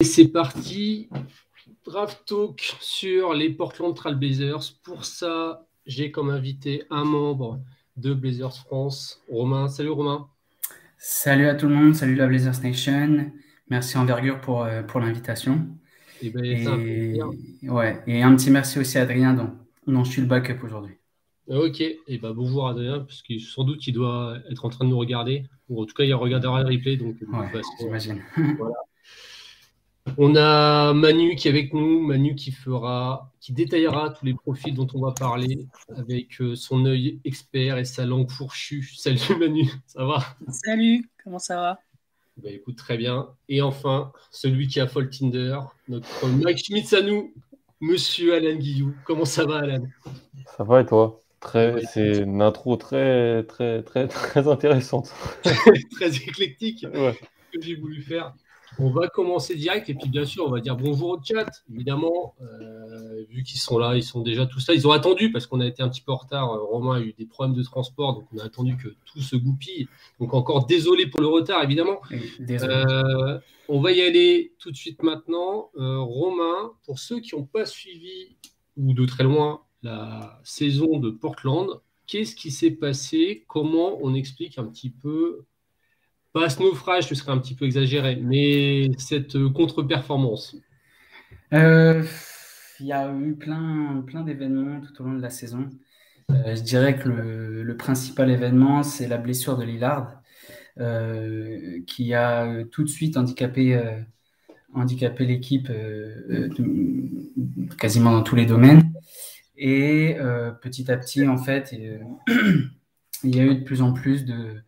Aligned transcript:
Et 0.00 0.04
c'est 0.04 0.28
parti, 0.28 1.08
draft 1.84 2.22
talk 2.24 2.76
sur 2.80 3.34
les 3.34 3.50
Portland 3.50 3.96
Trail 3.96 4.14
Blazers. 4.14 4.60
Pour 4.84 5.04
ça, 5.04 5.66
j'ai 5.86 6.12
comme 6.12 6.30
invité 6.30 6.84
un 6.88 7.02
membre 7.02 7.58
de 7.96 8.14
Blazers 8.14 8.56
France, 8.58 9.20
Romain. 9.28 9.66
Salut 9.66 9.90
Romain. 9.90 10.28
Salut 10.98 11.48
à 11.48 11.56
tout 11.56 11.66
le 11.66 11.74
monde, 11.74 11.96
salut 11.96 12.14
la 12.14 12.28
Blazers 12.28 12.62
Nation. 12.62 13.32
Merci 13.70 13.98
Envergure 13.98 14.40
pour, 14.40 14.62
euh, 14.62 14.84
pour 14.84 15.00
l'invitation. 15.00 15.66
Eh 16.22 16.30
ben, 16.30 16.44
Et, 16.44 17.20
un 17.20 17.68
ouais, 17.68 18.00
et 18.06 18.22
un 18.22 18.36
petit 18.36 18.52
merci 18.52 18.78
aussi 18.78 18.98
à 18.98 19.02
Adrien 19.02 19.34
dont, 19.34 19.50
dont 19.88 20.04
je 20.04 20.12
suis 20.12 20.20
le 20.20 20.28
backup 20.28 20.64
aujourd'hui. 20.64 20.94
ok, 21.48 21.80
et 21.80 22.18
ben, 22.18 22.32
bonjour 22.32 22.68
Adrien, 22.68 23.00
parce 23.00 23.22
que 23.22 23.36
sans 23.40 23.64
doute 23.64 23.84
il 23.88 23.94
doit 23.94 24.36
être 24.48 24.64
en 24.64 24.68
train 24.68 24.84
de 24.84 24.90
nous 24.90 24.98
regarder. 24.98 25.42
Ou 25.68 25.82
en 25.82 25.86
tout 25.86 25.94
cas, 25.94 26.04
il 26.04 26.14
regardera 26.14 26.62
le 26.62 26.68
replay. 26.68 26.96
Donc, 26.96 27.16
Ouais, 27.32 27.62
j'imagine. 27.80 28.22
On 30.16 30.34
a 30.36 30.92
Manu 30.94 31.36
qui 31.36 31.48
est 31.48 31.50
avec 31.50 31.72
nous, 31.74 32.00
Manu 32.00 32.34
qui 32.34 32.50
fera, 32.50 33.32
qui 33.40 33.52
détaillera 33.52 34.10
tous 34.10 34.24
les 34.24 34.34
profils 34.34 34.74
dont 34.74 34.86
on 34.94 35.00
va 35.00 35.12
parler 35.12 35.66
avec 35.96 36.40
euh, 36.40 36.54
son 36.56 36.84
œil 36.86 37.20
expert 37.24 37.78
et 37.78 37.84
sa 37.84 38.04
langue 38.06 38.30
fourchue. 38.30 38.88
Salut 38.96 39.20
Manu, 39.38 39.70
ça 39.86 40.04
va? 40.04 40.24
Salut, 40.48 41.08
comment 41.22 41.38
ça 41.38 41.56
va? 41.56 41.78
Bah 42.42 42.50
écoute, 42.50 42.76
très 42.76 42.96
bien. 42.96 43.28
Et 43.48 43.62
enfin, 43.62 44.12
celui 44.30 44.68
qui 44.68 44.78
a 44.80 44.86
folle 44.86 45.10
Tinder, 45.10 45.58
notre 45.88 46.26
Mike 46.28 46.58
Schmitz 46.64 46.92
à 46.92 47.02
nous, 47.02 47.32
Monsieur 47.80 48.34
Alan 48.34 48.54
Guillou. 48.54 48.94
Comment 49.04 49.24
ça 49.24 49.44
va 49.44 49.58
Alan? 49.58 49.84
Ça 50.56 50.64
va 50.64 50.80
et 50.80 50.86
toi? 50.86 51.20
Très, 51.40 51.72
Ouais, 51.74 51.82
c'est 51.92 52.18
une 52.18 52.42
intro 52.42 52.76
très, 52.76 53.44
très, 53.44 53.82
très, 53.82 54.08
très 54.08 54.48
intéressante. 54.48 55.12
Très 55.92 56.16
éclectique 56.16 56.84
Ouais. 56.92 57.16
que 57.52 57.60
j'ai 57.60 57.76
voulu 57.76 58.02
faire. 58.02 58.34
On 58.80 58.90
va 58.90 59.08
commencer 59.08 59.56
direct 59.56 59.88
et 59.88 59.94
puis 59.94 60.08
bien 60.08 60.24
sûr 60.24 60.46
on 60.46 60.50
va 60.50 60.60
dire 60.60 60.76
bonjour 60.76 61.10
au 61.10 61.22
chat. 61.22 61.50
Évidemment, 61.72 62.34
euh, 62.40 63.24
vu 63.28 63.42
qu'ils 63.42 63.58
sont 63.58 63.78
là, 63.78 63.96
ils 63.96 64.02
sont 64.02 64.20
déjà 64.20 64.46
tous 64.46 64.66
là. 64.68 64.74
Ils 64.74 64.86
ont 64.86 64.92
attendu 64.92 65.32
parce 65.32 65.46
qu'on 65.46 65.60
a 65.60 65.66
été 65.66 65.82
un 65.82 65.88
petit 65.88 66.00
peu 66.00 66.12
en 66.12 66.16
retard. 66.16 66.52
Euh, 66.52 66.62
Romain 66.62 66.96
a 66.98 67.00
eu 67.00 67.12
des 67.18 67.26
problèmes 67.26 67.56
de 67.56 67.62
transport, 67.62 68.14
donc 68.14 68.28
on 68.32 68.38
a 68.38 68.44
attendu 68.44 68.76
que 68.76 68.88
tout 69.04 69.20
se 69.20 69.36
goupille. 69.36 69.88
Donc 70.20 70.32
encore 70.32 70.66
désolé 70.66 71.06
pour 71.06 71.20
le 71.20 71.26
retard 71.26 71.62
évidemment. 71.62 72.00
Euh, 72.50 73.38
on 73.68 73.80
va 73.80 73.92
y 73.92 74.00
aller 74.00 74.54
tout 74.58 74.70
de 74.70 74.76
suite 74.76 75.02
maintenant. 75.02 75.70
Euh, 75.76 75.98
Romain, 75.98 76.72
pour 76.84 76.98
ceux 76.98 77.20
qui 77.20 77.34
n'ont 77.34 77.44
pas 77.44 77.66
suivi 77.66 78.36
ou 78.76 78.94
de 78.94 79.04
très 79.06 79.24
loin 79.24 79.62
la 79.82 80.40
saison 80.44 80.98
de 80.98 81.10
Portland, 81.10 81.80
qu'est-ce 82.06 82.34
qui 82.34 82.50
s'est 82.50 82.70
passé? 82.70 83.44
Comment 83.48 83.98
on 84.02 84.14
explique 84.14 84.58
un 84.58 84.64
petit 84.64 84.90
peu, 84.90 85.44
pas 86.32 86.48
ce 86.48 86.60
naufrage, 86.60 87.08
ce 87.08 87.14
serait 87.14 87.32
un 87.32 87.38
petit 87.38 87.54
peu 87.54 87.64
exagéré, 87.64 88.16
mais 88.16 88.90
cette 88.98 89.36
euh, 89.36 89.50
contre-performance 89.50 90.56
Euh, 91.54 92.04
il 92.80 92.86
y 92.86 92.92
a 92.92 93.10
eu 93.12 93.34
plein, 93.34 94.04
plein 94.06 94.22
d'événements 94.22 94.80
tout 94.80 95.02
au 95.02 95.06
long 95.06 95.14
de 95.14 95.22
la 95.22 95.30
saison. 95.30 95.68
Euh, 96.30 96.54
je 96.54 96.62
dirais 96.62 96.96
que 96.96 97.08
le, 97.08 97.76
principal 97.76 98.30
événement, 98.30 98.82
c'est 98.82 99.08
la 99.08 99.16
blessure 99.16 99.56
de 99.56 99.64
Lillard, 99.64 100.22
qui 101.86 102.14
a 102.14 102.64
tout 102.70 102.84
de 102.84 102.88
suite 102.88 103.16
handicapé, 103.16 103.80
handicapé 104.74 105.24
l'équipe 105.26 105.68
quasiment 107.78 108.12
dans 108.12 108.22
tous 108.22 108.36
les 108.36 108.46
domaines. 108.46 108.92
Et 109.56 110.16
petit 110.62 110.90
à 110.90 110.96
petit, 110.96 111.26
en 111.26 111.38
fait, 111.38 111.72
il 113.24 113.34
y 113.34 113.40
a 113.40 113.44
eu 113.44 113.56
de 113.56 113.64
plus 113.64 113.82
en 113.82 113.92
plus 113.92 114.24
de, 114.24 114.62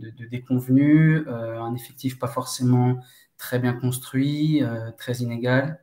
de, 0.00 0.26
déconvenues, 0.26 1.26
euh, 1.28 1.60
un 1.60 1.74
effectif 1.74 2.18
pas 2.18 2.28
forcément 2.28 3.00
très 3.38 3.58
bien 3.58 3.72
construit, 3.72 4.62
euh, 4.62 4.90
très 4.92 5.18
inégal. 5.18 5.82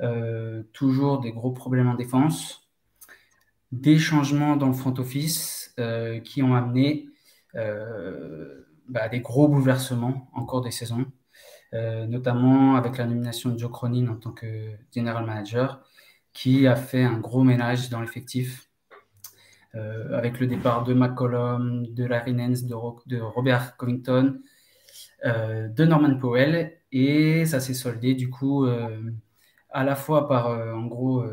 Euh, 0.00 0.62
toujours 0.72 1.20
des 1.20 1.32
gros 1.32 1.52
problèmes 1.52 1.88
en 1.88 1.94
défense, 1.94 2.68
des 3.72 3.98
changements 3.98 4.56
dans 4.56 4.68
le 4.68 4.72
front 4.72 4.94
office 4.98 5.74
qui 6.24 6.42
ont 6.42 6.54
amené 6.54 7.08
bah, 7.54 9.08
des 9.08 9.20
gros 9.20 9.46
bouleversements 9.46 10.28
en 10.32 10.44
cours 10.44 10.62
des 10.62 10.70
saisons, 10.70 11.06
notamment 11.72 12.76
avec 12.76 12.96
la 12.96 13.06
nomination 13.06 13.50
de 13.50 13.58
Joe 13.58 13.70
Cronin 13.70 14.08
en 14.08 14.16
tant 14.16 14.32
que 14.32 14.72
general 14.92 15.24
manager, 15.24 15.84
qui 16.32 16.66
a 16.66 16.76
fait 16.76 17.04
un 17.04 17.18
gros 17.18 17.44
ménage 17.44 17.90
dans 17.90 18.00
l'effectif, 18.00 18.67
euh, 19.74 20.16
avec 20.16 20.40
le 20.40 20.46
départ 20.46 20.84
de 20.84 20.94
McCollum, 20.94 21.86
de 21.86 22.04
Larry 22.04 22.32
Nance, 22.32 22.64
de, 22.64 22.74
Ro- 22.74 23.02
de 23.06 23.18
Robert 23.20 23.76
Covington, 23.76 24.40
euh, 25.24 25.68
de 25.68 25.84
Norman 25.84 26.18
Powell, 26.18 26.78
et 26.92 27.44
ça 27.46 27.60
s'est 27.60 27.74
soldé 27.74 28.14
du 28.14 28.30
coup 28.30 28.64
euh, 28.64 29.10
à 29.70 29.84
la 29.84 29.96
fois 29.96 30.28
par 30.28 30.48
en 30.48 30.86
gros 30.86 31.24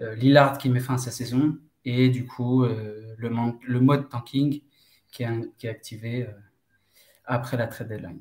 Lillard 0.00 0.58
qui 0.58 0.68
met 0.68 0.80
fin 0.80 0.94
à 0.94 0.98
sa 0.98 1.12
saison 1.12 1.56
et 1.84 2.08
du 2.08 2.26
coup 2.26 2.64
le, 2.64 3.14
le 3.16 3.80
mode 3.80 4.08
tanking 4.08 4.62
qui 5.12 5.22
est, 5.22 5.68
activé 5.68 6.26
après 7.24 7.56
la 7.56 7.68
trade 7.68 7.88
deadline. 7.88 8.20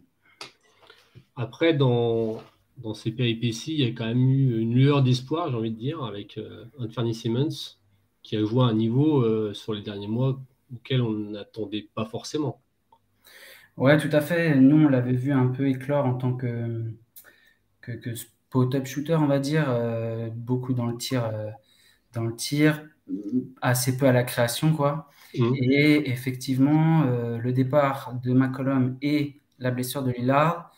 Après, 1.36 1.74
dans, 1.74 2.42
dans 2.78 2.94
ces 2.94 3.12
péripéties, 3.12 3.74
il 3.74 3.80
y 3.80 3.86
a 3.86 3.90
quand 3.90 4.06
même 4.06 4.30
eu 4.30 4.60
une 4.60 4.76
lueur 4.76 5.02
d'espoir, 5.02 5.50
j'ai 5.50 5.58
envie 5.58 5.72
de 5.72 5.78
dire, 5.78 6.04
avec 6.04 6.38
euh, 6.38 6.66
Anthony 6.80 7.14
Simmons, 7.16 7.78
qui 8.24 8.38
a 8.38 8.44
joué 8.44 8.64
à 8.64 8.68
un 8.68 8.74
niveau 8.74 9.22
euh, 9.22 9.54
sur 9.54 9.74
les 9.74 9.82
derniers 9.82 10.08
mois 10.08 10.42
auquel 10.74 11.02
on 11.02 11.12
n'attendait 11.12 11.90
pas 11.94 12.06
forcément. 12.06 12.62
Ouais, 13.78 13.98
tout 13.98 14.10
à 14.12 14.22
fait. 14.22 14.56
Nous, 14.56 14.86
on 14.86 14.90
l'avait 14.90 15.14
vu 15.14 15.32
un 15.32 15.48
peu 15.48 15.68
éclore 15.68 16.06
en 16.06 16.16
tant 16.16 16.34
que, 16.34 16.94
que, 17.82 17.92
que 17.92 18.16
spot-up 18.16 18.86
shooter, 18.86 19.16
on 19.16 19.28
va 19.28 19.40
dire, 19.40 19.66
euh, 19.68 20.30
beaucoup 20.30 20.74
dans 20.74 20.86
le 20.86 20.98
tir, 20.98 21.26
euh, 21.26 21.50
dans 22.14 22.24
le 22.24 22.36
tir, 22.36 22.88
assez 23.62 23.98
peu 23.98 24.08
à 24.08 24.12
la 24.12 24.24
création, 24.24 24.74
quoi. 24.74 25.10
Mhm. 25.38 25.56
Et 25.56 26.10
effectivement, 26.10 27.04
le 27.04 27.52
départ 27.52 28.14
de 28.24 28.34
McCollum 28.34 28.98
et 29.02 29.42
la 29.58 29.72
blessure 29.72 30.04
de 30.04 30.12
Lillard 30.12 30.72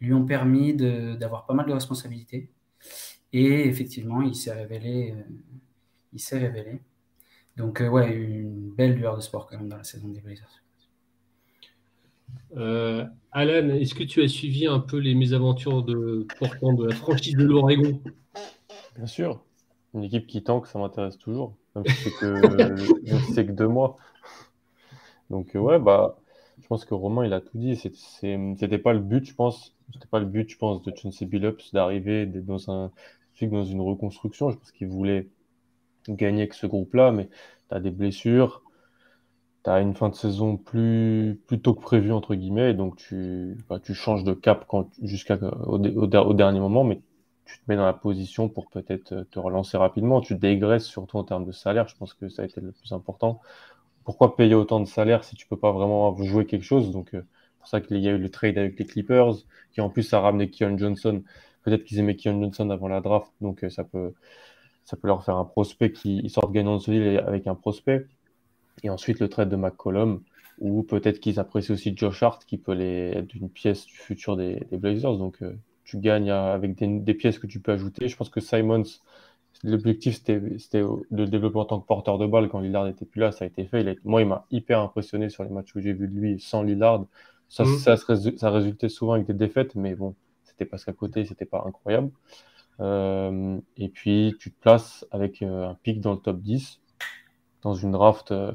lui 0.00 0.14
ont 0.14 0.24
permis 0.24 0.74
d'avoir 0.74 1.44
pas 1.44 1.54
mal 1.54 1.66
de 1.66 1.72
responsabilités. 1.72 2.50
Et 3.32 3.66
effectivement, 3.66 4.22
il 4.22 4.36
s'est 4.36 4.52
révélé, 4.52 5.14
il 6.16 6.20
s'est 6.20 6.38
révélé. 6.38 6.80
Donc, 7.58 7.82
euh, 7.82 7.88
ouais, 7.88 8.10
une 8.10 8.70
belle 8.70 8.94
lueur 8.94 9.16
de 9.16 9.20
sport 9.20 9.46
quand 9.46 9.58
même 9.58 9.68
dans 9.68 9.76
la 9.76 9.84
saison 9.84 10.08
des 10.08 10.20
Blazers. 10.20 10.62
Euh, 12.56 13.04
Alan, 13.32 13.68
est-ce 13.68 13.94
que 13.94 14.02
tu 14.02 14.22
as 14.22 14.28
suivi 14.28 14.66
un 14.66 14.78
peu 14.78 14.96
les 14.96 15.14
mésaventures 15.14 15.82
de 15.82 16.26
Portland, 16.38 16.78
de 16.78 16.86
la 16.86 16.94
franchise 16.94 17.36
de 17.36 17.44
l'Oregon? 17.44 18.00
Bien 18.96 19.06
sûr. 19.06 19.44
Une 19.92 20.04
équipe 20.04 20.26
qui 20.26 20.42
tank, 20.42 20.66
ça 20.66 20.78
m'intéresse 20.78 21.18
toujours. 21.18 21.54
Même 21.74 21.84
si 21.86 22.04
c'est 22.04 22.10
que, 23.46 23.52
deux 23.52 23.68
mois. 23.68 23.98
Donc, 25.28 25.54
euh, 25.54 25.58
ouais, 25.58 25.78
bah, 25.78 26.18
je 26.62 26.66
pense 26.66 26.86
que 26.86 26.94
Romain, 26.94 27.26
il 27.26 27.32
a 27.34 27.42
tout 27.42 27.58
dit. 27.58 27.76
C'était 27.76 28.78
pas 28.78 28.94
le 28.94 29.00
but, 29.00 29.26
je 29.26 29.34
pense. 29.34 29.76
C'était 29.92 30.08
pas 30.08 30.18
le 30.18 30.26
but, 30.26 30.48
je 30.48 30.56
pense, 30.56 30.82
de 30.82 30.92
Chauncey 30.96 31.26
Billups 31.26 31.74
d'arriver 31.74 32.24
dans 32.24 32.70
un, 32.70 32.90
dans 33.42 33.64
une 33.64 33.82
reconstruction. 33.82 34.50
Je 34.50 34.56
pense 34.56 34.72
qu'il 34.72 34.88
voulait 34.88 35.28
gagner 36.12 36.42
avec 36.42 36.54
ce 36.54 36.66
groupe-là, 36.66 37.12
mais 37.12 37.28
tu 37.68 37.74
as 37.74 37.80
des 37.80 37.90
blessures. 37.90 38.62
Tu 39.64 39.70
as 39.70 39.80
une 39.80 39.94
fin 39.94 40.08
de 40.08 40.14
saison 40.14 40.56
plus, 40.56 41.40
plus 41.46 41.60
tôt 41.60 41.74
que 41.74 41.80
prévu, 41.82 42.12
entre 42.12 42.34
guillemets, 42.34 42.70
et 42.70 42.74
donc 42.74 42.96
tu, 42.96 43.56
bah, 43.68 43.80
tu 43.80 43.94
changes 43.94 44.22
de 44.24 44.32
cap 44.34 44.64
quand, 44.68 44.88
jusqu'à, 45.02 45.36
au, 45.66 45.78
dé- 45.78 45.90
au, 45.96 46.06
der- 46.06 46.26
au 46.28 46.34
dernier 46.34 46.60
moment, 46.60 46.84
mais 46.84 47.00
tu 47.44 47.58
te 47.58 47.62
mets 47.68 47.76
dans 47.76 47.84
la 47.86 47.92
position 47.92 48.48
pour 48.48 48.68
peut-être 48.70 49.24
te 49.30 49.38
relancer 49.38 49.76
rapidement. 49.76 50.20
Tu 50.20 50.34
dégraisses 50.36 50.84
surtout 50.86 51.18
en 51.18 51.24
termes 51.24 51.44
de 51.44 51.52
salaire, 51.52 51.88
je 51.88 51.96
pense 51.96 52.14
que 52.14 52.28
ça 52.28 52.42
a 52.42 52.44
été 52.44 52.60
le 52.60 52.72
plus 52.72 52.92
important. 52.92 53.40
Pourquoi 54.04 54.36
payer 54.36 54.54
autant 54.54 54.80
de 54.80 54.86
salaire 54.86 55.24
si 55.24 55.36
tu 55.36 55.46
peux 55.48 55.58
pas 55.58 55.72
vraiment 55.72 56.16
jouer 56.22 56.46
quelque 56.46 56.64
chose? 56.64 56.90
Donc, 56.92 57.14
euh, 57.14 57.22
c'est 57.22 57.58
pour 57.60 57.68
ça 57.68 57.80
qu'il 57.82 57.98
y 57.98 58.08
a 58.08 58.12
eu 58.12 58.18
le 58.18 58.30
trade 58.30 58.58
avec 58.58 58.78
les 58.78 58.86
Clippers, 58.86 59.34
qui 59.72 59.80
en 59.80 59.90
plus 59.90 60.12
a 60.14 60.20
ramené 60.20 60.50
Keon 60.50 60.78
Johnson. 60.78 61.22
Peut-être 61.64 61.84
qu'ils 61.84 61.98
aimaient 62.00 62.16
Keon 62.16 62.40
Johnson 62.42 62.70
avant 62.70 62.88
la 62.88 63.00
draft, 63.00 63.32
donc 63.40 63.64
euh, 63.64 63.70
ça 63.70 63.84
peut, 63.84 64.14
ça 64.86 64.96
peut 64.96 65.08
leur 65.08 65.24
faire 65.24 65.36
un 65.36 65.44
prospect 65.46 65.92
qui 65.92 66.20
ils 66.24 66.30
sortent 66.30 66.52
gagnant 66.52 66.76
de 66.78 66.82
ce 66.82 66.90
deal 66.92 67.18
avec 67.26 67.48
un 67.48 67.56
prospect. 67.56 68.06
Et 68.82 68.90
ensuite, 68.90 69.20
le 69.20 69.28
trade 69.28 69.48
de 69.50 69.56
McCollum, 69.56 70.22
ou 70.58 70.82
peut-être 70.82 71.20
qu'ils 71.20 71.40
apprécient 71.40 71.74
aussi 71.74 71.96
Josh 71.96 72.22
Hart, 72.22 72.44
qui 72.46 72.58
peut 72.58 72.72
les, 72.72 73.12
être 73.16 73.34
une 73.34 73.50
pièce 73.50 73.86
du 73.86 73.94
futur 73.94 74.36
des, 74.36 74.66
des 74.70 74.78
Blazers. 74.78 75.16
Donc, 75.18 75.42
euh, 75.42 75.54
tu 75.84 75.98
gagnes 75.98 76.30
à- 76.30 76.52
avec 76.52 76.76
des, 76.76 76.86
des 77.00 77.14
pièces 77.14 77.38
que 77.38 77.46
tu 77.46 77.60
peux 77.60 77.72
ajouter. 77.72 78.08
Je 78.08 78.16
pense 78.16 78.30
que 78.30 78.40
Simons, 78.40 78.82
l'objectif, 79.64 80.16
c'était 80.16 80.40
de 80.40 81.06
le 81.10 81.26
développer 81.26 81.58
en 81.58 81.64
tant 81.64 81.80
que 81.80 81.86
porteur 81.86 82.18
de 82.18 82.26
balle 82.26 82.48
quand 82.48 82.60
Lillard 82.60 82.84
n'était 82.84 83.04
plus 83.06 83.20
là. 83.20 83.32
Ça 83.32 83.44
a 83.44 83.48
été 83.48 83.64
fait. 83.66 83.80
Il 83.82 83.88
a- 83.88 83.94
moi, 84.04 84.20
il 84.22 84.28
m'a 84.28 84.46
hyper 84.50 84.80
impressionné 84.80 85.30
sur 85.30 85.44
les 85.44 85.50
matchs 85.50 85.72
que 85.72 85.80
j'ai 85.80 85.92
vus 85.92 86.08
de 86.08 86.14
lui 86.14 86.40
sans 86.40 86.62
Lillard. 86.62 87.06
Ça, 87.48 87.64
ça, 87.64 87.96
se 87.96 88.04
résu- 88.06 88.36
ça 88.38 88.50
résultait 88.50 88.88
souvent 88.88 89.12
avec 89.14 89.26
des 89.26 89.34
défaites, 89.34 89.74
mais 89.76 89.94
bon, 89.94 90.14
c'était 90.44 90.64
parce 90.64 90.84
qu'à 90.84 90.92
côté, 90.92 91.24
c'était 91.24 91.44
pas 91.44 91.64
incroyable. 91.66 92.10
Euh, 92.80 93.58
et 93.76 93.88
puis, 93.88 94.34
tu 94.38 94.50
te 94.50 94.60
places 94.60 95.06
avec 95.10 95.42
euh, 95.42 95.68
un 95.68 95.74
pic 95.74 96.00
dans 96.00 96.12
le 96.12 96.18
top 96.18 96.40
10 96.40 96.80
dans 97.62 97.74
une 97.74 97.92
draft 97.92 98.30
euh, 98.30 98.52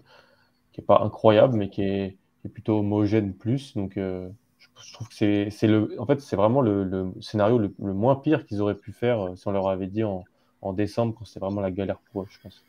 qui 0.71 0.81
est 0.81 0.83
pas 0.83 1.01
incroyable, 1.03 1.57
mais 1.57 1.69
qui 1.69 1.83
est, 1.83 2.17
plutôt 2.53 2.79
homogène 2.79 3.35
plus. 3.35 3.75
Donc, 3.75 3.93
je 3.97 4.93
trouve 4.93 5.07
que 5.09 5.49
c'est 5.49 5.67
le, 5.67 5.95
en 5.99 6.07
fait, 6.07 6.19
c'est 6.21 6.35
vraiment 6.35 6.61
le, 6.61 7.11
scénario 7.21 7.59
le, 7.59 7.71
moins 7.77 8.15
pire 8.15 8.45
qu'ils 8.45 8.61
auraient 8.61 8.77
pu 8.77 8.91
faire 8.91 9.37
si 9.37 9.47
on 9.47 9.51
leur 9.51 9.67
avait 9.67 9.85
dit 9.85 10.03
en, 10.03 10.23
en 10.63 10.73
décembre, 10.73 11.13
quand 11.15 11.25
c'était 11.25 11.39
vraiment 11.39 11.61
la 11.61 11.69
galère 11.69 11.99
pour 11.99 12.23
eux, 12.23 12.27
je 12.31 12.39
pense. 12.39 12.65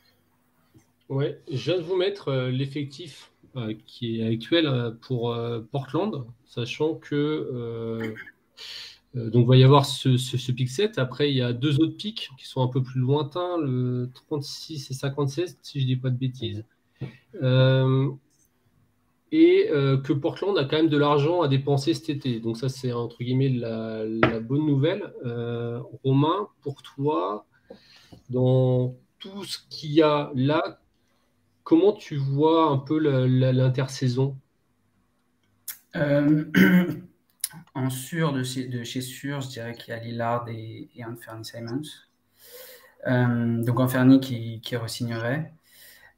Ouais, 1.09 1.41
je 1.51 1.71
viens 1.71 1.81
de 1.81 1.85
vous 1.85 1.97
mettre 1.97 2.33
l'effectif 2.49 3.33
qui 3.87 4.21
est 4.21 4.35
actuel 4.35 4.95
pour 5.01 5.35
Portland, 5.71 6.27
sachant 6.45 6.97
que 6.97 8.15
donc, 9.15 9.45
il 9.45 9.49
va 9.49 9.57
y 9.57 9.65
avoir 9.65 9.85
ce, 9.85 10.53
pick 10.53 10.71
7. 10.71 10.99
Après, 10.99 11.31
il 11.31 11.37
y 11.37 11.43
a 11.43 11.53
deux 11.53 11.81
autres 11.81 11.97
pics 11.97 12.31
qui 12.39 12.47
sont 12.47 12.63
un 12.63 12.69
peu 12.69 12.83
plus 12.83 13.01
lointains, 13.01 13.59
le 13.59 14.11
36 14.15 14.91
et 14.91 14.95
56, 14.95 15.59
si 15.61 15.81
je 15.81 15.85
ne 15.85 15.89
dis 15.89 15.97
pas 15.97 16.09
de 16.09 16.17
bêtises. 16.17 16.65
Euh, 17.43 18.11
et 19.31 19.69
euh, 19.71 19.99
que 19.99 20.13
Portland 20.13 20.57
a 20.57 20.65
quand 20.65 20.77
même 20.77 20.89
de 20.89 20.97
l'argent 20.97 21.43
à 21.43 21.49
dépenser 21.49 21.93
cet 21.93 22.09
été. 22.09 22.41
Donc, 22.41 22.57
ça, 22.57 22.71
c'est 22.71 22.93
entre 22.93 23.19
guillemets 23.19 23.51
la, 23.51 24.41
bonne 24.41 24.67
nouvelle. 24.67 25.13
Romain, 26.05 26.49
pour 26.63 26.83
toi, 26.83 27.45
dans 28.31 28.97
tout 29.19 29.45
ce 29.45 29.59
qu'il 29.69 29.93
y 29.93 30.03
a 30.03 30.33
là, 30.35 30.81
comment 31.65 31.93
tu 31.93 32.17
vois 32.17 32.71
un 32.71 32.79
peu 32.79 32.99
l'intersaison? 32.99 34.37
En 37.75 37.91
sûr 37.91 38.33
de 38.33 38.43
chez, 38.43 38.67
de 38.67 38.85
sûr, 38.85 39.41
je 39.41 39.49
dirais 39.49 39.75
qu'il 39.75 39.95
y 39.95 39.97
a 39.97 40.01
Lillard 40.01 40.49
et, 40.49 40.89
et 40.95 41.05
Anthony 41.05 41.45
Simons. 41.45 41.83
Euh, 43.07 43.63
donc 43.65 43.81
Anthony 43.81 44.21
qui, 44.21 44.61
qui 44.61 44.77
re-signerait. 44.77 45.53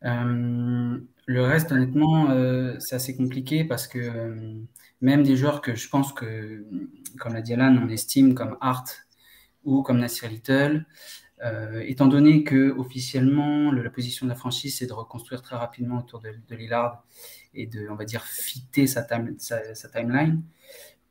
Euh, 0.04 0.98
le 1.26 1.42
reste, 1.42 1.72
honnêtement, 1.72 2.30
euh, 2.30 2.76
c'est 2.80 2.96
assez 2.96 3.16
compliqué 3.16 3.64
parce 3.64 3.86
que 3.86 4.60
même 5.00 5.22
des 5.22 5.36
joueurs 5.36 5.60
que 5.62 5.74
je 5.74 5.88
pense 5.88 6.12
que, 6.12 6.64
comme 7.18 7.34
l'a 7.34 7.42
dit 7.42 7.54
Alan, 7.54 7.76
on 7.82 7.88
estime 7.88 8.34
comme 8.34 8.56
Hart 8.60 9.06
ou 9.64 9.82
comme 9.82 9.98
Nasir 9.98 10.28
Little, 10.28 10.84
étant 11.82 12.06
donné 12.06 12.42
que 12.42 12.70
officiellement 12.70 13.70
la 13.70 13.90
position 13.90 14.24
de 14.24 14.30
la 14.30 14.36
franchise 14.36 14.78
c'est 14.78 14.86
de 14.86 14.94
reconstruire 14.94 15.42
très 15.42 15.56
rapidement 15.56 15.98
autour 15.98 16.20
de, 16.20 16.30
de 16.48 16.56
Lillard 16.56 17.04
et 17.52 17.66
de, 17.66 17.86
on 17.90 17.96
va 17.96 18.06
dire, 18.06 18.24
fitter 18.24 18.86
sa 18.86 19.02
timeline, 19.02 20.42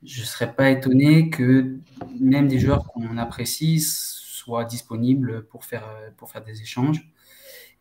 je 0.05 0.21
ne 0.21 0.25
serais 0.25 0.53
pas 0.53 0.69
étonné 0.69 1.29
que 1.29 1.77
même 2.19 2.47
des 2.47 2.59
joueurs 2.59 2.85
qu'on 2.85 3.17
apprécie 3.17 3.79
soient 3.81 4.65
disponibles 4.65 5.45
pour 5.45 5.65
faire, 5.65 5.87
pour 6.17 6.29
faire 6.31 6.43
des 6.43 6.61
échanges. 6.61 7.09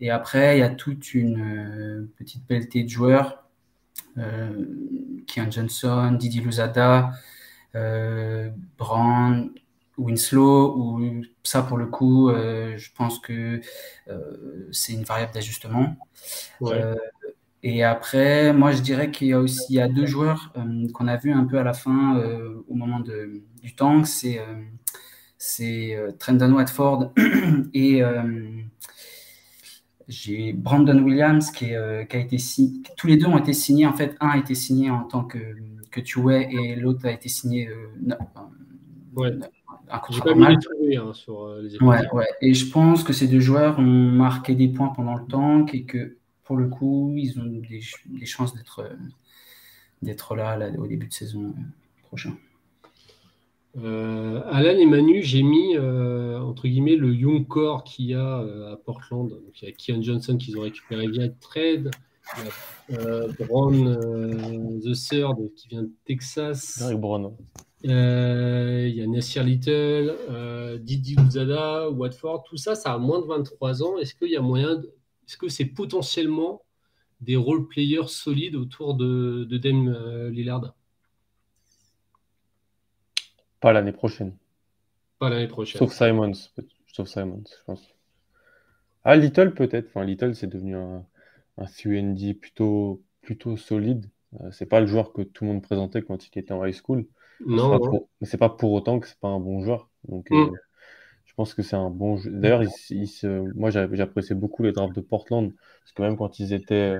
Et 0.01 0.11
après, 0.11 0.57
il 0.57 0.61
y 0.61 0.65
a 0.65 0.71
toute 0.71 1.15
une 1.15 1.41
euh, 1.41 2.13
petite 2.17 2.47
pelletée 2.47 2.83
de 2.83 2.89
joueurs. 2.89 3.43
Euh, 4.19 4.67
Kian 5.27 5.51
Johnson, 5.51 6.17
Didier 6.19 6.43
Luzada, 6.43 7.13
euh, 7.75 8.51
Brand, 8.77 9.51
Winslow, 9.97 10.77
ou 10.77 11.23
ça 11.43 11.63
pour 11.63 11.77
le 11.77 11.87
coup, 11.87 12.31
euh, 12.31 12.77
je 12.77 12.91
pense 12.95 13.19
que 13.19 13.61
c'est 14.71 14.93
une 14.93 15.05
variable 15.05 15.33
d'ajustement. 15.33 15.97
Et 17.65 17.85
après, 17.85 18.53
moi, 18.53 18.73
je 18.73 18.83
dirais 18.83 19.11
qu'il 19.11 19.29
y 19.29 19.33
a 19.33 19.39
aussi 19.39 19.63
il 19.71 19.77
y 19.77 19.81
a 19.81 19.89
deux 19.89 20.07
joueurs 20.07 20.53
euh, 20.57 20.89
qu'on 20.93 21.07
a 21.07 21.17
vu 21.17 21.33
un 21.33 21.45
peu 21.45 21.59
à 21.59 21.63
la 21.63 21.73
fin, 21.73 22.19
euh, 22.19 22.65
au 22.69 22.75
moment 22.75 22.99
de, 22.99 23.43
du 23.63 23.75
tank. 23.75 24.07
C'est 24.07 24.41
euh, 24.41 24.63
c'est 25.39 25.97
Trendon 26.19 26.53
Watford 26.53 27.13
et 27.75 28.01
j'ai 30.07 30.53
Brandon 30.53 30.99
Williams 31.03 31.51
qui, 31.51 31.67
est, 31.67 32.09
qui, 32.09 32.17
a 32.17 32.21
été 32.21 32.39
signé. 32.39 32.83
Tous 32.97 33.09
les 33.09 33.17
deux 33.17 33.27
ont 33.27 33.39
été 33.39 33.53
signés. 33.53 33.87
En 33.87 33.93
fait, 33.93 34.17
un 34.21 34.29
a 34.29 34.39
été 34.39 34.55
signé 34.55 34.91
en 34.91 35.03
tant 35.03 35.25
que, 35.25 35.39
que 35.91 36.01
Tuway 36.01 36.49
et 36.53 36.77
l'autre 36.77 37.07
a 37.07 37.11
été 37.11 37.29
signé. 37.29 37.69
ouais. 39.17 39.31
Un 39.91 39.99
coup 39.99 40.13
pas 40.21 40.35
mal. 40.35 40.55
Hein, 40.55 41.13
sur 41.13 41.55
les 41.57 41.77
ouais, 41.79 42.09
ouais. 42.13 42.29
Et 42.41 42.55
je 42.55 42.71
pense 42.71 43.03
que 43.03 43.13
ces 43.13 43.27
deux 43.27 43.41
joueurs 43.41 43.81
ont 43.81 43.83
marqué 43.83 44.55
des 44.55 44.69
points 44.69 44.93
pendant 44.95 45.17
le 45.17 45.27
tank 45.27 45.75
et 45.75 45.83
que 45.83 46.19
pour 46.53 46.59
le 46.59 46.69
coup, 46.69 47.15
ils 47.17 47.41
ont 47.41 47.47
des, 47.47 48.27
chances 48.27 48.55
d'être 48.55 48.87
d'être 50.03 50.37
là, 50.37 50.59
au 50.79 50.87
début 50.87 51.07
de 51.07 51.13
saison 51.15 51.45
euh, 51.45 51.63
prochain. 52.03 52.37
Euh, 53.79 54.43
Alan 54.51 54.77
et 54.77 54.85
Manu, 54.85 55.23
j'ai 55.23 55.43
mis 55.43 55.79
euh, 55.79 56.39
entre 56.41 56.69
guillemets 56.69 56.97
le 56.97 57.15
young 57.15 57.49
core 57.49 57.85
qu'il 57.85 58.05
y 58.05 58.15
a 58.15 58.41
à 58.71 58.77
Portland. 58.85 59.31
Donc, 59.31 59.63
il 59.63 59.65
y 59.67 59.73
a 59.73 59.73
Kian 59.73 60.03
Johnson 60.03 60.37
qu'ils 60.37 60.59
ont 60.59 60.61
récupéré 60.61 61.09
via 61.09 61.31
trade. 61.41 61.91
Il 62.91 62.97
y 62.97 62.99
a 62.99 63.47
Brown 63.47 64.79
the 64.85 64.93
Third 64.93 65.55
qui 65.57 65.69
vient 65.69 65.85
de 65.85 65.93
Texas. 66.05 66.83
Brown. 66.99 67.35
il 67.83 67.91
y 68.95 69.01
a 69.01 69.07
Nassir 69.07 69.43
Little, 69.43 70.19
Didi 70.83 71.17
Uzada, 71.19 71.89
Watford. 71.89 72.45
Tout 72.45 72.59
ça, 72.59 72.75
ça 72.75 72.93
a 72.93 72.99
moins 72.99 73.23
de 73.23 73.27
23 73.27 73.83
ans. 73.83 73.97
Est-ce 73.97 74.15
qu'il 74.15 74.29
y 74.31 74.37
a 74.37 74.43
moyen 74.43 74.77
de, 74.77 74.93
est-ce 75.33 75.39
que 75.39 75.49
c'est 75.49 75.65
potentiellement 75.65 76.63
des 77.23 77.37
role-players 77.37 78.09
solides 78.09 78.55
autour 78.55 78.95
de, 78.95 79.45
de 79.49 79.57
Dame 79.57 79.89
euh, 79.89 80.29
Lillard? 80.29 80.75
Pas 83.59 83.73
l'année 83.73 83.93
prochaine. 83.93 84.37
Pas 85.19 85.31
l'année 85.31 85.49
prochaine. 85.49 85.79
Sauf 85.79 85.95
Simons, 85.95 86.35
sauf 86.87 87.09
Simons, 87.09 87.45
je 87.49 87.65
pense. 87.65 87.83
Ah, 89.05 89.17
Little 89.17 89.55
peut-être. 89.55 89.87
Enfin, 89.87 90.05
Little, 90.05 90.35
c'est 90.35 90.49
devenu 90.49 90.77
un, 90.77 91.07
un 91.57 92.35
plutôt, 92.35 93.03
plutôt 93.23 93.57
solide. 93.57 94.11
Euh, 94.39 94.51
c'est 94.51 94.67
pas 94.67 94.81
le 94.81 94.87
joueur 94.87 95.15
que 95.15 95.23
tout 95.23 95.45
le 95.45 95.53
monde 95.53 95.63
présentait 95.63 96.03
quand 96.03 96.27
il 96.27 96.39
était 96.39 96.53
en 96.53 96.63
high 96.63 96.75
school. 96.75 97.07
Non. 97.47 98.07
Mais 98.21 98.27
c'est 98.27 98.37
pas, 98.37 98.51
pour 98.51 98.73
autant 98.73 99.01
que 99.01 99.09
c'est 99.09 99.19
pas 99.19 99.29
un 99.29 99.41
bon 99.41 99.63
joueur. 99.63 99.89
Donc, 100.07 100.29
mm. 100.31 100.35
euh, 100.35 100.51
je 101.33 101.37
pense 101.37 101.55
que 101.55 101.63
c'est 101.63 101.77
un 101.77 101.89
bon 101.89 102.19
jeu. 102.19 102.31
D'ailleurs, 102.31 102.63
moi, 103.55 103.71
j'appréciais 103.71 104.37
beaucoup 104.37 104.63
les 104.63 104.73
drafts 104.73 104.95
de 104.95 105.01
Portland, 105.01 105.51
parce 105.81 105.93
que 105.93 106.03
même 106.03 106.19
quand 106.19 106.39
ils 106.39 106.53
étaient 106.53 106.99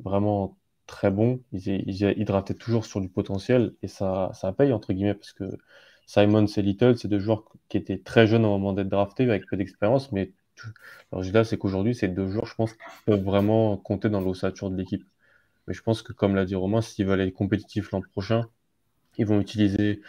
vraiment 0.00 0.58
très 0.86 1.10
bons, 1.10 1.40
ils, 1.52 1.66
ils, 1.88 2.24
draftaient 2.26 2.52
toujours 2.52 2.84
sur 2.84 3.00
du 3.00 3.08
potentiel, 3.08 3.72
et 3.82 3.88
ça, 3.88 4.30
ça 4.34 4.52
paye, 4.52 4.74
entre 4.74 4.92
guillemets, 4.92 5.14
parce 5.14 5.32
que 5.32 5.44
Simon 6.04 6.44
et 6.44 6.62
Little, 6.62 6.98
c'est 6.98 7.08
deux 7.08 7.18
joueurs 7.18 7.44
qui 7.70 7.78
étaient 7.78 7.96
très 7.96 8.26
jeunes 8.26 8.44
au 8.44 8.50
moment 8.50 8.74
d'être 8.74 8.90
draftés, 8.90 9.22
avec 9.24 9.46
peu 9.46 9.56
d'expérience, 9.56 10.12
mais 10.12 10.32
alors 11.10 11.24
là, 11.32 11.44
c'est 11.44 11.56
qu'aujourd'hui, 11.56 11.94
ces 11.94 12.08
deux 12.08 12.28
joueurs, 12.28 12.46
je 12.46 12.54
pense, 12.56 12.76
peuvent 13.06 13.24
vraiment 13.24 13.78
compter 13.78 14.10
dans 14.10 14.20
l'ossature 14.20 14.68
de 14.70 14.76
l'équipe. 14.76 15.04
Mais 15.66 15.72
je 15.72 15.82
pense 15.82 16.02
que, 16.02 16.12
comme 16.12 16.34
l'a 16.34 16.44
dit 16.44 16.56
Romain, 16.56 16.82
s'ils 16.82 17.06
veulent 17.06 17.22
être 17.22 17.32
compétitifs 17.32 17.90
l'an 17.90 18.02
prochain, 18.02 18.48
ils 19.16 19.26
vont 19.26 19.40
utiliser 19.40 20.02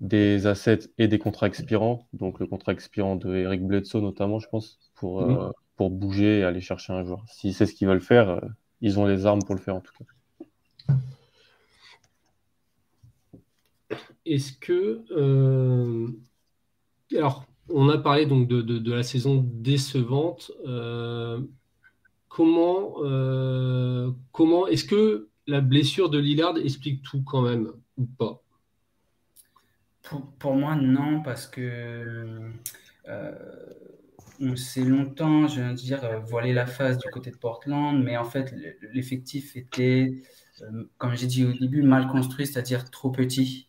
des 0.00 0.46
assets 0.46 0.90
et 0.98 1.08
des 1.08 1.18
contrats 1.18 1.46
expirants. 1.46 2.06
Donc 2.12 2.38
le 2.40 2.46
contrat 2.46 2.72
expirant 2.72 3.16
de 3.16 3.34
Eric 3.34 3.66
Bledsoe 3.66 4.00
notamment, 4.00 4.38
je 4.38 4.48
pense, 4.48 4.78
pour, 4.94 5.22
euh, 5.22 5.50
pour 5.76 5.90
bouger 5.90 6.40
et 6.40 6.44
aller 6.44 6.60
chercher 6.60 6.92
un 6.92 7.04
joueur. 7.04 7.24
Si 7.28 7.52
c'est 7.52 7.66
ce 7.66 7.74
qu'ils 7.74 7.88
veulent 7.88 8.00
faire, 8.00 8.28
euh, 8.30 8.40
ils 8.80 8.98
ont 8.98 9.06
les 9.06 9.26
armes 9.26 9.42
pour 9.42 9.54
le 9.54 9.60
faire 9.60 9.76
en 9.76 9.80
tout 9.80 9.92
cas. 9.98 10.94
Est-ce 14.24 14.52
que... 14.52 15.04
Euh, 15.10 16.08
alors, 17.16 17.44
on 17.70 17.88
a 17.88 17.98
parlé 17.98 18.26
donc 18.26 18.46
de, 18.46 18.60
de, 18.60 18.92
la 18.92 19.02
saison 19.02 19.44
décevante. 19.46 20.52
comment 22.28 22.94
comment 24.32 24.66
est-ce 24.66 24.84
que 24.84 25.28
la 25.46 25.60
blessure 25.60 26.10
de 26.10 26.18
Lillard 26.18 26.58
explique 26.58 27.02
tout 27.02 27.22
quand 27.22 27.42
même 27.42 27.72
ou 27.96 28.04
pas? 28.04 28.42
Pour, 30.38 30.54
moi, 30.54 30.74
non, 30.74 31.22
parce 31.22 31.46
que 31.46 32.50
euh, 33.08 33.32
on 34.40 34.56
s'est 34.56 34.84
longtemps, 34.84 35.48
je 35.48 35.60
veux 35.60 35.74
dire, 35.74 36.04
euh, 36.04 36.18
voilé 36.20 36.52
la 36.52 36.66
face 36.66 36.98
du 36.98 37.08
côté 37.10 37.30
de 37.30 37.36
Portland, 37.36 38.02
mais 38.02 38.16
en 38.16 38.24
fait, 38.24 38.54
l'effectif 38.92 39.56
était, 39.56 40.22
euh, 40.62 40.84
comme 40.98 41.14
j'ai 41.14 41.26
dit 41.26 41.44
au 41.44 41.52
début, 41.52 41.82
mal 41.82 42.06
construit, 42.08 42.46
c'est-à-dire 42.46 42.90
trop 42.90 43.10
petit, 43.10 43.68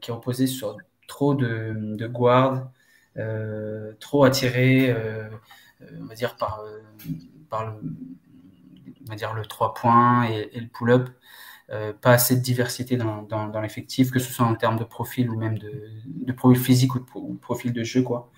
qui 0.00 0.12
reposait 0.12 0.46
sur 0.46 0.76
trop 1.08 1.34
de, 1.34 1.74
de 1.76 2.06
guards, 2.06 2.70
trop 3.98 4.24
attiré, 4.24 4.94
on 6.00 6.04
va 6.04 6.14
dire, 6.14 6.36
par, 6.36 6.62
le, 6.62 7.80
on 9.04 9.08
va 9.08 9.16
dire, 9.16 9.34
le 9.34 9.44
3 9.44 9.74
points 9.74 10.24
et 10.28 10.60
le 10.60 10.68
pull-up. 10.68 11.08
Euh, 11.72 11.92
pas 11.92 12.12
assez 12.12 12.36
de 12.36 12.40
diversité 12.40 12.96
dans, 12.96 13.60
l'effectif, 13.60 14.12
que 14.12 14.20
ce 14.20 14.32
soit 14.32 14.46
en 14.46 14.54
termes 14.54 14.78
de 14.78 14.84
profil 14.84 15.28
ou 15.30 15.36
même 15.36 15.58
de, 15.58 16.32
profil 16.32 16.62
physique 16.62 16.94
ou 16.94 17.00
de 17.00 17.38
profil 17.38 17.72
de 17.72 17.82
jeu. 17.82 18.02
Quoi. 18.02 18.30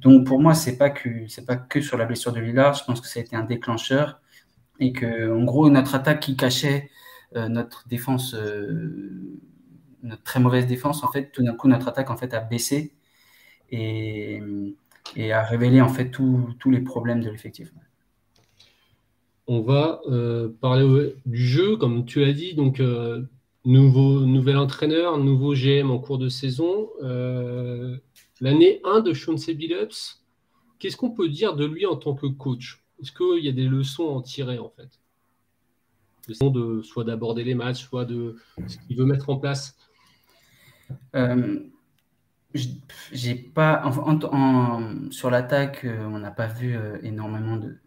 Donc 0.00 0.26
pour 0.26 0.40
moi, 0.40 0.54
c'est 0.54 0.76
pas 0.76 0.90
pas 0.90 1.56
que 1.56 1.80
sur 1.80 1.98
la 1.98 2.04
blessure 2.04 2.32
de 2.32 2.40
Lillard. 2.40 2.74
Je 2.74 2.84
pense 2.84 3.00
que 3.00 3.08
ça 3.08 3.18
a 3.18 3.22
été 3.22 3.34
un 3.34 3.42
déclencheur 3.42 4.20
et 4.78 4.92
que 4.92 5.36
en 5.36 5.42
gros 5.44 5.70
notre 5.70 5.96
attaque 5.96 6.20
qui 6.20 6.36
cachait 6.36 6.90
euh, 7.36 7.48
notre 7.48 7.88
défense, 7.88 8.34
euh, 8.34 9.40
notre 10.04 10.22
très 10.22 10.40
mauvaise 10.40 10.66
défense, 10.66 11.02
en 11.02 11.10
fait, 11.10 11.32
tout 11.32 11.42
d'un 11.42 11.54
coup 11.54 11.68
notre 11.68 11.88
attaque 11.88 12.10
en 12.10 12.16
fait 12.16 12.32
a 12.32 12.40
baissé 12.40 12.94
et, 13.70 14.40
et 15.16 15.32
a 15.32 15.42
révélé 15.42 15.80
en 15.80 15.88
fait 15.88 16.10
tous 16.10 16.70
les 16.70 16.80
problèmes 16.80 17.22
de 17.22 17.30
l'effectif 17.30 17.72
on 19.48 19.62
va 19.62 20.02
euh, 20.06 20.50
parler 20.60 21.16
du 21.24 21.38
jeu, 21.38 21.76
comme 21.76 22.04
tu 22.04 22.20
l'as 22.20 22.34
dit. 22.34 22.54
Donc, 22.54 22.80
euh, 22.80 23.22
nouveau, 23.64 24.20
nouvel 24.20 24.58
entraîneur, 24.58 25.16
nouveau 25.16 25.54
GM 25.54 25.90
en 25.90 25.98
cours 25.98 26.18
de 26.18 26.28
saison. 26.28 26.90
Euh, 27.02 27.96
l'année 28.42 28.80
1 28.84 29.00
de 29.00 29.14
Sean 29.14 29.34
Billups, 29.34 30.22
qu'est-ce 30.78 30.98
qu'on 30.98 31.10
peut 31.10 31.30
dire 31.30 31.56
de 31.56 31.64
lui 31.64 31.86
en 31.86 31.96
tant 31.96 32.14
que 32.14 32.26
coach? 32.26 32.84
Est-ce 33.00 33.10
qu'il 33.10 33.42
y 33.42 33.48
a 33.48 33.52
des 33.52 33.64
leçons 33.64 34.08
à 34.08 34.12
en 34.12 34.22
tirer 34.22 34.58
en 34.58 34.68
fait? 34.68 35.00
De, 36.28 36.82
Soit 36.82 37.04
d'aborder 37.04 37.42
les 37.42 37.54
matchs, 37.54 37.82
soit 37.82 38.04
de 38.04 38.36
ce 38.66 38.76
qu'il 38.86 38.98
veut 38.98 39.06
mettre 39.06 39.30
en 39.30 39.38
place 39.38 39.76
j'ai 43.12 43.34
pas 43.34 43.92
sur 45.10 45.30
l'attaque, 45.30 45.84
on 45.84 46.18
n'a 46.18 46.30
pas 46.30 46.46
vu 46.46 46.76
énormément 47.02 47.56
de, 47.56 47.78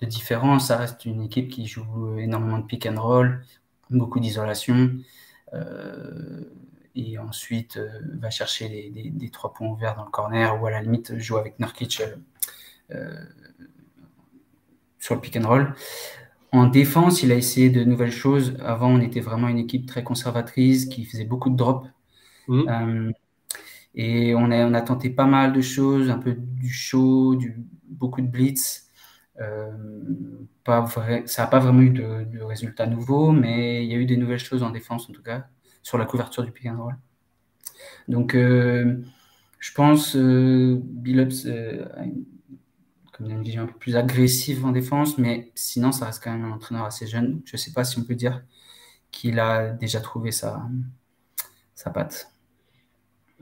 de 0.00 0.06
différence. 0.06 0.68
Ça 0.68 0.76
reste 0.76 1.04
une 1.04 1.22
équipe 1.22 1.48
qui 1.48 1.66
joue 1.66 2.18
énormément 2.18 2.58
de 2.58 2.64
pick 2.64 2.86
and 2.86 3.00
roll, 3.00 3.44
beaucoup 3.90 4.20
d'isolation. 4.20 4.90
Euh, 5.54 6.42
et 6.94 7.16
ensuite 7.18 7.76
euh, 7.76 7.88
va 8.18 8.28
chercher 8.28 8.92
des, 8.92 9.30
trois 9.30 9.54
points 9.54 9.68
ouverts 9.68 9.96
dans 9.96 10.04
le 10.04 10.10
corner 10.10 10.60
ou 10.60 10.66
à 10.66 10.70
la 10.70 10.82
limite 10.82 11.16
joue 11.16 11.38
avec 11.38 11.58
Nurkic 11.58 12.02
euh, 12.90 13.24
sur 14.98 15.14
le 15.14 15.20
pick 15.20 15.36
and 15.36 15.48
roll. 15.48 15.74
En 16.50 16.66
défense, 16.66 17.22
il 17.22 17.30
a 17.30 17.34
essayé 17.34 17.70
de 17.70 17.84
nouvelles 17.84 18.12
choses. 18.12 18.56
Avant, 18.60 18.88
on 18.88 19.00
était 19.00 19.20
vraiment 19.20 19.48
une 19.48 19.58
équipe 19.58 19.86
très 19.86 20.02
conservatrice 20.02 20.86
qui 20.86 21.04
faisait 21.04 21.24
beaucoup 21.24 21.50
de 21.50 21.56
drops. 21.56 21.88
Mmh. 22.50 23.10
et 23.94 24.34
on 24.34 24.50
a, 24.50 24.66
on 24.66 24.72
a 24.72 24.80
tenté 24.80 25.10
pas 25.10 25.26
mal 25.26 25.52
de 25.52 25.60
choses, 25.60 26.08
un 26.08 26.16
peu 26.16 26.32
du 26.32 26.70
show, 26.70 27.34
du, 27.34 27.62
beaucoup 27.84 28.22
de 28.22 28.26
blitz. 28.26 28.87
Euh, 29.40 29.70
pas 30.64 30.86
ça 31.26 31.42
n'a 31.42 31.48
pas 31.48 31.58
vraiment 31.60 31.80
eu 31.80 31.90
de, 31.90 32.40
résultats 32.42 32.86
nouveaux, 32.86 33.32
mais 33.32 33.84
il 33.84 33.90
y 33.90 33.94
a 33.94 33.98
eu 33.98 34.06
des 34.06 34.16
nouvelles 34.16 34.38
choses 34.38 34.62
en 34.62 34.70
défense, 34.70 35.08
en 35.08 35.12
tout 35.12 35.22
cas, 35.22 35.46
sur 35.82 35.98
la 35.98 36.04
couverture 36.04 36.44
du 36.44 36.52
pick 36.52 36.66
and 36.66 36.82
roll. 36.82 36.96
Donc, 38.08 38.34
euh, 38.34 39.02
je 39.60 39.72
pense 39.72 40.16
euh, 40.16 40.80
Billups 40.82 41.46
a 41.46 42.04
une, 42.04 43.42
vision 43.42 43.62
un 43.64 43.66
peu 43.66 43.78
plus 43.78 43.96
agressive 43.96 44.64
en 44.64 44.72
défense, 44.72 45.18
mais 45.18 45.50
sinon, 45.54 45.92
ça 45.92 46.06
reste 46.06 46.22
quand 46.22 46.32
même 46.32 46.44
un 46.44 46.52
entraîneur 46.52 46.84
assez 46.84 47.06
jeune. 47.06 47.40
Je 47.44 47.54
ne 47.54 47.58
sais 47.58 47.72
pas 47.72 47.84
si 47.84 47.98
on 47.98 48.04
peut 48.04 48.14
dire 48.14 48.42
qu'il 49.10 49.40
a 49.40 49.70
déjà 49.70 50.00
trouvé 50.00 50.30
sa, 50.30 50.68
sa 51.74 51.90
patte. 51.90 52.30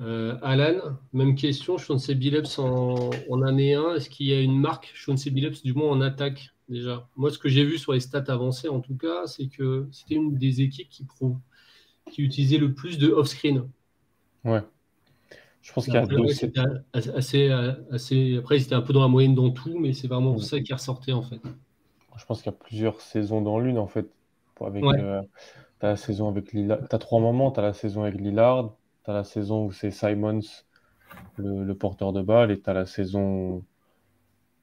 Euh, 0.00 0.36
Alan, 0.42 0.98
même 1.12 1.34
question. 1.34 1.78
Chauncey 1.78 2.14
Billups 2.14 2.58
en, 2.58 3.10
en, 3.30 3.42
année 3.42 3.74
1. 3.74 3.94
Est-ce 3.94 4.10
qu'il 4.10 4.26
y 4.26 4.32
a 4.32 4.40
une 4.40 4.58
marque 4.58 4.90
Chauncey 4.94 5.30
Billups, 5.30 5.62
du 5.62 5.72
moins 5.72 5.90
en 5.90 6.00
attaque 6.00 6.54
déjà? 6.68 7.08
Moi, 7.16 7.30
ce 7.30 7.38
que 7.38 7.48
j'ai 7.48 7.64
vu 7.64 7.78
sur 7.78 7.92
les 7.92 8.00
stats 8.00 8.24
avancées, 8.28 8.68
en 8.68 8.80
tout 8.80 8.96
cas, 8.96 9.26
c'est 9.26 9.46
que 9.46 9.88
c'était 9.92 10.16
une 10.16 10.36
des 10.36 10.60
équipes 10.60 10.88
qui, 10.90 11.06
qui 12.10 12.22
utilisait 12.22 12.58
le 12.58 12.74
plus 12.74 12.98
de 12.98 13.08
off-screen. 13.08 13.68
Ouais. 14.44 14.60
Je 15.62 15.72
pense 15.72 15.86
qu'il 15.86 15.94
y 15.94 15.96
a 15.96 16.06
deux. 16.06 16.24
Assez, 16.92 17.50
assez, 17.90 18.36
Après, 18.36 18.58
c'était 18.60 18.74
un 18.74 18.82
peu 18.82 18.92
dans 18.92 19.00
la 19.00 19.08
moyenne 19.08 19.34
dans 19.34 19.50
tout, 19.50 19.78
mais 19.78 19.94
c'est 19.94 20.06
vraiment 20.06 20.38
ça 20.38 20.60
qui 20.60 20.72
ressortait 20.72 21.12
en 21.12 21.22
fait. 21.22 21.40
Je 22.16 22.24
pense 22.24 22.40
qu'il 22.40 22.52
y 22.52 22.54
a 22.54 22.58
plusieurs 22.58 23.00
saisons 23.00 23.42
dans 23.42 23.58
l'une 23.58 23.78
en 23.78 23.88
fait. 23.88 24.08
Avec, 24.60 24.84
as 24.84 25.24
la 25.82 25.96
saison 25.96 26.28
avec 26.28 26.52
Lillard. 26.52 26.78
Tu 26.88 26.94
as 26.94 26.98
trois 26.98 27.20
moments. 27.20 27.50
Tu 27.50 27.60
as 27.60 27.64
la 27.64 27.72
saison 27.72 28.04
avec 28.04 28.14
Lillard, 28.20 28.74
tu 29.06 29.10
as 29.10 29.14
la 29.14 29.24
saison 29.24 29.66
où 29.66 29.72
c'est 29.72 29.90
Simons, 29.90 30.40
le, 31.36 31.72
porteur 31.74 32.12
de 32.12 32.22
balle, 32.22 32.50
et 32.50 32.60
tu 32.60 32.68
as 32.68 32.74
la 32.74 32.86
saison 32.86 33.64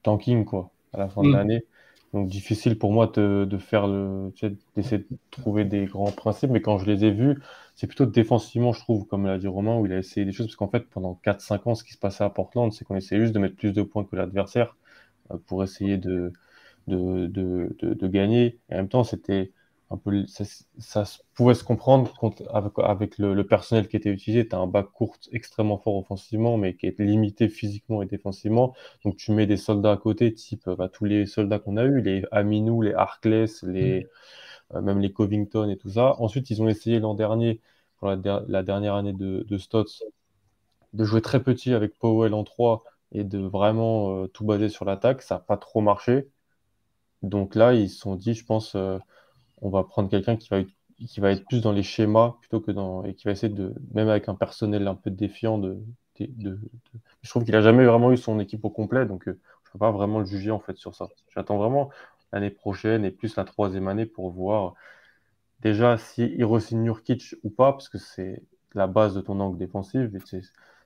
tanking, 0.02 0.44
quoi, 0.44 0.70
à 0.92 0.98
la 0.98 1.08
fin 1.08 1.22
de 1.22 1.28
mm. 1.28 1.32
l'année. 1.32 1.64
Donc, 2.12 2.28
difficile 2.28 2.78
pour 2.78 2.92
moi 2.92 3.10
de, 3.12 3.44
de 3.44 3.58
faire 3.58 3.88
le. 3.88 4.30
d'essayer 4.76 4.98
de 4.98 5.06
trouver 5.32 5.64
des 5.64 5.86
grands 5.86 6.12
principes, 6.12 6.50
mais 6.50 6.60
quand 6.60 6.78
je 6.78 6.86
les 6.86 7.04
ai 7.04 7.10
vus, 7.10 7.42
c'est 7.74 7.88
plutôt 7.88 8.06
défensivement, 8.06 8.72
je 8.72 8.80
trouve, 8.80 9.06
comme 9.06 9.26
l'a 9.26 9.38
dit 9.38 9.48
Romain, 9.48 9.76
où 9.78 9.86
il 9.86 9.92
a 9.92 9.98
essayé 9.98 10.24
des 10.24 10.30
choses, 10.30 10.46
parce 10.46 10.56
qu'en 10.56 10.68
fait, 10.68 10.88
pendant 10.90 11.18
4-5 11.24 11.68
ans, 11.68 11.74
ce 11.74 11.82
qui 11.82 11.92
se 11.92 11.98
passait 11.98 12.22
à 12.22 12.30
Portland, 12.30 12.72
c'est 12.72 12.84
qu'on 12.84 12.94
essayait 12.94 13.20
juste 13.20 13.32
de 13.32 13.40
mettre 13.40 13.56
plus 13.56 13.72
de 13.72 13.82
points 13.82 14.04
que 14.04 14.14
l'adversaire 14.14 14.76
euh, 15.32 15.38
pour 15.46 15.64
essayer 15.64 15.96
de, 15.96 16.32
de, 16.86 17.26
de, 17.26 17.76
de, 17.80 18.08
gagner. 18.08 18.58
Et 18.70 18.74
en 18.74 18.76
même 18.76 18.88
temps, 18.88 19.04
c'était 19.04 19.52
peu, 19.96 20.24
ça, 20.26 21.04
pouvait 21.34 21.54
se 21.54 21.64
comprendre 21.64 22.12
avec, 22.82 23.18
le, 23.18 23.42
personnel 23.42 23.88
qui 23.88 23.96
était 23.96 24.10
utilisé. 24.10 24.46
Tu 24.48 24.54
as 24.54 24.58
un 24.58 24.66
bac 24.66 24.86
court 24.92 25.16
extrêmement 25.32 25.78
fort 25.78 25.96
offensivement, 25.96 26.56
mais 26.56 26.74
qui 26.74 26.86
est 26.86 26.98
limité 27.00 27.48
physiquement 27.48 28.02
et 28.02 28.06
défensivement. 28.06 28.74
Donc 29.04 29.16
tu 29.16 29.32
mets 29.32 29.46
des 29.46 29.56
soldats 29.56 29.92
à 29.92 29.96
côté, 29.96 30.32
type 30.34 30.68
bah, 30.70 30.88
tous 30.88 31.04
les 31.04 31.26
soldats 31.26 31.58
qu'on 31.58 31.76
a 31.76 31.84
eu, 31.84 32.00
les 32.00 32.24
Aminou, 32.32 32.82
les 32.82 32.94
Harkless, 32.94 33.62
les, 33.62 34.08
euh, 34.74 34.80
même 34.82 35.00
les 35.00 35.12
Covington 35.12 35.68
et 35.68 35.76
tout 35.76 35.90
ça. 35.90 36.14
Ensuite, 36.20 36.50
ils 36.50 36.62
ont 36.62 36.68
essayé 36.68 37.00
l'an 37.00 37.14
dernier, 37.14 37.60
pour 37.98 38.08
la, 38.08 38.62
dernière 38.62 38.94
année 38.94 39.12
de, 39.12 39.44
de 39.48 39.58
Stotts, 39.58 40.02
de 40.92 41.04
jouer 41.04 41.22
très 41.22 41.42
petit 41.42 41.74
avec 41.74 41.98
Powell 41.98 42.34
en 42.34 42.44
3 42.44 42.84
et 43.12 43.24
de 43.24 43.38
vraiment 43.38 44.24
euh, 44.24 44.26
tout 44.28 44.44
baser 44.44 44.68
sur 44.68 44.84
l'attaque. 44.84 45.22
Ça 45.22 45.36
n'a 45.36 45.40
pas 45.40 45.56
trop 45.56 45.80
marché. 45.80 46.28
Donc 47.22 47.54
là, 47.54 47.74
ils 47.74 47.90
se 47.90 47.98
sont 48.00 48.16
dit, 48.16 48.34
je 48.34 48.44
pense, 48.44 48.74
euh, 48.76 48.98
on 49.64 49.70
va 49.70 49.84
prendre 49.84 50.08
quelqu'un 50.10 50.36
qui 50.36 50.48
va, 50.50 50.58
qui 51.06 51.20
va 51.20 51.32
être 51.32 51.44
plus 51.46 51.60
dans 51.60 51.72
les 51.72 51.82
schémas 51.82 52.36
plutôt 52.40 52.60
que 52.60 52.70
dans. 52.70 53.04
et 53.04 53.14
qui 53.14 53.24
va 53.24 53.32
essayer 53.32 53.52
de. 53.52 53.74
même 53.92 54.08
avec 54.08 54.28
un 54.28 54.34
personnel 54.34 54.86
un 54.86 54.94
peu 54.94 55.10
défiant, 55.10 55.58
de. 55.58 55.78
je 56.20 57.28
trouve 57.28 57.44
qu'il 57.44 57.56
a 57.56 57.62
jamais 57.62 57.84
vraiment 57.84 58.12
eu 58.12 58.16
son 58.16 58.38
équipe 58.40 58.64
au 58.64 58.70
complet, 58.70 59.06
donc 59.06 59.28
euh, 59.28 59.40
je 59.64 59.70
ne 59.70 59.72
peux 59.72 59.78
pas 59.78 59.90
vraiment 59.90 60.20
le 60.20 60.26
juger 60.26 60.50
en 60.50 60.60
fait 60.60 60.76
sur 60.76 60.94
ça. 60.94 61.08
J'attends 61.34 61.56
vraiment 61.56 61.90
l'année 62.32 62.50
prochaine 62.50 63.04
et 63.04 63.10
plus 63.10 63.36
la 63.36 63.44
troisième 63.44 63.88
année 63.88 64.06
pour 64.06 64.30
voir 64.30 64.74
déjà 65.60 65.98
si 65.98 66.24
il 66.36 66.44
re-signe 66.44 66.82
Nurkic 66.82 67.34
ou 67.42 67.50
pas, 67.50 67.72
parce 67.72 67.88
que 67.88 67.98
c'est 67.98 68.42
la 68.74 68.86
base 68.86 69.14
de 69.14 69.20
ton 69.20 69.40
angle 69.40 69.58
défensif. 69.58 70.10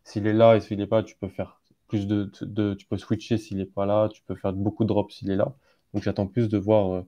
S'il 0.05 0.27
est 0.27 0.33
là 0.33 0.57
et 0.57 0.61
s'il 0.61 0.79
n'est 0.79 0.87
pas, 0.87 1.03
tu 1.03 1.17
peux 1.17 1.29
faire 1.29 1.61
plus 1.89 2.07
de, 2.07 2.31
tu 2.75 2.87
peux 2.87 2.99
switcher 2.99 3.39
s'il 3.39 3.57
n'est 3.59 3.67
pas 3.67 3.87
là, 3.87 4.09
tu 4.09 4.23
peux 4.23 4.35
faire 4.37 4.53
beaucoup 4.53 4.85
de 4.85 4.89
drops 4.89 5.15
s'il 5.15 5.31
est 5.31 5.37
là. 5.37 5.55
Donc 5.93 6.03
j'attends 6.03 6.27
plus 6.27 6.49
de 6.49 6.59
voir 6.59 6.95
euh, 6.95 7.03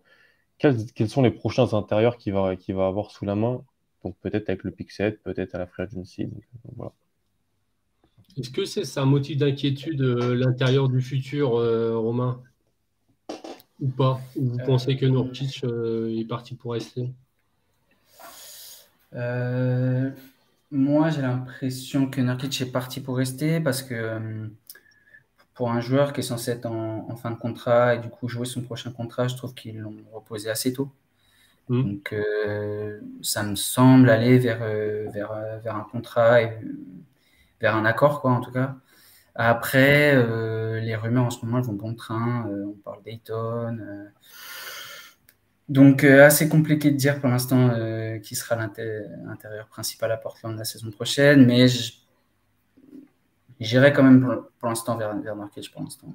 quels, 0.60 1.08
sont 1.08 1.22
les 1.22 1.30
prochains 1.30 1.72
intérieurs 1.72 2.18
qu'il 2.18 2.34
va, 2.34 2.54
va 2.54 2.86
avoir 2.86 3.10
sous 3.10 3.24
la 3.24 3.34
main? 3.34 3.62
Donc 4.04 4.16
peut-être 4.20 4.48
avec 4.48 4.62
le 4.62 4.70
Pixel, 4.70 5.18
peut-être 5.18 5.54
à 5.54 5.58
la 5.58 5.66
Free 5.66 5.84
Agency. 5.84 6.28
voilà. 6.76 6.92
Est-ce 8.36 8.50
que 8.50 8.64
c'est 8.64 9.00
un 9.00 9.06
motif 9.06 9.38
d'inquiétude 9.38 10.02
euh, 10.02 10.34
l'intérieur 10.34 10.88
du 10.88 11.00
futur, 11.00 11.56
euh, 11.56 11.96
Romain? 11.98 12.42
Ou 13.80 13.88
pas? 13.88 14.20
Ou 14.36 14.50
vous 14.50 14.58
pensez 14.58 14.96
que 14.96 15.06
Nurkic 15.06 15.64
euh, 15.64 16.14
est 16.16 16.26
parti 16.26 16.54
pour 16.54 16.72
rester? 16.72 17.10
Moi, 20.72 21.10
j'ai 21.10 21.22
l'impression 21.22 22.08
que 22.08 22.20
Nurkic 22.20 22.60
est 22.60 22.70
parti 22.70 23.00
pour 23.00 23.16
rester 23.16 23.60
parce 23.60 23.82
que 23.82 24.50
pour 25.60 25.70
un 25.70 25.82
joueur 25.82 26.14
qui 26.14 26.20
est 26.20 26.22
censé 26.22 26.52
être 26.52 26.64
en, 26.64 27.14
fin 27.16 27.30
de 27.30 27.36
contrat 27.36 27.94
et 27.94 27.98
du 27.98 28.08
coup 28.08 28.28
jouer 28.28 28.46
son 28.46 28.62
prochain 28.62 28.90
contrat, 28.92 29.28
je 29.28 29.36
trouve 29.36 29.52
qu'ils 29.52 29.78
l'ont 29.78 29.94
reposé 30.10 30.48
assez 30.48 30.72
tôt. 30.72 30.90
Mmh. 31.68 31.82
Donc 31.82 32.14
euh, 32.14 32.98
ça 33.20 33.42
me 33.42 33.56
semble 33.56 34.08
aller 34.08 34.38
vers, 34.38 34.60
euh, 34.62 35.10
vers, 35.12 35.32
euh, 35.32 35.58
vers 35.58 35.76
un 35.76 35.86
contrat 35.92 36.40
et 36.40 36.58
vers 37.60 37.76
un 37.76 37.84
accord, 37.84 38.22
quoi, 38.22 38.30
en 38.30 38.40
tout 38.40 38.52
cas. 38.52 38.76
Après, 39.34 40.14
les 40.80 40.96
rumeurs 40.96 41.26
en 41.26 41.30
ce 41.30 41.44
moment 41.44 41.58
elles 41.58 41.64
vont 41.64 41.74
bon 41.74 41.94
train. 41.94 42.48
on 42.48 42.72
parle 42.82 43.02
Dayton. 43.04 43.78
donc 45.68 46.04
assez 46.04 46.48
compliqué 46.48 46.90
de 46.90 46.96
dire 46.96 47.20
pour 47.20 47.28
l'instant 47.28 47.68
qui 48.22 48.34
sera 48.34 48.56
l'intérieur 48.56 49.66
principal 49.68 50.10
à 50.10 50.16
Portland 50.16 50.56
la 50.56 50.64
saison 50.64 50.90
prochaine, 50.90 51.44
mais 51.44 51.68
je, 51.68 51.92
J'irai 53.60 53.92
quand 53.92 54.02
même 54.02 54.42
pour, 54.58 54.68
l'instant 54.68 54.96
vers, 54.96 55.16
vers 55.20 55.36
Marquez 55.36 55.60
pour 55.72 55.82
l'instant. 55.82 56.08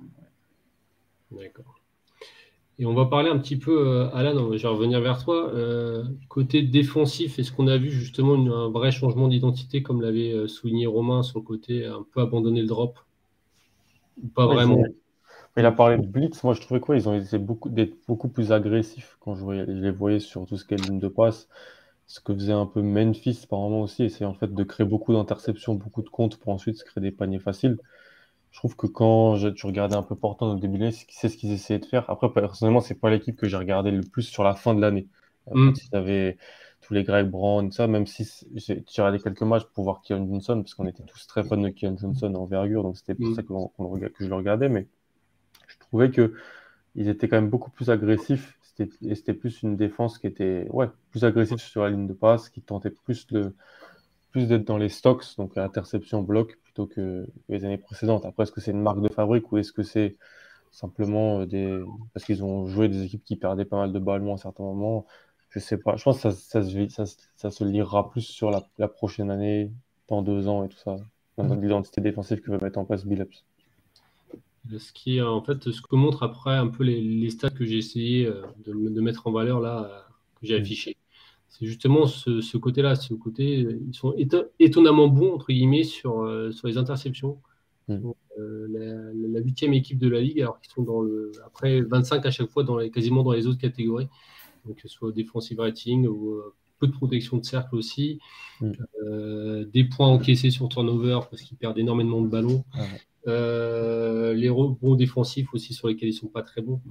D'accord. 1.31 1.79
Et 2.77 2.85
on 2.85 2.93
va 2.93 3.05
parler 3.05 3.29
un 3.29 3.37
petit 3.37 3.55
peu, 3.55 3.87
euh, 3.87 4.09
Alan, 4.13 4.51
je 4.51 4.61
vais 4.61 4.67
revenir 4.67 4.99
vers 4.99 5.23
toi. 5.23 5.49
Euh, 5.53 6.03
côté 6.27 6.61
défensif, 6.61 7.39
est-ce 7.39 7.51
qu'on 7.51 7.67
a 7.67 7.77
vu 7.77 7.89
justement 7.89 8.33
un 8.33 8.69
vrai 8.69 8.91
changement 8.91 9.29
d'identité, 9.29 9.81
comme 9.81 10.01
l'avait 10.01 10.33
euh, 10.33 10.47
souligné 10.47 10.85
Romain, 10.85 11.23
sur 11.23 11.39
le 11.39 11.45
côté 11.45 11.85
un 11.85 12.05
peu 12.11 12.19
abandonner 12.19 12.61
le 12.61 12.67
drop? 12.67 12.99
Ou 14.21 14.27
pas 14.27 14.45
vraiment? 14.45 14.83
Il 15.55 15.65
a 15.65 15.71
parlé 15.71 15.97
de 15.97 16.05
blitz. 16.05 16.43
Moi, 16.43 16.53
je 16.53 16.59
trouvais 16.59 16.81
quoi? 16.81 16.97
Ils 16.97 17.07
ont 17.07 17.13
essayé 17.13 17.41
beaucoup, 17.41 17.69
d'être 17.69 17.95
beaucoup 18.07 18.27
plus 18.27 18.51
agressifs 18.51 19.15
quand 19.21 19.35
je, 19.35 19.45
je, 19.45 19.71
les 19.71 19.91
voyais 19.91 20.19
sur 20.19 20.45
tout 20.45 20.57
ce 20.57 20.65
qui 20.65 20.73
est 20.73 20.89
ligne 20.89 20.99
de 20.99 21.07
passe 21.07 21.47
ce 22.07 22.19
que 22.19 22.33
faisait 22.33 22.53
un 22.53 22.65
peu 22.65 22.81
Memphis 22.81 23.45
par 23.49 23.59
moment 23.59 23.81
aussi, 23.81 24.09
c'est 24.09 24.25
en 24.25 24.33
fait 24.33 24.53
de 24.53 24.63
créer 24.63 24.85
beaucoup 24.85 25.13
d'interceptions, 25.13 25.75
beaucoup 25.75 26.03
de 26.03 26.09
comptes 26.09 26.37
pour 26.37 26.53
ensuite 26.53 26.77
se 26.77 26.83
créer 26.83 27.01
des 27.01 27.11
paniers 27.11 27.39
faciles. 27.39 27.77
Je 28.51 28.59
trouve 28.59 28.75
que 28.75 28.87
quand 28.87 29.37
tu 29.53 29.65
regardais 29.65 29.95
un 29.95 30.03
peu 30.03 30.15
Portland 30.15 30.55
au 30.55 30.59
début 30.59 30.77
de 30.77 30.85
l'année, 30.85 30.95
c'est 31.09 31.27
ce 31.27 31.35
qu'ils 31.35 31.51
essayaient 31.51 31.79
de 31.79 31.85
faire. 31.85 32.09
Après, 32.09 32.31
personnellement, 32.31 32.79
c'est 32.79 32.95
pas 32.95 33.09
l'équipe 33.09 33.35
que 33.35 33.47
j'ai 33.47 33.57
regardé 33.57 33.91
le 33.91 34.01
plus 34.01 34.23
sur 34.23 34.43
la 34.43 34.53
fin 34.53 34.73
de 34.73 34.79
l'année. 34.79 35.07
Mm. 35.51 35.73
Ils 35.75 35.95
avaient 35.95 36.37
tous 36.81 36.93
les 36.93 37.03
Greg 37.03 37.29
Brown, 37.29 37.71
ça, 37.71 37.87
même 37.87 38.05
si 38.05 38.27
j'ai 38.55 38.83
regardé 38.97 39.19
quelques 39.19 39.41
matchs 39.41 39.65
pour 39.73 39.83
voir 39.83 40.01
Keon 40.01 40.25
Johnson, 40.27 40.61
parce 40.61 40.75
qu'on 40.75 40.87
était 40.87 41.03
tous 41.03 41.25
très 41.27 41.43
fans 41.43 41.57
de 41.57 41.69
Keon 41.69 41.97
Johnson 41.97 42.33
en 42.33 42.41
envergure, 42.41 42.83
donc 42.83 42.97
c'était 42.97 43.15
pour 43.15 43.27
mm. 43.27 43.35
ça 43.35 43.41
que, 43.41 44.07
que, 44.07 44.23
je 44.23 44.29
le 44.29 44.35
regardais, 44.35 44.69
mais 44.69 44.87
je 45.67 45.77
trouvais 45.79 46.11
que 46.11 46.33
ils 46.95 47.09
étaient 47.09 47.27
quand 47.27 47.37
même 47.37 47.49
beaucoup 47.49 47.71
plus 47.71 47.89
agressifs 47.89 48.57
c'était 48.77 49.33
plus 49.33 49.63
une 49.63 49.75
défense 49.75 50.17
qui 50.17 50.27
était 50.27 50.67
ouais, 50.71 50.87
plus 51.11 51.23
agressive 51.23 51.57
sur 51.57 51.83
la 51.83 51.89
ligne 51.89 52.07
de 52.07 52.13
passe, 52.13 52.49
qui 52.49 52.61
tentait 52.61 52.89
plus 52.89 53.25
plus 54.35 54.47
d'être 54.49 54.65
dans 54.65 54.77
les 54.77 54.89
stocks, 54.89 55.23
donc 55.37 55.57
interception 55.57 56.21
bloc, 56.21 56.57
plutôt 56.61 56.87
que 56.87 57.25
les 57.47 57.63
années 57.63 57.77
précédentes. 57.77 58.25
Après, 58.25 58.43
est-ce 58.43 58.51
que 58.51 58.59
c'est 58.59 58.71
une 58.71 58.81
marque 58.81 58.99
de 58.99 59.07
fabrique 59.07 59.49
ou 59.53 59.57
est-ce 59.57 59.71
que 59.71 59.81
c'est 59.81 60.17
simplement 60.71 61.39
euh, 61.39 61.45
des. 61.45 61.81
Parce 62.13 62.25
qu'ils 62.25 62.43
ont 62.43 62.67
joué 62.67 62.89
des 62.89 63.03
équipes 63.03 63.23
qui 63.23 63.37
perdaient 63.37 63.63
pas 63.63 63.77
mal 63.77 63.93
de 63.93 63.99
ballons 63.99 64.33
à 64.33 64.37
certains 64.37 64.65
moments. 64.65 65.05
Je 65.51 65.59
sais 65.59 65.77
pas. 65.77 65.95
Je 65.95 66.03
pense 66.03 66.17
que 66.17 66.29
ça, 66.29 66.31
ça, 66.31 66.63
se, 66.63 66.87
ça, 66.89 67.05
ça 67.37 67.49
se 67.49 67.63
lira 67.63 68.09
plus 68.09 68.23
sur 68.23 68.51
la, 68.51 68.67
la, 68.77 68.89
prochaine 68.89 69.31
année, 69.31 69.71
dans 70.09 70.21
deux 70.21 70.49
ans 70.49 70.65
et 70.65 70.67
tout 70.67 70.77
ça, 70.79 70.97
dans 71.37 71.55
l'identité 71.55 72.01
défensive 72.01 72.41
que 72.41 72.51
va 72.51 72.57
mettre 72.57 72.77
en 72.77 72.83
place 72.83 73.05
Billups. 73.05 73.45
Ce 74.77 74.91
qui 74.93 75.21
en 75.21 75.41
fait 75.41 75.71
ce 75.71 75.81
que 75.81 75.95
montre 75.95 76.23
après 76.23 76.55
un 76.55 76.67
peu 76.67 76.83
les, 76.83 77.01
les 77.01 77.29
stats 77.29 77.51
que 77.51 77.65
j'ai 77.65 77.77
essayé 77.77 78.25
euh, 78.25 78.41
de, 78.65 78.73
de, 78.73 79.01
mettre 79.01 79.27
en 79.27 79.31
valeur 79.31 79.59
là, 79.59 79.83
euh, 79.83 79.99
que 80.39 80.47
j'ai 80.47 80.57
mm. 80.57 80.61
affiché. 80.61 80.97
C'est 81.49 81.65
justement 81.65 82.07
ce, 82.07 82.41
ce 82.41 82.57
côté-là, 82.57 82.95
ce 82.95 83.13
côté, 83.13 83.59
ils 83.87 83.93
sont 83.93 84.13
étonnamment 84.59 85.07
bons 85.07 85.35
entre 85.35 85.47
guillemets 85.53 85.83
sur, 85.83 86.27
sur 86.51 86.67
les 86.67 86.77
interceptions. 86.77 87.39
Mm. 87.87 88.11
Euh, 88.39 88.67
la 89.31 89.39
huitième 89.39 89.73
équipe 89.73 89.97
de 89.97 90.09
la 90.09 90.19
ligue, 90.19 90.41
alors 90.41 90.59
qu'ils 90.59 90.71
sont 90.71 90.81
dans 90.81 91.01
le 91.01 91.31
après 91.45 91.81
25 91.81 92.25
à 92.25 92.31
chaque 92.31 92.49
fois 92.49 92.63
dans 92.63 92.77
les, 92.77 92.89
quasiment 92.91 93.23
dans 93.23 93.31
les 93.31 93.47
autres 93.47 93.59
catégories, 93.59 94.09
donc 94.65 94.75
que 94.75 94.81
ce 94.81 94.87
soit 94.89 95.11
defensive 95.11 95.59
rating 95.59 96.05
ou 96.07 96.33
euh, 96.33 96.53
peu 96.79 96.87
de 96.87 96.91
protection 96.91 97.37
de 97.37 97.45
cercle 97.45 97.75
aussi, 97.75 98.19
mm. 98.61 98.71
euh, 99.03 99.65
des 99.65 99.83
points 99.83 100.07
encaissés 100.07 100.51
sur 100.51 100.69
turnover 100.69 101.19
parce 101.29 101.41
qu'ils 101.41 101.57
perdent 101.57 101.77
énormément 101.77 102.21
de 102.21 102.27
ballons, 102.27 102.63
les 103.25 104.49
rebonds 104.49 104.95
défensifs 104.95 105.53
aussi 105.53 105.73
sur 105.73 105.87
lesquels 105.87 106.09
ils 106.09 106.13
sont 106.13 106.27
pas 106.27 106.43
très 106.43 106.61
bons. 106.61 106.81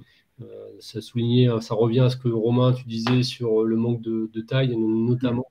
ça 0.80 1.00
soulignait, 1.00 1.48
ça 1.60 1.74
revient 1.74 2.00
à 2.00 2.10
ce 2.10 2.16
que 2.16 2.28
Romain 2.28 2.72
tu 2.72 2.86
disais 2.86 3.22
sur 3.22 3.64
le 3.64 3.76
manque 3.76 4.00
de, 4.00 4.30
de 4.32 4.40
taille 4.40 4.74
notamment, 4.76 5.46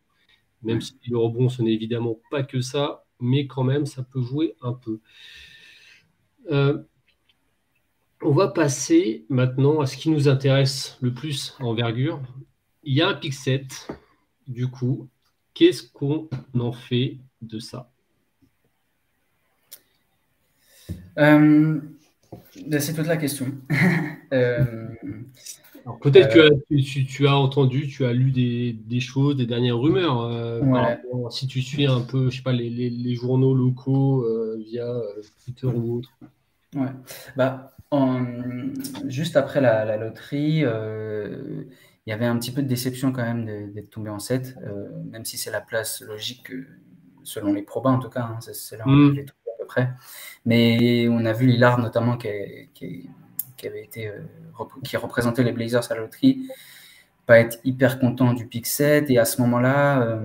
même 0.62 0.82
si 0.82 0.96
le 1.10 1.18
rebond 1.18 1.50
ce 1.50 1.62
n'est 1.62 1.74
évidemment 1.74 2.20
pas 2.32 2.44
que 2.44 2.60
ça, 2.62 3.06
mais 3.20 3.48
quand 3.48 3.64
même 3.64 3.86
ça 3.86 4.04
peut 4.04 4.22
jouer 4.22 4.56
un 4.62 4.74
peu. 4.74 5.00
Euh, 6.52 6.84
on 8.22 8.32
va 8.32 8.48
passer 8.48 9.26
maintenant 9.30 9.82
à 9.82 9.86
ce 9.86 9.98
qui 9.98 10.10
nous 10.10 10.28
intéresse 10.28 10.98
le 11.02 11.14
plus 11.14 11.56
en 11.60 11.68
envergure. 11.68 12.22
Il 12.84 12.94
y 12.94 13.02
a 13.02 13.10
un 13.10 13.14
pic 13.14 13.34
7, 13.34 13.88
du 14.48 14.68
coup. 14.68 15.08
Qu'est-ce 15.54 15.84
qu'on 15.84 16.30
en 16.60 16.72
fait 16.72 17.18
de 17.42 17.60
ça? 17.60 17.92
Euh, 21.20 21.80
C'est 22.80 22.94
toute 22.94 23.08
la 23.08 23.18
question. 23.18 23.48
euh, 24.34 24.88
peut-être 26.02 26.34
que 26.34 26.40
euh, 26.40 27.06
tu, 27.08 27.28
as 27.28 27.36
entendu, 27.36 27.88
tu 27.88 28.04
as 28.06 28.14
lu 28.14 28.32
des, 28.32 29.00
choses, 29.00 29.36
des 29.36 29.46
dernières 29.46 29.78
rumeurs. 29.78 30.32
si 31.32 31.48
tu 31.48 31.62
suis 31.62 31.86
un 31.86 32.02
peu, 32.02 32.30
je 32.30 32.38
sais 32.38 32.44
pas, 32.44 32.54
les, 32.54 33.16
journaux 33.16 33.54
locaux 33.54 34.26
via 34.58 34.92
Twitter 35.44 35.68
ou 35.68 35.98
autre. 35.98 36.10
Ouais. 36.76 36.90
Bah, 37.36 37.76
juste 39.06 39.38
après 39.38 39.62
la, 39.62 39.98
loterie, 39.98 40.64
il 42.06 42.10
y 42.10 42.14
avait 42.14 42.26
un 42.26 42.38
petit 42.38 42.52
peu 42.52 42.62
de 42.62 42.68
déception 42.68 43.12
quand 43.12 43.24
même 43.24 43.72
d'être 43.74 43.90
tombé 43.90 44.10
en 44.10 44.20
7, 44.20 44.58
euh, 44.64 44.90
même 45.10 45.26
si 45.26 45.38
c'est 45.38 45.52
la 45.52 45.62
place 45.62 46.02
logique, 46.02 46.52
selon 47.24 47.54
les 47.54 47.62
probas 47.62 47.92
en 47.92 48.00
tout 48.00 48.10
cas, 48.10 48.24
hein, 48.24 48.40
c'est 48.42 48.78
là 48.78 48.86
où 48.86 48.92
mm. 48.92 49.18
est 49.20 49.30
à 49.30 49.58
peu 49.60 49.66
près. 49.66 49.90
Mais 50.46 51.08
on 51.10 51.26
a 51.26 51.34
vu 51.34 51.48
Lillard 51.48 51.80
notamment 51.80 52.18
qui, 52.18 52.30
qui, 52.74 53.68
avait 53.68 53.84
été, 53.84 54.10
euh, 54.10 54.20
qui 54.84 54.98
représentait 54.98 55.44
les 55.44 55.54
Blazers 55.54 55.90
à 55.92 55.96
la 55.96 56.02
loterie, 56.02 56.50
pas 57.26 57.40
être 57.40 57.60
hyper 57.64 58.00
content 58.00 58.34
du 58.34 58.48
pick 58.48 58.68
7, 58.68 59.10
et 59.10 59.18
à 59.18 59.26
ce 59.26 59.42
moment-là, 59.42 60.20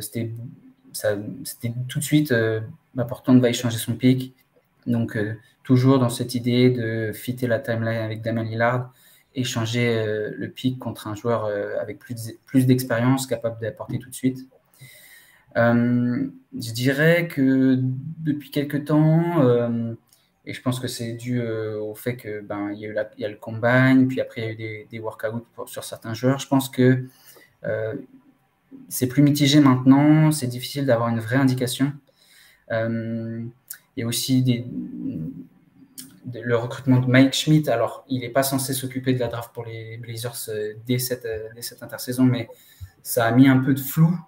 c'était 0.00 0.30
tout 1.88 1.98
de 1.98 2.04
suite 2.04 2.34
important 2.98 3.34
de 3.34 3.40
va 3.40 3.48
échanger 3.48 3.78
son 3.78 3.94
pick 3.94 4.34
donc, 4.86 5.16
euh, 5.16 5.34
toujours 5.64 5.98
dans 5.98 6.08
cette 6.08 6.34
idée 6.34 6.70
de 6.70 7.12
fitter 7.12 7.46
la 7.46 7.58
timeline 7.58 7.98
avec 7.98 8.22
Damien 8.22 8.44
Lillard, 8.44 8.92
échanger 9.36 9.96
euh, 9.96 10.30
le 10.36 10.48
pic 10.48 10.78
contre 10.78 11.06
un 11.06 11.14
joueur 11.14 11.44
euh, 11.44 11.76
avec 11.80 11.98
plus 11.98 12.66
d'expérience, 12.66 13.26
capable 13.26 13.60
d'apporter 13.60 13.98
tout 13.98 14.10
de 14.10 14.14
suite. 14.14 14.48
je 15.54 16.72
dirais 16.72 17.28
que 17.28 17.78
depuis 17.78 18.50
quelques 18.50 18.86
temps, 18.86 19.42
et 20.44 20.52
je 20.52 20.62
pense 20.62 20.80
que 20.80 20.88
c'est 20.88 21.12
dû 21.12 21.40
au 21.40 21.94
fait 21.94 22.16
que 22.16 22.40
ben 22.40 22.70
il 22.72 22.80
y, 22.80 22.86
a 22.86 22.88
eu 22.88 22.96
y 23.18 23.24
a 23.24 23.28
le 23.28 23.36
combine, 23.36 24.06
puis 24.08 24.20
après 24.20 24.42
il 24.42 24.44
y 24.44 24.48
a 24.48 24.52
eu 24.52 24.56
des, 24.56 24.88
des 24.90 24.98
workouts 24.98 25.46
sur 25.66 25.84
certains 25.84 26.14
joueurs. 26.14 26.38
Je 26.38 26.48
pense 26.48 26.68
que 26.68 27.06
c'est 28.88 29.06
plus 29.06 29.22
mitigé 29.22 29.60
maintenant. 29.60 30.30
C'est 30.30 30.46
difficile 30.46 30.86
d'avoir 30.86 31.08
une 31.08 31.20
vraie 31.20 31.36
indication. 31.36 31.92
Il 32.70 33.50
y 33.96 34.02
a 34.02 34.06
aussi 34.06 34.42
des, 34.42 34.66
le 36.32 36.56
recrutement 36.56 36.98
de 36.98 37.06
Mike 37.06 37.34
Schmidt. 37.34 37.70
Alors, 37.70 38.04
il 38.08 38.20
n'est 38.20 38.30
pas 38.30 38.42
censé 38.42 38.72
s'occuper 38.72 39.14
de 39.14 39.20
la 39.20 39.28
draft 39.28 39.52
pour 39.52 39.64
les 39.64 39.96
Blazers 39.98 40.36
euh, 40.48 40.74
dès 40.86 40.98
cette, 40.98 41.24
euh, 41.24 41.48
dès 41.54 41.62
cette 41.62 41.82
intersaison, 41.82 42.24
mais 42.24 42.48
ça 43.02 43.24
a 43.26 43.32
mis 43.32 43.48
un 43.48 43.58
peu 43.58 43.74
de 43.74 43.80
flou. 43.80 44.18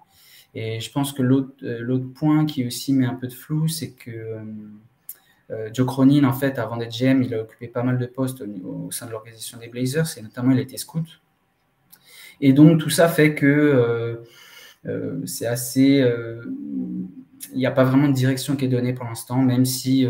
Et 0.54 0.80
je 0.80 0.90
pense 0.90 1.12
que 1.12 1.22
l'autre 1.22 1.54
euh, 1.64 2.12
point 2.14 2.46
qui 2.46 2.66
aussi 2.66 2.92
met 2.92 3.06
un 3.06 3.14
peu 3.14 3.26
de 3.26 3.34
flou, 3.34 3.68
c'est 3.68 3.92
que 3.92 4.38
Joe 5.72 5.86
Cronin, 5.86 6.24
en 6.24 6.34
fait, 6.34 6.58
avant 6.58 6.76
d'être 6.76 6.92
GM, 6.92 7.22
il 7.22 7.34
a 7.34 7.40
occupé 7.40 7.68
pas 7.68 7.82
mal 7.82 7.96
de 7.96 8.04
postes 8.04 8.42
au, 8.42 8.90
sein 8.90 9.06
de 9.06 9.12
l'organisation 9.12 9.58
des 9.58 9.68
Blazers, 9.68 10.06
et 10.18 10.22
notamment 10.22 10.50
il 10.50 10.58
été 10.58 10.76
scout. 10.76 11.06
Et 12.42 12.52
donc, 12.52 12.80
tout 12.80 12.90
ça 12.90 13.08
fait 13.08 13.34
que 13.34 14.22
c'est 15.24 15.46
assez 15.46 16.06
il 17.52 17.58
n'y 17.58 17.64
a 17.64 17.70
pas 17.70 17.84
vraiment 17.84 18.08
de 18.08 18.12
direction 18.12 18.56
qui 18.56 18.66
est 18.66 18.68
donnée 18.68 18.92
pour 18.92 19.06
l'instant, 19.06 19.40
même 19.40 19.64
si, 19.64 20.06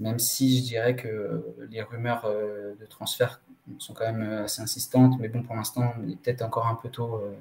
même 0.00 0.18
si 0.18 0.58
je 0.58 0.64
dirais 0.64 0.96
que 0.96 1.44
les 1.70 1.82
rumeurs 1.82 2.24
euh, 2.24 2.74
de 2.80 2.86
transfert 2.86 3.40
sont 3.78 3.92
quand 3.92 4.10
même 4.10 4.22
assez 4.44 4.62
insistantes. 4.62 5.18
Mais 5.20 5.28
bon, 5.28 5.42
pour 5.42 5.54
l'instant, 5.54 5.92
il 6.02 6.12
est 6.12 6.16
peut-être 6.16 6.42
encore 6.42 6.66
un 6.66 6.74
peu 6.74 6.88
tôt 6.88 7.16
euh, 7.16 7.34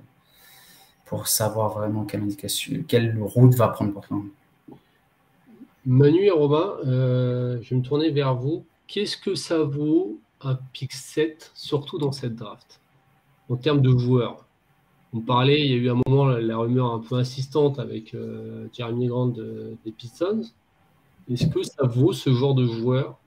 pour 1.06 1.28
savoir 1.28 1.70
vraiment 1.70 2.06
quelle, 2.06 3.18
route 3.22 3.56
va 3.56 3.70
prendre 3.70 3.94
Portland. 3.94 4.26
Manu 5.86 6.26
et 6.26 6.32
Robin, 6.32 6.76
je 6.84 7.70
vais 7.70 7.76
me 7.76 7.82
tourner 7.82 8.12
vers 8.12 8.36
vous. 8.36 8.64
Qu'est-ce 8.88 9.18
que 9.18 9.34
ça 9.34 9.64
vaut 9.64 10.20
un 10.42 10.56
pick 10.74 10.94
7, 10.94 11.52
surtout 11.56 11.98
dans 11.98 12.12
cette 12.12 12.36
draft, 12.36 12.80
en 13.50 13.56
termes 13.56 13.82
de 13.82 13.98
joueurs? 13.98 14.46
On 15.14 15.22
parlait, 15.22 15.62
il 15.62 15.72
y 15.72 15.74
a 15.74 15.78
eu 15.78 15.90
un 15.90 16.00
moment 16.06 16.26
la, 16.28 16.58
rumeur 16.58 16.94
un 16.94 17.00
peu 17.00 17.16
insistante 17.16 17.80
avec 17.80 18.14
euh, 18.14 18.68
Jeremy 18.74 19.08
Grant 19.08 19.28
des 19.28 19.92
Pistons. 19.98 20.44
Est-ce 21.30 21.48
que 21.48 21.64
ça 21.64 21.86
vaut 21.86 22.14
ce 22.14 22.34
genre 22.34 22.56
de 22.56 22.66
joueur 22.66 23.20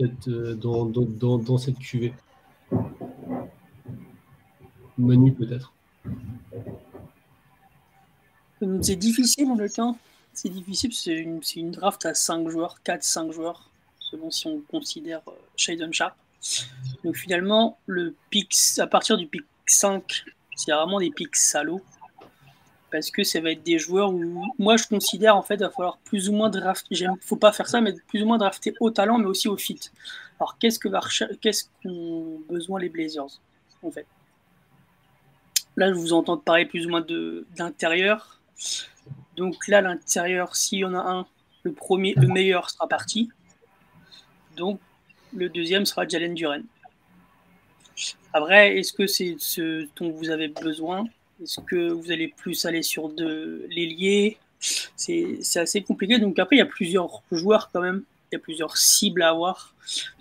euh, 0.00 0.54
dans, 0.54 1.58
cette 1.58 1.78
cuvée? 1.78 2.14
Menu 4.96 5.32
peut-être. 5.32 5.72
C'est 8.82 8.96
difficile 8.96 9.48
dans 9.48 9.54
le 9.54 9.70
temps. 9.70 9.98
C'est 10.32 10.48
difficile, 10.48 10.92
c'est 10.94 11.56
une, 11.56 11.70
draft 11.70 12.06
à 12.06 12.14
5 12.14 12.48
joueurs, 12.48 12.78
4-5 12.84 13.32
joueurs, 13.32 13.70
selon 13.98 14.30
si 14.30 14.46
on 14.46 14.60
considère 14.70 15.22
euh, 15.28 15.32
Shadon 15.56 15.90
Sharp. 15.92 16.14
Donc 17.04 17.16
finalement, 17.16 17.78
le 17.86 18.14
à 18.78 18.86
partir 18.86 19.18
du 19.18 19.26
pick 19.26 19.44
5 19.66 20.24
c'est 20.60 20.72
vraiment 20.72 21.00
des 21.00 21.10
pics 21.10 21.36
salauds. 21.36 21.80
Parce 22.90 23.10
que 23.10 23.22
ça 23.22 23.40
va 23.40 23.52
être 23.52 23.62
des 23.62 23.78
joueurs 23.78 24.12
où 24.12 24.44
moi 24.58 24.76
je 24.76 24.86
considère 24.86 25.36
en 25.36 25.42
fait 25.42 25.56
va 25.56 25.70
falloir 25.70 25.98
plus 25.98 26.28
ou 26.28 26.32
moins 26.32 26.50
drafter. 26.50 27.06
Faut 27.20 27.36
pas 27.36 27.52
faire 27.52 27.68
ça, 27.68 27.80
mais 27.80 27.94
plus 28.08 28.22
ou 28.22 28.26
moins 28.26 28.38
drafter 28.38 28.74
au 28.80 28.90
talent, 28.90 29.18
mais 29.18 29.26
aussi 29.26 29.48
au 29.48 29.56
fit. 29.56 29.80
Alors 30.38 30.58
qu'est-ce 30.58 30.78
que 30.78 30.88
va 30.88 31.00
qu'est-ce 31.40 31.64
qu'ont 31.82 32.40
besoin 32.48 32.80
les 32.80 32.88
Blazers 32.88 33.40
en 33.82 33.90
fait? 33.90 34.06
Là, 35.76 35.88
je 35.88 35.94
vous 35.94 36.12
entends 36.12 36.36
parler 36.36 36.66
plus 36.66 36.86
ou 36.86 36.90
moins 36.90 37.04
d'intérieur. 37.56 38.40
Donc 39.36 39.68
là, 39.68 39.80
l'intérieur, 39.80 40.56
s'il 40.56 40.80
y 40.80 40.84
en 40.84 40.94
a 40.94 40.98
un, 40.98 41.26
le 41.62 41.72
premier, 41.72 42.14
le 42.16 42.26
meilleur 42.26 42.70
sera 42.70 42.88
parti. 42.88 43.30
Donc 44.56 44.80
le 45.32 45.48
deuxième 45.48 45.86
sera 45.86 46.06
Jalen 46.06 46.34
Duren. 46.34 46.64
Après, 48.32 48.78
est-ce 48.78 48.92
que 48.92 49.06
c'est 49.06 49.36
ce 49.38 49.86
dont 49.96 50.10
vous 50.10 50.30
avez 50.30 50.48
besoin? 50.48 51.04
Est-ce 51.42 51.60
que 51.60 51.90
vous 51.90 52.10
allez 52.10 52.28
plus 52.28 52.66
aller 52.66 52.82
sur 52.82 53.08
de 53.08 53.66
l'ailier? 53.70 54.36
C'est 54.58 55.56
assez 55.56 55.82
compliqué. 55.82 56.18
Donc 56.18 56.38
après, 56.38 56.56
il 56.56 56.58
y 56.58 56.62
a 56.62 56.66
plusieurs 56.66 57.22
joueurs 57.32 57.70
quand 57.72 57.80
même. 57.80 58.02
Il 58.30 58.34
y 58.34 58.36
a 58.36 58.40
plusieurs 58.40 58.76
cibles 58.76 59.22
à 59.22 59.30
avoir. 59.30 59.74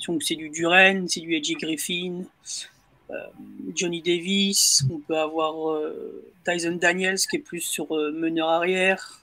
Donc 0.08 0.24
c'est 0.24 0.36
du 0.36 0.50
Duren, 0.50 1.08
c'est 1.08 1.20
du 1.20 1.36
Edgy 1.36 1.54
Griffin, 1.54 2.24
euh, 3.12 3.16
Johnny 3.76 4.02
Davis. 4.02 4.84
On 4.90 5.00
peut 5.00 5.18
avoir 5.18 5.72
euh, 5.72 6.24
Tyson 6.46 6.78
Daniels 6.78 7.20
qui 7.20 7.36
est 7.36 7.40
plus 7.40 7.62
sur 7.62 7.96
euh, 7.96 8.12
meneur 8.12 8.50
arrière. 8.50 9.22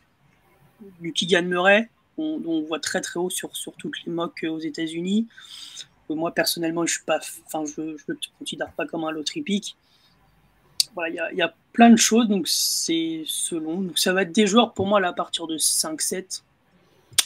Du 1.01 1.13
Keegan 1.13 1.45
Murray, 1.45 1.89
dont 2.19 2.43
on 2.47 2.61
voit 2.63 2.79
très 2.79 3.01
très 3.01 3.19
haut 3.19 3.31
sur, 3.31 3.57
sur 3.57 3.73
toutes 3.73 4.05
les 4.05 4.13
mocks 4.13 4.45
aux 4.47 4.59
États-Unis. 4.59 5.27
moi 6.11 6.33
personnellement, 6.33 6.85
je 6.85 6.93
suis 6.97 7.05
pas, 7.05 7.19
je 7.21 7.81
ne 7.81 7.97
le 8.07 8.19
considère 8.39 8.71
pas 8.73 8.87
comme 8.87 9.05
un 9.05 9.11
lottery 9.11 9.41
pick. 9.41 9.77
Voilà, 10.95 11.31
il 11.33 11.39
y, 11.39 11.43
a 11.43 11.55
plein 11.77 11.91
de 11.91 11.97
choses, 11.97 12.27
donc 12.27 12.49
c'est 12.49 13.23
selon. 13.27 13.83
Donc 13.83 13.99
ça 13.99 14.15
va 14.15 14.23
être 14.23 14.33
des 14.33 14.47
joueurs 14.47 14.73
pour 14.73 14.87
moi 14.87 14.99
là 14.99 15.09
à 15.09 15.13
partir 15.13 15.47
de 15.47 15.59
5-7. 15.59 16.43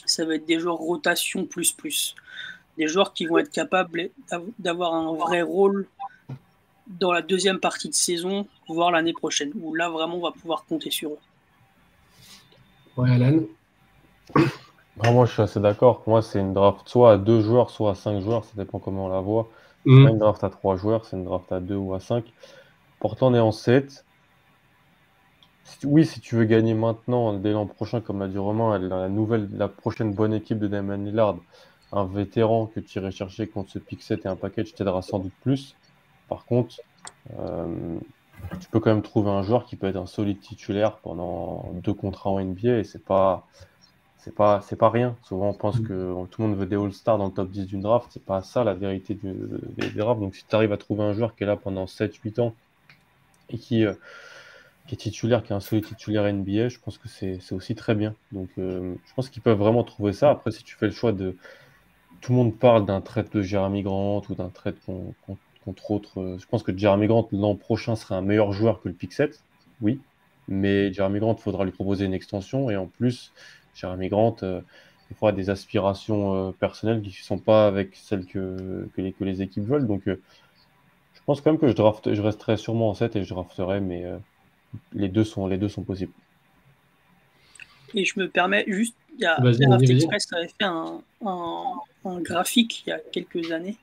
Ça 0.06 0.24
va 0.24 0.34
être 0.34 0.44
des 0.44 0.58
joueurs 0.58 0.76
rotation 0.76 1.46
plus 1.46 1.70
plus. 1.70 2.16
Des 2.76 2.88
joueurs 2.88 3.12
qui 3.12 3.26
vont 3.26 3.38
être 3.38 3.52
capables 3.52 4.10
d'avoir 4.58 4.94
un 4.94 5.14
vrai 5.14 5.42
rôle 5.42 5.86
dans 6.88 7.12
la 7.12 7.22
deuxième 7.22 7.60
partie 7.60 7.88
de 7.88 7.94
saison, 7.94 8.48
voire 8.66 8.90
l'année 8.90 9.12
prochaine, 9.12 9.52
où 9.54 9.72
là 9.76 9.88
vraiment 9.88 10.16
on 10.16 10.22
va 10.22 10.32
pouvoir 10.32 10.64
compter 10.64 10.90
sur 10.90 11.10
eux. 11.10 11.18
Ouais, 12.96 13.12
Alan 13.12 13.44
moi, 15.12 15.24
je 15.24 15.32
suis 15.32 15.42
assez 15.42 15.60
d'accord. 15.60 16.02
Pour 16.02 16.10
moi, 16.10 16.22
c'est 16.22 16.40
une 16.40 16.52
draft 16.52 16.86
soit 16.86 17.12
à 17.12 17.16
deux 17.16 17.40
joueurs, 17.40 17.70
soit 17.70 17.92
à 17.92 17.94
cinq 17.94 18.20
joueurs. 18.20 18.44
Ça 18.44 18.52
dépend 18.56 18.78
comment 18.78 19.06
on 19.06 19.08
la 19.08 19.20
voit. 19.20 19.48
C'est 19.86 19.92
mm. 19.92 20.04
pas 20.04 20.10
une 20.10 20.18
draft 20.18 20.44
à 20.44 20.50
trois 20.50 20.76
joueurs, 20.76 21.06
c'est 21.06 21.16
une 21.16 21.24
draft 21.24 21.50
à 21.52 21.60
deux 21.60 21.76
ou 21.76 21.94
à 21.94 22.00
cinq. 22.00 22.24
Pourtant, 22.98 23.28
on 23.28 23.34
est 23.34 23.40
en 23.40 23.52
7. 23.52 24.04
Oui, 25.84 26.04
si 26.04 26.20
tu 26.20 26.36
veux 26.36 26.44
gagner 26.44 26.74
maintenant, 26.74 27.32
dès 27.32 27.52
l'an 27.52 27.66
prochain, 27.66 28.00
comme 28.00 28.20
l'a 28.20 28.28
dit 28.28 28.38
Romain, 28.38 28.78
la, 28.78 29.08
nouvelle, 29.08 29.48
la 29.52 29.68
prochaine 29.68 30.12
bonne 30.12 30.34
équipe 30.34 30.58
de 30.58 30.66
Damon 30.66 30.96
Lillard, 30.96 31.36
un 31.92 32.04
vétéran 32.04 32.66
que 32.66 32.80
tu 32.80 32.98
irais 32.98 33.10
chercher 33.10 33.46
contre 33.46 33.70
ce 33.70 33.78
pick 33.78 34.02
7 34.02 34.24
et 34.24 34.28
un 34.28 34.36
package 34.36 34.74
t'aidera 34.74 35.02
sans 35.02 35.18
doute 35.18 35.32
plus. 35.42 35.74
Par 36.28 36.44
contre, 36.44 36.76
euh, 37.38 37.98
tu 38.60 38.68
peux 38.68 38.80
quand 38.80 38.90
même 38.90 39.02
trouver 39.02 39.30
un 39.30 39.42
joueur 39.42 39.64
qui 39.64 39.76
peut 39.76 39.86
être 39.86 39.96
un 39.96 40.06
solide 40.06 40.40
titulaire 40.40 40.98
pendant 40.98 41.70
deux 41.74 41.94
contrats 41.94 42.30
en 42.30 42.40
NBA 42.40 42.78
et 42.78 42.84
c'est 42.84 43.04
pas 43.04 43.46
c'est 44.18 44.34
pas 44.34 44.90
rien. 44.90 45.16
Souvent 45.22 45.48
on 45.48 45.54
pense 45.54 45.80
que 45.80 46.26
tout 46.26 46.42
le 46.42 46.48
monde 46.48 46.58
veut 46.58 46.66
des 46.66 46.76
All-Stars 46.76 47.16
dans 47.16 47.26
le 47.26 47.32
top 47.32 47.50
10 47.50 47.66
d'une 47.66 47.80
draft, 47.80 48.08
c'est 48.10 48.24
pas 48.24 48.42
ça 48.42 48.64
la 48.64 48.74
vérité 48.74 49.14
des, 49.14 49.90
drafts. 49.90 50.20
Donc 50.20 50.34
si 50.34 50.44
tu 50.46 50.54
arrives 50.54 50.72
à 50.72 50.76
trouver 50.76 51.04
un 51.04 51.14
joueur 51.14 51.34
qui 51.34 51.44
est 51.44 51.46
là 51.46 51.56
pendant 51.56 51.86
7 51.86 52.14
8 52.16 52.38
ans 52.38 52.54
et 53.48 53.58
qui, 53.58 53.86
euh, 53.86 53.94
qui 54.90 54.96
est 54.96 55.10
titulaire, 55.10 55.44
qui 55.44 55.52
est 55.52 55.56
un 55.56 55.60
solide 55.60 55.84
titulaire 55.86 56.32
NBA, 56.32 56.68
je 56.68 56.78
pense 56.80 56.98
que 56.98 57.06
c'est 57.08 57.52
aussi 57.52 57.76
très 57.76 57.94
bien. 57.94 58.14
Donc 58.32 58.48
euh, 58.58 58.96
je 59.06 59.14
pense 59.14 59.30
qu'ils 59.30 59.42
peuvent 59.42 59.58
vraiment 59.58 59.84
trouver 59.84 60.12
ça. 60.12 60.30
Après 60.30 60.50
si 60.50 60.64
tu 60.64 60.74
fais 60.74 60.86
le 60.86 60.92
choix 60.92 61.12
de 61.12 61.36
tout 62.20 62.32
le 62.32 62.38
monde 62.38 62.58
parle 62.58 62.86
d'un 62.86 63.00
trade 63.00 63.30
de 63.30 63.40
Jeremy 63.40 63.82
Grant 63.82 64.22
ou 64.28 64.34
d'un 64.34 64.48
trade 64.48 64.74
contre 65.64 65.90
autre. 65.92 66.20
Euh, 66.20 66.38
je 66.38 66.46
pense 66.46 66.64
que 66.64 66.76
Jeremy 66.76 67.06
Grant 67.06 67.28
l'an 67.30 67.54
prochain 67.54 67.94
serait 67.94 68.16
un 68.16 68.20
meilleur 68.20 68.52
joueur 68.52 68.82
que 68.82 68.88
le 68.88 68.94
pick 68.94 69.12
7, 69.12 69.40
oui. 69.80 70.00
Mais 70.48 70.92
Jeremy 70.92 71.20
Grant, 71.20 71.36
il 71.38 71.42
faudra 71.42 71.64
lui 71.64 71.70
proposer 71.70 72.04
une 72.04 72.14
extension 72.14 72.68
et 72.68 72.76
en 72.76 72.86
plus 72.88 73.32
Jeremy 73.74 74.08
Grant, 74.08 74.36
euh, 74.42 74.60
il 75.10 75.16
faudra 75.16 75.30
des 75.30 75.50
aspirations 75.50 76.48
euh, 76.48 76.50
personnelles 76.50 77.00
qui 77.00 77.10
ne 77.10 77.24
sont 77.24 77.38
pas 77.38 77.68
avec 77.68 77.94
celles 77.94 78.26
que, 78.26 78.88
que, 78.96 79.24
les, 79.24 79.42
équipes 79.42 79.64
veulent. 79.64 79.86
Donc, 79.86 80.02
je 80.06 81.20
pense 81.26 81.40
quand 81.40 81.52
même 81.52 81.60
que 81.60 81.68
je, 81.68 81.74
draft, 81.74 82.12
je 82.12 82.22
resterai 82.22 82.56
sûrement 82.56 82.90
en 82.90 82.94
7 82.94 83.14
et 83.14 83.22
je 83.22 83.32
drafterai, 83.32 83.80
mais 83.80 84.04
les, 84.92 85.08
deux 85.08 85.24
sont, 85.24 85.46
les 85.46 85.58
deux 85.58 85.68
sont 85.68 85.82
possibles. 85.82 86.12
Et 87.94 88.04
je 88.04 88.18
me 88.18 88.28
permets 88.28 88.64
juste, 88.68 88.94
il 89.18 89.22
y 89.22 89.26
a 89.26 89.38
Draft 89.40 89.90
Express 89.90 90.32
avait 90.32 90.48
fait 90.48 90.64
un, 90.64 91.02
un, 91.24 92.20
graphique 92.20 92.84
il 92.86 92.90
y 92.90 92.92
a 92.92 92.98
quelques 92.98 93.50
années 93.50 93.76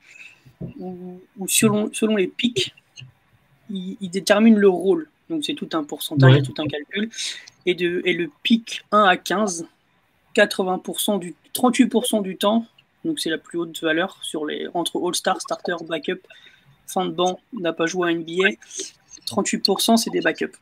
où, 0.80 1.20
selon, 1.46 1.92
selon 1.92 2.16
les 2.16 2.26
pics, 2.26 2.74
il, 3.70 3.96
il, 4.00 4.10
détermine 4.10 4.56
le 4.56 4.68
rôle. 4.68 5.08
Donc 5.28 5.44
c'est 5.44 5.54
tout 5.54 5.68
un 5.74 5.84
pourcentage, 5.84 6.42
tout 6.42 6.54
un 6.58 6.66
calcul. 6.66 7.10
Et, 7.66 7.74
de, 7.74 8.00
et 8.04 8.14
le 8.14 8.30
pic 8.42 8.82
1 8.92 9.04
à 9.04 9.16
15, 9.16 9.66
80% 10.34 11.18
du, 11.18 11.34
38% 11.54 12.22
du 12.22 12.36
temps, 12.36 12.66
donc 13.04 13.20
c'est 13.20 13.30
la 13.30 13.38
plus 13.38 13.58
haute 13.58 13.80
valeur 13.82 14.18
sur 14.22 14.46
les, 14.46 14.66
entre 14.74 15.00
All-Star, 15.06 15.40
Starter, 15.40 15.76
Backup, 15.86 16.20
fin 16.86 17.04
de 17.04 17.10
banc, 17.10 17.40
n'a 17.52 17.72
pas 17.72 17.86
joué 17.86 18.10
à 18.10 18.14
NBA. 18.14 18.56
38% 19.26 19.98
c'est 19.98 20.10
des 20.10 20.20
backups. 20.20 20.56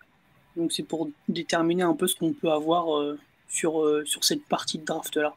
Donc 0.56 0.72
c'est 0.72 0.82
pour 0.82 1.08
déterminer 1.28 1.82
un 1.82 1.94
peu 1.94 2.06
ce 2.06 2.16
qu'on 2.16 2.32
peut 2.32 2.50
avoir 2.50 2.96
euh, 2.96 3.18
sur, 3.48 3.82
euh, 3.82 4.04
sur 4.06 4.24
cette 4.24 4.44
partie 4.44 4.78
de 4.78 4.84
draft 4.84 5.16
là. 5.16 5.34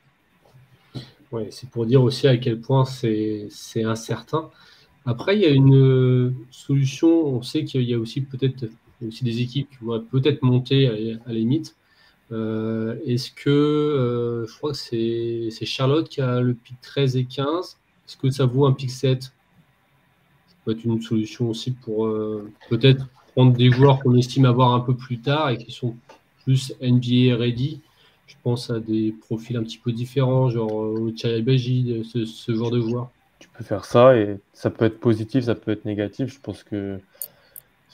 Ouais, 1.31 1.49
c'est 1.51 1.69
pour 1.69 1.85
dire 1.85 2.01
aussi 2.01 2.27
à 2.27 2.37
quel 2.37 2.59
point 2.59 2.85
c'est 2.85 3.49
incertain. 3.83 4.49
Après, 5.05 5.35
il 5.35 5.41
y 5.41 5.45
a 5.45 5.49
une 5.49 6.33
solution, 6.49 7.27
on 7.27 7.41
sait 7.43 7.65
qu'il 7.65 7.83
y 7.83 7.93
a 7.93 7.99
aussi 7.99 8.21
peut-être 8.21 8.65
aussi 9.07 9.23
des 9.23 9.41
équipes 9.41 9.69
qui 9.69 9.85
vont 9.85 9.99
peut-être 9.99 10.41
monter 10.41 10.87
à, 10.87 11.27
la 11.27 11.33
limite. 11.33 11.75
Euh, 12.31 12.95
est-ce 13.05 13.31
que, 13.31 13.49
euh, 13.49 14.45
je 14.45 14.57
crois 14.57 14.71
que 14.71 14.77
c'est 14.77 15.65
Charlotte 15.65 16.07
qui 16.07 16.21
a 16.21 16.41
le 16.41 16.53
pic 16.53 16.79
13 16.81 17.17
et 17.17 17.25
15. 17.25 17.77
Est-ce 18.07 18.17
que 18.17 18.29
ça 18.29 18.45
vaut 18.45 18.65
un 18.65 18.73
pic 18.73 18.91
7 18.91 19.23
Ça 19.23 19.31
peut 20.63 20.71
être 20.71 20.83
une 20.83 21.01
solution 21.01 21.49
aussi 21.49 21.71
pour 21.71 22.05
euh, 22.05 22.51
peut-être 22.69 23.07
des 23.45 23.71
joueurs 23.71 23.99
qu'on 23.99 24.15
estime 24.15 24.45
avoir 24.45 24.73
un 24.73 24.79
peu 24.79 24.95
plus 24.95 25.19
tard 25.19 25.49
et 25.49 25.57
qui 25.57 25.71
sont 25.71 25.95
plus 26.43 26.73
NBA 26.81 27.35
ready. 27.35 27.81
Je 28.27 28.35
pense 28.43 28.69
à 28.69 28.79
des 28.79 29.13
profils 29.27 29.57
un 29.57 29.63
petit 29.63 29.77
peu 29.77 29.91
différents, 29.91 30.49
genre 30.49 30.95
Baji, 31.43 32.03
ce, 32.05 32.55
genre 32.55 32.71
de 32.71 32.81
joueurs. 32.81 33.09
Tu 33.39 33.47
peux 33.49 33.63
faire 33.63 33.85
ça 33.85 34.15
et 34.15 34.37
ça 34.53 34.69
peut 34.69 34.85
être 34.85 34.99
positif, 34.99 35.45
ça 35.45 35.55
peut 35.55 35.71
être 35.71 35.85
négatif. 35.85 36.33
Je 36.33 36.39
pense 36.39 36.63
que 36.63 36.99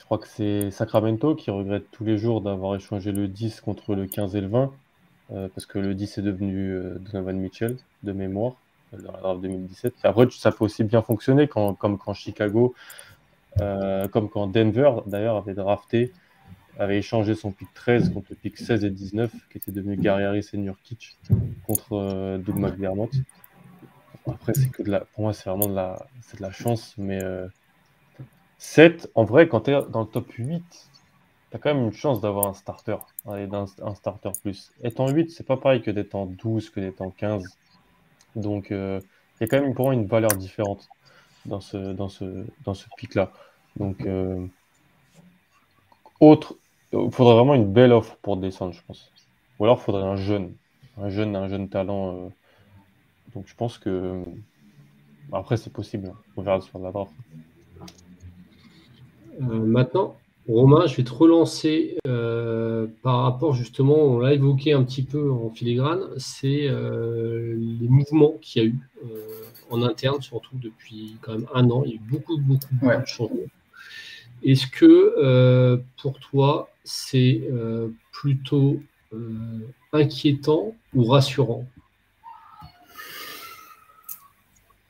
je 0.06 0.08
crois 0.08 0.18
que 0.18 0.28
c'est 0.28 0.70
Sacramento 0.70 1.34
qui 1.34 1.50
regrette 1.50 1.90
tous 1.90 2.04
les 2.04 2.16
jours 2.16 2.40
d'avoir 2.40 2.76
échangé 2.76 3.10
le 3.10 3.26
10 3.26 3.60
contre 3.60 3.96
le 3.96 4.06
15 4.06 4.36
et 4.36 4.40
le 4.40 4.46
20, 4.46 4.72
euh, 5.32 5.48
parce 5.52 5.66
que 5.66 5.80
le 5.80 5.96
10 5.96 6.18
est 6.18 6.22
devenu 6.22 6.74
euh, 6.74 6.98
Donovan 7.00 7.36
Mitchell, 7.36 7.76
de 8.04 8.12
mémoire, 8.12 8.52
euh, 8.94 9.02
dans 9.02 9.10
la 9.10 9.18
draft 9.18 9.40
2017. 9.40 9.94
après, 10.04 10.28
ça 10.30 10.52
peut 10.52 10.64
aussi 10.64 10.84
bien 10.84 11.02
fonctionner 11.02 11.48
comme 11.48 11.76
quand 11.76 12.14
Chicago, 12.14 12.72
comme 13.58 14.28
quand 14.28 14.46
Denver, 14.46 14.90
d'ailleurs, 15.06 15.36
avait 15.36 15.54
drafté, 15.54 16.12
avait 16.78 16.98
échangé 16.98 17.34
son 17.34 17.52
pick 17.52 17.72
13 17.74 18.12
contre 18.12 18.26
le 18.30 18.36
pick 18.36 18.58
16 18.58 18.84
et 18.84 18.90
19, 18.90 19.30
qui 19.50 19.58
était 19.58 19.72
devenu 19.72 19.96
Gary 19.96 20.24
Harris 20.24 20.48
et 20.52 20.58
Nurkic, 20.58 21.18
contre 21.66 22.38
Doug 22.38 22.56
McDermott. 22.56 23.10
Après, 24.26 24.54
c'est 24.54 24.68
que 24.70 24.82
pour 24.82 25.22
moi, 25.22 25.32
c'est 25.32 25.48
vraiment 25.48 25.68
de 25.68 25.74
la, 25.74 26.06
de 26.36 26.42
la 26.42 26.50
chance, 26.50 26.94
mais 26.98 27.20
7, 28.58 29.10
en 29.14 29.24
vrai, 29.24 29.48
quand 29.48 29.62
tu 29.62 29.70
es 29.70 29.82
dans 29.90 30.00
le 30.00 30.06
top 30.06 30.30
8, 30.32 30.62
tu 31.50 31.56
as 31.56 31.58
quand 31.58 31.74
même 31.74 31.84
une 31.84 31.92
chance 31.92 32.20
d'avoir 32.20 32.46
un 32.46 32.54
starter, 32.54 32.96
un, 33.26 33.94
starter 33.94 34.30
plus. 34.42 34.72
Être 34.82 35.00
en 35.00 35.08
8, 35.08 35.30
c'est 35.30 35.46
pas 35.46 35.56
pareil 35.56 35.82
que 35.82 35.90
d'être 35.90 36.14
en 36.14 36.26
12, 36.26 36.70
que 36.70 36.80
d'être 36.80 37.02
en 37.02 37.10
15. 37.10 37.44
Donc, 38.34 38.70
euh, 38.70 39.00
il 39.34 39.42
y 39.42 39.44
a 39.44 39.48
quand 39.48 39.60
même 39.60 39.74
pour 39.74 39.86
moi 39.86 39.94
une 39.94 40.06
valeur 40.06 40.32
différente 40.32 40.88
dans 41.46 41.60
ce, 41.60 41.76
dans 41.92 42.08
ce, 42.08 42.46
dans 42.64 42.74
ce 42.74 42.86
pic-là. 42.96 43.32
Donc, 43.76 44.04
euh, 44.06 44.46
autre, 46.20 46.56
il 46.92 47.10
faudrait 47.10 47.34
vraiment 47.34 47.54
une 47.54 47.72
belle 47.72 47.92
offre 47.92 48.16
pour 48.22 48.36
descendre, 48.36 48.72
je 48.72 48.82
pense. 48.86 49.12
Ou 49.58 49.64
alors, 49.64 49.78
il 49.80 49.84
faudrait 49.84 50.04
un 50.04 50.16
jeune, 50.16 50.54
un 50.98 51.08
jeune, 51.08 51.36
un 51.36 51.48
jeune 51.48 51.68
talent. 51.68 52.16
Euh. 52.16 52.28
donc, 53.34 53.46
je 53.46 53.54
pense 53.54 53.78
que. 53.78 54.22
Après, 55.32 55.56
c'est 55.56 55.72
possible. 55.72 56.12
On 56.36 56.42
verra 56.42 56.60
sur 56.60 56.78
la 56.78 56.92
draft. 56.92 57.12
Euh, 59.40 59.44
maintenant, 59.44 60.16
Romain, 60.48 60.86
je 60.86 60.96
vais 60.96 61.02
te 61.02 61.12
relancer 61.12 61.98
euh, 62.06 62.86
par 63.02 63.22
rapport 63.22 63.52
justement, 63.54 63.96
on 63.96 64.20
l'a 64.20 64.32
évoqué 64.32 64.72
un 64.72 64.84
petit 64.84 65.02
peu 65.02 65.30
en 65.32 65.50
filigrane, 65.50 66.04
c'est 66.18 66.68
euh, 66.68 67.56
les 67.56 67.88
mouvements 67.88 68.34
qu'il 68.40 68.62
y 68.62 68.66
a 68.66 68.68
eu 68.68 68.78
en 69.70 69.82
interne, 69.82 70.22
surtout 70.22 70.56
depuis 70.56 71.16
quand 71.20 71.32
même 71.32 71.48
un 71.52 71.68
an. 71.70 71.82
Il 71.84 71.90
y 71.90 71.92
a 71.94 71.96
eu 71.96 72.00
beaucoup, 72.08 72.38
beaucoup, 72.38 72.74
de 72.80 73.06
changements. 73.06 73.40
Est-ce 74.44 74.68
que 74.68 75.82
pour 76.00 76.20
toi, 76.20 76.70
c'est 76.84 77.42
plutôt 78.12 78.80
inquiétant 79.92 80.76
ou 80.94 81.04
rassurant? 81.04 81.66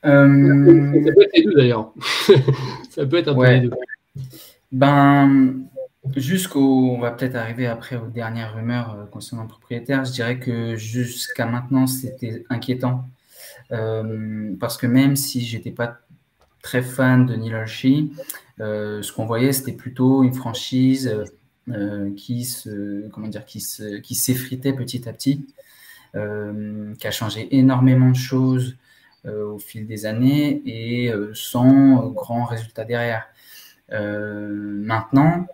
Ça 0.03 0.13
peut 0.13 1.23
être 1.23 1.35
les 1.35 1.45
deux 1.45 1.55
d'ailleurs. 1.55 1.93
Ça 2.91 3.07
peut 3.07 3.17
être 3.17 3.29
un 3.29 3.35
peu 3.35 3.51
les 3.51 3.61
deux. 3.61 3.71
Ben, 4.73 5.69
jusqu'au, 6.17 6.91
on 6.91 6.99
va 6.99 7.11
peut-être 7.13 7.37
arriver 7.37 7.67
après 7.67 7.97
aux 7.97 8.09
dernières 8.09 8.55
rumeurs 8.55 8.95
euh, 8.95 9.07
concernant 9.07 9.43
le 9.43 9.49
propriétaire. 9.49 10.05
Je 10.05 10.13
dirais 10.13 10.39
que 10.39 10.77
jusqu'à 10.77 11.47
maintenant, 11.47 11.87
c'était 11.87 12.45
inquiétant. 12.51 13.05
Euh, 13.73 14.55
parce 14.59 14.77
que 14.77 14.87
même 14.87 15.17
si 15.17 15.41
j'étais 15.45 15.71
pas 15.71 15.99
très 16.63 16.83
fan 16.83 17.27
de 17.27 17.37
Neil 17.37 17.53
Hershey, 17.53 18.05
euh, 18.61 19.03
ce 19.03 19.13
qu'on 19.13 19.27
voyait, 19.27 19.53
c'était 19.53 19.73
plutôt 19.73 20.23
une 20.23 20.35
franchise 20.35 21.15
qui 22.17 22.45
se, 22.45 23.09
comment 23.09 23.27
dire, 23.27 23.45
qui 23.45 23.61
se, 23.61 23.99
qui 23.99 24.15
s'effritait 24.15 24.73
petit 24.73 25.09
à 25.09 25.13
petit, 25.13 25.47
qui 26.15 27.07
a 27.07 27.11
changé 27.11 27.49
énormément 27.57 28.11
de 28.11 28.17
choses 28.17 28.77
au 29.25 29.59
fil 29.59 29.85
des 29.89 30.07
années 30.07 30.63
et 30.65 31.13
sans 31.35 32.07
grand 32.11 32.45
résultat 32.45 32.85
derrière. 32.85 33.27
Euh, 33.93 34.49
maintenant, 34.51 35.47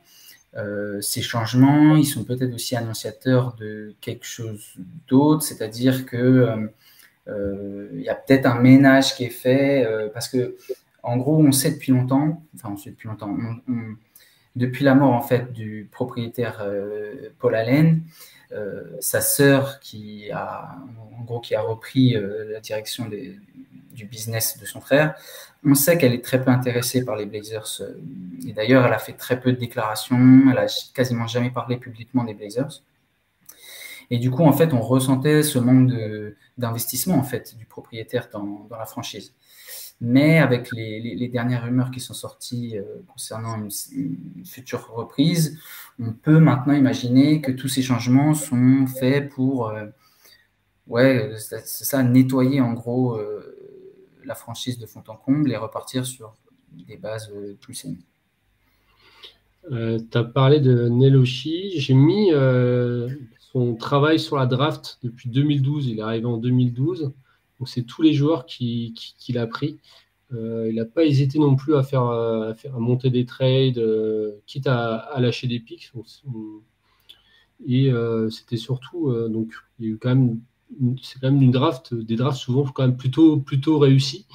euh, 0.56 1.00
ces 1.00 1.22
changements, 1.22 1.96
ils 1.96 2.06
sont 2.06 2.24
peut-être 2.24 2.54
aussi 2.54 2.76
annonciateurs 2.76 3.54
de 3.54 3.94
quelque 4.00 4.24
chose 4.26 4.74
d'autre, 5.08 5.42
c'est-à-dire 5.42 6.06
que 6.06 6.68
il 7.28 8.02
y 8.02 8.08
a 8.08 8.14
peut-être 8.14 8.46
un 8.46 8.60
ménage 8.60 9.14
qui 9.14 9.24
est 9.24 9.30
fait 9.30 9.86
parce 10.12 10.28
que, 10.28 10.56
en 11.02 11.16
gros, 11.16 11.38
on 11.38 11.52
sait 11.52 11.70
depuis 11.70 11.92
longtemps, 11.92 12.42
enfin, 12.56 12.70
on 12.72 12.76
sait 12.76 12.90
depuis 12.90 13.08
longtemps, 13.08 13.36
depuis 14.56 14.84
la 14.84 14.94
mort 14.94 15.12
en 15.12 15.22
fait 15.22 15.52
du 15.52 15.88
propriétaire 15.90 16.66
Paul 17.38 17.54
Allen, 17.54 18.02
sa 19.00 19.20
sœur 19.20 19.78
qui 19.78 20.30
a, 20.32 20.76
en 21.16 21.22
gros, 21.22 21.40
qui 21.40 21.54
a 21.54 21.60
repris 21.60 22.16
la 22.50 22.60
direction 22.60 23.08
du 23.92 24.06
business 24.06 24.58
de 24.58 24.66
son 24.66 24.80
frère, 24.80 25.14
on 25.64 25.74
sait 25.74 25.96
qu'elle 25.96 26.12
est 26.12 26.24
très 26.24 26.42
peu 26.42 26.50
intéressée 26.50 27.04
par 27.04 27.16
les 27.16 27.26
Blazers. 27.26 27.82
Et 28.46 28.52
d'ailleurs, 28.52 28.84
elle 28.86 28.92
a 28.92 28.98
fait 28.98 29.12
très 29.12 29.40
peu 29.40 29.52
de 29.52 29.58
déclarations. 29.58 30.50
Elle 30.50 30.58
a 30.58 30.66
quasiment 30.94 31.26
jamais 31.26 31.50
parlé 31.50 31.76
publiquement 31.76 32.24
des 32.24 32.34
Blazers. 32.34 32.82
Et 34.10 34.18
du 34.18 34.30
coup, 34.30 34.42
en 34.42 34.52
fait, 34.52 34.74
on 34.74 34.80
ressentait 34.80 35.42
ce 35.42 35.58
manque 35.58 35.90
d'investissement 36.58 37.16
en 37.16 37.22
fait 37.22 37.56
du 37.56 37.64
propriétaire 37.64 38.28
dans, 38.32 38.68
la 38.70 38.84
franchise. 38.84 39.34
Mais 40.02 40.38
avec 40.38 40.70
les, 40.72 41.28
dernières 41.28 41.62
rumeurs 41.62 41.90
qui 41.90 42.00
sont 42.00 42.12
sorties 42.12 42.76
euh, 42.76 42.82
concernant 43.06 43.56
une, 43.56 44.44
future 44.44 44.90
reprise, 44.92 45.58
on 45.98 46.12
peut 46.12 46.40
maintenant 46.40 46.74
imaginer 46.74 47.40
que 47.40 47.52
tous 47.52 47.68
ces 47.68 47.82
changements 47.82 48.34
sont 48.34 48.86
faits 48.86 49.30
pour, 49.30 49.68
euh, 49.68 49.86
ouais, 50.88 51.30
ça, 51.64 52.02
nettoyer 52.02 52.60
en 52.60 52.72
gros 52.72 53.14
euh, 53.14 53.61
la 54.24 54.34
franchise 54.34 54.78
de 54.78 54.86
fond 54.86 55.02
en 55.08 55.16
comble 55.16 55.52
et 55.52 55.56
repartir 55.56 56.06
sur 56.06 56.34
des 56.72 56.96
bases 56.96 57.30
euh, 57.34 57.54
plus 57.60 57.74
saines. 57.74 57.98
Euh, 59.70 59.98
tu 60.10 60.18
as 60.18 60.24
parlé 60.24 60.60
de 60.60 60.88
Neloshi. 60.88 61.78
J'ai 61.78 61.94
mis 61.94 62.32
euh, 62.32 63.08
son 63.38 63.74
travail 63.74 64.18
sur 64.18 64.36
la 64.36 64.46
draft 64.46 64.98
depuis 65.02 65.28
2012. 65.28 65.88
Il 65.88 65.98
est 65.98 66.02
arrivé 66.02 66.26
en 66.26 66.38
2012. 66.38 67.12
Donc, 67.58 67.68
c'est 67.68 67.82
tous 67.82 68.02
les 68.02 68.12
joueurs 68.12 68.46
qu'il 68.46 68.92
qui, 68.94 69.38
a 69.38 69.46
pris. 69.46 69.78
il 70.32 70.74
n'a 70.74 70.84
pas 70.84 71.04
hésité 71.04 71.38
non 71.38 71.54
plus 71.54 71.76
à 71.76 71.84
faire, 71.84 72.06
à 72.06 72.54
faire 72.56 72.80
monter 72.80 73.10
des 73.10 73.24
trades, 73.24 73.80
quitte 74.46 74.66
à, 74.66 75.14
lâcher 75.20 75.46
des 75.46 75.60
pics. 75.60 75.92
Et 77.68 77.92
c'était 78.30 78.56
surtout, 78.56 79.12
donc, 79.28 79.52
il 79.78 79.86
y 79.86 79.88
a 79.88 79.92
eu 79.92 79.98
quand 79.98 80.08
même 80.08 80.40
c'est 81.02 81.20
quand 81.20 81.30
même 81.30 81.42
une 81.42 81.50
draft, 81.50 81.94
des 81.94 82.16
drafts 82.16 82.38
souvent 82.38 82.64
quand 82.64 82.82
même 82.82 82.96
plutôt, 82.96 83.38
plutôt 83.38 83.78
réussis. 83.78 84.26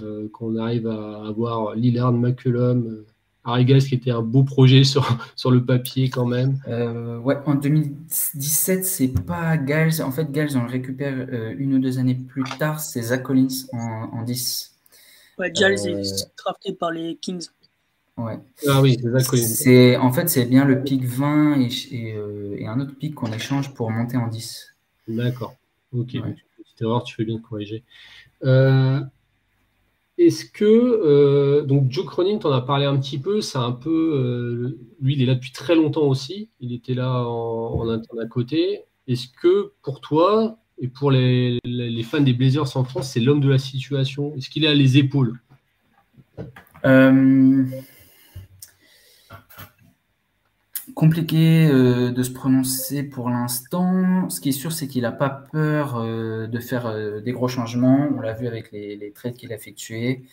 Euh, 0.00 0.28
quand 0.32 0.46
on 0.46 0.56
arrive 0.56 0.86
à 0.86 1.26
avoir 1.26 1.74
Lillard, 1.74 2.12
McCullum, 2.12 2.86
euh, 2.86 3.06
Arigas 3.42 3.86
qui 3.88 3.96
était 3.96 4.10
un 4.10 4.22
beau 4.22 4.44
projet 4.44 4.84
sur, 4.84 5.18
sur 5.36 5.50
le 5.50 5.64
papier 5.64 6.08
quand 6.10 6.26
même. 6.26 6.60
Euh, 6.68 7.18
ouais, 7.18 7.36
en 7.46 7.54
2017, 7.54 8.84
c'est 8.84 9.08
pas 9.08 9.56
Giles. 9.56 10.02
En 10.02 10.12
fait, 10.12 10.28
Giles, 10.32 10.56
on 10.56 10.62
le 10.62 10.70
récupère 10.70 11.28
une 11.58 11.74
ou 11.74 11.78
deux 11.78 11.98
années 11.98 12.14
plus 12.14 12.44
tard, 12.58 12.80
c'est 12.80 13.02
Zach 13.02 13.22
Collins 13.24 13.48
en, 13.72 14.10
en 14.12 14.22
10. 14.22 14.76
Ouais, 15.38 15.50
Giles 15.54 15.88
est 15.88 16.30
drafté 16.36 16.72
par 16.74 16.92
les 16.92 17.16
Kings. 17.16 17.46
Ouais. 18.16 18.38
Ah 18.68 18.82
oui, 18.82 18.96
c'est 19.02 19.10
Zach 19.10 19.26
Collins. 19.26 19.42
C'est, 19.42 19.96
en 19.96 20.12
fait, 20.12 20.28
c'est 20.28 20.44
bien 20.44 20.64
le 20.64 20.82
pic 20.82 21.04
20 21.04 21.60
et, 21.60 21.68
et, 21.90 22.14
et 22.58 22.66
un 22.68 22.78
autre 22.78 22.94
pic 22.96 23.14
qu'on 23.14 23.32
échange 23.32 23.72
pour 23.74 23.90
monter 23.90 24.18
en 24.18 24.28
10. 24.28 24.76
D'accord. 25.08 25.56
Ok, 25.92 26.12
petite 26.12 26.82
erreur, 26.82 27.02
tu 27.04 27.14
fais 27.14 27.24
bien 27.24 27.36
de 27.36 27.40
corriger. 27.40 27.82
Euh, 28.44 29.00
est-ce 30.18 30.44
que, 30.44 30.64
euh, 30.64 31.62
donc 31.62 31.90
Joe 31.90 32.04
Cronin, 32.06 32.38
tu 32.38 32.46
en 32.46 32.52
as 32.52 32.60
parlé 32.60 32.84
un 32.84 32.96
petit 32.98 33.18
peu, 33.18 33.40
c'est 33.40 33.58
un 33.58 33.72
peu, 33.72 33.90
euh, 33.90 34.78
lui, 35.00 35.14
il 35.14 35.22
est 35.22 35.26
là 35.26 35.34
depuis 35.34 35.50
très 35.50 35.74
longtemps 35.74 36.06
aussi, 36.06 36.50
il 36.60 36.72
était 36.72 36.94
là 36.94 37.24
en, 37.24 37.88
interne 37.88 38.20
à 38.20 38.26
côté. 38.26 38.82
Est-ce 39.08 39.28
que 39.28 39.72
pour 39.82 40.00
toi 40.00 40.58
et 40.78 40.88
pour 40.88 41.10
les, 41.10 41.58
les, 41.64 42.02
fans 42.02 42.20
des 42.20 42.34
Blazers 42.34 42.76
en 42.76 42.84
France, 42.84 43.10
c'est 43.12 43.20
l'homme 43.20 43.40
de 43.40 43.48
la 43.48 43.58
situation? 43.58 44.34
Est-ce 44.36 44.50
qu'il 44.50 44.66
a 44.66 44.74
les 44.74 44.98
épaules? 44.98 45.40
Compliqué 50.94 51.68
euh, 51.68 52.10
de 52.10 52.22
se 52.22 52.30
prononcer 52.30 53.02
pour 53.02 53.28
l'instant. 53.28 54.28
Ce 54.28 54.40
qui 54.40 54.50
est 54.50 54.52
sûr, 54.52 54.72
c'est 54.72 54.88
qu'il 54.88 55.02
n'a 55.02 55.12
pas 55.12 55.30
peur 55.30 55.96
euh, 55.96 56.46
de 56.46 56.58
faire 56.58 56.86
euh, 56.86 57.20
des 57.20 57.32
gros 57.32 57.48
changements. 57.48 58.08
On 58.16 58.20
l'a 58.20 58.32
vu 58.32 58.46
avec 58.46 58.72
les, 58.72 59.12
trades 59.14 59.34
qu'il 59.34 59.52
a 59.52 59.56
effectués. 59.56 60.24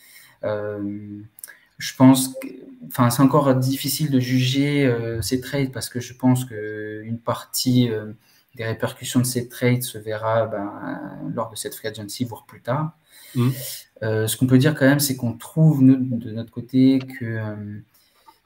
je 0.42 1.94
pense 1.96 2.28
que, 2.28 2.48
enfin, 2.86 3.10
c'est 3.10 3.22
encore 3.22 3.54
difficile 3.54 4.10
de 4.10 4.20
juger 4.20 4.92
ces 5.20 5.40
trades 5.40 5.70
parce 5.72 5.88
que 5.88 6.00
je 6.00 6.14
pense 6.14 6.44
qu'une 6.44 7.18
partie 7.18 7.90
des 8.56 8.64
répercussions 8.64 9.20
de 9.20 9.26
ces 9.26 9.48
trades 9.48 9.82
se 9.82 9.98
verra 9.98 10.46
ben, 10.46 11.00
lors 11.34 11.50
de 11.50 11.56
cette 11.56 11.74
free 11.74 11.88
agency, 11.88 12.24
voire 12.24 12.46
plus 12.46 12.62
tard. 12.62 12.92
Mmh. 13.34 13.50
ce 14.02 14.36
qu'on 14.36 14.46
peut 14.46 14.58
dire 14.58 14.74
quand 14.74 14.86
même, 14.86 15.00
c'est 15.00 15.16
qu'on 15.16 15.34
trouve 15.34 15.84
de 15.84 16.30
notre 16.30 16.50
côté 16.50 16.98
que 17.18 17.38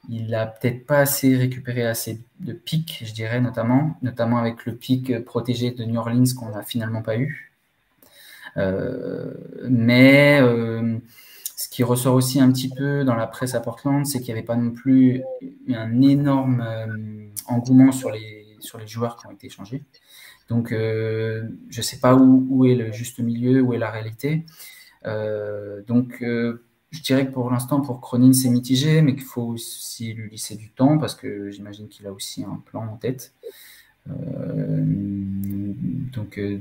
il 0.09 0.27
n'a 0.27 0.45
peut-être 0.45 0.85
pas 0.85 0.99
assez 0.99 1.35
récupéré 1.35 1.85
assez 1.85 2.21
de 2.39 2.53
pics, 2.53 3.03
je 3.05 3.13
dirais, 3.13 3.39
notamment, 3.39 3.97
notamment 4.01 4.37
avec 4.37 4.65
le 4.65 4.75
pic 4.75 5.23
protégé 5.23 5.71
de 5.71 5.83
New 5.85 5.99
Orleans 5.99 6.25
qu'on 6.37 6.49
n'a 6.49 6.63
finalement 6.63 7.01
pas 7.01 7.17
eu. 7.17 7.53
Euh, 8.57 9.33
mais 9.67 10.39
euh, 10.41 10.97
ce 11.55 11.69
qui 11.69 11.83
ressort 11.83 12.15
aussi 12.15 12.39
un 12.39 12.51
petit 12.51 12.69
peu 12.69 13.03
dans 13.03 13.15
la 13.15 13.27
presse 13.27 13.55
à 13.55 13.61
Portland, 13.61 14.05
c'est 14.05 14.19
qu'il 14.19 14.33
n'y 14.33 14.39
avait 14.39 14.45
pas 14.45 14.55
non 14.55 14.71
plus 14.71 15.23
un 15.69 16.01
énorme 16.01 16.61
euh, 16.61 17.27
engouement 17.47 17.91
sur 17.91 18.11
les, 18.11 18.57
sur 18.59 18.77
les 18.77 18.87
joueurs 18.87 19.17
qui 19.17 19.27
ont 19.27 19.31
été 19.31 19.47
échangés. 19.47 19.83
Donc, 20.49 20.69
je 20.71 21.45
ne 21.77 21.81
sais 21.81 21.99
pas 21.99 22.15
où, 22.15 22.45
où, 22.49 22.65
est 22.65 22.75
le 22.75 22.91
juste 22.91 23.19
milieu, 23.19 23.61
où 23.61 23.73
est 23.73 23.77
la 23.77 23.89
réalité. 23.89 24.45
donc, 25.87 26.21
je 26.93 27.01
dirais 27.01 27.25
que 27.25 27.31
pour 27.31 27.49
l'instant, 27.49 27.81
pour 27.81 27.99
Cronin, 28.01 28.33
c'est 28.33 28.49
mitigé, 28.49 29.01
mais 29.01 29.15
qu'il 29.15 29.23
faut 29.23 29.41
aussi 29.41 30.13
lui 30.13 30.29
laisser 30.29 30.55
du 30.55 30.69
temps 30.69 30.99
parce 30.99 31.15
que 31.15 31.49
j'imagine 31.49 31.89
qu'il 31.89 32.05
a 32.05 32.11
aussi 32.11 32.43
un 32.43 32.61
plan 32.65 32.85
en 32.85 32.97
tête. 32.97 33.33
Euh, 34.09 34.13
donc, 36.13 36.37
euh, 36.37 36.59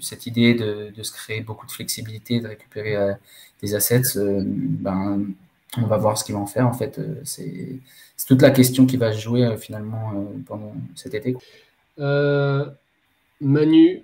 cette 0.00 0.26
idée 0.26 0.54
de, 0.54 1.02
se 1.02 1.10
créer 1.10 1.40
beaucoup 1.40 1.66
de 1.66 1.72
flexibilité, 1.72 2.40
de 2.40 2.46
récupérer 2.46 2.94
euh, 2.94 3.12
des 3.60 3.74
assets, 3.74 4.16
ben, 4.16 5.26
on 5.76 5.86
va 5.86 5.96
voir 5.96 6.16
ce 6.16 6.22
qu'il 6.24 6.36
va 6.36 6.40
en 6.40 6.46
faire. 6.46 6.68
En 6.68 6.74
fait, 6.74 7.00
c'est 7.24 7.80
toute 8.28 8.40
la 8.40 8.52
question 8.52 8.86
qui 8.86 8.96
va 8.96 9.12
se 9.12 9.18
jouer 9.18 9.56
finalement 9.56 10.12
pendant 10.46 10.74
cet 10.94 11.14
été. 11.14 11.36
Manu, 13.40 14.02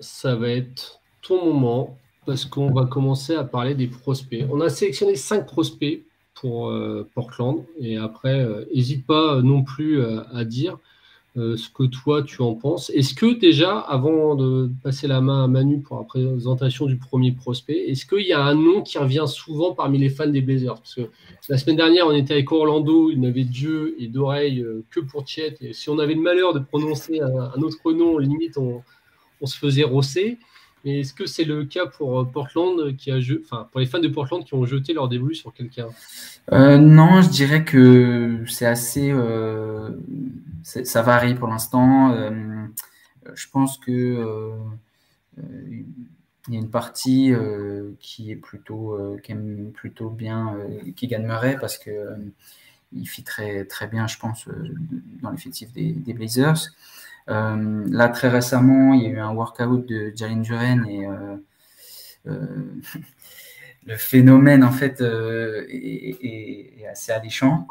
ça 0.00 0.34
va 0.34 0.48
être 0.48 1.00
ton 1.22 1.52
moment 1.54 1.96
parce 2.26 2.44
qu'on 2.44 2.72
va 2.72 2.86
commencer 2.86 3.34
à 3.34 3.44
parler 3.44 3.74
des 3.74 3.86
prospects. 3.86 4.44
On 4.50 4.60
a 4.60 4.68
sélectionné 4.68 5.16
cinq 5.16 5.46
prospects 5.46 6.04
pour 6.34 6.68
euh, 6.68 7.08
Portland 7.14 7.64
et 7.78 7.96
après, 7.96 8.46
n'hésite 8.74 9.04
euh, 9.04 9.06
pas 9.06 9.42
non 9.42 9.62
plus 9.62 10.00
euh, 10.00 10.20
à 10.32 10.44
dire 10.44 10.78
ce 11.36 11.68
que 11.68 11.82
toi 11.82 12.22
tu 12.22 12.42
en 12.42 12.54
penses. 12.54 12.90
Est-ce 12.90 13.12
que 13.12 13.36
déjà, 13.36 13.76
avant 13.76 14.36
de 14.36 14.70
passer 14.84 15.08
la 15.08 15.20
main 15.20 15.42
à 15.42 15.48
Manu 15.48 15.80
pour 15.80 15.98
la 15.98 16.04
présentation 16.04 16.86
du 16.86 16.96
premier 16.96 17.32
prospect, 17.32 17.88
est-ce 17.88 18.06
qu'il 18.06 18.24
y 18.24 18.32
a 18.32 18.40
un 18.40 18.54
nom 18.54 18.82
qui 18.82 18.98
revient 18.98 19.24
souvent 19.26 19.74
parmi 19.74 19.98
les 19.98 20.10
fans 20.10 20.28
des 20.28 20.42
Blazers? 20.42 20.76
Parce 20.76 20.94
que 20.94 21.10
la 21.48 21.58
semaine 21.58 21.74
dernière, 21.74 22.06
on 22.06 22.12
était 22.12 22.34
avec 22.34 22.52
Orlando, 22.52 23.10
il 23.10 23.20
n'avait 23.20 23.42
d'yeux 23.42 23.96
et 23.98 24.06
d'oreilles 24.06 24.64
que 24.90 25.00
pour 25.00 25.26
Chet. 25.26 25.56
Et 25.60 25.72
si 25.72 25.90
on 25.90 25.98
avait 25.98 26.14
le 26.14 26.20
malheur 26.20 26.54
de 26.54 26.60
prononcer 26.60 27.20
un, 27.20 27.60
autre 27.62 27.92
nom, 27.92 28.16
limite, 28.18 28.56
on, 28.56 28.82
on 29.40 29.46
se 29.46 29.58
faisait 29.58 29.82
rosser 29.82 30.38
est-ce 30.84 31.14
que 31.14 31.26
c'est 31.26 31.44
le 31.44 31.64
cas 31.64 31.86
pour 31.86 32.20
euh, 32.20 32.24
Portland 32.24 32.96
qui 32.96 33.10
a 33.10 33.18
enfin 33.40 33.68
pour 33.70 33.80
les 33.80 33.86
fans 33.86 33.98
de 34.00 34.08
Portland 34.08 34.44
qui 34.44 34.54
ont 34.54 34.64
jeté 34.64 34.92
leur 34.92 35.08
début 35.08 35.34
sur 35.34 35.52
quelqu'un? 35.52 35.88
Euh, 36.52 36.78
Non, 36.78 37.22
je 37.22 37.30
dirais 37.30 37.64
que 37.64 38.44
c'est 38.46 38.66
assez, 38.66 39.10
euh, 39.10 39.90
ça 40.62 41.02
varie 41.02 41.34
pour 41.34 41.48
l'instant. 41.48 42.14
je 43.34 43.48
pense 43.50 43.78
que 43.78 44.52
il 46.46 46.54
y 46.54 46.56
a 46.58 46.60
une 46.60 46.70
partie 46.70 47.32
qui 48.00 48.30
est 48.30 48.36
plutôt, 48.36 48.98
qui 49.22 49.32
aime 49.32 49.70
plutôt 49.72 50.10
bien, 50.10 50.56
qui 50.96 51.06
gagnerait 51.06 51.56
parce 51.58 51.78
que 51.78 51.90
il 52.92 53.06
fit 53.06 53.24
très 53.24 53.64
très 53.64 53.88
bien, 53.88 54.06
je 54.06 54.18
pense, 54.18 54.46
dans 55.22 55.30
l'effectif 55.30 55.72
des 55.72 56.12
Blazers. 56.12 56.68
Euh, 57.30 57.84
là, 57.88 58.08
très 58.08 58.28
récemment, 58.28 58.94
il 58.94 59.02
y 59.02 59.06
a 59.06 59.08
eu 59.08 59.18
un 59.18 59.32
workout 59.32 59.86
de 59.86 60.12
Jalen 60.14 60.42
Duren 60.42 60.86
et 60.86 61.06
euh, 61.06 61.36
euh, 62.26 62.82
le 63.86 63.96
phénomène, 63.96 64.64
en 64.64 64.72
fait, 64.72 65.00
est, 65.00 66.86
assez 66.90 67.12
alléchant. 67.12 67.66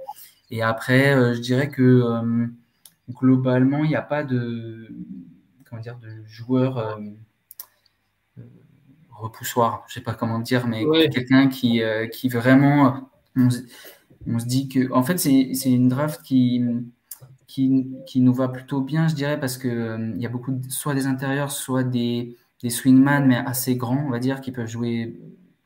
Et 0.52 0.62
après, 0.62 1.34
je 1.34 1.40
dirais 1.40 1.70
que 1.70 2.04
globalement, 3.10 3.84
il 3.84 3.90
n'y 3.90 3.96
a 3.96 4.02
pas 4.02 4.24
de, 4.24 4.90
comment 5.66 5.82
dire, 5.82 5.98
de 5.98 6.10
joueur 6.28 7.00
repoussoir, 9.12 9.86
je 9.88 9.94
sais 9.94 10.02
pas 10.02 10.14
comment 10.14 10.40
dire, 10.40 10.68
mais 10.68 10.86
quelqu'un 11.10 11.48
qui, 11.48 11.82
qui 12.12 12.30
vraiment, 12.30 13.10
on, 13.36 13.48
on, 14.28 14.40
se 14.40 14.46
dit 14.46 14.68
que, 14.68 14.92
en 14.92 15.02
fait, 15.04 15.18
c'est 15.18 15.72
une 15.72 15.88
draft 15.88 16.22
qui, 16.22 16.62
qui, 17.54 18.22
nous 18.22 18.34
va 18.34 18.48
plutôt 18.48 18.82
bien, 18.82 19.08
je 19.08 19.14
dirais, 19.14 19.40
parce 19.40 19.60
qu'il 19.60 19.70
euh, 19.70 20.14
y 20.18 20.26
a 20.26 20.30
beaucoup, 20.30 20.60
soit 20.70 20.96
des 20.96 21.06
intérieurs, 21.06 21.52
soit 21.52 21.84
des, 21.84 22.36
des 22.64 22.72
swingman, 22.72 23.28
mais 23.28 23.38
assez 23.38 23.76
grands, 23.76 24.04
on 24.08 24.10
va 24.10 24.20
dire, 24.20 24.42
qui 24.42 24.52
peuvent 24.52 24.68
jouer 24.68 25.20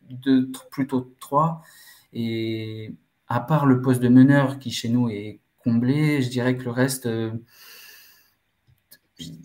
deux, 0.10 0.52
plutôt 0.69 1.13
trois. 1.21 1.62
Et 2.12 2.93
à 3.28 3.39
part 3.39 3.65
le 3.65 3.82
poste 3.82 4.02
de 4.02 4.10
meneur 4.10 4.60
qui 4.60 4.71
chez 4.71 4.89
nous 4.89 5.10
est 5.10 5.39
comblé, 5.63 6.21
je 6.21 6.30
dirais 6.30 6.58
que 6.58 6.65
le 6.65 6.71
reste, 6.71 7.06
euh, 7.06 7.32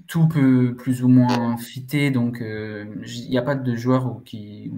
tout 0.08 0.26
peut 0.26 0.74
plus 0.76 1.04
ou 1.04 1.08
moins 1.08 1.56
fitter. 1.56 2.10
Donc, 2.10 2.38
il 2.40 3.30
n'y 3.30 3.38
a 3.38 3.42
pas 3.42 3.54
de 3.54 3.76
joueur 3.76 4.06
où, 4.06 4.20
qui, 4.20 4.70